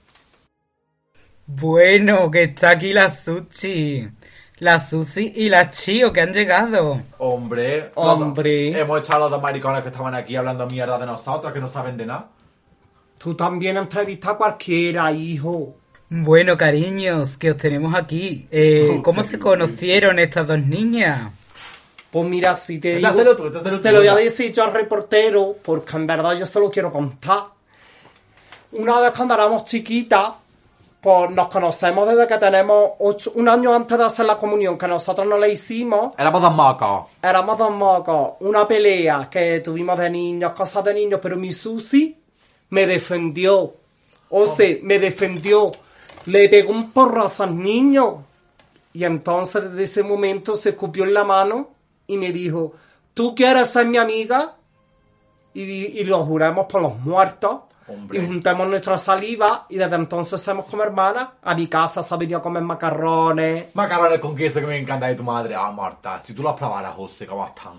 Bueno, 1.46 2.30
que 2.30 2.44
está 2.44 2.72
aquí 2.72 2.94
la 2.94 3.10
Sushi. 3.10 4.08
La 4.60 4.84
Susi 4.86 5.32
y 5.38 5.50
la 5.50 5.72
Chio 5.72 6.12
que 6.12 6.22
han 6.22 6.34
llegado. 6.34 7.02
Hombre, 7.18 7.92
Hombre. 7.96 8.72
los 8.72 8.82
hemos 8.82 9.00
echado 9.00 9.18
a 9.18 9.20
los 9.22 9.32
dos 9.32 9.42
maricones 9.42 9.82
que 9.82 9.88
estaban 9.88 10.14
aquí 10.14 10.36
hablando 10.36 10.68
mierda 10.68 11.00
de 11.00 11.06
nosotros, 11.06 11.54
que 11.54 11.62
no 11.62 11.68
saben 11.68 11.96
de 11.96 12.06
nada. 12.06 12.30
Tú 13.18 13.36
también 13.36 13.78
entrevistas 13.78 14.32
a 14.32 14.38
cualquiera, 14.38 15.12
hijo. 15.14 15.76
Bueno, 16.10 16.58
cariños, 16.58 17.38
que 17.38 17.52
os 17.52 17.58
tenemos 17.58 17.96
aquí. 17.96 18.48
Eh, 18.52 19.00
¿Cómo 19.04 19.24
se 19.24 19.40
conocieron 19.40 20.20
estas 20.20 20.46
dos 20.46 20.60
niñas? 20.60 21.32
Pues 22.12 22.28
mira, 22.28 22.56
si 22.56 22.80
te 22.80 22.96
digo... 22.96 23.10
Te 23.82 23.92
lo 23.92 24.00
voy 24.00 24.08
a 24.08 24.16
decir 24.16 24.52
yo 24.52 24.64
al 24.64 24.74
reportero, 24.74 25.56
porque 25.62 25.96
en 25.96 26.08
verdad 26.08 26.34
yo 26.34 26.46
se 26.46 26.60
lo 26.60 26.72
quiero 26.72 26.92
contar. 26.92 27.46
Una 28.72 29.00
vez 29.00 29.12
cuando 29.16 29.36
éramos 29.36 29.66
chiquitas, 29.66 30.32
pues 31.02 31.32
nos 31.32 31.48
conocemos 31.48 32.08
desde 32.10 32.28
que 32.28 32.38
tenemos 32.38 32.92
ocho, 33.00 33.32
un 33.36 33.48
año 33.48 33.74
antes 33.74 33.98
de 33.98 34.04
hacer 34.04 34.26
la 34.26 34.38
comunión, 34.38 34.78
que 34.78 34.88
nosotros 34.88 35.26
no 35.28 35.38
la 35.38 35.48
hicimos. 35.48 36.14
Éramos 36.18 36.42
dos 36.42 36.54
mocos. 36.54 37.06
Éramos 37.22 37.58
dos 37.58 37.72
mocos, 37.72 38.34
una 38.42 38.68
pelea 38.68 39.28
que 39.30 39.60
tuvimos 39.60 39.98
de 39.98 40.10
niños, 40.10 40.52
cosas 40.52 40.84
de 40.84 40.94
niños, 40.94 41.20
pero 41.22 41.38
mi 41.38 41.52
Susi 41.52 42.18
me 42.70 42.86
defendió. 42.86 43.74
O 44.30 44.46
sea, 44.46 44.78
me 44.84 45.00
defendió. 45.00 45.72
Le 46.26 46.50
pegó 46.50 46.72
un 46.72 46.92
porrazo 46.92 47.44
al 47.44 47.58
niño. 47.58 48.26
Y 48.94 49.04
entonces 49.04 49.64
desde 49.64 49.84
ese 49.84 50.04
momento 50.04 50.56
se 50.56 50.70
escupió 50.70 51.04
en 51.04 51.14
la 51.14 51.24
mano 51.24 51.79
y 52.10 52.18
me 52.18 52.32
dijo, 52.32 52.74
¿tú 53.14 53.36
quieres 53.36 53.70
ser 53.70 53.86
mi 53.86 53.98
amiga? 53.98 54.56
Y, 55.54 55.62
y 55.62 56.04
lo 56.04 56.26
juramos 56.26 56.66
por 56.66 56.82
los 56.82 57.00
muertos. 57.00 57.62
Hombre. 57.88 58.20
Y 58.20 58.26
juntamos 58.26 58.68
nuestra 58.68 58.98
saliva 58.98 59.68
y 59.70 59.78
desde 59.78 59.96
entonces 59.96 60.42
somos 60.42 60.66
como 60.66 60.84
hermanas. 60.84 61.30
A 61.44 61.54
mi 61.54 61.68
casa 61.68 62.02
se 62.02 62.12
ha 62.12 62.18
venido 62.18 62.40
a 62.40 62.42
comer 62.42 62.64
macarrones. 62.64 63.76
Macarrones 63.76 64.20
con 64.20 64.36
queso 64.36 64.60
que 64.60 64.66
me 64.66 64.78
encanta 64.78 65.06
de 65.06 65.16
tu 65.16 65.24
madre. 65.24 65.54
Ah, 65.56 65.72
Marta, 65.72 66.20
si 66.20 66.34
tú 66.34 66.42
los 66.42 66.56
probaras, 66.56 66.96
José, 66.96 67.28
¿cómo 67.28 67.46
están? 67.46 67.74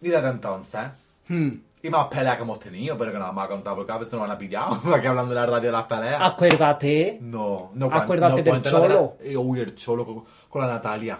Y 0.00 0.08
desde 0.08 0.28
entonces. 0.28 0.86
Hmm. 1.26 1.50
Y 1.82 1.90
más 1.90 2.06
peleas 2.06 2.36
que 2.36 2.42
hemos 2.42 2.60
tenido, 2.60 2.96
pero 2.96 3.10
que 3.12 3.18
nada 3.18 3.32
más 3.32 3.46
a 3.46 3.48
contar 3.48 3.74
porque 3.74 3.90
a 3.90 3.98
veces 3.98 4.12
nos 4.12 4.22
van 4.22 4.30
a 4.30 4.38
pillar. 4.38 4.68
Aquí 4.94 5.06
hablando 5.06 5.30
de 5.30 5.40
la 5.40 5.46
radio 5.46 5.66
de 5.66 5.72
las 5.72 5.84
peleas. 5.84 6.22
Acuérdate. 6.22 7.18
No, 7.20 7.70
no 7.74 7.86
Acuérdate 7.86 8.42
del 8.42 8.52
cuenten 8.52 8.72
la 8.72 8.78
cholo. 8.78 9.16
Eh, 9.20 9.36
Uy, 9.36 9.60
el 9.60 9.74
cholo 9.74 10.04
con, 10.04 10.24
con 10.48 10.62
la 10.62 10.74
Natalia. 10.74 11.18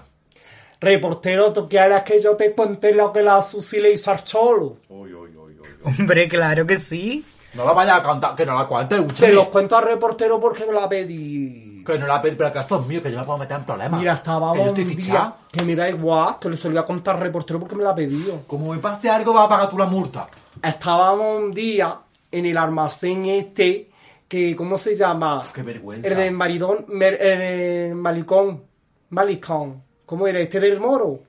Reportero, 0.81 1.53
¿tú 1.53 1.69
quieres 1.69 2.03
que 2.03 2.21
yo 2.21 2.37
te 2.37 2.53
cuente 2.53 2.95
lo 2.95 3.13
que 3.13 3.23
la 3.23 3.43
Susi 3.43 3.81
le 3.81 3.93
hizo 3.93 4.11
al 4.11 4.23
cholo? 4.25 4.77
Uy, 4.89 5.13
uy, 5.13 5.31
uy, 5.37 5.37
uy. 5.37 5.57
uy. 5.61 5.95
Hombre, 5.99 6.29
claro 6.29 6.67
que 6.67 6.77
sí. 6.77 7.25
No 7.55 7.65
la 7.65 7.73
vayas 7.73 7.99
a 7.99 8.03
contar, 8.03 8.37
que 8.37 8.47
no 8.47 8.55
la 8.55 8.67
cuentes, 8.67 8.99
Se 8.99 9.05
úchame. 9.05 9.33
los 9.33 9.49
cuento 9.49 9.77
al 9.77 9.85
reportero 9.85 10.39
porque 10.39 10.65
me 10.67 10.73
la 10.73 10.89
pedí. 10.89 11.83
Que 11.85 11.99
no 11.99 12.07
la 12.07 12.21
pedí, 12.21 12.37
pero 12.37 12.53
que 12.53 12.59
esto 12.59 12.81
es 12.81 12.87
mío, 12.87 13.03
que 13.03 13.11
yo 13.11 13.19
me 13.19 13.25
puedo 13.25 13.39
meter 13.39 13.57
en 13.57 13.65
problemas. 13.65 13.99
Mira, 13.99 14.23
Que 14.23 14.31
un 14.31 14.69
estoy 14.69 14.85
día 14.85 15.35
que 15.51 15.65
me 15.65 15.75
da 15.75 15.89
igual, 15.89 16.37
que 16.39 16.55
se 16.57 16.69
lo 16.69 16.75
voy 16.75 16.83
a 16.83 16.85
contar 16.85 17.17
al 17.17 17.23
reportero 17.23 17.59
porque 17.59 17.75
me 17.75 17.83
la 17.83 17.91
ha 17.91 17.95
pedido. 17.95 18.43
Como 18.47 18.73
me 18.73 18.79
pase 18.79 19.09
algo, 19.09 19.33
vas 19.33 19.47
a 19.47 19.49
pagar 19.49 19.71
tú 19.71 19.79
la 19.79 19.87
multa. 19.87 20.29
Estábamos 20.63 21.43
un 21.43 21.53
día 21.53 21.99
en 22.31 22.47
el 22.47 22.57
almacén 22.57 23.25
este, 23.27 23.91
que, 24.29 24.55
¿cómo 24.55 24.77
se 24.77 24.95
llama? 24.95 25.43
Qué 25.55 25.63
vergüenza. 25.63 26.07
El 26.07 26.17
de 26.17 26.31
Maridón, 26.31 26.87
el 27.01 27.95
Malicón, 27.95 28.63
Malicón. 29.11 29.88
¿Cómo 30.09 30.27
era? 30.27 30.41
¿Este 30.41 30.59
del 30.59 30.81
Moro? 30.81 31.21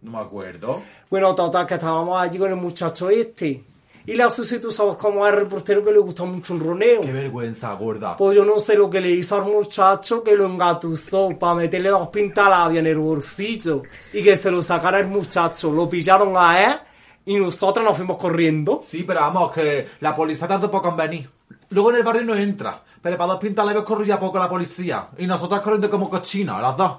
No 0.00 0.12
me 0.12 0.18
acuerdo. 0.18 0.80
Bueno, 1.10 1.34
total, 1.34 1.66
que 1.66 1.74
estábamos 1.74 2.18
allí 2.18 2.38
con 2.38 2.48
el 2.48 2.56
muchacho 2.56 3.10
este. 3.10 3.62
Y 4.06 4.14
la 4.14 4.30
Susi, 4.30 4.58
tú 4.60 4.72
sabes 4.72 4.94
cómo 4.96 5.26
es 5.26 5.32
el 5.34 5.40
reportero 5.40 5.84
que 5.84 5.92
le 5.92 5.98
gusta 5.98 6.24
mucho 6.24 6.54
un 6.54 6.60
roneo. 6.60 7.02
Qué 7.02 7.12
vergüenza, 7.12 7.74
gorda. 7.74 8.16
Pues 8.16 8.34
yo 8.34 8.42
no 8.46 8.58
sé 8.60 8.76
lo 8.76 8.88
que 8.88 9.02
le 9.02 9.10
hizo 9.10 9.36
al 9.36 9.44
muchacho 9.44 10.22
que 10.22 10.34
lo 10.36 10.46
engatusó 10.46 11.38
para 11.38 11.54
meterle 11.56 11.90
dos 11.90 12.08
pintalabias 12.08 12.80
en 12.80 12.86
el 12.86 12.96
bolsillo 12.96 13.82
y 14.14 14.24
que 14.24 14.38
se 14.38 14.50
lo 14.50 14.62
sacara 14.62 15.00
el 15.00 15.08
muchacho. 15.08 15.70
Lo 15.70 15.86
pillaron 15.90 16.32
a 16.34 16.64
él 16.64 16.78
y 17.26 17.36
nosotros 17.36 17.84
nos 17.84 17.94
fuimos 17.94 18.16
corriendo. 18.16 18.80
Sí, 18.88 19.04
pero 19.06 19.20
vamos, 19.20 19.52
que 19.52 19.86
la 20.00 20.16
policía 20.16 20.48
tarda 20.48 20.70
poco 20.70 20.88
en 20.88 20.96
venir. 20.96 21.30
Luego 21.68 21.90
en 21.90 21.96
el 21.96 22.02
barrio 22.02 22.22
no 22.22 22.34
entra. 22.34 22.82
Pero 23.02 23.18
para 23.18 23.32
dos 23.32 23.40
pintalabios 23.40 23.84
corre 23.84 24.06
ya 24.06 24.18
poco 24.18 24.38
la 24.38 24.48
policía. 24.48 25.08
Y 25.18 25.26
nosotros 25.26 25.60
corriendo 25.60 25.90
como 25.90 26.08
cochinas, 26.08 26.62
las 26.62 26.74
dos. 26.74 26.92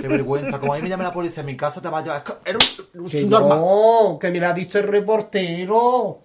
Qué 0.00 0.08
vergüenza. 0.08 0.58
Como 0.58 0.74
a 0.74 0.76
mí 0.76 0.82
me 0.82 0.88
llame 0.88 1.04
la 1.04 1.12
policía 1.12 1.40
en 1.40 1.46
mi 1.46 1.56
casa, 1.56 1.80
te 1.80 1.88
va 1.88 1.98
a 1.98 2.02
llevar... 2.02 2.24
Era 2.44 2.58
un, 2.94 3.08
Que 3.08 3.24
no, 3.24 4.18
que 4.20 4.30
me 4.30 4.40
lo 4.40 4.46
ha 4.46 4.52
dicho 4.52 4.78
el 4.78 4.88
reportero. 4.88 6.22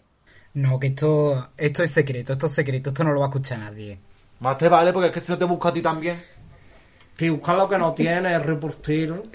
No, 0.54 0.80
que 0.80 0.88
esto, 0.88 1.50
esto 1.58 1.84
es 1.84 1.92
secreto, 1.92 2.34
esto 2.34 2.46
es 2.46 2.52
secreto, 2.52 2.90
esto 2.90 3.04
no 3.04 3.14
lo 3.14 3.22
va 3.22 3.28
a 3.28 3.30
escuchar 3.30 3.60
nadie. 3.60 4.00
Más 4.40 4.58
te 4.58 4.68
vale, 4.68 4.92
porque 4.92 5.08
es 5.08 5.14
que 5.14 5.22
si 5.22 5.32
no 5.32 5.38
te 5.38 5.46
busco 5.46 5.68
a 5.68 5.74
ti 5.74 5.82
también. 5.82 6.22
Que 7.16 7.30
busca 7.30 7.54
lo 7.54 7.70
que 7.70 7.78
no 7.78 7.94
tiene 7.94 8.34
el 8.34 8.44
reportero. 8.44 9.24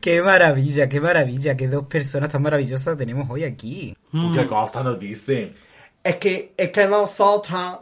Qué 0.00 0.22
maravilla, 0.22 0.88
qué 0.88 1.00
maravilla, 1.00 1.56
qué 1.56 1.68
dos 1.68 1.86
personas 1.86 2.30
tan 2.30 2.42
maravillosas 2.42 2.96
tenemos 2.96 3.28
hoy 3.30 3.44
aquí. 3.44 3.96
¿Qué 4.34 4.46
cosa 4.46 4.82
nos 4.82 4.98
dicen? 4.98 5.54
Es 6.02 6.16
que, 6.16 6.54
es 6.56 6.70
que 6.70 6.86
nosotras 6.86 7.78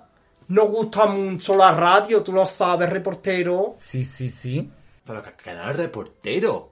nos 0.48 0.68
gusta 0.68 1.06
mucho 1.06 1.54
la 1.56 1.72
radio, 1.72 2.22
tú 2.22 2.32
lo 2.32 2.46
sabes, 2.46 2.88
reportero. 2.90 3.76
Sí, 3.78 4.04
sí, 4.04 4.28
sí. 4.28 4.70
Pero 5.06 5.22
que, 5.22 5.32
que 5.32 5.54
no 5.54 5.70
es 5.70 5.76
reportero. 5.76 6.70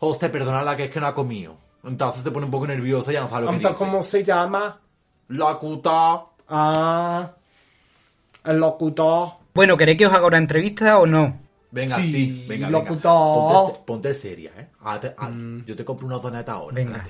O 0.00 0.10
usted 0.10 0.30
perdona 0.30 0.62
la 0.62 0.76
que 0.76 0.84
es 0.84 0.90
que 0.90 1.00
no 1.00 1.06
ha 1.06 1.14
comido. 1.14 1.56
Entonces 1.84 2.22
se 2.22 2.30
pone 2.30 2.44
un 2.46 2.50
poco 2.52 2.66
nerviosa 2.66 3.10
y 3.10 3.14
ya 3.14 3.20
no 3.22 3.28
sabe 3.28 3.46
lo 3.46 3.50
que 3.50 3.56
Entonces, 3.56 3.78
dice. 3.80 3.90
¿Cómo 3.90 4.02
se 4.04 4.24
llama? 4.24 4.80
La 5.28 5.54
cuta. 5.56 6.24
Ah, 6.48 7.30
el 8.44 8.56
locutor. 8.58 9.30
Bueno, 9.54 9.76
¿queréis 9.76 9.98
que 9.98 10.06
os 10.06 10.12
haga 10.12 10.26
una 10.26 10.38
entrevista 10.38 10.98
o 10.98 11.06
no? 11.06 11.38
Venga, 11.70 11.96
Sí, 11.98 12.12
sí, 12.12 12.44
venga, 12.48 12.70
locutor. 12.70 13.36
venga. 13.48 13.60
Ponte, 13.60 13.80
ponte 13.84 14.14
seria, 14.14 14.52
¿eh? 14.56 14.68
Hazte- 14.82 15.14
haz- 15.16 15.64
Yo 15.66 15.76
te 15.76 15.84
compro 15.84 16.06
una 16.06 16.18
doneta 16.18 16.52
ahora. 16.52 16.74
Venga. 16.74 17.06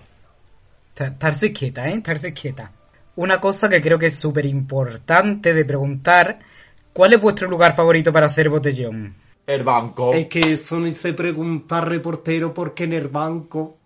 Estarse 0.97 1.53
quieta, 1.53 1.89
¿eh? 1.89 1.95
Estarse 1.95 2.33
quieta. 2.35 2.73
Una 3.19 3.41
cosa 3.41 3.69
que 3.69 3.83
creo 3.83 3.99
que 3.99 4.07
es 4.07 4.17
súper 4.17 4.47
importante 4.47 5.53
de 5.53 5.65
preguntar, 5.65 6.39
¿cuál 6.93 7.15
es 7.15 7.21
vuestro 7.21 7.49
lugar 7.49 7.75
favorito 7.75 8.13
para 8.13 8.27
hacer 8.27 8.49
botellón? 8.49 9.13
El 9.45 9.65
banco. 9.65 10.13
Es 10.13 10.29
que 10.29 10.39
eso 10.53 10.79
ni 10.79 10.93
se 10.93 11.15
pregunta 11.15 11.81
reportero 11.81 12.55
porque 12.55 12.85
en 12.85 12.93
el 12.93 13.09
banco 13.09 13.79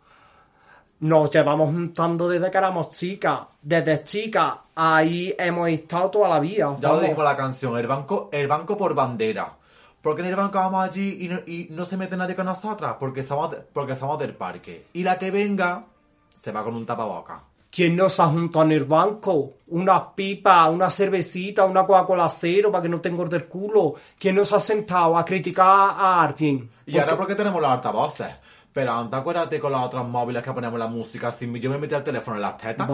nos 1.01 1.31
llevamos 1.31 1.71
juntando 1.71 2.29
desde 2.29 2.51
que 2.51 2.59
éramos 2.59 2.91
chicas. 2.91 3.41
Desde 3.63 4.05
chicas, 4.05 4.53
ahí 4.75 5.35
hemos 5.39 5.71
estado 5.71 6.11
toda 6.11 6.29
la 6.29 6.39
vida. 6.39 6.77
Ya 6.79 6.91
lo 6.91 7.01
dijo 7.01 7.25
la 7.25 7.35
canción, 7.35 7.79
el 7.79 7.87
banco, 7.87 8.29
el 8.33 8.47
banco 8.47 8.77
por 8.77 8.95
bandera. 8.95 9.51
Porque 10.03 10.21
en 10.21 10.29
el 10.29 10.37
banco 10.37 10.59
vamos 10.59 10.85
allí 10.85 11.25
y 11.25 11.29
no, 11.29 11.39
y 11.47 11.69
no 11.71 11.87
se 11.87 11.97
mete 11.97 12.19
nadie 12.19 12.37
con 12.37 12.45
nosotras, 12.45 12.97
porque 13.01 13.23
somos, 13.23 13.57
porque 13.73 13.97
somos 13.97 14.19
del 14.19 14.35
parque. 14.35 14.89
Y 14.93 15.03
la 15.03 15.19
que 15.19 15.31
venga, 15.31 15.87
se 16.35 16.53
va 16.53 16.63
con 16.63 16.75
un 16.75 16.85
tapaboca. 16.85 17.45
¿Quién 17.75 17.97
nos 17.97 18.21
ha 18.21 18.27
juntado 18.27 18.67
en 18.67 18.73
el 18.73 18.85
banco? 18.85 19.55
Unas 19.69 20.03
pipas, 20.15 20.69
una 20.69 20.91
cervecita, 20.91 21.65
una 21.65 21.87
Coca-Cola 21.87 22.29
cero 22.29 22.71
para 22.71 22.83
que 22.83 22.91
no 22.91 23.01
te 23.01 23.09
engorde 23.09 23.39
el 23.39 23.47
culo. 23.47 23.95
¿Quién 24.19 24.37
nos 24.37 24.53
ha 24.53 24.61
sentado 24.61 25.17
a 25.17 25.25
criticar 25.25 25.95
a 25.97 26.23
alguien? 26.23 26.71
Y 26.85 26.99
ahora 26.99 27.17
porque 27.17 27.35
tenemos 27.35 27.63
los 27.63 27.71
altavoces. 27.71 28.29
Pero 28.73 28.93
antes 28.93 29.21
acuérdate 29.21 29.61
con 29.61 29.71
los 29.71 29.83
otros 29.83 30.09
móviles 30.09 30.43
que 30.43 30.51
poníamos 30.51 30.79
la 30.79 30.87
música 30.87 31.29
así. 31.29 31.51
Yo 31.61 31.69
me 31.69 31.77
metía 31.77 31.99
el 31.99 32.05
teléfono 32.05 32.37
en 32.37 32.43
las 32.43 32.57
tetas. 32.57 32.89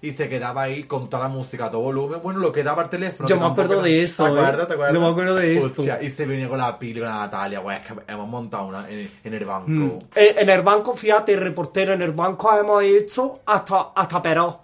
Y 0.00 0.12
se 0.12 0.26
quedaba 0.26 0.62
ahí 0.62 0.84
con 0.84 1.10
toda 1.10 1.24
la 1.24 1.28
música 1.28 1.66
a 1.66 1.70
todo 1.70 1.82
volumen. 1.82 2.20
Bueno, 2.22 2.40
lo 2.40 2.50
que 2.50 2.64
daba 2.64 2.84
el 2.84 2.88
teléfono. 2.88 3.28
Yo 3.28 3.36
que 3.36 3.40
me 3.42 3.46
acuerdo 3.46 3.82
de 3.82 4.02
eso, 4.02 4.24
¿Te 4.24 4.30
¿eh? 4.30 4.32
acuerdas? 4.32 4.68
¿Te 4.68 4.72
acuerdas? 4.74 4.94
Yo 4.94 5.00
me 5.02 5.08
acuerdo 5.08 5.34
de. 5.34 5.58
Hostia, 5.58 6.02
y 6.02 6.08
se 6.08 6.24
venía 6.24 6.48
con 6.48 6.56
la 6.56 6.78
Pili 6.78 6.98
y 6.98 7.02
con 7.02 7.10
la 7.10 7.18
Natalia. 7.18 7.58
Güey, 7.60 7.76
es 7.76 7.86
que 7.86 7.94
hemos 8.08 8.28
montado 8.28 8.68
una 8.68 8.88
en, 8.88 9.10
en 9.22 9.34
el 9.34 9.44
banco. 9.44 9.68
Mm. 9.68 9.98
En, 10.14 10.38
en 10.38 10.50
el 10.50 10.62
banco, 10.62 10.94
fíjate, 10.94 11.36
reportero, 11.36 11.92
en 11.92 12.00
el 12.00 12.12
banco 12.12 12.50
hemos 12.58 12.82
hecho 12.82 13.40
hasta, 13.44 13.90
hasta 13.94 14.22
peró. 14.22 14.60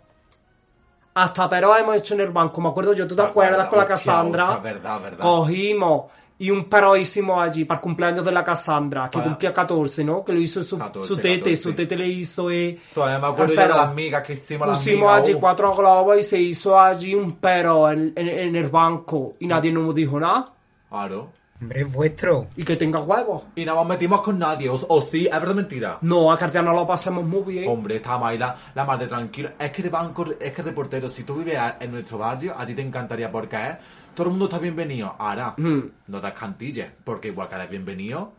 Hasta 1.13 1.49
peró 1.51 1.77
hemos 1.77 1.97
hecho 1.97 2.15
en 2.15 2.21
el 2.23 2.31
banco. 2.31 2.63
Me 2.63 2.71
acuerdo 2.71 2.95
yo, 2.95 3.07
¿tú 3.07 3.15
te 3.15 3.23
acuerdas 3.23 3.69
con 3.69 3.79
la 3.79 3.87
Cassandra? 3.87 4.57
verdad, 4.57 5.01
verdad. 5.03 5.21
Cogimos 5.21 6.05
y 6.39 6.51
un 6.51 6.65
perro 6.65 6.97
hicimos 6.97 7.41
allí 7.41 7.65
para 7.65 7.79
el 7.79 7.83
cumpleaños 7.83 8.25
de 8.25 8.33
la 8.33 8.45
Cassandra, 8.45 9.09
que 9.11 9.19
Para- 9.19 9.31
cumplía 9.31 9.53
14, 9.53 10.03
¿no? 10.05 10.25
Que 10.25 10.33
lo 10.33 10.41
hizo 10.41 10.63
su, 10.63 10.77
14, 10.77 11.07
su 11.09 11.17
tete, 11.17 11.39
14. 11.39 11.57
su 11.57 11.73
tete 11.75 11.97
le 11.97 12.09
hizo 12.09 12.51
eh, 12.51 12.79
Todavía 12.93 13.19
me 13.21 13.27
acuerdo 13.29 13.55
yo 13.55 13.61
de 13.61 13.69
las 13.69 13.95
migas 13.95 14.23
que 14.27 14.33
hicimos 14.35 14.67
las 14.69 14.79
Pusimos 14.79 15.01
migas. 15.11 15.23
allí 15.23 15.35
uh. 15.35 15.41
cuatro 15.41 15.75
globos 15.77 16.19
y 16.19 16.23
se 16.25 16.39
hizo 16.41 16.79
allí 16.79 17.15
un 17.15 17.33
perro 17.37 17.91
en, 17.91 18.13
en- 18.17 18.29
en 18.29 18.57
el 18.57 18.69
banco 18.69 19.33
y 19.39 19.47
nadie 19.47 19.71
nos 19.73 19.95
dijo 19.95 20.19
nada. 20.19 20.53
Claro. 20.91 21.31
Hombre, 21.61 21.83
es 21.83 21.93
vuestro. 21.93 22.49
Y 22.57 22.65
que 22.65 22.77
tenga 22.77 22.99
huevos. 23.01 23.45
Y 23.55 23.65
no 23.65 23.75
nos 23.77 23.87
metimos 23.87 24.21
con 24.23 24.39
nadie. 24.39 24.69
O, 24.69 24.75
o 24.89 25.01
sí, 25.01 25.27
es 25.27 25.33
verdad 25.41 25.55
mentira. 25.55 25.99
No, 26.03 26.31
a 26.31 26.37
Cartiana 26.37 26.73
lo 26.73 26.87
pasamos 26.87 27.25
muy 27.25 27.55
bien. 27.55 27.71
Hombre, 27.71 27.97
estaba 27.97 28.29
ahí 28.29 28.39
la, 28.39 28.55
la 28.75 28.85
más 28.85 28.99
de 28.99 29.07
tranquilo. 29.07 29.51
Es 29.59 29.71
que 29.71 29.81
el 29.83 29.89
banco, 29.89 30.27
es 30.39 30.53
que 30.53 30.61
el 30.61 30.67
reportero, 30.67 31.09
si 31.09 31.23
tú 31.23 31.37
vives 31.37 31.59
en 31.81 31.93
nuestro 31.93 32.19
barrio, 32.19 32.55
a 32.59 32.67
ti 32.67 32.75
te 32.75 32.83
encantaría 32.83 33.31
porque 33.31 33.57
es, 33.57 33.77
todo 34.15 34.25
el 34.27 34.31
mundo 34.31 34.47
está 34.47 34.59
bienvenido. 34.59 35.15
Ahora, 35.19 35.55
Mm. 35.57 35.81
no 36.09 36.21
te 36.21 36.29
escantilles, 36.29 36.89
porque 37.05 37.29
igual 37.29 37.49
que 37.49 37.55
eres 37.57 37.71
bienvenido, 37.71 38.33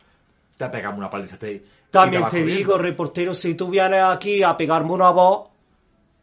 te 0.58 0.68
pegamos 0.70 0.98
una 1.00 1.10
paliza. 1.10 1.38
Te, 1.38 1.64
También 1.92 2.28
te 2.30 2.44
digo, 2.44 2.78
reportero, 2.78 3.34
si 3.34 3.56
tú 3.56 3.70
vienes 3.70 4.02
aquí 4.04 4.44
a 4.44 4.56
pegarme 4.58 4.92
una 4.92 5.10
voz, 5.12 5.48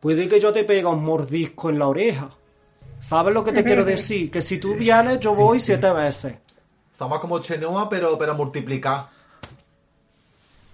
puede 0.01 0.29
que 0.29 0.41
yo 0.41 0.53
te 0.53 0.65
pegue 0.65 0.85
un 0.87 1.03
mordisco 1.05 1.71
en 1.71 1.79
la 1.79 1.89
oreja. 1.89 2.31
¿Sabes 3.01 3.33
lo 3.35 3.43
que 3.43 3.53
te 3.53 3.65
quiero 3.65 3.85
decir? 3.85 4.31
Que 4.31 4.41
si 4.43 4.59
tú 4.59 4.75
vienes, 4.75 5.19
yo 5.21 5.35
voy 5.35 5.61
siete 5.61 5.91
veces. 5.93 6.35
Somos 6.99 7.19
como 7.21 7.39
Chenoa, 7.41 7.89
pero, 7.89 8.17
pero 8.19 8.35
multiplicar. 8.35 9.09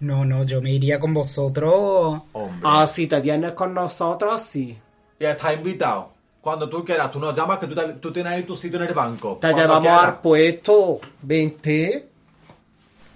No, 0.00 0.24
no, 0.24 0.44
yo 0.44 0.60
me 0.62 0.72
iría 0.72 0.98
con 1.00 1.12
vosotros. 1.14 2.20
Hombre. 2.32 2.60
Ah, 2.62 2.86
si 2.86 3.06
te 3.06 3.20
vienes 3.20 3.52
con 3.52 3.74
nosotros, 3.74 4.40
sí. 4.42 4.78
Y 5.18 5.24
estás 5.24 5.54
invitado. 5.54 6.12
Cuando 6.48 6.68
tú 6.68 6.84
quieras, 6.84 7.10
tú 7.10 7.20
nos 7.20 7.34
llamas 7.34 7.58
que 7.58 7.66
tú, 7.66 7.74
te- 7.74 7.92
tú 7.94 8.12
tienes 8.12 8.32
ahí 8.32 8.42
tu 8.44 8.56
sitio 8.56 8.80
en 8.82 8.88
el 8.88 8.94
banco. 8.94 9.38
Te 9.40 9.48
Cuando 9.52 9.58
llevamos 9.62 9.82
quieras. 9.82 10.04
al 10.04 10.20
puesto. 10.20 11.00
Vente. 11.22 12.08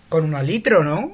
Con 0.09 0.25
una 0.25 0.43
litro, 0.43 0.85
¿no? 0.85 1.13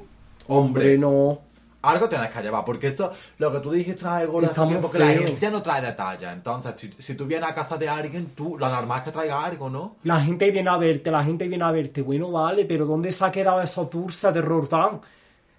Hombre, 0.48 0.98
no. 0.98 1.40
Algo 1.82 2.09
tienes 2.09 2.30
que 2.30 2.42
llevar, 2.42 2.64
porque 2.64 2.88
eso, 2.88 3.12
lo 3.38 3.52
que 3.52 3.60
tú 3.60 3.70
dijiste 3.70 4.01
trae 4.01 4.26
gola 4.26 4.48
Está 4.48 4.64
muy 4.64 4.76
porque 4.78 4.98
la 4.98 5.14
ya 5.14 5.48
no 5.51 5.62
trae 5.62 5.80
detalle. 5.80 6.28
Entonces, 6.28 6.74
si, 6.76 6.90
si 6.98 7.14
tú 7.14 7.24
vienes 7.26 7.48
a 7.48 7.55
casa 7.55 7.76
de 7.76 7.88
alguien, 7.88 8.26
tú, 8.34 8.59
lo 8.59 8.68
normal 8.68 8.98
es 8.98 9.05
que 9.05 9.12
traiga 9.12 9.44
algo, 9.44 9.70
¿no? 9.70 9.97
La 10.02 10.20
gente 10.20 10.51
viene 10.51 10.68
a 10.70 10.76
verte, 10.76 11.12
la 11.12 11.22
gente 11.22 11.47
viene 11.47 11.62
a 11.64 11.70
verte. 11.70 12.02
Bueno, 12.02 12.32
vale, 12.32 12.64
pero 12.64 12.84
¿dónde 12.84 13.12
se 13.12 13.24
ha 13.24 13.30
quedado 13.30 13.62
esos 13.62 13.88
dulces 13.88 14.34
de 14.34 14.42
Roldán? 14.42 15.01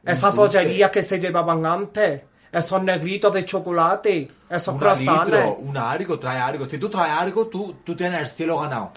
Esas 0.04 0.36
follerías 0.36 0.92
que 0.92 1.02
se 1.04 1.20
llevaban 1.20 1.66
antes. 1.66 2.22
Esos 2.52 2.82
negritos 2.84 3.34
de 3.34 3.46
chocolate. 3.46 4.32
Esos 4.50 4.74
litro, 4.74 4.94
croissants. 4.94 5.58
una 5.60 5.92
algo, 5.92 6.18
trae 6.20 6.40
algo. 6.40 6.66
Si 6.66 6.78
tú 6.78 6.90
traes 6.90 7.14
algo, 7.14 7.48
tú, 7.48 7.76
tú 7.84 7.96
tienes 7.96 8.22
el 8.22 8.28
cielo 8.28 8.60
ganado. 8.60 8.92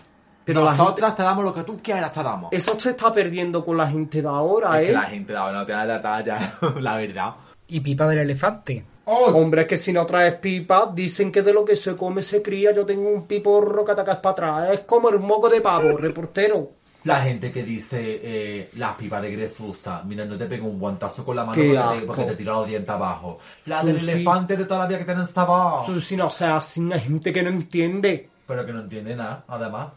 Pero 0.45 0.65
la 0.65 0.73
Nosotras 0.73 1.15
te 1.15 1.23
damos 1.23 1.45
lo 1.45 1.55
que 1.55 1.63
tú 1.63 1.81
quieras, 1.83 2.13
te 2.13 2.23
damos. 2.23 2.53
Eso 2.53 2.79
se 2.79 2.91
está 2.91 3.13
perdiendo 3.13 3.65
con 3.65 3.77
la 3.77 3.87
gente 3.87 4.21
de 4.23 4.29
ahora, 4.29 4.81
Es 4.81 4.87
que 4.87 4.91
¿eh? 4.91 4.95
la 4.95 5.03
gente 5.03 5.33
de 5.33 5.39
ahora 5.39 5.59
no 5.61 5.67
tiene 5.67 5.87
detalle, 5.87 6.33
la 6.81 6.97
verdad. 6.97 7.35
Y 7.69 7.81
pipa 7.81 8.07
del 8.09 8.19
elefante. 8.19 8.85
Hombre, 9.05 9.63
es 9.63 9.67
que 9.67 9.77
si 9.77 9.93
no 9.93 10.07
traes 10.07 10.35
pipa, 10.35 10.91
dicen 10.95 11.33
que 11.33 11.43
de 11.43 11.53
lo 11.53 11.65
que 11.65 11.77
se 11.77 11.97
come 11.97 12.23
se 12.23 12.41
cría. 12.43 12.73
Yo 12.73 12.87
tengo 12.87 13.09
un 13.09 13.27
piporro 13.27 13.85
que 13.85 13.93
atacas 13.93 14.19
para 14.19 14.33
atrás. 14.33 14.71
Es 14.73 14.81
como 14.81 15.09
el 15.11 15.19
moco 15.19 15.49
de 15.49 15.61
pavo, 15.61 15.97
reportero. 15.99 16.71
La 17.05 17.21
gente 17.23 17.51
que 17.51 17.65
dice 17.65 18.21
eh, 18.23 18.71
las 18.77 18.95
pipas 18.95 19.23
de 19.23 19.33
Grefusa, 19.33 20.03
mira, 20.05 20.25
no 20.25 20.39
te 20.39 20.47
pego 20.47 20.69
un 20.69 20.79
guantazo 20.79 21.25
con 21.25 21.35
la 21.35 21.45
mano 21.45 21.61
porque 21.61 22.01
te, 22.01 22.07
porque 22.07 22.25
te 22.25 22.37
tira 22.37 22.53
los 22.53 22.67
dientes 22.67 22.89
abajo. 22.89 23.39
La 23.67 23.83
del 23.83 23.99
elefante 23.99 24.57
de 24.57 24.65
toda 24.65 24.81
la 24.81 24.87
vida 24.87 24.99
que 24.99 25.05
tienen 25.05 25.27
sabor. 25.27 25.91
Eso 25.91 26.01
si 26.01 26.17
no 26.17 26.31
sea 26.31 26.57
así, 26.57 26.93
hay 26.93 27.01
gente 27.01 27.33
que 27.33 27.43
no 27.43 27.51
entiende. 27.51 28.29
Pero 28.47 28.65
que 28.65 28.73
no 28.73 28.81
entiende 28.81 29.17
nada, 29.17 29.45
además. 29.49 29.89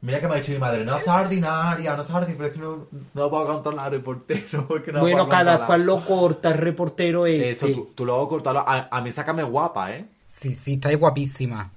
Mira 0.00 0.20
que 0.20 0.28
me 0.28 0.34
ha 0.34 0.36
dicho 0.36 0.52
mi 0.52 0.58
madre, 0.58 0.84
no 0.84 0.98
seas 0.98 1.22
ordinaria, 1.22 1.96
no 1.96 2.04
seas 2.04 2.18
ordinaria, 2.18 2.36
pero 2.36 2.48
es 2.48 2.54
que 2.54 2.60
no, 2.60 2.86
no 3.14 3.30
puedo 3.30 3.46
controlar 3.46 3.90
reportero. 3.90 4.68
Es 4.76 4.82
que 4.82 4.92
no 4.92 5.00
bueno, 5.00 5.28
cada 5.28 5.66
cual 5.66 5.82
lo 5.82 6.04
corta 6.04 6.50
el 6.50 6.58
reportero 6.58 7.26
este. 7.26 7.50
Eso, 7.50 7.66
tú, 7.68 7.92
tú 7.94 8.04
luego 8.04 8.28
cortalo. 8.28 8.60
A, 8.60 8.88
a 8.90 9.00
mí 9.00 9.10
sácame 9.12 9.42
guapa, 9.42 9.92
¿eh? 9.92 10.06
Sí, 10.26 10.52
sí, 10.52 10.74
estáis 10.74 10.98
guapísima. 10.98 11.70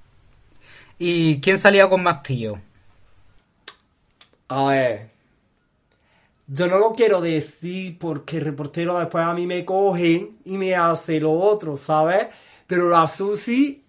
¿Y 0.98 1.40
quién 1.40 1.58
salía 1.58 1.88
con 1.88 2.02
más 2.02 2.22
tío? 2.22 2.58
A 4.48 4.64
ver. 4.64 5.10
Yo 6.46 6.66
no 6.66 6.78
lo 6.78 6.92
quiero 6.92 7.20
decir 7.20 7.98
porque 7.98 8.38
el 8.38 8.44
reportero 8.46 8.98
después 8.98 9.22
a 9.22 9.34
mí 9.34 9.46
me 9.46 9.64
coge 9.64 10.30
y 10.44 10.56
me 10.56 10.74
hace 10.74 11.20
lo 11.20 11.32
otro, 11.32 11.76
¿sabes? 11.76 12.28
Pero 12.66 12.88
la 12.88 13.06
Susi 13.06 13.82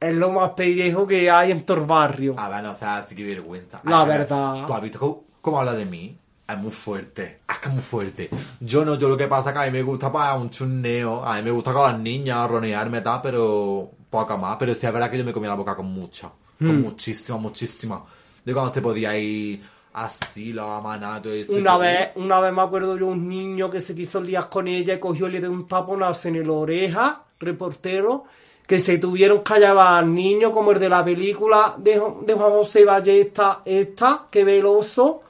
es 0.00 0.12
lo 0.12 0.30
más 0.30 0.50
pendejo 0.50 1.06
que 1.06 1.30
hay 1.30 1.52
en 1.52 1.64
todo 1.64 1.78
el 1.78 1.84
barrio. 1.84 2.34
A 2.38 2.48
ver, 2.48 2.62
no, 2.62 2.72
o 2.72 2.74
sea, 2.74 3.06
sí 3.08 3.14
que 3.14 3.22
vergüenza. 3.24 3.80
La 3.84 4.02
Ay, 4.02 4.08
verdad. 4.08 4.66
¿Tú 4.66 4.74
has 4.74 4.82
visto 4.82 4.98
cómo, 4.98 5.24
cómo 5.40 5.60
habla 5.60 5.74
de 5.74 5.86
mí? 5.86 6.16
Es 6.46 6.58
muy 6.58 6.72
fuerte. 6.72 7.40
Es 7.48 7.58
que 7.58 7.68
es 7.68 7.74
muy 7.74 7.82
fuerte. 7.82 8.30
Yo 8.60 8.84
no, 8.84 8.96
yo 8.96 9.08
lo 9.08 9.16
que 9.16 9.28
pasa 9.28 9.50
es 9.50 9.54
que 9.54 9.62
a 9.62 9.66
mí 9.66 9.70
me 9.70 9.82
gusta 9.82 10.12
para 10.12 10.34
un 10.34 10.50
chuneo. 10.50 11.24
A 11.24 11.36
mí 11.36 11.42
me 11.42 11.50
gusta 11.52 11.72
con 11.72 11.90
las 11.90 11.98
niñas, 11.98 12.50
ronearme 12.50 13.00
tal, 13.00 13.20
pero 13.22 13.90
poca 14.10 14.36
más. 14.36 14.56
Pero 14.58 14.74
sí 14.74 14.86
es 14.86 14.92
verdad 14.92 15.10
que 15.10 15.18
yo 15.18 15.24
me 15.24 15.32
comía 15.32 15.50
la 15.50 15.56
boca 15.56 15.74
con 15.74 15.86
mucha. 15.86 16.30
Con 16.58 16.82
muchísima, 16.82 17.38
muchísima. 17.38 18.04
De 18.44 18.52
cuando 18.52 18.72
se 18.72 18.82
podía 18.82 19.16
ir 19.16 19.62
así, 19.94 20.52
la 20.52 21.20
todo 21.22 21.32
eso. 21.32 21.52
Una 21.52 21.78
vez, 21.78 22.10
una 22.16 22.40
vez 22.40 22.52
me 22.52 22.62
acuerdo 22.62 22.98
yo 22.98 23.06
un 23.06 23.28
niño 23.28 23.70
que 23.70 23.80
se 23.80 23.94
quiso 23.94 24.20
liar 24.20 24.48
con 24.48 24.68
ella 24.68 24.94
y 24.94 24.98
cogió 24.98 25.28
y 25.28 25.32
le 25.32 25.40
dio 25.40 25.50
un 25.50 25.66
taponazo 25.66 26.28
en 26.28 26.46
la 26.46 26.52
oreja, 26.52 27.22
reportero, 27.38 28.24
que 28.66 28.78
se 28.78 28.98
tuvieron 28.98 29.42
que 29.42 29.54
llevar 29.54 29.98
al 29.98 30.12
niño 30.12 30.50
como 30.50 30.72
el 30.72 30.78
de 30.78 30.88
la 30.88 31.04
película 31.04 31.74
de, 31.78 32.02
de 32.26 32.34
Juan 32.34 32.50
José 32.50 32.84
Ballesta, 32.84 33.60
esta, 33.64 34.26
que 34.30 34.42
veloso, 34.42 35.22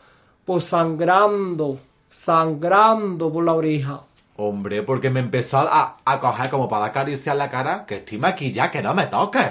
pues 0.44 0.64
sangrando, 0.64 1.78
sangrando 2.10 3.32
por 3.32 3.44
la 3.44 3.54
oreja. 3.54 4.00
Hombre, 4.36 4.82
porque 4.82 5.10
me 5.10 5.20
empezó 5.20 5.58
a, 5.58 5.98
a 6.04 6.20
coger 6.20 6.48
como 6.50 6.68
para 6.68 6.86
acariciar 6.86 7.36
la 7.36 7.50
cara, 7.50 7.84
que 7.86 7.96
estoy 7.96 8.18
maquillada, 8.18 8.70
que 8.70 8.82
no 8.82 8.94
me 8.94 9.06
toques. 9.06 9.46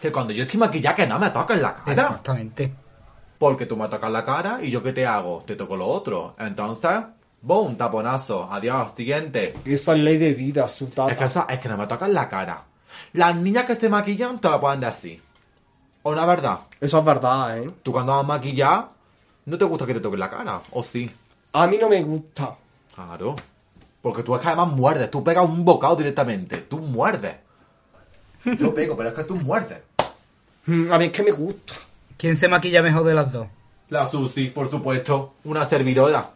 Que 0.00 0.12
cuando 0.12 0.32
yo 0.32 0.44
estoy 0.44 0.60
maquillada, 0.60 0.94
que 0.94 1.06
no 1.06 1.18
me 1.18 1.30
toques 1.30 1.60
la 1.60 1.74
cara. 1.74 1.92
Exactamente. 1.92 2.72
Porque 3.40 3.64
tú 3.66 3.76
me 3.76 3.88
tocas 3.88 4.10
la 4.12 4.24
cara 4.24 4.58
y 4.62 4.70
yo 4.70 4.82
qué 4.82 4.92
te 4.92 5.06
hago? 5.06 5.42
Te 5.46 5.56
toco 5.56 5.74
lo 5.76 5.86
otro. 5.86 6.34
Entonces, 6.38 6.90
boom, 7.40 7.74
taponazo. 7.76 8.46
Adiós, 8.52 8.92
siguiente. 8.94 9.54
Eso 9.64 9.94
es 9.94 9.98
ley 9.98 10.18
de 10.18 10.34
vida, 10.34 10.68
su 10.68 10.86
tata. 10.88 11.10
Es 11.12 11.18
que, 11.18 11.24
esa- 11.24 11.46
es 11.48 11.58
que 11.58 11.68
no 11.70 11.78
me 11.78 11.86
tocan 11.86 12.12
la 12.12 12.28
cara. 12.28 12.62
Las 13.14 13.34
niñas 13.34 13.64
que 13.64 13.74
se 13.76 13.88
maquillan 13.88 14.38
te 14.38 14.48
lo 14.50 14.60
pueden 14.60 14.80
decir. 14.80 15.22
O 16.02 16.14
la 16.14 16.26
verdad, 16.26 16.60
Eso 16.80 16.98
es 16.98 17.04
verdad, 17.04 17.58
¿eh? 17.58 17.70
tú 17.82 17.92
cuando 17.92 18.12
vas 18.12 18.24
a 18.24 18.26
maquillar, 18.26 18.88
no 19.46 19.56
te 19.58 19.64
gusta 19.64 19.86
que 19.86 19.94
te 19.94 20.00
toquen 20.00 20.20
la 20.20 20.30
cara. 20.30 20.60
O 20.72 20.82
sí. 20.82 21.10
A 21.54 21.66
mí 21.66 21.78
no 21.78 21.88
me 21.88 22.02
gusta. 22.02 22.54
Claro. 22.94 23.36
Porque 24.02 24.22
tú 24.22 24.34
es 24.34 24.40
que 24.42 24.48
además 24.48 24.68
muerdes. 24.68 25.10
Tú 25.10 25.24
pegas 25.24 25.44
un 25.48 25.64
bocado 25.64 25.96
directamente. 25.96 26.58
Tú 26.58 26.78
muerdes. 26.78 27.36
Yo 28.44 28.74
pego, 28.74 28.96
pero 28.96 29.08
es 29.10 29.14
que 29.14 29.24
tú 29.24 29.36
muerdes. 29.36 29.78
Mm, 30.66 30.92
A 30.92 30.98
mí 30.98 31.06
es 31.06 31.12
que 31.12 31.22
me 31.22 31.30
gusta. 31.32 31.74
¿Quién 32.20 32.36
se 32.36 32.48
maquilla 32.48 32.82
mejor 32.82 33.04
de 33.04 33.14
las 33.14 33.32
dos? 33.32 33.46
La 33.88 34.04
Susi, 34.04 34.48
por 34.48 34.70
supuesto. 34.70 35.36
Una 35.44 35.64
servidora. 35.64 36.32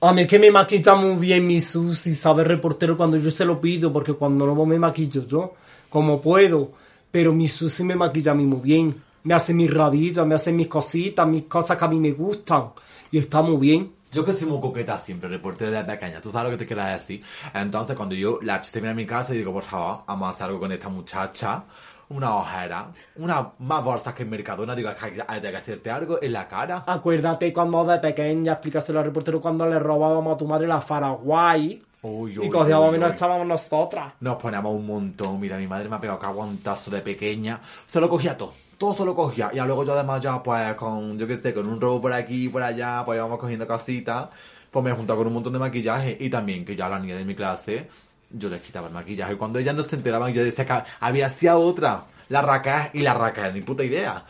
A 0.00 0.12
mí 0.12 0.22
es 0.22 0.28
que 0.28 0.38
me 0.38 0.52
maquilla 0.52 0.94
muy 0.94 1.16
bien 1.16 1.44
mi 1.44 1.60
Susi, 1.60 2.14
sabe 2.14 2.44
reportero 2.44 2.96
cuando 2.96 3.16
yo 3.16 3.32
se 3.32 3.44
lo 3.44 3.60
pido, 3.60 3.92
porque 3.92 4.12
cuando 4.12 4.46
no 4.46 4.66
me 4.66 4.78
maquillo 4.78 5.26
yo, 5.26 5.54
como 5.90 6.20
puedo. 6.20 6.70
Pero 7.10 7.32
mi 7.32 7.48
Susi 7.48 7.82
me 7.82 7.96
maquilla 7.96 8.30
a 8.30 8.34
mí 8.36 8.44
muy 8.44 8.60
bien. 8.60 9.02
Me 9.24 9.34
hace 9.34 9.52
mis 9.52 9.74
rabillas, 9.74 10.24
me 10.24 10.36
hace 10.36 10.52
mis 10.52 10.68
cositas, 10.68 11.26
mis 11.26 11.46
cosas 11.46 11.76
que 11.76 11.84
a 11.84 11.88
mí 11.88 11.98
me 11.98 12.12
gustan. 12.12 12.68
Y 13.10 13.18
está 13.18 13.42
muy 13.42 13.56
bien. 13.56 13.94
Yo 14.12 14.24
que 14.24 14.32
soy 14.32 14.46
muy 14.46 14.60
coqueta 14.60 14.96
siempre, 14.96 15.28
reportero 15.28 15.72
de 15.72 15.82
pequeña, 15.82 16.20
tú 16.20 16.30
sabes 16.30 16.52
lo 16.52 16.56
que 16.56 16.64
te 16.64 16.68
quiero 16.68 16.84
decir. 16.84 17.20
Entonces, 17.52 17.96
cuando 17.96 18.14
yo 18.14 18.38
la 18.42 18.62
se 18.62 18.78
viene 18.78 18.92
a 18.92 18.94
mi 18.94 19.06
casa 19.06 19.34
y 19.34 19.38
digo, 19.38 19.52
por 19.52 19.64
favor, 19.64 20.02
vamos 20.06 20.28
a 20.28 20.30
hacer 20.30 20.44
algo 20.44 20.60
con 20.60 20.70
esta 20.70 20.88
muchacha, 20.88 21.64
una 22.08 22.36
ojera, 22.36 22.92
una 23.16 23.52
más 23.58 23.84
bolsas 23.84 24.14
que 24.14 24.22
en 24.22 24.30
Mercadona, 24.30 24.74
digo, 24.74 24.90
hay 25.00 25.18
hay 25.26 25.40
que 25.40 25.56
hacerte 25.56 25.90
algo 25.90 26.18
en 26.22 26.32
la 26.32 26.46
cara. 26.48 26.84
Acuérdate 26.86 27.52
cuando 27.52 27.84
de 27.84 27.98
pequeña, 27.98 28.52
explícaselo 28.52 28.98
al 29.00 29.06
reportero 29.06 29.40
cuando 29.40 29.66
le 29.66 29.78
robábamos 29.78 30.34
a 30.34 30.36
tu 30.38 30.46
madre 30.46 30.66
la 30.66 30.80
Paraguay. 30.80 31.82
Uy, 32.02 32.32
y 32.32 32.38
uy, 32.38 32.50
cogíamos 32.50 32.94
y 32.94 32.98
nos 32.98 33.08
uy. 33.08 33.14
estábamos 33.14 33.46
nosotras. 33.46 34.12
Nos 34.20 34.36
ponemos 34.36 34.74
un 34.74 34.86
montón, 34.86 35.40
mira, 35.40 35.56
mi 35.56 35.66
madre 35.66 35.88
me 35.88 35.96
ha 35.96 36.00
pegado 36.00 36.18
que 36.18 36.26
aguantazo 36.26 36.90
de 36.90 37.00
pequeña, 37.00 37.60
se 37.86 38.00
lo 38.00 38.08
cogía 38.08 38.36
todo. 38.36 38.52
Todo 38.76 38.92
se 38.92 39.04
lo 39.04 39.14
cogía. 39.14 39.50
Y 39.52 39.56
luego 39.56 39.84
yo 39.84 39.92
además 39.92 40.20
ya, 40.20 40.42
pues, 40.42 40.74
con, 40.74 41.18
yo 41.18 41.26
qué 41.26 41.36
sé, 41.36 41.54
con 41.54 41.66
un 41.68 41.80
robo 41.80 42.00
por 42.00 42.12
aquí 42.12 42.48
por 42.48 42.62
allá, 42.62 43.02
pues 43.04 43.16
íbamos 43.16 43.38
cogiendo 43.38 43.66
casitas. 43.66 44.28
Pues 44.70 44.84
me 44.84 44.90
he 44.90 44.94
juntado 44.94 45.18
con 45.18 45.28
un 45.28 45.34
montón 45.34 45.52
de 45.52 45.60
maquillaje. 45.60 46.16
Y 46.18 46.28
también 46.28 46.64
que 46.64 46.74
ya 46.74 46.86
a 46.86 46.88
las 46.88 47.00
niñas 47.00 47.18
de 47.18 47.24
mi 47.24 47.36
clase, 47.36 47.88
yo 48.34 48.48
les 48.48 48.60
quitaba 48.60 48.88
el 48.88 48.94
maquillaje. 48.94 49.34
Y 49.34 49.36
cuando 49.36 49.58
ellas 49.58 49.74
no 49.74 49.82
se 49.82 49.96
enteraban, 49.96 50.32
yo 50.32 50.44
decía 50.44 50.66
que 50.66 50.82
había 51.00 51.26
hacía 51.26 51.56
otra. 51.56 52.04
La 52.28 52.42
Raquel 52.42 52.90
y 52.94 53.02
la 53.02 53.14
Raquel, 53.14 53.54
ni 53.54 53.62
puta 53.62 53.84
idea. 53.84 54.24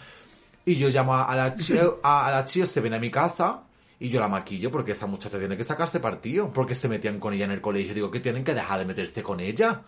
Y 0.64 0.76
yo 0.76 0.88
llamo 0.88 1.14
a 1.14 1.34
la 1.34 1.56
chio, 1.56 2.00
a, 2.02 2.26
a 2.26 2.30
la 2.30 2.44
chio, 2.44 2.66
se 2.66 2.80
viene 2.80 2.96
a 2.96 3.00
mi 3.00 3.10
casa 3.10 3.62
y 4.00 4.08
yo 4.08 4.20
la 4.20 4.28
maquillo 4.28 4.70
porque 4.70 4.92
esa 4.92 5.06
muchacha 5.06 5.38
tiene 5.38 5.56
que 5.56 5.64
sacarse 5.64 6.00
partido. 6.00 6.52
Porque 6.52 6.74
se 6.74 6.88
metían 6.88 7.18
con 7.18 7.32
ella 7.32 7.46
en 7.46 7.52
el 7.52 7.60
colegio. 7.60 7.94
Digo 7.94 8.10
que 8.10 8.20
tienen 8.20 8.44
que 8.44 8.54
dejar 8.54 8.78
de 8.78 8.84
meterse 8.84 9.22
con 9.22 9.40
ella. 9.40 9.82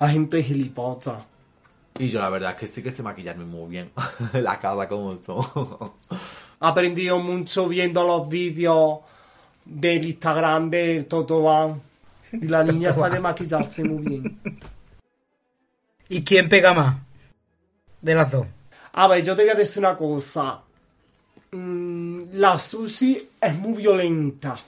La 0.00 0.08
gente 0.08 0.40
es 0.40 0.46
gilipollas. 0.46 1.24
Y 1.98 2.08
yo 2.08 2.20
la 2.20 2.28
verdad 2.28 2.50
es 2.52 2.56
que 2.56 2.66
sí 2.66 2.82
que 2.82 2.90
sé 2.90 3.02
maquillarme 3.02 3.44
muy 3.44 3.70
bien. 3.70 3.92
la 4.32 4.58
cara 4.58 4.88
como 4.88 5.16
son. 5.24 5.44
aprendido 6.60 7.18
mucho 7.18 7.68
viendo 7.68 8.04
los 8.04 8.28
vídeos 8.28 9.00
del 9.64 10.04
Instagram 10.04 10.70
del 10.70 11.06
Totoban. 11.06 11.80
Y 12.40 12.48
la 12.48 12.62
niña 12.64 12.92
sabe 12.92 13.20
maquillarse 13.20 13.84
muy 13.84 14.02
bien. 14.04 14.40
¿Y 16.08 16.22
quién 16.24 16.48
pega 16.48 16.74
más? 16.74 16.96
De 18.00 18.14
las 18.14 18.30
dos. 18.30 18.46
A 18.92 19.08
ver, 19.08 19.24
yo 19.24 19.34
te 19.34 19.42
voy 19.42 19.50
a 19.50 19.54
decir 19.54 19.80
una 19.82 19.96
cosa. 19.96 20.60
Mm, 21.52 22.22
La 22.34 22.58
Susi 22.58 23.30
es 23.40 23.58
muy 23.58 23.74
violenta. 23.74 24.58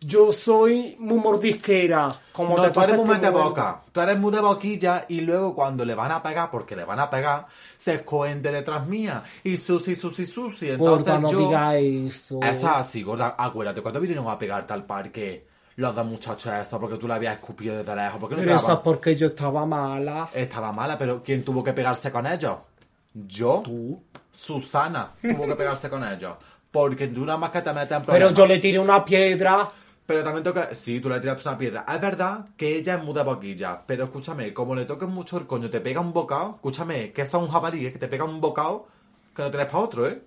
Yo 0.00 0.32
soy 0.32 0.96
muy 0.98 1.18
mordisquera. 1.18 2.12
Como 2.32 2.56
no, 2.56 2.62
te 2.64 2.70
tú 2.70 2.80
eres 2.80 2.96
muy 2.96 3.18
de 3.18 3.30
muerde. 3.30 3.48
boca. 3.48 3.82
Tú 3.92 4.00
eres 4.00 4.18
muy 4.18 4.32
de 4.32 4.40
boquilla 4.40 5.04
y 5.08 5.20
luego 5.20 5.54
cuando 5.54 5.84
le 5.84 5.94
van 5.94 6.10
a 6.10 6.22
pegar, 6.22 6.50
porque 6.50 6.74
le 6.74 6.84
van 6.84 6.98
a 6.98 7.08
pegar, 7.08 7.46
se 7.84 7.94
esconde 7.94 8.50
detrás 8.50 8.84
mía. 8.86 9.22
Y 9.44 9.56
Susi, 9.56 9.94
Susi, 9.94 10.26
Susi. 10.26 10.70
Entonces 10.70 11.04
Gorda, 11.04 11.18
no 11.20 11.30
yo... 11.30 11.38
diga 11.38 11.76
eso. 11.78 12.40
Es 12.42 12.64
así, 12.64 13.02
gorda. 13.04 13.36
Acuérdate, 13.38 13.80
cuando 13.80 14.00
vinieron 14.00 14.26
a 14.28 14.36
pegarte 14.38 14.72
al 14.72 14.84
parque 14.84 15.46
los 15.82 15.94
dos 15.94 16.06
muchachos 16.06 16.52
esos, 16.52 16.80
porque 16.80 16.96
tú 16.96 17.06
la 17.06 17.16
habías 17.16 17.34
escupido 17.34 17.76
desde 17.76 17.94
lejos. 17.94 18.18
Porque 18.18 18.36
no 18.36 18.42
Pero 18.42 18.56
eso 18.56 18.72
es 18.72 18.78
porque 18.78 19.14
yo 19.14 19.26
estaba 19.26 19.66
mala. 19.66 20.30
Estaba 20.32 20.72
mala, 20.72 20.96
pero 20.96 21.22
¿quién 21.22 21.44
tuvo 21.44 21.62
que 21.62 21.72
pegarse 21.72 22.10
con 22.10 22.26
ellos? 22.26 22.56
¿Yo? 23.12 23.60
Tú. 23.64 24.02
Susana 24.30 25.10
tuvo 25.20 25.46
que 25.46 25.54
pegarse 25.56 25.90
con 25.90 26.02
ellos. 26.04 26.36
Porque 26.70 27.08
tú 27.08 27.26
nada 27.26 27.36
más 27.38 27.50
que 27.50 27.60
te 27.60 27.72
metes 27.72 27.92
en 27.92 28.02
Pero 28.02 28.06
problemas. 28.06 28.34
yo 28.34 28.46
le 28.46 28.58
tiré 28.58 28.78
una 28.78 29.04
piedra. 29.04 29.68
Pero 30.06 30.24
también 30.24 30.42
toca... 30.42 30.74
Sí, 30.74 31.00
tú 31.00 31.08
le 31.10 31.20
tiraste 31.20 31.48
una 31.48 31.58
piedra. 31.58 31.84
Es 31.86 32.00
verdad 32.00 32.46
que 32.56 32.76
ella 32.76 32.94
es 32.94 33.04
muda 33.04 33.22
boquilla. 33.22 33.82
Pero 33.86 34.04
escúchame, 34.04 34.54
como 34.54 34.74
le 34.74 34.86
toques 34.86 35.08
mucho 35.08 35.36
el 35.36 35.46
coño, 35.46 35.68
te 35.68 35.80
pega 35.80 36.00
un 36.00 36.12
bocado. 36.12 36.54
Escúchame, 36.56 37.12
que 37.12 37.22
eso 37.22 37.36
es 37.36 37.42
un 37.44 37.50
jabalí, 37.50 37.86
¿eh? 37.86 37.92
que 37.92 37.98
te 37.98 38.08
pega 38.08 38.24
un 38.24 38.40
bocado 38.40 38.86
que 39.34 39.42
no 39.42 39.50
tienes 39.50 39.68
para 39.68 39.78
otro, 39.84 40.06
¿eh? 40.08 40.22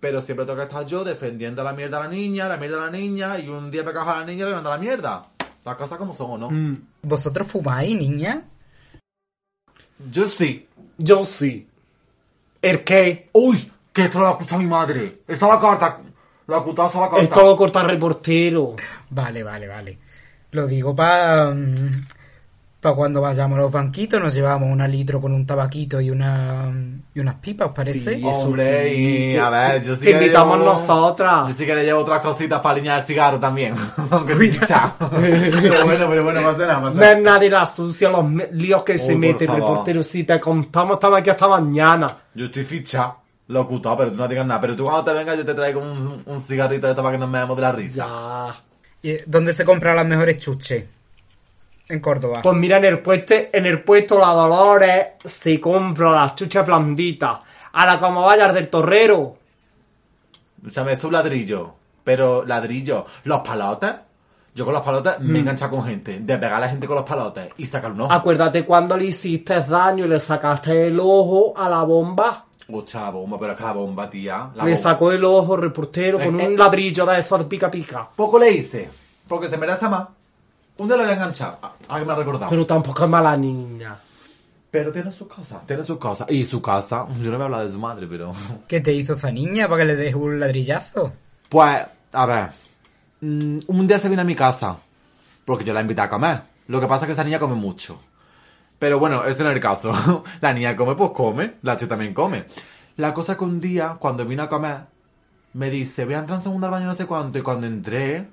Pero 0.00 0.22
siempre 0.22 0.46
toca 0.46 0.64
estar 0.64 0.86
yo 0.86 1.04
defendiendo 1.04 1.62
la 1.62 1.72
mierda 1.72 1.98
a 1.98 2.04
la 2.04 2.08
niña, 2.08 2.48
la 2.48 2.56
mierda 2.56 2.78
a 2.78 2.86
la 2.86 2.90
niña, 2.90 3.38
y 3.38 3.48
un 3.48 3.70
día 3.70 3.82
me 3.82 3.92
cago 3.92 4.10
a 4.10 4.20
la 4.20 4.24
niña 4.24 4.46
y 4.46 4.48
le 4.48 4.54
mando 4.54 4.70
la 4.70 4.78
mierda. 4.78 5.26
Las 5.64 5.76
cosas 5.76 5.98
como 5.98 6.14
son, 6.14 6.30
¿o 6.30 6.38
no? 6.38 6.50
Mm, 6.50 6.76
¿Vosotros 7.02 7.46
fumáis, 7.46 7.96
niña? 7.96 8.42
Yo 10.10 10.26
sí. 10.26 10.66
Yo 10.96 11.24
sí. 11.24 11.68
¿El 12.62 12.82
qué? 12.82 13.28
¡Uy! 13.32 13.70
Que 13.92 14.04
esto 14.04 14.20
lo 14.20 14.28
ha 14.28 14.30
escuchado 14.32 14.62
mi 14.62 14.68
madre. 14.68 15.20
Esa 15.28 15.48
la 15.48 15.60
carta. 15.60 16.00
La 16.46 16.64
putaza 16.64 17.00
la 17.00 17.10
carta. 17.10 17.24
Esto 17.24 17.42
lo 17.42 17.56
corta 17.56 17.82
el 17.82 17.88
reportero. 17.90 18.76
Vale, 19.10 19.42
vale, 19.42 19.68
vale. 19.68 19.98
Lo 20.52 20.66
digo 20.66 20.96
para 20.96 21.54
para 22.80 22.94
cuando 22.94 23.20
vayamos 23.20 23.58
a 23.58 23.60
los 23.62 23.70
banquitos, 23.72 24.18
nos 24.20 24.34
llevamos 24.34 24.70
una 24.70 24.88
litro 24.88 25.20
con 25.20 25.34
un 25.34 25.44
tabaquito 25.44 26.00
y 26.00 26.08
una 26.10 26.72
y 27.14 27.20
unas 27.20 27.34
pipas, 27.34 27.68
¿os 27.68 27.74
parece? 27.74 28.14
Sí. 28.16 28.22
Hombre, 28.24 28.94
y 28.94 29.32
que- 29.32 29.38
a 29.40 29.50
ver, 29.50 29.84
yo 29.84 29.94
sí 29.94 30.06
que 30.06 30.12
invitamos 30.12 30.58
llevo- 30.58 30.70
nosotras. 30.72 31.48
Yo 31.48 31.52
sí 31.54 31.66
que 31.66 31.74
le 31.74 31.84
llevo 31.84 32.00
otras 32.00 32.20
cositas 32.20 32.60
para 32.60 32.72
alinear 32.74 33.00
el 33.00 33.06
cigarro 33.06 33.38
también. 33.38 33.74
Aunque 34.10 34.34
fichado. 34.34 34.94
pero 35.10 35.84
bueno, 35.84 36.06
pero 36.08 36.24
bueno, 36.24 36.40
más 36.42 36.56
de 36.56 36.66
nada, 36.66 36.80
más 36.80 36.94
de 36.94 36.98
No 37.00 37.04
es 37.06 37.12
nada. 37.16 37.20
nada 37.24 37.38
de 37.38 37.50
la 37.50 37.66
sucia, 37.66 38.08
los 38.10 38.24
líos 38.52 38.82
que 38.82 38.96
se 38.96 39.12
por 39.12 39.18
mete 39.18 39.44
el 39.44 39.52
reportero. 39.52 40.02
Si 40.02 40.24
te 40.24 40.40
contamos, 40.40 40.94
estamos 40.94 41.18
aquí 41.18 41.28
hasta 41.30 41.48
mañana. 41.48 42.16
Yo 42.34 42.46
estoy 42.46 42.64
fichado. 42.64 43.16
Locutor, 43.48 43.96
pero 43.98 44.12
tú 44.12 44.16
no 44.18 44.28
digas 44.28 44.46
nada. 44.46 44.60
Pero 44.60 44.76
tú 44.76 44.84
cuando 44.84 45.04
te 45.04 45.12
vengas 45.12 45.36
yo 45.36 45.44
te 45.44 45.54
traigo 45.54 45.80
un, 45.80 46.22
un 46.24 46.42
cigarrito 46.42 46.86
de 46.86 46.92
esto 46.92 47.02
para 47.02 47.16
que 47.16 47.18
nos 47.18 47.28
meamos 47.28 47.56
de 47.56 47.62
la 47.62 47.72
risa. 47.72 48.06
Ya. 48.06 48.62
¿Y 49.02 49.18
¿Dónde 49.26 49.52
se 49.52 49.64
compran 49.64 49.96
las 49.96 50.06
mejores 50.06 50.38
chuches? 50.38 50.84
En 51.90 52.00
Córdoba. 52.00 52.40
Pues 52.42 52.56
mira, 52.56 52.76
en 52.78 52.84
el 52.86 53.00
puesto, 53.00 53.34
en 53.52 53.66
el 53.66 53.82
puesto 53.82 54.18
La 54.18 54.28
Dolores 54.28 55.06
se 55.24 55.60
compra 55.60 56.10
las 56.10 56.34
chuchas 56.36 56.66
blanditas. 56.66 57.38
Ahora, 57.72 57.98
como 57.98 58.22
vayas 58.22 58.54
del 58.54 58.68
torrero, 58.68 59.36
Escúchame, 60.58 60.92
es 60.92 61.04
un 61.04 61.12
ladrillo. 61.12 61.74
Pero 62.04 62.44
ladrillo. 62.44 63.04
Los 63.24 63.40
palotes. 63.40 63.92
Yo 64.54 64.64
con 64.64 64.74
los 64.74 64.82
palotes 64.82 65.20
me 65.20 65.38
he 65.38 65.40
enganchado 65.42 65.70
con 65.70 65.84
gente, 65.84 66.18
de 66.20 66.36
pegar 66.36 66.54
a 66.54 66.60
la 66.60 66.68
gente 66.68 66.86
con 66.86 66.96
los 66.96 67.04
palotes 67.04 67.50
y 67.56 67.66
sacar 67.66 67.92
un 67.92 68.00
ojo. 68.02 68.12
Acuérdate 68.12 68.64
cuando 68.64 68.96
le 68.96 69.04
hiciste 69.06 69.60
daño 69.62 70.04
y 70.06 70.08
le 70.08 70.18
sacaste 70.18 70.88
el 70.88 70.98
ojo 70.98 71.54
a 71.56 71.68
la 71.68 71.82
bomba. 71.84 72.46
Hostia, 72.72 73.02
la 73.02 73.10
bomba, 73.10 73.38
pero 73.38 73.52
es 73.52 73.58
que 73.58 73.64
la 73.64 73.72
bomba, 73.72 74.10
tía. 74.10 74.50
La 74.56 74.64
le 74.64 74.72
bomba. 74.74 74.90
sacó 74.90 75.12
el 75.12 75.24
ojo 75.24 75.56
reportero 75.56 76.18
con 76.18 76.40
Eh, 76.40 76.46
un 76.48 76.52
eh. 76.54 76.56
ladrillo 76.56 77.06
de 77.06 77.18
esos 77.20 77.38
de 77.38 77.44
pica 77.44 77.70
pica. 77.70 78.08
Poco 78.16 78.38
le 78.40 78.50
hice, 78.50 78.88
porque 79.28 79.48
se 79.48 79.56
merece 79.56 79.88
más. 79.88 80.08
Un 80.80 80.88
día 80.88 80.96
lo 80.96 81.02
había 81.02 81.14
enganchado. 81.14 81.58
Ah, 81.60 81.74
Alguien 81.88 82.06
me 82.06 82.12
ha 82.14 82.16
recordado. 82.16 82.48
Pero 82.48 82.64
tampoco 82.64 83.04
es 83.04 83.10
mala 83.10 83.36
niña. 83.36 83.98
Pero 84.70 84.90
tiene 84.90 85.12
su 85.12 85.28
casa, 85.28 85.60
tiene 85.66 85.84
su 85.84 85.98
casa. 85.98 86.24
Y 86.30 86.42
su 86.42 86.62
casa, 86.62 87.06
yo 87.20 87.30
no 87.30 87.36
voy 87.36 87.42
a 87.42 87.44
hablar 87.44 87.64
de 87.66 87.70
su 87.70 87.78
madre, 87.78 88.06
pero... 88.06 88.32
¿Qué 88.66 88.80
te 88.80 88.94
hizo 88.94 89.12
esa 89.12 89.30
niña 89.30 89.68
para 89.68 89.82
que 89.82 89.88
le 89.88 89.96
des 89.96 90.14
un 90.14 90.40
ladrillazo? 90.40 91.12
Pues, 91.50 91.82
a 92.12 92.26
ver, 92.26 92.52
mm, 93.20 93.58
un 93.66 93.86
día 93.86 93.98
se 93.98 94.08
vino 94.08 94.22
a 94.22 94.24
mi 94.24 94.34
casa, 94.34 94.78
porque 95.44 95.64
yo 95.66 95.74
la 95.74 95.82
invité 95.82 96.00
a 96.00 96.08
comer. 96.08 96.40
Lo 96.68 96.80
que 96.80 96.86
pasa 96.86 97.04
es 97.04 97.08
que 97.08 97.12
esa 97.12 97.24
niña 97.24 97.38
come 97.38 97.56
mucho. 97.56 98.00
Pero 98.78 98.98
bueno, 98.98 99.22
este 99.24 99.42
no 99.42 99.50
es 99.50 99.56
el 99.56 99.60
caso. 99.60 99.92
la 100.40 100.54
niña 100.54 100.74
come, 100.76 100.94
pues 100.94 101.10
come. 101.10 101.56
La 101.60 101.76
Che 101.76 101.88
también 101.88 102.14
come. 102.14 102.46
La 102.96 103.12
cosa 103.12 103.32
es 103.32 103.38
que 103.38 103.44
un 103.44 103.60
día, 103.60 103.98
cuando 104.00 104.24
vino 104.24 104.44
a 104.44 104.48
comer, 104.48 104.80
me 105.52 105.68
dice, 105.68 106.06
voy 106.06 106.14
a 106.14 106.20
entrar 106.20 106.38
en 106.38 106.42
segundo 106.42 106.68
al 106.68 106.72
baño 106.72 106.86
no 106.86 106.94
sé 106.94 107.04
cuánto. 107.04 107.38
Y 107.38 107.42
cuando 107.42 107.66
entré, 107.66 108.26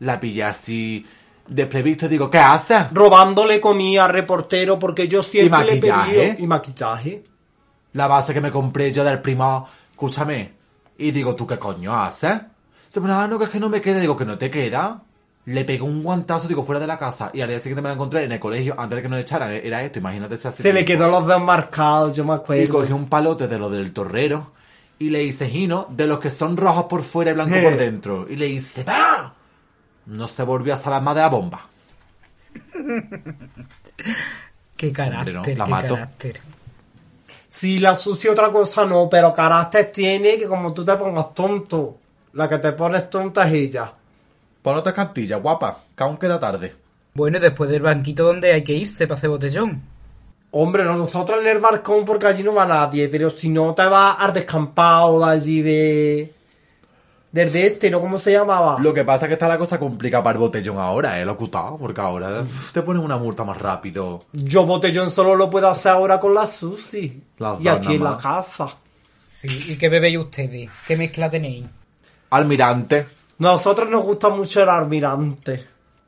la 0.00 0.20
pillé 0.20 0.44
así, 0.44 1.06
desprevisto. 1.46 2.06
Y 2.06 2.08
digo, 2.08 2.30
¿qué 2.30 2.38
haces? 2.38 2.86
Robándole 2.92 3.60
comida 3.60 4.04
al 4.06 4.12
reportero 4.12 4.78
porque 4.78 5.08
yo 5.08 5.22
siempre 5.22 5.62
Y 5.62 5.80
le 5.80 5.80
pedí... 5.80 6.42
Y 6.42 6.46
maquillaje. 6.46 7.24
La 7.94 8.06
base 8.06 8.32
que 8.32 8.40
me 8.40 8.50
compré 8.50 8.90
yo 8.92 9.04
del 9.04 9.20
primo, 9.20 9.68
escúchame. 9.90 10.52
Y 10.98 11.10
digo, 11.10 11.34
¿tú 11.34 11.46
qué 11.46 11.58
coño 11.58 11.94
haces? 11.94 12.38
Se 12.88 13.00
me 13.00 13.12
ah, 13.12 13.26
no, 13.26 13.38
que 13.38 13.44
es 13.46 13.50
que 13.50 13.60
no 13.60 13.68
me 13.68 13.80
queda. 13.80 13.98
Digo, 14.00 14.16
que 14.16 14.24
no 14.24 14.38
te 14.38 14.50
queda. 14.50 15.02
Le 15.46 15.64
pegué 15.64 15.82
un 15.82 16.02
guantazo, 16.02 16.46
digo, 16.46 16.62
fuera 16.62 16.78
de 16.80 16.86
la 16.86 16.96
casa. 16.98 17.30
Y 17.34 17.40
al 17.40 17.48
día 17.48 17.58
siguiente 17.58 17.82
me 17.82 17.88
la 17.88 17.94
encontré 17.94 18.22
en 18.24 18.32
el 18.32 18.38
colegio, 18.38 18.74
antes 18.78 18.96
de 18.96 19.02
que 19.02 19.08
nos 19.08 19.18
echaran. 19.18 19.50
Era 19.50 19.82
esto, 19.82 19.98
imagínate 19.98 20.36
si 20.36 20.46
hace 20.46 20.62
Se 20.62 20.72
le 20.72 20.84
quedó 20.84 21.08
los 21.08 21.26
dedos 21.26 21.42
marcados, 21.42 22.16
yo 22.16 22.24
me 22.24 22.34
Y 22.34 22.36
acuerdo. 22.36 22.72
cogí 22.74 22.92
un 22.92 23.08
palote 23.08 23.48
de 23.48 23.58
lo 23.58 23.68
del 23.68 23.92
torrero. 23.92 24.52
Y 25.00 25.10
le 25.10 25.24
hice 25.24 25.48
gino 25.48 25.86
de 25.90 26.06
los 26.06 26.20
que 26.20 26.30
son 26.30 26.56
rojos 26.56 26.84
por 26.84 27.02
fuera 27.02 27.32
y 27.32 27.34
blancos 27.34 27.56
Eh. 27.56 27.62
por 27.64 27.76
dentro. 27.76 28.26
Y 28.30 28.36
le 28.36 28.46
hice 28.46 28.84
¡Ah! 28.86 29.32
No 30.06 30.26
se 30.26 30.42
volvió 30.42 30.74
a 30.74 30.76
saber 30.76 31.02
más 31.02 31.14
de 31.14 31.20
la 31.20 31.28
bomba. 31.28 31.66
Qué 34.76 34.92
carácter, 34.92 35.34
no, 35.34 35.42
qué 35.42 35.54
la 35.54 35.66
mato. 35.66 35.94
carácter. 35.94 36.40
Si 37.48 37.78
la 37.78 37.94
sucia 37.94 38.32
otra 38.32 38.50
cosa 38.50 38.84
no, 38.84 39.08
pero 39.08 39.32
carácter 39.32 39.92
tiene 39.92 40.36
que 40.36 40.48
como 40.48 40.74
tú 40.74 40.84
te 40.84 40.96
pongas 40.96 41.32
tonto. 41.34 41.98
La 42.32 42.48
que 42.48 42.58
te 42.58 42.72
pones 42.72 43.08
tonta 43.08 43.46
es 43.46 43.54
ella. 43.54 43.92
Pon 44.62 44.76
otra 44.76 44.92
cantilla, 44.92 45.36
guapa, 45.36 45.84
que 45.94 46.02
aún 46.02 46.16
queda 46.16 46.40
tarde. 46.40 46.74
Bueno, 47.14 47.38
después 47.38 47.70
del 47.70 47.82
banquito 47.82 48.24
donde 48.24 48.52
hay 48.52 48.64
que 48.64 48.72
irse 48.72 49.06
para 49.06 49.18
hacer 49.18 49.30
botellón. 49.30 49.82
Hombre, 50.50 50.84
no, 50.84 50.96
nosotros 50.96 51.40
en 51.40 51.48
el 51.48 51.58
balcón 51.58 52.04
porque 52.04 52.26
allí 52.26 52.42
no 52.42 52.54
va 52.54 52.66
nadie, 52.66 53.08
pero 53.08 53.30
si 53.30 53.48
no 53.48 53.74
te 53.74 53.84
vas 53.84 54.16
al 54.18 54.32
descampado 54.32 55.20
de 55.20 55.32
allí 55.32 55.62
de... 55.62 56.34
Del 57.32 57.50
de 57.50 57.66
este, 57.66 57.90
¿no? 57.90 57.98
¿Cómo 58.00 58.18
se 58.18 58.30
llamaba? 58.30 58.76
Lo 58.78 58.92
que 58.92 59.04
pasa 59.04 59.24
es 59.24 59.28
que 59.28 59.32
está 59.34 59.48
la 59.48 59.56
cosa 59.56 59.78
complicada 59.78 60.22
para 60.22 60.34
el 60.34 60.40
botellón 60.40 60.76
ahora, 60.78 61.18
eh, 61.18 61.24
locutado, 61.24 61.78
porque 61.78 62.00
ahora 62.00 62.44
te 62.72 62.82
ponen 62.82 63.02
una 63.02 63.16
multa 63.16 63.42
más 63.42 63.58
rápido. 63.58 64.24
Yo 64.32 64.66
botellón 64.66 65.08
solo 65.10 65.34
lo 65.34 65.48
puedo 65.48 65.66
hacer 65.68 65.92
ahora 65.92 66.20
con 66.20 66.34
la 66.34 66.46
Susi. 66.46 67.22
Las 67.38 67.58
y 67.60 67.68
aquí 67.68 67.94
en 67.94 68.04
la 68.04 68.10
más. 68.12 68.22
casa. 68.22 68.76
Sí, 69.26 69.72
¿y 69.72 69.76
qué 69.76 69.88
bebéis 69.88 70.18
ustedes? 70.18 70.68
¿Qué 70.86 70.94
mezcla 70.96 71.30
tenéis? 71.30 71.64
Almirante, 72.30 73.06
Nosotros 73.38 73.88
nos 73.90 74.04
gusta 74.04 74.28
mucho 74.28 74.62
el 74.62 74.68
almirante. 74.68 75.66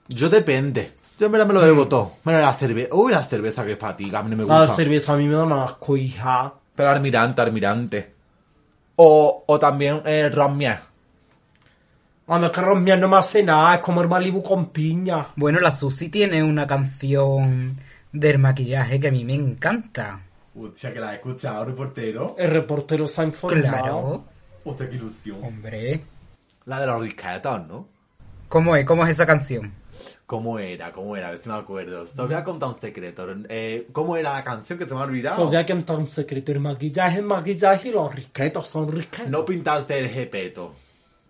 yo 0.09 0.29
depende. 0.29 0.93
Yo 1.19 1.31
me 1.31 1.39
lo 1.39 1.47
bebo 1.61 1.87
todo. 1.89 2.13
Bueno, 2.25 2.41
la 2.41 2.53
cerveza. 2.53 2.95
Uy, 2.95 3.13
la 3.13 3.23
cerveza 3.23 3.65
que 3.65 3.77
fatiga, 3.77 4.19
a 4.19 4.23
mí 4.23 4.31
no 4.31 4.37
me 4.37 4.45
gusta. 4.45 4.67
La 4.67 4.75
cerveza 4.75 5.13
a 5.15 5.17
mí 5.17 5.27
me 5.27 5.35
da 5.35 5.65
asco, 5.65 5.97
hija. 5.97 6.53
Pero 6.75 6.91
almirante, 6.91 7.41
almirante. 7.41 8.15
O, 8.97 9.45
o 9.47 9.59
también 9.59 10.03
eh, 10.05 10.29
ron 10.33 10.57
Cuando 12.27 12.47
es 12.47 12.53
que 12.53 12.61
Romía 12.63 12.97
no 12.97 13.09
me 13.09 13.17
hace 13.19 13.43
nada, 13.43 13.75
es 13.75 13.81
como 13.81 14.01
el 14.03 14.09
Malibu 14.09 14.43
con 14.43 14.71
piña. 14.71 15.29
Bueno, 15.37 15.59
la 15.61 15.71
Susi 15.71 16.09
tiene 16.09 16.43
una 16.43 16.67
canción 16.67 17.77
del 18.13 18.39
maquillaje 18.39 18.99
que 18.99 19.09
a 19.09 19.13
mí 19.13 19.25
me 19.25 19.35
encanta. 19.35 20.21
Hostia, 20.59 20.93
que 20.93 21.01
la 21.01 21.13
he 21.13 21.17
escuchado, 21.17 21.65
reportero. 21.67 22.35
El 22.39 22.51
reportero 22.51 23.07
se 23.07 23.21
ha 23.21 23.25
informado. 23.25 23.63
Claro, 23.63 24.25
Hostia, 24.65 24.89
qué 24.89 24.97
ilusión. 24.97 25.39
hombre. 25.45 26.03
La 26.65 26.81
de 26.81 26.87
los 26.87 27.03
risquetos, 27.03 27.67
¿no? 27.67 27.87
¿Cómo 28.49 28.75
es? 28.77 28.87
¿Cómo 28.87 29.05
es 29.05 29.11
esa 29.11 29.27
canción? 29.27 29.73
¿Cómo 30.27 30.59
era? 30.59 30.93
¿Cómo 30.93 31.17
era? 31.17 31.27
A 31.29 31.31
ver 31.31 31.39
si 31.39 31.49
me 31.51 31.57
acuerdo. 31.57 32.05
Te 32.05 32.23
voy 32.23 32.35
a 32.35 32.43
contar 32.43 32.71
un 32.71 32.81
secreto. 32.81 33.27
Eh, 33.49 33.89
¿Cómo 33.93 34.17
era 34.17 34.33
la 34.33 34.45
canción 34.45 34.79
que 34.79 34.87
se 34.87 34.95
me 34.95 35.01
ha 35.01 35.05
olvidado? 35.05 35.45
Sabía 35.45 35.67
que 35.67 35.73
entonces 35.73 36.03
un 36.03 36.09
secreto. 36.09 36.53
El 36.53 36.61
maquillaje 36.61 37.19
es 37.19 37.25
maquillaje 37.25 37.89
y 37.89 37.93
los 37.93 38.15
risquetos 38.15 38.69
son 38.69 38.91
risquetos. 38.91 39.29
No 39.29 39.45
pintarse 39.45 39.99
el 39.99 40.09
jepeto. 40.09 40.75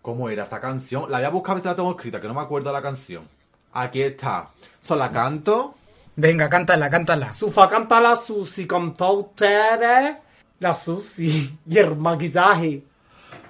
¿Cómo 0.04 0.28
era 0.28 0.42
esta 0.42 0.60
canción? 0.60 1.10
La 1.10 1.16
voy 1.16 1.24
a 1.24 1.30
buscar 1.30 1.52
a 1.52 1.54
ver 1.54 1.62
si 1.62 1.68
la 1.68 1.76
tengo 1.76 1.90
escrita, 1.92 2.20
que 2.20 2.28
no 2.28 2.34
me 2.34 2.42
acuerdo 2.42 2.70
la 2.70 2.82
canción. 2.82 3.26
Aquí 3.72 4.02
está. 4.02 4.50
Solo 4.82 4.98
la 4.98 5.10
canto. 5.10 5.76
Venga, 6.14 6.46
cántala, 6.46 6.90
cántala. 6.90 7.32
Sufa 7.32 7.66
canta 7.70 8.02
la 8.02 8.14
Susi 8.14 8.66
con 8.66 8.92
todos 8.92 9.28
ustedes. 9.28 10.18
La 10.58 10.74
Susi 10.74 11.58
y 11.66 11.78
el 11.78 11.96
maquillaje. 11.96 12.82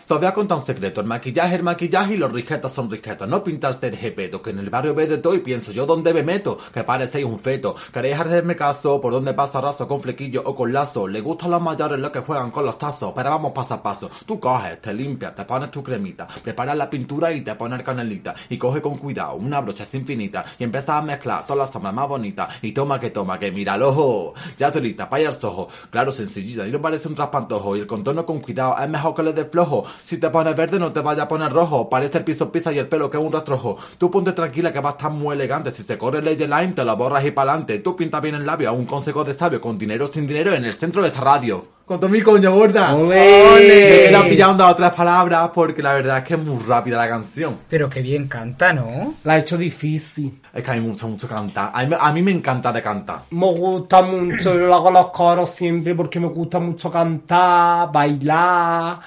Te 0.06 0.12
voy 0.12 0.26
a 0.26 0.35
contar 0.35 0.59
un 0.59 0.66
secreto. 0.66 1.01
El 1.01 1.06
maquillaje, 1.06 1.55
el 1.55 1.62
maquillaje 1.62 2.12
y 2.12 2.16
los 2.18 2.31
risquetos 2.31 2.70
son 2.72 2.90
risquetos. 2.90 3.26
No 3.26 3.43
pintarse 3.43 3.86
el 3.89 3.97
jepeto, 3.97 4.43
que 4.43 4.51
en 4.51 4.59
el 4.59 4.68
barrio 4.68 4.94
ve 4.94 5.06
de 5.06 5.16
todo 5.16 5.35
y 5.35 5.39
pienso, 5.39 5.72
¿yo 5.72 5.86
dónde 5.86 6.12
me 6.12 6.22
meto? 6.22 6.59
Que 6.74 6.85
parecéis 6.85 7.24
un 7.24 7.39
feto. 7.39 7.74
¿Queréis 7.90 8.20
hacerme 8.20 8.55
caso? 8.55 9.01
¿Por 9.01 9.14
dónde 9.14 9.32
paso 9.32 9.56
arraso 9.56 9.89
con 9.89 10.02
flequillo 10.02 10.43
o 10.44 10.55
con 10.55 10.74
lazo? 10.74 11.09
Le 11.09 11.22
gustan 11.22 11.52
los 11.52 11.62
mayores 11.62 11.98
los 11.98 12.10
que 12.10 12.20
juegan 12.20 12.51
con 12.51 12.66
los 12.66 12.76
tazos. 12.76 13.14
Pero 13.16 13.31
vamos 13.31 13.52
paso 13.52 13.72
a 13.72 13.82
paso. 13.82 14.10
Tú 14.26 14.39
coges, 14.39 14.78
te 14.82 14.93
limpias, 14.93 15.35
te 15.35 15.47
pones 15.47 15.70
tu 15.70 15.82
cremita, 15.82 16.26
preparas 16.26 16.76
la 16.76 16.90
pintura 16.90 17.32
y 17.32 17.40
te 17.40 17.55
pones 17.55 17.82
canelita. 17.82 18.35
Y 18.51 18.59
coge 18.59 18.82
con 18.82 18.98
cuidado 18.98 19.36
una 19.36 19.62
brocha 19.62 19.86
infinita 19.90 20.44
y 20.59 20.64
empiezas 20.64 20.90
a 20.90 21.01
mezclar 21.01 21.47
todas 21.47 21.60
las 21.60 21.70
sombras 21.70 21.94
más 21.94 22.09
bonitas. 22.09 22.55
Y 22.60 22.72
toma 22.72 23.01
que 23.01 23.09
toma, 23.09 23.39
que 23.39 23.51
mira 23.51 23.76
el 23.76 23.82
ojo. 23.82 24.35
Ya 24.59 24.66
estoy 24.66 24.82
lista, 24.82 25.09
para 25.09 25.24
los 25.24 25.43
ojos. 25.44 25.72
Claro, 25.89 26.12
sencillita, 26.12 26.68
y 26.68 26.70
no 26.70 26.82
parece 26.82 27.09
un 27.09 27.14
traspantojo. 27.14 27.74
Y 27.74 27.81
el 27.81 27.86
contorno 27.86 28.26
con 28.26 28.40
cuidado 28.40 28.76
es 28.78 28.89
mejor 28.90 29.14
que 29.14 29.22
le 29.22 29.32
de 29.32 29.47
flojo. 29.47 29.86
Si 30.03 30.19
te 30.19 30.31
pones 30.31 30.57
verde 30.57 30.79
no 30.79 30.93
te 30.93 31.01
vaya 31.01 31.25
a 31.25 31.29
poner 31.29 31.53
rojo. 31.53 31.89
Parece 31.89 32.19
el 32.19 32.25
piso 32.25 32.51
pisa 32.51 32.73
y 32.73 32.79
el 32.79 32.89
pelo 32.89 33.11
que 33.11 33.16
es 33.19 33.23
un 33.23 33.33
rastrojo. 33.33 33.77
Tú 33.99 34.11
ponte 34.11 34.33
tranquila 34.33 34.73
que 34.73 34.81
va 34.81 34.91
a 34.91 34.93
estar 34.93 35.11
muy 35.11 35.35
elegante. 35.35 35.71
Si 35.71 35.83
se 35.83 35.99
corre 35.99 36.19
el 36.19 36.25
line 36.25 36.73
te 36.75 36.85
lo 36.85 36.97
borras 36.97 37.25
y 37.25 37.31
pa'lante. 37.31 37.79
Tú 37.81 37.95
pinta 37.97 38.21
bien 38.21 38.35
el 38.35 38.47
labio, 38.47 38.73
un 38.73 38.87
consejo 38.87 39.25
de 39.25 39.35
sabio. 39.35 39.61
Con 39.61 39.79
dinero 39.79 40.07
o 40.07 40.09
sin 40.09 40.27
dinero 40.27 40.53
en 40.55 40.65
el 40.65 40.75
centro 40.75 41.03
de 41.03 41.09
esta 41.09 41.21
radio. 41.21 41.66
Con 41.85 42.01
todo 42.01 42.09
mi 42.09 42.23
coño 42.23 42.51
gorda. 42.51 42.95
¡Ole! 42.95 43.19
Me 43.61 44.09
queda 44.09 44.23
pillando 44.25 44.66
otras 44.66 44.95
palabras 44.95 45.51
porque 45.55 45.83
la 45.83 45.93
verdad 45.93 46.19
es 46.19 46.25
que 46.25 46.33
es 46.35 46.41
muy 46.41 46.59
rápida 46.65 46.97
la 46.97 47.09
canción. 47.09 47.59
Pero 47.69 47.91
qué 47.91 48.01
bien 48.01 48.27
canta, 48.27 48.73
¿no? 48.73 49.15
La 49.25 49.35
ha 49.35 49.39
hecho 49.39 49.59
difícil. 49.59 50.41
Es 50.55 50.65
que 50.65 50.71
a 50.71 50.75
mí 50.75 50.81
me 50.81 50.89
gusta 50.89 51.07
mucho 51.07 51.29
cantar. 51.29 51.71
A 51.75 51.83
mí, 51.83 51.89
me- 51.89 51.97
a 52.01 52.11
mí 52.11 52.23
me 52.23 52.31
encanta 52.33 52.73
de 52.73 52.81
cantar. 52.81 53.25
Me 53.31 53.47
gusta 53.53 54.01
mucho, 54.01 54.55
yo 54.59 54.75
hago 54.75 54.91
los 54.91 55.09
coros 55.11 55.51
siempre 55.51 55.95
porque 55.95 56.19
me 56.19 56.29
gusta 56.29 56.59
mucho 56.59 56.91
cantar, 56.91 57.93
bailar, 57.93 59.01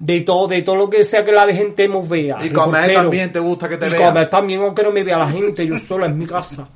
de 0.00 0.22
todo, 0.22 0.48
de 0.48 0.62
todo 0.62 0.76
lo 0.76 0.90
que 0.90 1.04
sea 1.04 1.24
que 1.24 1.30
la 1.30 1.46
gente 1.52 1.86
me 1.86 2.02
vea. 2.02 2.44
Y 2.44 2.50
comer 2.50 2.92
también 2.92 3.30
te 3.30 3.38
gusta 3.38 3.68
que 3.68 3.76
te 3.76 3.86
y 3.86 3.90
vean. 3.90 4.08
comer 4.08 4.30
también, 4.30 4.62
aunque 4.62 4.82
no 4.82 4.90
me 4.90 5.04
vea 5.04 5.18
la 5.18 5.28
gente, 5.28 5.64
yo 5.66 5.78
solo 5.78 6.06
en 6.06 6.18
mi 6.18 6.26
casa. 6.26 6.66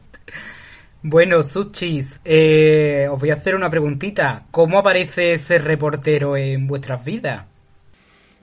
Bueno, 1.03 1.43
Suchis, 1.43 2.21
eh, 2.25 3.09
os 3.11 3.19
voy 3.19 3.31
a 3.31 3.35
hacer 3.35 3.55
una 3.55 3.69
preguntita. 3.69 4.47
¿Cómo 4.51 4.79
aparece 4.79 5.35
ese 5.35 5.59
reportero 5.59 6.37
en 6.37 6.67
vuestras 6.67 7.05
vidas? 7.05 7.45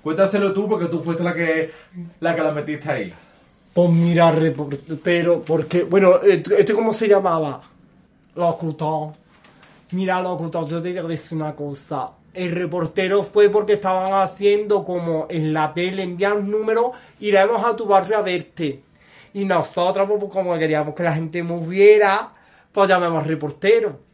Cuéntaselo 0.03 0.51
tú 0.51 0.67
porque 0.67 0.87
tú 0.87 1.01
fuiste 1.01 1.23
la 1.23 1.33
que 1.33 1.71
la 2.19 2.35
que 2.35 2.41
la 2.41 2.51
metiste 2.51 2.91
ahí. 2.91 3.13
Pues 3.73 3.89
mira, 3.89 4.31
reportero, 4.31 5.41
porque, 5.43 5.83
bueno, 5.83 6.21
¿este 6.21 6.59
este 6.59 6.73
cómo 6.73 6.91
se 6.91 7.07
llamaba? 7.07 7.61
Locutor. 8.35 9.13
Mira, 9.91 10.21
locutor, 10.21 10.67
yo 10.67 10.81
te 10.81 10.89
voy 10.89 10.99
a 10.99 11.03
decir 11.03 11.37
una 11.37 11.55
cosa. 11.55 12.11
El 12.33 12.51
reportero 12.51 13.23
fue 13.23 13.49
porque 13.49 13.73
estaban 13.73 14.13
haciendo 14.13 14.85
como 14.85 15.25
en 15.29 15.53
la 15.53 15.73
tele, 15.73 16.03
envían 16.03 16.49
números, 16.49 16.91
iremos 17.19 17.63
a 17.63 17.75
tu 17.75 17.85
barrio 17.85 18.17
a 18.17 18.21
verte. 18.21 18.81
Y 19.33 19.45
nosotros, 19.45 20.09
pues, 20.09 20.31
como 20.31 20.57
queríamos 20.57 20.95
que 20.95 21.03
la 21.03 21.13
gente 21.13 21.43
moviera, 21.43 22.31
pues 22.71 22.87
llamamos 22.87 23.27
reportero. 23.27 24.10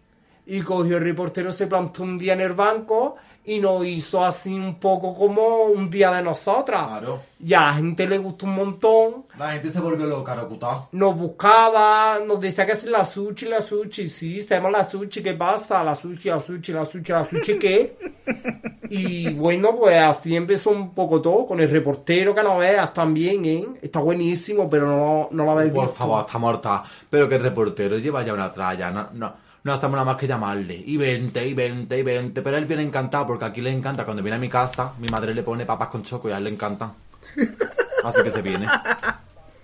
Y 0.49 0.61
cogió 0.61 0.97
el 0.97 1.03
reportero, 1.03 1.51
se 1.51 1.67
plantó 1.67 2.03
un 2.03 2.17
día 2.17 2.33
en 2.33 2.41
el 2.41 2.53
banco 2.53 3.15
y 3.43 3.59
nos 3.59 3.85
hizo 3.85 4.23
así 4.23 4.53
un 4.53 4.75
poco 4.75 5.13
como 5.13 5.63
un 5.65 5.89
día 5.89 6.11
de 6.11 6.21
nosotras. 6.21 6.85
Claro. 6.87 7.21
Y 7.39 7.53
a 7.53 7.61
la 7.61 7.73
gente 7.73 8.07
le 8.07 8.17
gustó 8.17 8.45
un 8.45 8.55
montón. 8.55 9.25
La 9.37 9.51
gente 9.51 9.71
se 9.71 9.79
volvió 9.79 10.05
loca, 10.05 10.35
Rokutá. 10.35 10.87
Nos 10.91 11.17
buscaba, 11.17 12.19
nos 12.25 12.39
decía 12.41 12.65
que 12.65 12.73
es 12.73 12.83
la 12.85 13.05
sushi, 13.05 13.45
la 13.45 13.61
sushi, 13.61 14.07
sí, 14.07 14.41
sabemos 14.41 14.71
la 14.71 14.89
sushi, 14.89 15.21
¿qué 15.21 15.33
pasa? 15.33 15.83
La 15.83 15.95
sushi, 15.95 16.29
la 16.29 16.39
sushi, 16.39 16.73
la 16.73 16.85
sushi, 16.85 17.11
la 17.11 17.25
sushi, 17.25 17.59
¿qué? 17.59 17.97
Y 18.89 19.33
bueno, 19.33 19.75
pues 19.75 19.97
así 19.97 20.33
empezó 20.33 20.69
un 20.69 20.93
poco 20.93 21.21
todo, 21.21 21.45
con 21.45 21.59
el 21.59 21.69
reportero 21.69 22.33
que 22.33 22.41
no 22.41 22.57
veas 22.57 22.93
también, 22.93 23.43
¿eh? 23.43 23.67
Está 23.81 23.99
buenísimo, 23.99 24.69
pero 24.69 24.87
no, 24.87 25.27
no 25.31 25.43
lo 25.43 25.51
habéis 25.51 25.73
Por 25.73 25.85
visto. 25.87 25.97
favor, 25.99 26.21
está 26.25 26.37
morta. 26.37 26.83
Pero 27.09 27.27
que 27.27 27.35
el 27.35 27.43
reportero 27.43 27.97
lleva 27.97 28.23
ya 28.23 28.33
una 28.33 28.51
tralla. 28.51 28.89
No, 28.89 29.07
no, 29.13 29.33
no 29.67 29.73
hacemos 29.73 29.93
nada 29.93 30.05
más 30.05 30.15
que 30.17 30.25
llamarle. 30.27 30.81
Y 30.85 30.97
20, 30.97 31.45
y 31.45 31.53
20, 31.53 31.99
y 31.99 32.01
20. 32.01 32.41
Pero 32.41 32.57
él 32.57 32.65
viene 32.65 32.81
encantado 32.83 33.27
porque 33.27 33.45
aquí 33.45 33.61
le 33.61 33.71
encanta. 33.71 34.03
Cuando 34.05 34.23
viene 34.23 34.37
a 34.37 34.39
mi 34.39 34.49
casa, 34.49 34.93
mi 34.97 35.07
madre 35.09 35.35
le 35.35 35.43
pone 35.43 35.65
papas 35.65 35.89
con 35.89 36.01
choco 36.03 36.29
y 36.29 36.31
a 36.31 36.37
él 36.37 36.45
le 36.45 36.49
encanta. 36.51 36.91
Así 38.03 38.23
que 38.23 38.31
se 38.31 38.41
viene. 38.41 38.65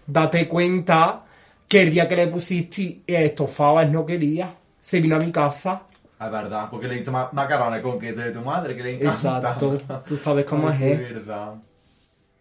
Date 0.05 0.47
cuenta 0.47 1.23
que 1.67 1.81
el 1.83 1.91
día 1.91 2.07
que 2.07 2.15
le 2.15 2.27
pusiste 2.27 3.01
estofado, 3.07 3.79
él 3.79 3.91
no 3.91 4.05
quería. 4.05 4.53
Se 4.79 4.99
vino 4.99 5.15
a 5.15 5.19
mi 5.19 5.31
casa. 5.31 5.83
Es 6.19 6.31
verdad, 6.31 6.67
porque 6.69 6.87
le 6.87 6.97
hizo 6.99 7.11
ma- 7.11 7.29
macarrones 7.31 7.81
con 7.81 7.99
queso 7.99 8.19
de 8.21 8.31
tu 8.31 8.41
madre, 8.41 8.75
que 8.75 8.83
le 8.83 8.95
encanta. 8.95 9.55
Exacto. 9.57 10.03
Tú 10.07 10.15
sabes 10.17 10.45
cómo 10.45 10.69
Ay, 10.69 10.77
es. 10.83 10.99
qué 10.99 11.13
verdad. 11.13 11.55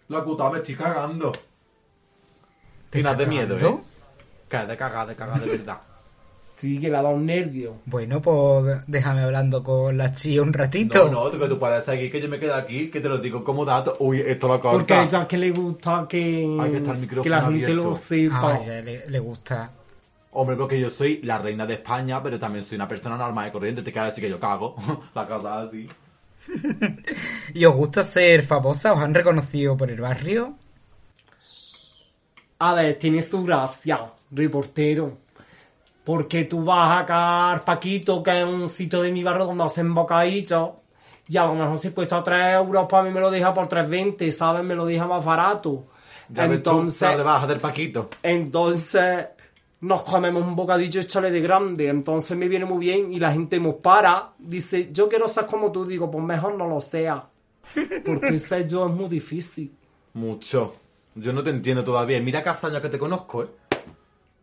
La 0.08 0.24
puta 0.24 0.50
me 0.50 0.58
estoy 0.58 0.74
cagando. 0.74 1.32
¿Te 1.32 1.40
Tienes 3.00 3.16
de 3.16 3.22
está 3.24 3.30
miedo? 3.34 3.56
¿eh? 3.58 3.78
Que 4.48 4.56
de 4.58 4.76
cagada, 4.76 5.06
de 5.06 5.14
cagada, 5.16 5.38
de 5.40 5.46
verdad. 5.56 5.78
Sí, 6.56 6.78
que 6.78 6.88
le 6.88 6.96
ha 6.96 7.02
dado 7.02 7.16
un 7.16 7.26
nervio. 7.26 7.78
Bueno, 7.86 8.22
pues 8.22 8.82
déjame 8.86 9.22
hablando 9.22 9.64
con 9.64 9.98
la 9.98 10.12
chía 10.14 10.42
un 10.42 10.52
ratito. 10.52 11.04
No, 11.04 11.24
no, 11.24 11.30
tú 11.30 11.38
que 11.38 11.48
tú 11.48 11.58
puedes 11.58 11.82
seguir, 11.82 12.10
que 12.10 12.20
yo 12.20 12.28
me 12.28 12.38
quedo 12.38 12.54
aquí, 12.54 12.88
que 12.88 13.00
te 13.00 13.08
lo 13.08 13.18
digo 13.18 13.42
como 13.42 13.64
dato. 13.64 13.96
Uy, 13.98 14.20
esto 14.20 14.46
lo 14.46 14.60
corta. 14.60 14.78
Porque 14.78 14.94
a 14.94 15.02
ella 15.02 15.26
que 15.26 15.38
le 15.38 15.50
gusta 15.50 16.06
que, 16.08 16.56
Ay, 16.60 16.70
que 16.70 16.76
está 16.76 16.92
el 16.92 16.98
micrófono 16.98 17.22
que 17.24 17.30
la 17.30 17.42
gente 17.42 17.74
lo 17.74 17.94
sepa. 17.94 18.54
Ah, 18.54 18.58
ya 18.64 18.80
le, 18.80 19.08
le 19.08 19.18
gusta. 19.18 19.72
Hombre, 20.34 20.56
porque 20.56 20.80
yo 20.80 20.88
soy 20.88 21.20
la 21.22 21.38
reina 21.38 21.66
de 21.66 21.74
España, 21.74 22.22
pero 22.22 22.38
también 22.38 22.64
soy 22.64 22.76
una 22.76 22.88
persona 22.88 23.16
normal 23.16 23.48
y 23.48 23.50
corriente. 23.50 23.82
Te 23.82 23.92
queda 23.92 24.06
decir 24.06 24.24
que 24.24 24.30
yo 24.30 24.40
cago. 24.40 24.76
la 25.14 25.26
cosa 25.26 25.60
así. 25.60 25.86
¿Y 27.54 27.64
os 27.64 27.74
gusta 27.74 28.02
ser 28.04 28.42
famosa? 28.42 28.92
¿Os 28.92 29.00
han 29.00 29.14
reconocido 29.14 29.76
por 29.76 29.90
el 29.90 30.00
barrio? 30.00 30.56
A 32.60 32.74
ver, 32.74 32.94
tiene 32.98 33.20
su 33.20 33.42
gracia, 33.42 34.12
reportero. 34.30 35.18
Porque 36.04 36.44
tú 36.44 36.64
vas 36.64 37.02
acá 37.02 37.52
al 37.52 37.62
Paquito, 37.62 38.22
que 38.22 38.40
es 38.40 38.46
un 38.46 38.68
sitio 38.68 39.02
de 39.02 39.12
mi 39.12 39.22
barrio 39.22 39.46
donde 39.46 39.64
hacen 39.64 39.94
bocadillos, 39.94 40.70
y 41.28 41.36
a 41.36 41.44
lo 41.46 41.54
mejor 41.54 41.78
si 41.78 41.90
cuesta 41.90 42.22
3 42.22 42.54
euros, 42.54 42.86
para 42.88 43.04
mí 43.04 43.10
me 43.10 43.20
lo 43.20 43.30
deja 43.30 43.54
por 43.54 43.68
3,20, 43.68 44.30
¿sabes? 44.30 44.64
Me 44.64 44.74
lo 44.74 44.84
deja 44.84 45.06
más 45.06 45.24
barato. 45.24 45.86
Ya 46.28 46.46
ves 46.46 46.62
tú, 46.62 46.70
entonces, 46.70 47.14
rebaja 47.14 47.46
del 47.46 47.60
Paquito. 47.60 48.10
entonces 48.22 49.28
nos 49.82 50.04
comemos 50.04 50.46
un 50.46 50.54
bocadillo 50.54 51.00
échale 51.00 51.30
de 51.30 51.40
grande, 51.40 51.88
entonces 51.88 52.36
me 52.36 52.46
viene 52.46 52.64
muy 52.64 52.78
bien 52.78 53.12
y 53.12 53.18
la 53.18 53.32
gente 53.32 53.58
nos 53.58 53.74
para, 53.74 54.30
dice, 54.38 54.90
yo 54.92 55.08
quiero 55.08 55.28
ser 55.28 55.46
como 55.46 55.72
tú, 55.72 55.84
digo, 55.84 56.08
pues 56.08 56.24
mejor 56.24 56.54
no 56.54 56.68
lo 56.68 56.80
sea. 56.80 57.28
Porque 58.04 58.38
ser 58.38 58.66
yo 58.68 58.86
es 58.86 58.92
muy 58.92 59.08
difícil. 59.08 59.74
Mucho. 60.14 60.76
Yo 61.16 61.32
no 61.32 61.42
te 61.42 61.50
entiendo 61.50 61.82
todavía. 61.82 62.20
Mira 62.20 62.42
que 62.42 62.48
hace 62.48 62.68
años 62.68 62.80
que 62.80 62.88
te 62.88 62.98
conozco, 62.98 63.42
¿eh? 63.42 63.48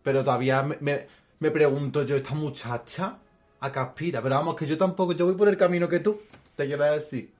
Pero 0.03 0.23
todavía 0.23 0.61
me, 0.61 0.77
me, 0.81 1.07
me 1.39 1.51
pregunto 1.51 2.03
yo, 2.03 2.15
esta 2.15 2.35
muchacha, 2.35 3.17
¿a 3.59 3.71
qué 3.71 3.79
aspira? 3.79 4.21
Pero 4.21 4.35
vamos, 4.35 4.55
que 4.55 4.65
yo 4.65 4.77
tampoco, 4.77 5.13
yo 5.13 5.25
voy 5.25 5.35
por 5.35 5.47
el 5.49 5.57
camino 5.57 5.87
que 5.87 5.99
tú. 5.99 6.19
Te 6.55 6.65
quiero 6.67 6.83
decir. 6.85 7.31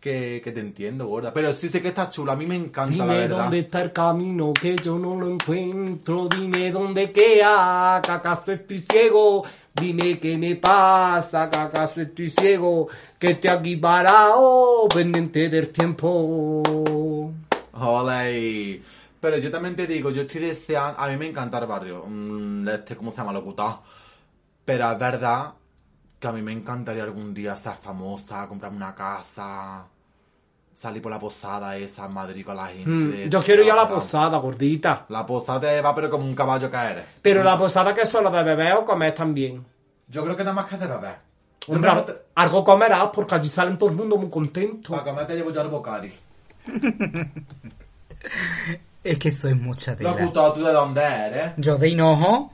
Que, 0.00 0.40
que 0.44 0.52
te 0.52 0.60
entiendo, 0.60 1.08
gorda. 1.08 1.32
Pero 1.32 1.52
sí 1.52 1.68
sé 1.68 1.82
que 1.82 1.88
estás 1.88 2.10
chula, 2.10 2.34
a 2.34 2.36
mí 2.36 2.46
me 2.46 2.54
encanta, 2.54 2.94
la 2.98 3.04
Dime 3.04 3.18
verdad. 3.18 3.38
dónde 3.38 3.58
está 3.58 3.80
el 3.80 3.92
camino 3.92 4.52
que 4.52 4.76
yo 4.76 4.96
no 4.96 5.16
lo 5.16 5.28
encuentro. 5.28 6.28
Dime 6.28 6.70
dónde 6.70 7.10
queda, 7.10 8.00
que 8.00 8.12
acaso 8.12 8.52
estoy 8.52 8.78
ciego. 8.78 9.42
Dime 9.74 10.20
qué 10.20 10.38
me 10.38 10.54
pasa, 10.54 11.50
que 11.50 11.56
acaso 11.56 12.00
estoy 12.00 12.30
ciego. 12.30 12.86
Que 13.18 13.32
estoy 13.32 13.50
aquí 13.50 13.76
parado, 13.76 14.86
pendiente 14.88 15.48
del 15.48 15.70
tiempo. 15.70 16.62
Ole. 17.72 18.82
Pero 19.20 19.36
yo 19.38 19.50
también 19.50 19.74
te 19.76 19.86
digo, 19.86 20.10
yo 20.10 20.22
estoy 20.22 20.42
deseando. 20.42 21.00
A 21.00 21.08
mí 21.08 21.16
me 21.16 21.26
encanta 21.26 21.58
el 21.58 21.66
barrio. 21.66 22.04
mm, 22.06 22.68
Este, 22.68 22.96
¿cómo 22.96 23.10
se 23.10 23.18
llama? 23.18 23.32
Locutado. 23.32 23.82
Pero 24.64 24.90
es 24.92 24.98
verdad 24.98 25.52
que 26.20 26.28
a 26.28 26.32
mí 26.32 26.42
me 26.42 26.52
encantaría 26.52 27.02
algún 27.04 27.32
día 27.34 27.56
ser 27.56 27.74
famosa, 27.76 28.46
comprarme 28.48 28.76
una 28.76 28.94
casa, 28.94 29.84
salir 30.74 31.00
por 31.02 31.10
la 31.10 31.18
posada 31.18 31.76
esa 31.76 32.06
en 32.06 32.12
Madrid 32.12 32.44
con 32.44 32.56
la 32.56 32.66
gente. 32.66 33.26
Mm, 33.26 33.30
yo 33.30 33.42
quiero 33.42 33.62
ir 33.64 33.72
a 33.72 33.76
la 33.76 33.88
posada, 33.88 34.38
gordita. 34.38 35.06
La 35.08 35.24
posada 35.26 35.80
va, 35.80 35.94
pero 35.94 36.10
como 36.10 36.24
un 36.24 36.34
caballo 36.34 36.70
que 36.70 36.76
eres. 36.76 37.04
Pero 37.22 37.42
la 37.42 37.58
posada 37.58 37.94
que 37.94 38.02
es 38.02 38.08
solo 38.08 38.30
de 38.30 38.42
beber 38.42 38.74
o 38.74 38.84
comer 38.84 39.14
también. 39.14 39.64
Yo 40.08 40.22
creo 40.24 40.36
que 40.36 40.44
nada 40.44 40.54
más 40.54 40.66
que 40.66 40.76
de 40.76 40.86
beber. 40.86 41.16
Hombre, 41.66 41.92
No 41.94 42.04
te- 42.04 42.14
algo 42.36 42.64
comerás 42.64 43.10
porque 43.12 43.34
allí 43.34 43.48
salen 43.48 43.76
todo 43.78 43.90
el 43.90 43.96
mundo 43.96 44.16
muy 44.16 44.30
contento. 44.30 44.90
Para 44.92 45.04
comer 45.04 45.26
te 45.26 45.34
llevo 45.36 45.52
yo 45.52 45.60
al 45.60 45.68
bocadi. 45.68 46.12
Es 49.08 49.18
que 49.18 49.32
sois 49.32 49.56
mucha 49.56 49.96
tela. 49.96 50.10
Locutado, 50.10 50.52
¿tú 50.52 50.62
de 50.62 50.70
dónde 50.70 51.00
eres? 51.00 51.52
Yo 51.56 51.78
de 51.78 51.88
Hinojo. 51.88 52.52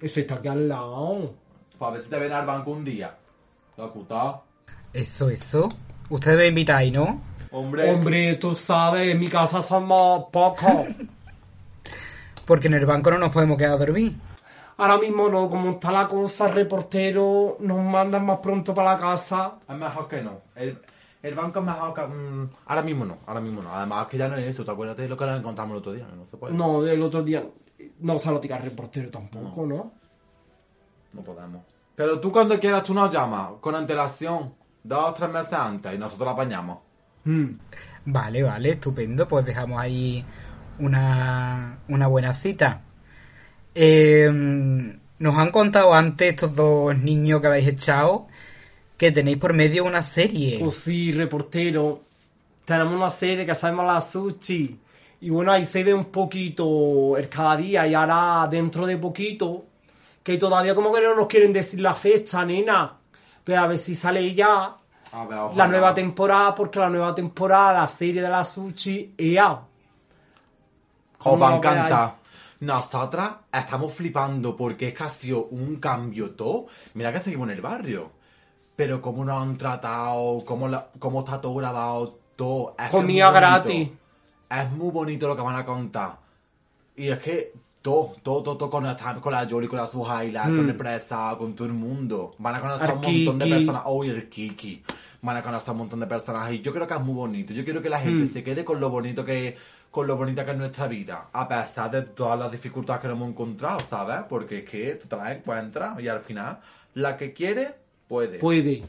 Eso 0.00 0.18
está 0.18 0.34
aquí 0.34 0.48
al 0.48 0.68
lado. 0.68 1.32
Para 1.78 1.92
ver 1.92 2.02
si 2.02 2.10
te 2.10 2.18
ven 2.18 2.32
al 2.32 2.44
banco 2.44 2.72
un 2.72 2.84
día. 2.84 3.16
Locutado. 3.76 4.42
Eso, 4.92 5.30
eso. 5.30 5.68
Ustedes 6.08 6.38
me 6.38 6.46
invitáis, 6.48 6.92
¿no? 6.92 7.22
Hombre. 7.52 7.88
Hombre, 7.88 8.34
tú 8.34 8.56
sabes, 8.56 9.12
en 9.12 9.20
mi 9.20 9.28
casa 9.28 9.62
somos 9.62 10.24
pocos. 10.32 10.88
Porque 12.44 12.66
en 12.66 12.74
el 12.74 12.84
banco 12.84 13.12
no 13.12 13.18
nos 13.18 13.30
podemos 13.30 13.58
quedar 13.58 13.74
a 13.74 13.76
dormir. 13.76 14.16
Ahora 14.78 14.98
mismo 14.98 15.28
no, 15.28 15.48
como 15.48 15.70
está 15.70 15.92
la 15.92 16.08
cosa, 16.08 16.48
reportero, 16.48 17.58
nos 17.60 17.80
mandan 17.84 18.26
más 18.26 18.38
pronto 18.38 18.74
para 18.74 18.94
la 18.94 18.98
casa. 18.98 19.52
Es 19.68 19.76
mejor 19.76 20.08
que 20.08 20.20
no. 20.20 20.40
El, 20.56 20.82
el 21.22 21.34
banco 21.34 21.58
es 21.60 21.64
mejor 21.64 21.94
que... 21.94 22.02
mm, 22.02 22.50
ahora 22.66 22.82
mismo 22.82 23.04
no, 23.04 23.18
ahora 23.26 23.40
mismo 23.40 23.62
no. 23.62 23.74
Además 23.74 24.06
que 24.06 24.18
ya 24.18 24.28
no 24.28 24.36
es 24.36 24.46
eso. 24.46 24.64
¿Te 24.64 24.70
acuerdas 24.70 24.96
de 24.96 25.08
lo 25.08 25.16
que 25.16 25.26
nos 25.26 25.38
encontramos 25.38 25.72
el 25.72 25.78
otro 25.78 25.92
día? 25.92 26.06
No 26.14 26.26
se 26.30 26.36
puede. 26.36 26.54
No, 26.54 26.86
el 26.86 27.02
otro 27.02 27.22
día 27.22 27.44
no 28.00 28.18
se 28.18 28.30
lo 28.30 28.40
tira 28.40 28.56
el 28.56 28.64
reportero 28.64 29.10
tampoco, 29.10 29.66
¿no? 29.66 29.92
No 31.12 31.22
podemos. 31.22 31.62
Pero 31.94 32.20
tú 32.20 32.30
cuando 32.30 32.58
quieras 32.60 32.84
tú 32.84 32.94
nos 32.94 33.12
llamas 33.12 33.52
con 33.60 33.74
antelación. 33.74 34.54
Dos 34.84 35.10
o 35.10 35.12
tres 35.12 35.28
meses 35.30 35.52
antes 35.52 35.92
y 35.94 35.98
nosotros 35.98 36.26
la 36.26 36.32
apañamos. 36.32 36.78
Mm. 37.24 37.46
Vale, 38.06 38.42
vale, 38.42 38.70
estupendo. 38.70 39.26
Pues 39.26 39.44
dejamos 39.44 39.78
ahí 39.80 40.24
una, 40.78 41.78
una 41.88 42.06
buena 42.06 42.32
cita. 42.32 42.82
Eh, 43.74 44.30
nos 45.18 45.36
han 45.36 45.50
contado 45.50 45.92
antes 45.92 46.30
estos 46.30 46.54
dos 46.54 46.96
niños 46.96 47.40
que 47.40 47.48
habéis 47.48 47.68
echado 47.68 48.28
que 48.98 49.12
tenéis 49.12 49.38
por 49.38 49.54
medio 49.54 49.84
una 49.84 50.02
serie. 50.02 50.58
Pues 50.58 50.74
sí, 50.74 51.12
reportero. 51.12 52.02
Tenemos 52.64 52.92
una 52.92 53.10
serie 53.10 53.46
que 53.46 53.54
se 53.54 53.66
llama 53.68 53.84
La 53.84 54.00
Sushi. 54.00 54.78
Y 55.20 55.30
bueno, 55.30 55.52
ahí 55.52 55.64
se 55.64 55.82
ve 55.84 55.94
un 55.94 56.06
poquito 56.06 57.16
el 57.16 57.28
cada 57.28 57.56
día. 57.56 57.86
Y 57.86 57.94
ahora, 57.94 58.46
dentro 58.50 58.84
de 58.86 58.98
poquito, 58.98 59.64
que 60.22 60.36
todavía 60.36 60.74
como 60.74 60.92
que 60.92 61.00
no 61.00 61.14
nos 61.14 61.28
quieren 61.28 61.52
decir 61.52 61.80
la 61.80 61.94
fecha, 61.94 62.44
nena. 62.44 62.96
Pero 63.44 63.60
a 63.60 63.66
ver 63.68 63.78
si 63.78 63.94
sale 63.94 64.34
ya 64.34 64.76
A 65.12 65.24
ver, 65.26 65.38
ojalá. 65.38 65.54
la 65.56 65.68
nueva 65.68 65.94
temporada, 65.94 66.54
porque 66.54 66.78
la 66.80 66.90
nueva 66.90 67.14
temporada, 67.14 67.72
la 67.74 67.88
serie 67.88 68.20
de 68.20 68.28
La 68.28 68.44
Sushi, 68.44 69.14
es 69.16 69.32
ya. 69.32 69.52
Os 69.52 69.62
¿Cómo 71.18 71.38
va 71.38 71.52
a 71.52 71.56
encantar. 71.56 72.14
Nosotras 72.60 73.30
estamos 73.52 73.94
flipando 73.94 74.56
porque 74.56 74.88
es 74.88 74.94
que 74.94 75.04
ha 75.04 75.08
sido 75.08 75.44
un 75.46 75.76
cambio 75.76 76.32
todo. 76.32 76.66
Mira 76.94 77.12
que 77.12 77.20
seguimos 77.20 77.48
en 77.48 77.54
el 77.54 77.60
barrio. 77.62 78.17
Pero 78.78 79.02
cómo 79.02 79.24
nos 79.24 79.42
han 79.42 79.58
tratado, 79.58 80.38
cómo, 80.46 80.68
la- 80.68 80.86
cómo 81.00 81.18
está 81.24 81.40
todo 81.40 81.52
grabado, 81.56 82.16
todo. 82.36 82.76
Es 82.78 82.90
Comida 82.90 83.32
gratis. 83.32 83.90
Es 84.48 84.70
muy 84.70 84.92
bonito 84.92 85.26
lo 85.26 85.34
que 85.34 85.42
van 85.42 85.56
a 85.56 85.64
contar. 85.66 86.18
Y 86.94 87.08
es 87.08 87.18
que 87.18 87.52
todo, 87.82 88.14
todo, 88.22 88.40
todo, 88.44 88.56
todo 88.56 88.70
con, 88.70 88.86
esta- 88.86 89.16
con 89.20 89.32
la 89.32 89.48
Jolie, 89.50 89.68
con 89.68 89.78
la 89.78 89.86
Suhaila, 89.88 90.44
con 90.44 90.70
el 90.70 90.76
Presa, 90.76 91.34
con 91.36 91.56
todo 91.56 91.66
el 91.66 91.74
mundo. 91.74 92.36
Van 92.38 92.54
a 92.54 92.60
conocer 92.60 92.88
Al 92.88 92.94
un 92.98 93.00
montón 93.24 93.38
de 93.40 93.46
personas. 93.56 93.82
Oh, 93.86 94.04
y 94.04 94.10
el 94.10 94.28
Kiki. 94.28 94.84
Van 95.22 95.36
a 95.36 95.42
conocer 95.42 95.72
un 95.72 95.78
montón 95.78 95.98
de 95.98 96.06
personajes. 96.06 96.54
Y 96.54 96.60
yo 96.60 96.72
creo 96.72 96.86
que 96.86 96.94
es 96.94 97.00
muy 97.00 97.14
bonito. 97.16 97.52
Yo 97.52 97.64
quiero 97.64 97.82
que 97.82 97.90
la 97.90 97.98
gente 97.98 98.26
se 98.28 98.44
quede 98.44 98.64
con 98.64 98.78
lo 98.78 98.90
bonito 98.90 99.24
que 99.24 99.56
con 99.90 100.06
lo 100.06 100.16
bonita 100.16 100.44
que 100.44 100.52
es 100.52 100.56
nuestra 100.56 100.86
vida. 100.86 101.30
A 101.32 101.48
pesar 101.48 101.90
de 101.90 102.02
todas 102.02 102.38
las 102.38 102.52
dificultades 102.52 103.02
que 103.02 103.08
nos 103.08 103.16
hemos 103.16 103.30
encontrado, 103.30 103.78
¿sabes? 103.90 104.20
Porque 104.28 104.58
es 104.60 104.70
que 104.70 104.94
tú 104.94 105.08
te 105.08 105.16
las 105.16 105.32
encuentras 105.32 105.98
y 105.98 106.06
al 106.06 106.20
final 106.20 106.60
la 106.94 107.16
que 107.16 107.32
quiere, 107.32 107.74
puede. 108.08 108.38
Puede. 108.38 108.82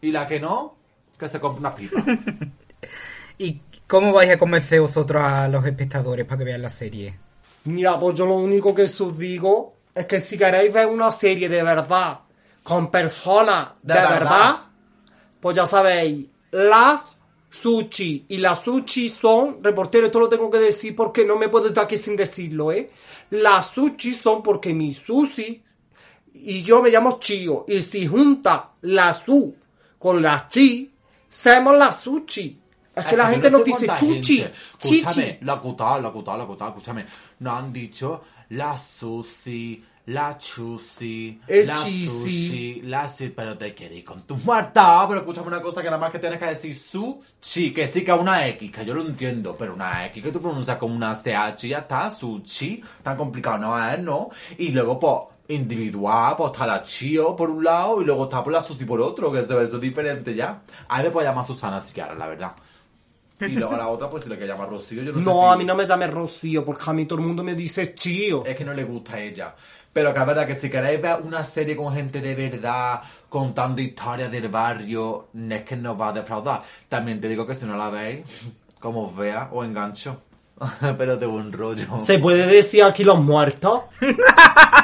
Y 0.00 0.12
la 0.12 0.28
que 0.28 0.38
no, 0.38 0.76
que 1.18 1.28
se 1.28 1.40
compre 1.40 1.60
una 1.60 1.74
pipa. 1.74 2.02
¿Y 3.38 3.60
cómo 3.86 4.12
vais 4.12 4.30
a 4.30 4.38
convencer 4.38 4.80
vosotros 4.80 5.22
a 5.22 5.48
los 5.48 5.64
espectadores 5.66 6.24
para 6.26 6.38
que 6.38 6.44
vean 6.44 6.62
la 6.62 6.70
serie? 6.70 7.18
Mira, 7.64 7.98
pues 7.98 8.14
yo 8.14 8.26
lo 8.26 8.34
único 8.34 8.74
que 8.74 8.82
os 8.82 9.18
digo 9.18 9.74
es 9.94 10.06
que 10.06 10.20
si 10.20 10.38
queréis 10.38 10.72
ver 10.72 10.86
una 10.86 11.10
serie 11.10 11.48
de 11.48 11.62
verdad, 11.62 12.20
con 12.62 12.90
personas 12.90 13.70
de, 13.82 13.94
De 13.94 14.00
verdad, 14.00 14.20
verdad. 14.20 14.56
Pues 15.40 15.56
ya 15.56 15.66
sabéis, 15.66 16.26
las 16.50 17.16
sushi 17.50 18.26
y 18.28 18.38
las 18.38 18.60
sushi 18.60 19.08
son, 19.08 19.62
reportero, 19.62 20.06
esto 20.06 20.20
lo 20.20 20.28
tengo 20.28 20.50
que 20.50 20.58
decir 20.58 20.94
porque 20.94 21.24
no 21.24 21.36
me 21.36 21.48
puedo 21.48 21.68
estar 21.68 21.84
aquí 21.84 21.96
sin 21.96 22.16
decirlo, 22.16 22.72
¿eh? 22.72 22.90
Las 23.30 23.68
sushi 23.68 24.14
son 24.14 24.42
porque 24.42 24.74
mi 24.74 24.92
sushi 24.92 25.62
y 26.42 26.62
yo 26.62 26.82
me 26.82 26.90
llamo 26.90 27.18
Chio. 27.18 27.64
Y 27.68 27.82
si 27.82 28.06
junta 28.06 28.70
la 28.82 29.12
su 29.12 29.54
con 29.98 30.22
la 30.22 30.46
chi, 30.48 30.92
somos 31.28 31.76
la 31.76 31.92
sushi. 31.92 32.60
Es 32.94 33.04
que 33.04 33.16
la 33.16 33.28
gente 33.28 33.50
no 33.50 33.62
dice 33.62 33.86
chuchi, 33.98 34.40
Escúchame, 34.42 35.38
la 35.42 35.60
cuta, 35.60 36.00
la 36.00 36.10
cuta, 36.10 36.36
la 36.36 36.46
cuta, 36.46 36.68
escúchame. 36.68 37.04
Nos 37.40 37.58
han 37.58 37.70
dicho 37.70 38.24
la 38.50 38.78
sushi, 38.78 39.84
la 40.06 40.38
chusi, 40.38 41.38
El 41.46 41.66
la 41.66 41.76
sushi, 41.76 42.80
la 42.84 43.06
si, 43.06 43.28
pero 43.28 43.58
te 43.58 43.68
ir 43.68 44.02
con 44.02 44.22
tu 44.22 44.36
muerta. 44.36 45.04
Pero 45.08 45.20
escúchame 45.20 45.48
una 45.48 45.60
cosa 45.60 45.82
que 45.82 45.88
nada 45.88 45.98
más 45.98 46.10
que 46.10 46.20
tienes 46.20 46.38
que 46.38 46.46
decir 46.46 46.74
sushi, 46.74 47.74
que 47.74 47.86
sí 47.86 48.02
que 48.02 48.12
es 48.12 48.18
una 48.18 48.46
X, 48.48 48.72
que 48.72 48.86
yo 48.86 48.94
lo 48.94 49.02
entiendo, 49.02 49.54
pero 49.58 49.74
una 49.74 50.06
X 50.06 50.22
que 50.22 50.32
tú 50.32 50.40
pronuncias 50.40 50.78
como 50.78 50.94
una 50.94 51.14
CH 51.14 51.64
y 51.64 51.68
ya 51.68 51.80
está, 51.80 52.08
sushi, 52.08 52.82
tan 53.02 53.18
complicado 53.18 53.58
no 53.58 53.90
es, 53.92 53.98
¿no? 53.98 54.30
Y 54.56 54.70
luego, 54.70 54.98
pues, 54.98 55.35
individual, 55.48 56.34
pues 56.36 56.52
está 56.52 56.66
la 56.66 56.82
chio 56.82 57.34
por 57.36 57.50
un 57.50 57.64
lado 57.64 58.00
y 58.02 58.04
luego 58.04 58.24
está 58.24 58.42
por 58.42 58.52
la 58.52 58.62
sushi 58.62 58.84
por 58.84 59.00
otro, 59.00 59.30
que 59.32 59.40
es 59.40 59.48
de 59.48 59.54
verso 59.54 59.78
diferente 59.78 60.34
ya. 60.34 60.62
A 60.88 60.98
mí 60.98 61.04
me 61.04 61.10
puede 61.10 61.26
llamar 61.28 61.46
Susana 61.46 61.80
si 61.80 61.94
quieres, 61.94 62.16
la 62.18 62.26
verdad. 62.26 62.52
Y 63.40 63.48
luego 63.48 63.74
a 63.74 63.78
la 63.78 63.88
otra, 63.88 64.08
pues 64.08 64.22
si 64.22 64.28
le 64.30 64.36
quiere 64.38 64.52
llamar 64.52 64.70
Rocío, 64.70 65.02
yo 65.02 65.12
no, 65.12 65.18
sé 65.18 65.24
No, 65.24 65.40
si- 65.40 65.46
a 65.46 65.56
mí 65.56 65.64
no 65.64 65.74
me 65.74 65.86
llame 65.86 66.06
Rocío, 66.06 66.64
porque 66.64 66.84
a 66.86 66.92
mí 66.94 67.04
todo 67.04 67.18
el 67.18 67.26
mundo 67.26 67.44
me 67.44 67.54
dice 67.54 67.94
Chio. 67.94 68.44
Es 68.46 68.56
que 68.56 68.64
no 68.64 68.72
le 68.72 68.84
gusta 68.84 69.14
a 69.14 69.20
ella. 69.20 69.54
Pero 69.92 70.12
que 70.12 70.20
es 70.20 70.26
verdad 70.26 70.46
que 70.46 70.54
si 70.54 70.68
queréis 70.70 71.00
ver 71.00 71.20
una 71.22 71.44
serie 71.44 71.76
con 71.76 71.94
gente 71.94 72.20
de 72.20 72.34
verdad, 72.34 73.00
contando 73.28 73.80
historias 73.82 74.30
del 74.30 74.48
barrio, 74.48 75.28
no 75.34 75.54
es 75.54 75.64
que 75.64 75.76
nos 75.76 75.98
va 76.00 76.08
a 76.08 76.12
defraudar. 76.12 76.62
También 76.88 77.20
te 77.20 77.28
digo 77.28 77.46
que 77.46 77.54
si 77.54 77.64
no 77.66 77.76
la 77.76 77.88
veis, 77.90 78.24
como 78.80 79.08
os 79.08 79.16
vea, 79.16 79.48
os 79.52 79.64
engancho. 79.66 80.22
Pero 80.98 81.16
de 81.18 81.26
buen 81.26 81.52
rollo. 81.52 82.00
¿Se 82.00 82.18
puede 82.18 82.46
decir 82.46 82.82
aquí 82.84 83.04
los 83.04 83.18
muertos? 83.20 83.82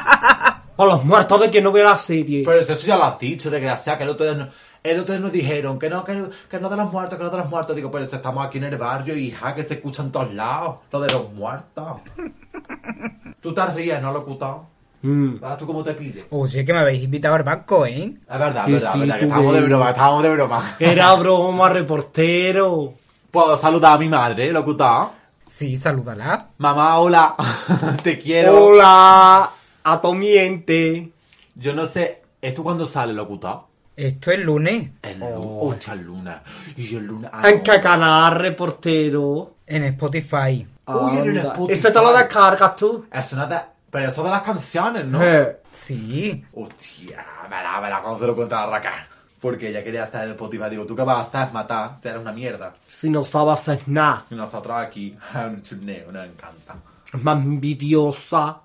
o 0.75 0.85
los 0.85 1.03
muertos 1.05 1.39
de 1.41 1.51
que 1.51 1.61
no 1.61 1.71
veo 1.71 1.83
la 1.85 1.97
serie. 1.99 2.43
Pero 2.45 2.59
eso 2.59 2.73
ya 2.75 2.97
lo 2.97 3.03
has 3.05 3.19
dicho, 3.19 3.49
desgraciado, 3.49 3.97
que 3.97 4.03
el 4.05 4.09
otro 4.09 4.25
día, 4.25 4.35
no- 4.35 4.49
el 4.83 4.99
otro 4.99 5.13
día 5.13 5.21
nos 5.21 5.31
dijeron 5.31 5.79
que 5.79 5.89
no, 5.89 6.03
que, 6.03 6.13
no- 6.13 6.29
que 6.49 6.59
no 6.59 6.69
de 6.69 6.75
los 6.77 6.91
muertos, 6.91 7.17
que 7.17 7.23
no 7.23 7.29
de 7.29 7.37
los 7.37 7.49
muertos. 7.49 7.75
Digo, 7.75 7.89
pero 7.91 8.05
si 8.07 8.15
estamos 8.15 8.45
aquí 8.45 8.57
en 8.57 8.65
el 8.65 8.77
barrio, 8.77 9.15
hija, 9.15 9.53
que 9.55 9.63
se 9.63 9.75
escucha 9.75 10.03
en 10.03 10.11
todos 10.11 10.33
lados, 10.33 10.77
lo 10.91 10.99
de 10.99 11.11
los 11.11 11.31
muertos. 11.33 12.01
Tú 13.41 13.53
te 13.53 13.65
ríes, 13.67 14.01
¿no, 14.01 14.11
locutado? 14.11 14.67
Mm. 15.01 15.39
¿Verdad? 15.39 15.57
¿Tú 15.57 15.67
cómo 15.67 15.83
te 15.83 15.93
pilles? 15.93 16.25
Oye, 16.29 16.63
que 16.63 16.73
me 16.73 16.79
habéis 16.79 17.03
invitado 17.03 17.35
al 17.35 17.43
banco, 17.43 17.85
¿eh? 17.85 18.13
Es 18.29 18.39
verdad, 18.39 18.65
Que 18.65 18.75
es 18.75 18.81
verdad, 18.81 18.93
sí, 18.93 18.99
verdad, 19.01 19.17
que 19.17 19.23
estábamos 19.25 19.53
de 19.53 19.61
broma, 19.61 19.89
estábamos 19.89 20.23
de 20.23 20.29
broma. 20.29 20.75
Era 20.79 21.13
broma, 21.15 21.69
reportero. 21.69 22.93
Puedo 23.31 23.57
saludar 23.57 23.93
a 23.93 23.97
mi 23.97 24.07
madre, 24.07 24.51
locutor. 24.51 25.09
Sí, 25.49 25.75
salúdala. 25.75 26.49
Mamá, 26.57 26.97
hola. 26.99 27.35
Te 28.03 28.17
quiero. 28.17 28.63
Hola, 28.65 29.49
a 29.83 30.01
tu 30.01 30.13
miente. 30.13 31.11
Yo 31.55 31.73
no 31.73 31.87
sé, 31.87 32.21
¿esto 32.41 32.63
cuándo 32.63 32.85
sale, 32.85 33.13
locutor? 33.13 33.61
Esto 33.95 34.31
es 34.31 34.39
lunes 34.39 34.89
El 35.03 35.19
lunes. 35.19 35.35
Hostia, 35.39 35.93
el 35.93 36.01
lunes. 36.03 36.35
Y 36.77 36.87
yo 36.87 36.97
el 36.99 37.05
lunes. 37.05 37.29
ah, 37.31 37.47
¿En 37.49 37.61
qué 37.61 37.79
canal, 37.79 38.35
reportero? 38.35 39.55
en 39.67 39.83
Spotify. 39.85 40.67
Uy, 40.87 41.17
en. 41.17 41.37
Spotify. 41.37 41.71
Ese 41.73 41.91
te 41.91 41.99
lo 42.01 42.11
descargas 42.11 42.75
tú. 42.75 43.05
Es 43.11 43.31
una 43.33 43.45
de... 43.45 43.57
Pero 43.91 44.09
eso 44.09 44.23
de 44.23 44.29
las 44.31 44.41
canciones, 44.41 45.05
¿no? 45.05 45.21
Eh, 45.23 45.59
Sí. 45.71 46.43
Hostia, 46.53 47.25
verá, 47.49 47.79
verá 47.79 48.01
cuando 48.01 48.19
se 48.19 48.27
lo 48.27 48.35
cuenta 48.35 48.61
la 48.65 48.67
raca. 48.71 49.07
Porque 49.39 49.69
ella 49.69 49.83
quería 49.83 50.03
estar 50.05 50.21
en 50.23 50.29
el 50.29 50.35
Spotify. 50.35 50.69
Digo, 50.69 50.85
¿tú 50.85 50.95
qué 50.95 51.01
vas 51.03 51.17
a 51.17 51.21
hacer? 51.41 51.53
Matar. 51.53 51.97
Si 52.01 52.07
eres 52.07 52.21
una 52.21 52.31
mierda. 52.31 52.73
si 52.87 53.09
no 53.09 53.23
sabes 53.23 53.59
hacer 53.59 53.81
nada. 53.87 54.25
Y 54.29 54.35
nosotros 54.35 54.75
aquí, 54.77 55.15
un 55.35 55.61
chuneo, 55.61 56.11
nos 56.11 56.25
encanta. 56.27 56.75
Es 57.13 57.23
más 57.23 57.37
envidiosa. 57.37 58.59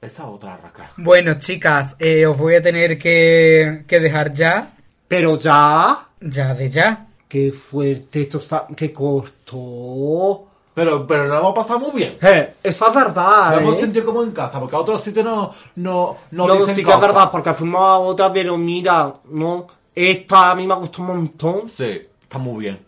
Esa 0.00 0.26
otra 0.26 0.56
raca. 0.56 0.92
Bueno, 0.96 1.34
chicas, 1.34 1.96
eh, 1.98 2.24
os 2.26 2.36
voy 2.38 2.54
a 2.54 2.62
tener 2.62 2.98
que, 2.98 3.84
que 3.86 4.00
dejar 4.00 4.32
ya. 4.32 4.72
Pero 5.06 5.38
ya. 5.38 6.08
Ya 6.20 6.54
de 6.54 6.68
ya. 6.68 7.06
Qué 7.28 7.52
fuerte 7.52 8.22
esto 8.22 8.38
está. 8.38 8.66
Qué 8.74 8.92
corto. 8.92 10.46
Pero, 10.72 11.06
pero 11.06 11.26
lo 11.26 11.38
hemos 11.38 11.54
pasado 11.54 11.80
muy 11.80 11.90
bien. 11.92 12.16
Eh, 12.22 12.54
eso 12.62 12.88
es 12.88 12.94
verdad. 12.94 13.50
Nos 13.50 13.60
hemos 13.60 13.74
¿eh? 13.76 13.80
sentido 13.80 14.06
como 14.06 14.22
en 14.22 14.30
casa, 14.30 14.58
porque 14.58 14.76
a 14.76 14.78
otros 14.78 15.02
sitios 15.02 15.24
no, 15.24 15.52
no, 15.76 16.16
no, 16.30 16.46
No, 16.46 16.54
dicen 16.54 16.76
sí 16.76 16.84
que 16.84 16.92
es 16.92 17.00
verdad, 17.00 17.30
porque 17.30 17.52
fuimos 17.52 17.82
a 17.82 17.98
otra, 17.98 18.32
pero 18.32 18.56
mira, 18.56 19.14
no. 19.30 19.66
Esta 19.94 20.52
a 20.52 20.54
mí 20.54 20.66
me 20.66 20.74
gustó 20.76 21.02
un 21.02 21.08
montón. 21.08 21.68
Sí, 21.68 22.08
está 22.22 22.38
muy 22.38 22.60
bien. 22.60 22.80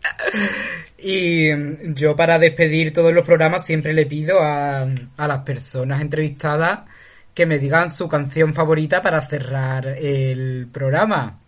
Y 1.02 1.50
mm, 1.52 1.94
yo 1.94 2.14
para 2.16 2.38
despedir 2.38 2.92
todos 2.92 3.12
los 3.12 3.24
programas 3.24 3.64
siempre 3.64 3.92
le 3.92 4.06
pido 4.06 4.40
a, 4.40 4.82
a 5.16 5.28
las 5.28 5.38
personas 5.38 6.00
entrevistadas 6.00 6.80
que 7.34 7.46
me 7.46 7.58
digan 7.58 7.90
su 7.90 8.08
canción 8.08 8.54
favorita 8.54 9.00
para 9.00 9.20
cerrar 9.22 9.86
el 9.86 10.68
programa. 10.72 11.38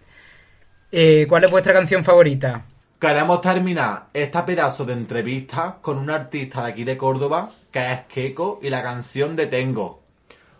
Eh, 0.90 1.26
¿Cuál 1.28 1.44
es 1.44 1.50
vuestra 1.50 1.72
canción 1.72 2.04
favorita? 2.04 2.64
Queremos 3.00 3.40
terminar 3.40 4.08
esta 4.12 4.46
pedazo 4.46 4.84
de 4.84 4.92
entrevista 4.92 5.78
con 5.80 5.98
un 5.98 6.10
artista 6.10 6.62
de 6.62 6.70
aquí 6.70 6.84
de 6.84 6.96
Córdoba, 6.96 7.50
que 7.70 7.92
es 7.92 8.00
Keiko, 8.02 8.60
y 8.62 8.70
la 8.70 8.82
canción 8.82 9.34
de 9.34 9.46
Tengo. 9.46 10.02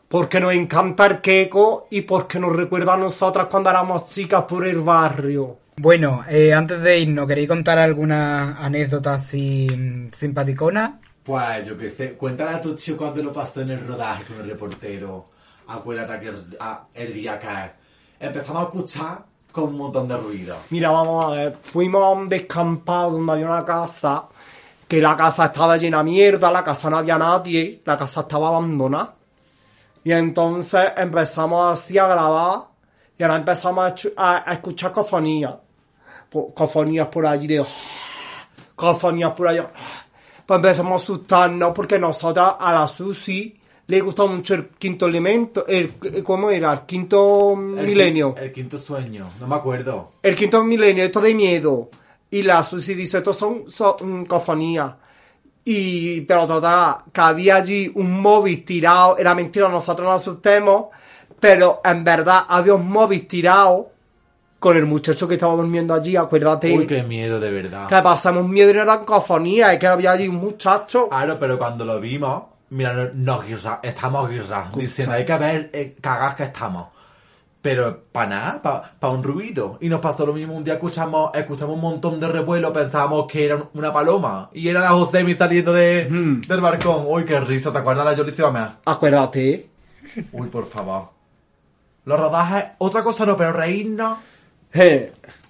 Porque 0.09 0.41
nos 0.41 0.53
encanta 0.53 1.07
el 1.07 1.21
queco 1.21 1.87
y 1.91 2.03
porque 2.03 2.41
nos 2.41 2.55
recuerda 2.55 2.95
a 2.95 2.97
nosotras 2.97 3.47
cuando 3.51 3.71
éramos 3.71 4.07
chicas 4.07 4.45
por 4.45 4.67
el 4.67 4.81
barrio. 4.81 5.62
Bueno, 5.77 6.25
eh, 6.29 6.53
antes 6.55 6.81
de 6.83 6.99
irnos, 7.01 7.27
¿queréis 7.27 7.49
contar 7.49 7.79
alguna 7.79 8.57
anécdota 8.65 9.15
así 9.15 9.69
mm, 9.71 10.13
simpaticona? 10.13 11.01
Pues 11.23 11.67
yo 11.67 11.79
qué 11.79 11.89
sé, 11.89 12.15
cuéntale 12.15 12.51
a 12.57 12.61
tu 12.61 12.75
chico 12.75 12.99
cuando 12.99 13.23
lo 13.23 13.33
pasó 13.33 13.61
en 13.61 13.71
el 13.71 13.87
rodaje 13.87 14.25
con 14.25 14.39
el 14.41 14.49
reportero. 14.49 15.25
Acuérdate 15.69 16.21
que 16.21 16.29
el, 16.29 16.57
a- 16.61 16.87
el 16.95 17.15
día 17.15 17.39
que 17.39 17.49
empezamos 18.27 18.63
a 18.63 18.65
escuchar 18.67 19.25
con 19.53 19.65
un 19.65 19.79
montón 19.79 20.09
de 20.09 20.17
ruido. 20.17 20.57
Mira, 20.71 20.91
vamos 20.91 21.25
a 21.27 21.31
ver, 21.31 21.59
fuimos 21.63 22.03
a 22.05 22.09
un 22.11 22.29
descampado 22.29 23.13
donde 23.13 23.33
había 23.33 23.47
una 23.47 23.65
casa, 23.65 24.25
que 24.89 25.01
la 25.01 25.15
casa 25.17 25.47
estaba 25.47 25.77
llena 25.77 25.99
de 25.99 26.05
mierda, 26.05 26.51
la 26.51 26.65
casa 26.65 26.91
no 26.91 26.99
había 26.99 27.19
nadie, 27.19 27.83
la 27.85 27.97
casa 27.97 28.23
estaba 28.23 28.49
abandonada. 28.49 29.15
Y 30.05 30.13
entonces 30.13 30.85
empezamos 30.97 31.73
así 31.81 31.99
a 31.99 32.07
grabar 32.09 32.63
y 33.23 33.25
ahora 33.25 33.37
empezamos 33.37 33.85
a, 33.85 33.95
chu- 33.95 34.13
a- 34.17 34.51
a 34.51 34.55
escuchar 34.55 34.91
cofonías. 34.91 35.55
Cofonías 36.55 37.07
por 37.07 37.25
allí 37.25 37.47
de... 37.47 37.65
Cofonías 38.75 39.31
por 39.31 39.47
allá. 39.47 39.71
Pues 40.45 40.57
empezamos 40.57 41.01
a 41.01 41.05
asustarnos 41.05 41.73
porque 41.73 42.01
nosotras 42.01 42.55
a 42.59 42.73
la 42.73 42.89
Susi 42.89 43.57
le 43.87 44.01
gusta 44.01 44.25
mucho 44.27 44.55
el 44.55 44.71
quinto 44.71 45.07
elemento, 45.07 45.65
el, 45.69 45.95
¿cómo 46.25 46.51
era? 46.51 46.73
El 46.73 46.81
quinto 46.81 47.53
El 47.53 47.87
milenio. 47.87 48.35
El, 48.37 48.51
quinto 48.53 48.77
sueño, 48.77 49.31
no 49.39 49.47
me 49.47 49.55
acuerdo. 49.55 50.15
El 50.21 50.35
quinto 50.35 50.65
milenio, 50.65 51.05
esto 51.05 51.21
de 51.21 51.33
miedo. 51.33 51.91
Y 52.29 52.43
la 52.43 52.65
Susi 52.65 52.95
dice, 52.95 53.19
estos 53.19 53.37
son, 53.37 53.71
son 53.71 54.25
cofonías. 54.27 54.95
Y, 55.65 56.23
pero 56.23 56.45
total, 56.49 56.97
que 57.13 57.21
había 57.21 57.55
allí 57.57 57.89
un 57.95 58.21
móvil 58.21 58.65
tirado, 58.65 59.17
era 59.17 59.33
mentira, 59.33 59.69
nosotros 59.69 60.09
nos 60.09 60.23
asustemos, 60.23 60.87
pero 61.43 61.81
en 61.85 62.05
verdad 62.05 62.45
había 62.49 62.73
un 62.75 62.89
móvil 62.89 63.27
tirado 63.27 63.91
con 64.61 64.77
el 64.77 64.87
muchacho 64.87 65.27
que 65.27 65.35
estaba 65.35 65.57
durmiendo 65.57 65.93
allí, 65.93 66.15
acuérdate. 66.15 66.73
Uy, 66.73 66.87
qué 66.87 67.03
miedo, 67.03 67.41
de 67.41 67.51
verdad. 67.51 67.89
Que 67.89 68.01
pasamos 68.01 68.49
miedo 68.49 68.71
y 68.71 68.75
no 68.75 68.83
eran 68.83 69.05
cofonías, 69.05 69.73
es 69.73 69.81
que 69.81 69.89
había 69.89 70.13
allí 70.13 70.29
un 70.29 70.37
muchacho. 70.37 71.09
Claro, 71.09 71.37
pero 71.41 71.59
cuando 71.59 71.85
lo 71.85 71.99
vimos, 72.01 72.45
mira, 72.71 72.93
no- 72.93 73.11
nos 73.13 73.45
guirra, 73.45 73.81
estamos 73.83 74.31
guirra, 74.31 74.71
diciendo, 74.77 75.15
hay 75.17 75.25
que 75.27 75.37
ver 75.37 75.71
eh, 75.73 75.97
cagas 76.01 76.37
que 76.37 76.45
estamos. 76.45 76.87
Pero 77.61 78.05
para 78.13 78.29
nada, 78.29 78.95
para 79.01 79.13
un 79.13 79.25
ruido. 79.25 79.79
Y 79.81 79.89
nos 79.89 79.99
pasó 79.99 80.25
lo 80.25 80.33
mismo, 80.33 80.55
un 80.55 80.63
día 80.63 80.75
escuchamos, 80.75 81.33
escuchamos 81.35 81.75
un 81.75 81.81
montón 81.81 82.21
de 82.21 82.29
revuelo, 82.29 82.73
pensábamos 82.73 83.27
que 83.27 83.45
era 83.47 83.59
una 83.75 83.93
paloma. 83.93 84.49
Y 84.53 84.69
era 84.69 84.79
la 84.81 84.91
Josemi 84.91 85.35
saliendo 85.35 85.73
de, 85.73 86.05
del 86.47 86.61
balcón. 86.61 87.05
Uy, 87.09 87.25
qué 87.25 87.41
risa, 87.41 87.73
¿te 87.73 87.79
acuerdas 87.79 88.05
la 88.05 88.15
Yolísima? 88.15 88.79
Acuérdate. 88.85 89.69
Uy, 90.33 90.47
por 90.49 90.67
favor. 90.67 91.12
Los 92.05 92.19
rodajes, 92.19 92.65
otra 92.79 93.03
cosa 93.03 93.25
no, 93.27 93.37
pero 93.37 93.53
reírnos. 93.53 94.19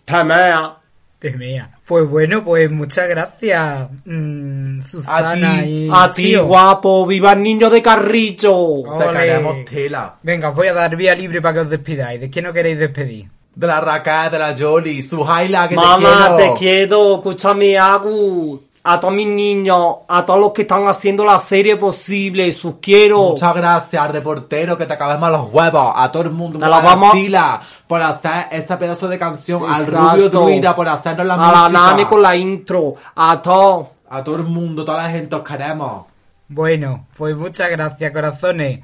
Temea. 0.05 0.77
Temea. 1.19 1.71
Pues 1.87 2.09
bueno, 2.09 2.43
pues 2.43 2.71
muchas 2.71 3.09
gracias, 3.09 3.89
mm, 4.05 4.81
Susana 4.83 5.53
A 5.53 5.63
ti, 5.63 5.69
y 5.71 5.91
A 5.93 6.11
ti, 6.11 6.37
guapo, 6.37 7.07
viva 7.07 7.33
el 7.33 7.43
niño 7.43 7.71
de 7.71 7.81
Carrillo. 7.81 8.57
Ole. 8.57 9.05
Te 9.07 9.13
queremos 9.13 9.65
tela. 9.65 10.17
Venga, 10.23 10.49
os 10.51 10.57
voy 10.57 10.69
a 10.69 10.73
dar 10.73 10.97
vía 10.97 11.15
libre 11.15 11.41
para 11.41 11.55
que 11.55 11.61
os 11.61 11.71
despidáis. 11.71 12.21
¿De 12.21 12.29
quién 12.29 12.45
no 12.47 12.53
queréis 12.53 12.79
despedir? 12.79 13.29
De 13.55 13.67
la 13.67 13.81
Raca, 13.81 14.31
de 14.31 14.39
la 14.39 14.57
Jolly, 14.57 15.03
su 15.03 15.23
Jaila, 15.23 15.69
que 15.69 15.77
Mamá, 15.77 16.35
te 16.37 16.43
te 16.43 16.43
quiero. 16.43 16.55
quiero, 16.59 17.15
escúchame, 17.17 17.79
Agu. 17.79 18.63
A 18.85 18.99
todos 18.99 19.15
mis 19.15 19.27
niños, 19.29 19.97
a 20.09 20.25
todos 20.27 20.41
los 20.41 20.53
que 20.53 20.63
están 20.63 20.87
haciendo 20.89 21.25
la 21.25 21.39
serie 21.39 21.77
posible, 21.77 22.51
sus 22.53 22.77
quiero. 22.81 23.31
Muchas 23.31 23.55
gracias, 23.55 24.11
reportero, 24.11 24.77
que 24.77 24.87
te 24.87 24.93
acabemos 24.95 25.31
los 25.31 25.53
huevos. 25.53 25.93
A 25.95 26.11
todo 26.11 26.25
el 26.25 26.31
mundo, 26.31 26.59
Te 26.59 26.65
a 26.65 26.69
la 26.69 26.79
la 26.79 26.83
vamos- 26.83 27.13
Sila, 27.13 27.61
por 27.87 28.03
hacer 28.03 28.47
ese 28.51 28.77
pedazo 28.77 29.07
de 29.09 29.19
canción. 29.19 29.63
Al. 29.71 29.87
Rubio 29.87 30.31
Druida, 30.31 30.75
por 30.75 30.89
hacernos 30.89 31.27
la 31.27 31.35
a 31.35 31.37
la 31.37 31.69
música. 31.69 31.69
Nani 31.91 32.05
con 32.07 32.23
la 32.23 32.35
intro, 32.37 32.95
a 33.15 33.41
todos. 33.41 33.87
A 34.11 34.23
todo 34.25 34.37
el 34.37 34.45
mundo, 34.45 34.85
toda 34.85 35.05
la 35.05 35.11
gente 35.11 35.35
os 35.37 35.43
queremos. 35.43 36.05
Bueno, 36.49 37.07
pues 37.17 37.35
muchas 37.35 37.71
gracias, 37.71 38.11
corazones. 38.13 38.81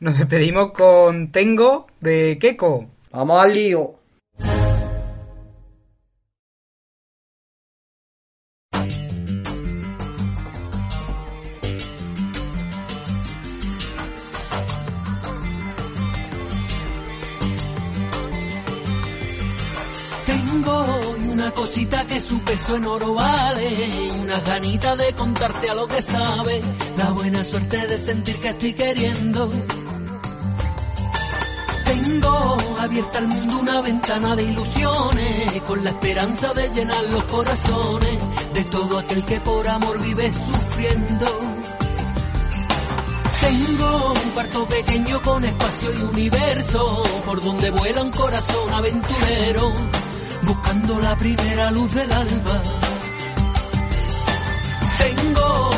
Nos 0.00 0.18
despedimos 0.18 0.72
con 0.72 1.30
Tengo 1.32 1.86
de 2.00 2.36
Keko. 2.40 2.84
Vamos 3.12 3.40
al 3.42 3.54
lío. 3.54 3.94
En 22.76 22.84
oro 22.86 23.14
vale 23.14 23.70
y 23.70 24.10
unas 24.20 24.44
ganitas 24.44 24.96
de 24.98 25.12
contarte 25.14 25.70
a 25.70 25.74
lo 25.74 25.86
que 25.86 26.02
sabe. 26.02 26.60
La 26.96 27.10
buena 27.10 27.44
suerte 27.44 27.86
de 27.86 27.98
sentir 27.98 28.40
que 28.40 28.48
estoy 28.48 28.72
queriendo. 28.72 29.50
Tengo 31.84 32.56
abierta 32.78 33.18
al 33.18 33.28
mundo 33.28 33.58
una 33.58 33.80
ventana 33.82 34.36
de 34.36 34.42
ilusiones 34.44 35.62
con 35.62 35.84
la 35.84 35.90
esperanza 35.90 36.54
de 36.54 36.68
llenar 36.70 37.04
los 37.10 37.24
corazones 37.24 38.18
de 38.54 38.64
todo 38.64 38.98
aquel 38.98 39.24
que 39.24 39.40
por 39.40 39.68
amor 39.68 40.00
vive 40.00 40.32
sufriendo. 40.32 41.26
Tengo 43.40 44.14
un 44.24 44.30
cuarto 44.30 44.66
pequeño 44.66 45.20
con 45.20 45.44
espacio 45.44 45.92
y 45.92 46.02
universo, 46.02 47.02
por 47.26 47.42
donde 47.42 47.70
vuela 47.70 48.02
un 48.02 48.10
corazón 48.10 48.72
aventurero, 48.72 49.72
buscando 50.44 50.98
la 51.00 51.16
primera 51.16 51.70
luz 51.70 51.92
del 51.92 52.12
alba. 52.12 52.62
Tengo 54.98 55.70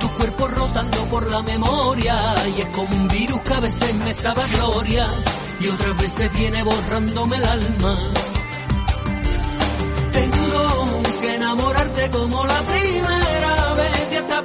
tu 0.00 0.14
cuerpo 0.14 0.48
rotando 0.48 1.04
por 1.08 1.26
la 1.30 1.42
memoria 1.42 2.16
y 2.56 2.60
es 2.62 2.68
como 2.68 2.94
un 2.94 3.08
virus 3.08 3.40
que 3.42 3.54
a 3.54 3.60
veces 3.60 3.94
me 3.94 4.14
sabe 4.14 4.42
gloria 4.48 5.06
y 5.60 5.68
otras 5.68 5.96
veces 5.98 6.32
viene 6.32 6.62
borrándome 6.62 7.36
el 7.36 7.44
alma. 7.44 7.96
Tengo 10.12 11.02
que 11.20 11.34
enamorarte 11.34 12.10
como 12.10 12.44
la 12.44 12.60
primera 12.62 13.72
vez 13.74 14.08
y 14.12 14.16
hasta 14.16 14.42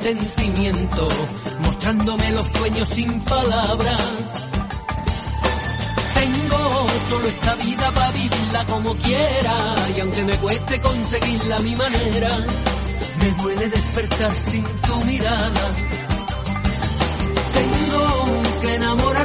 sentimiento, 0.00 1.08
mostrándome 1.60 2.30
los 2.30 2.50
sueños 2.52 2.88
sin 2.88 3.20
palabras. 3.20 4.02
Tengo 6.14 6.86
solo 7.08 7.28
esta 7.28 7.54
vida 7.56 7.92
para 7.92 8.12
vivirla 8.12 8.64
como 8.66 8.94
quiera, 8.94 9.74
y 9.94 10.00
aunque 10.00 10.24
me 10.24 10.38
cueste 10.38 10.80
conseguirla 10.80 11.56
a 11.56 11.60
mi 11.60 11.76
manera, 11.76 12.46
me 13.18 13.30
duele 13.42 13.68
despertar 13.68 14.36
sin 14.36 14.64
tu 14.64 15.04
mirada. 15.04 15.66
Tengo 17.52 18.42
que 18.62 18.74
enamorar 18.74 19.19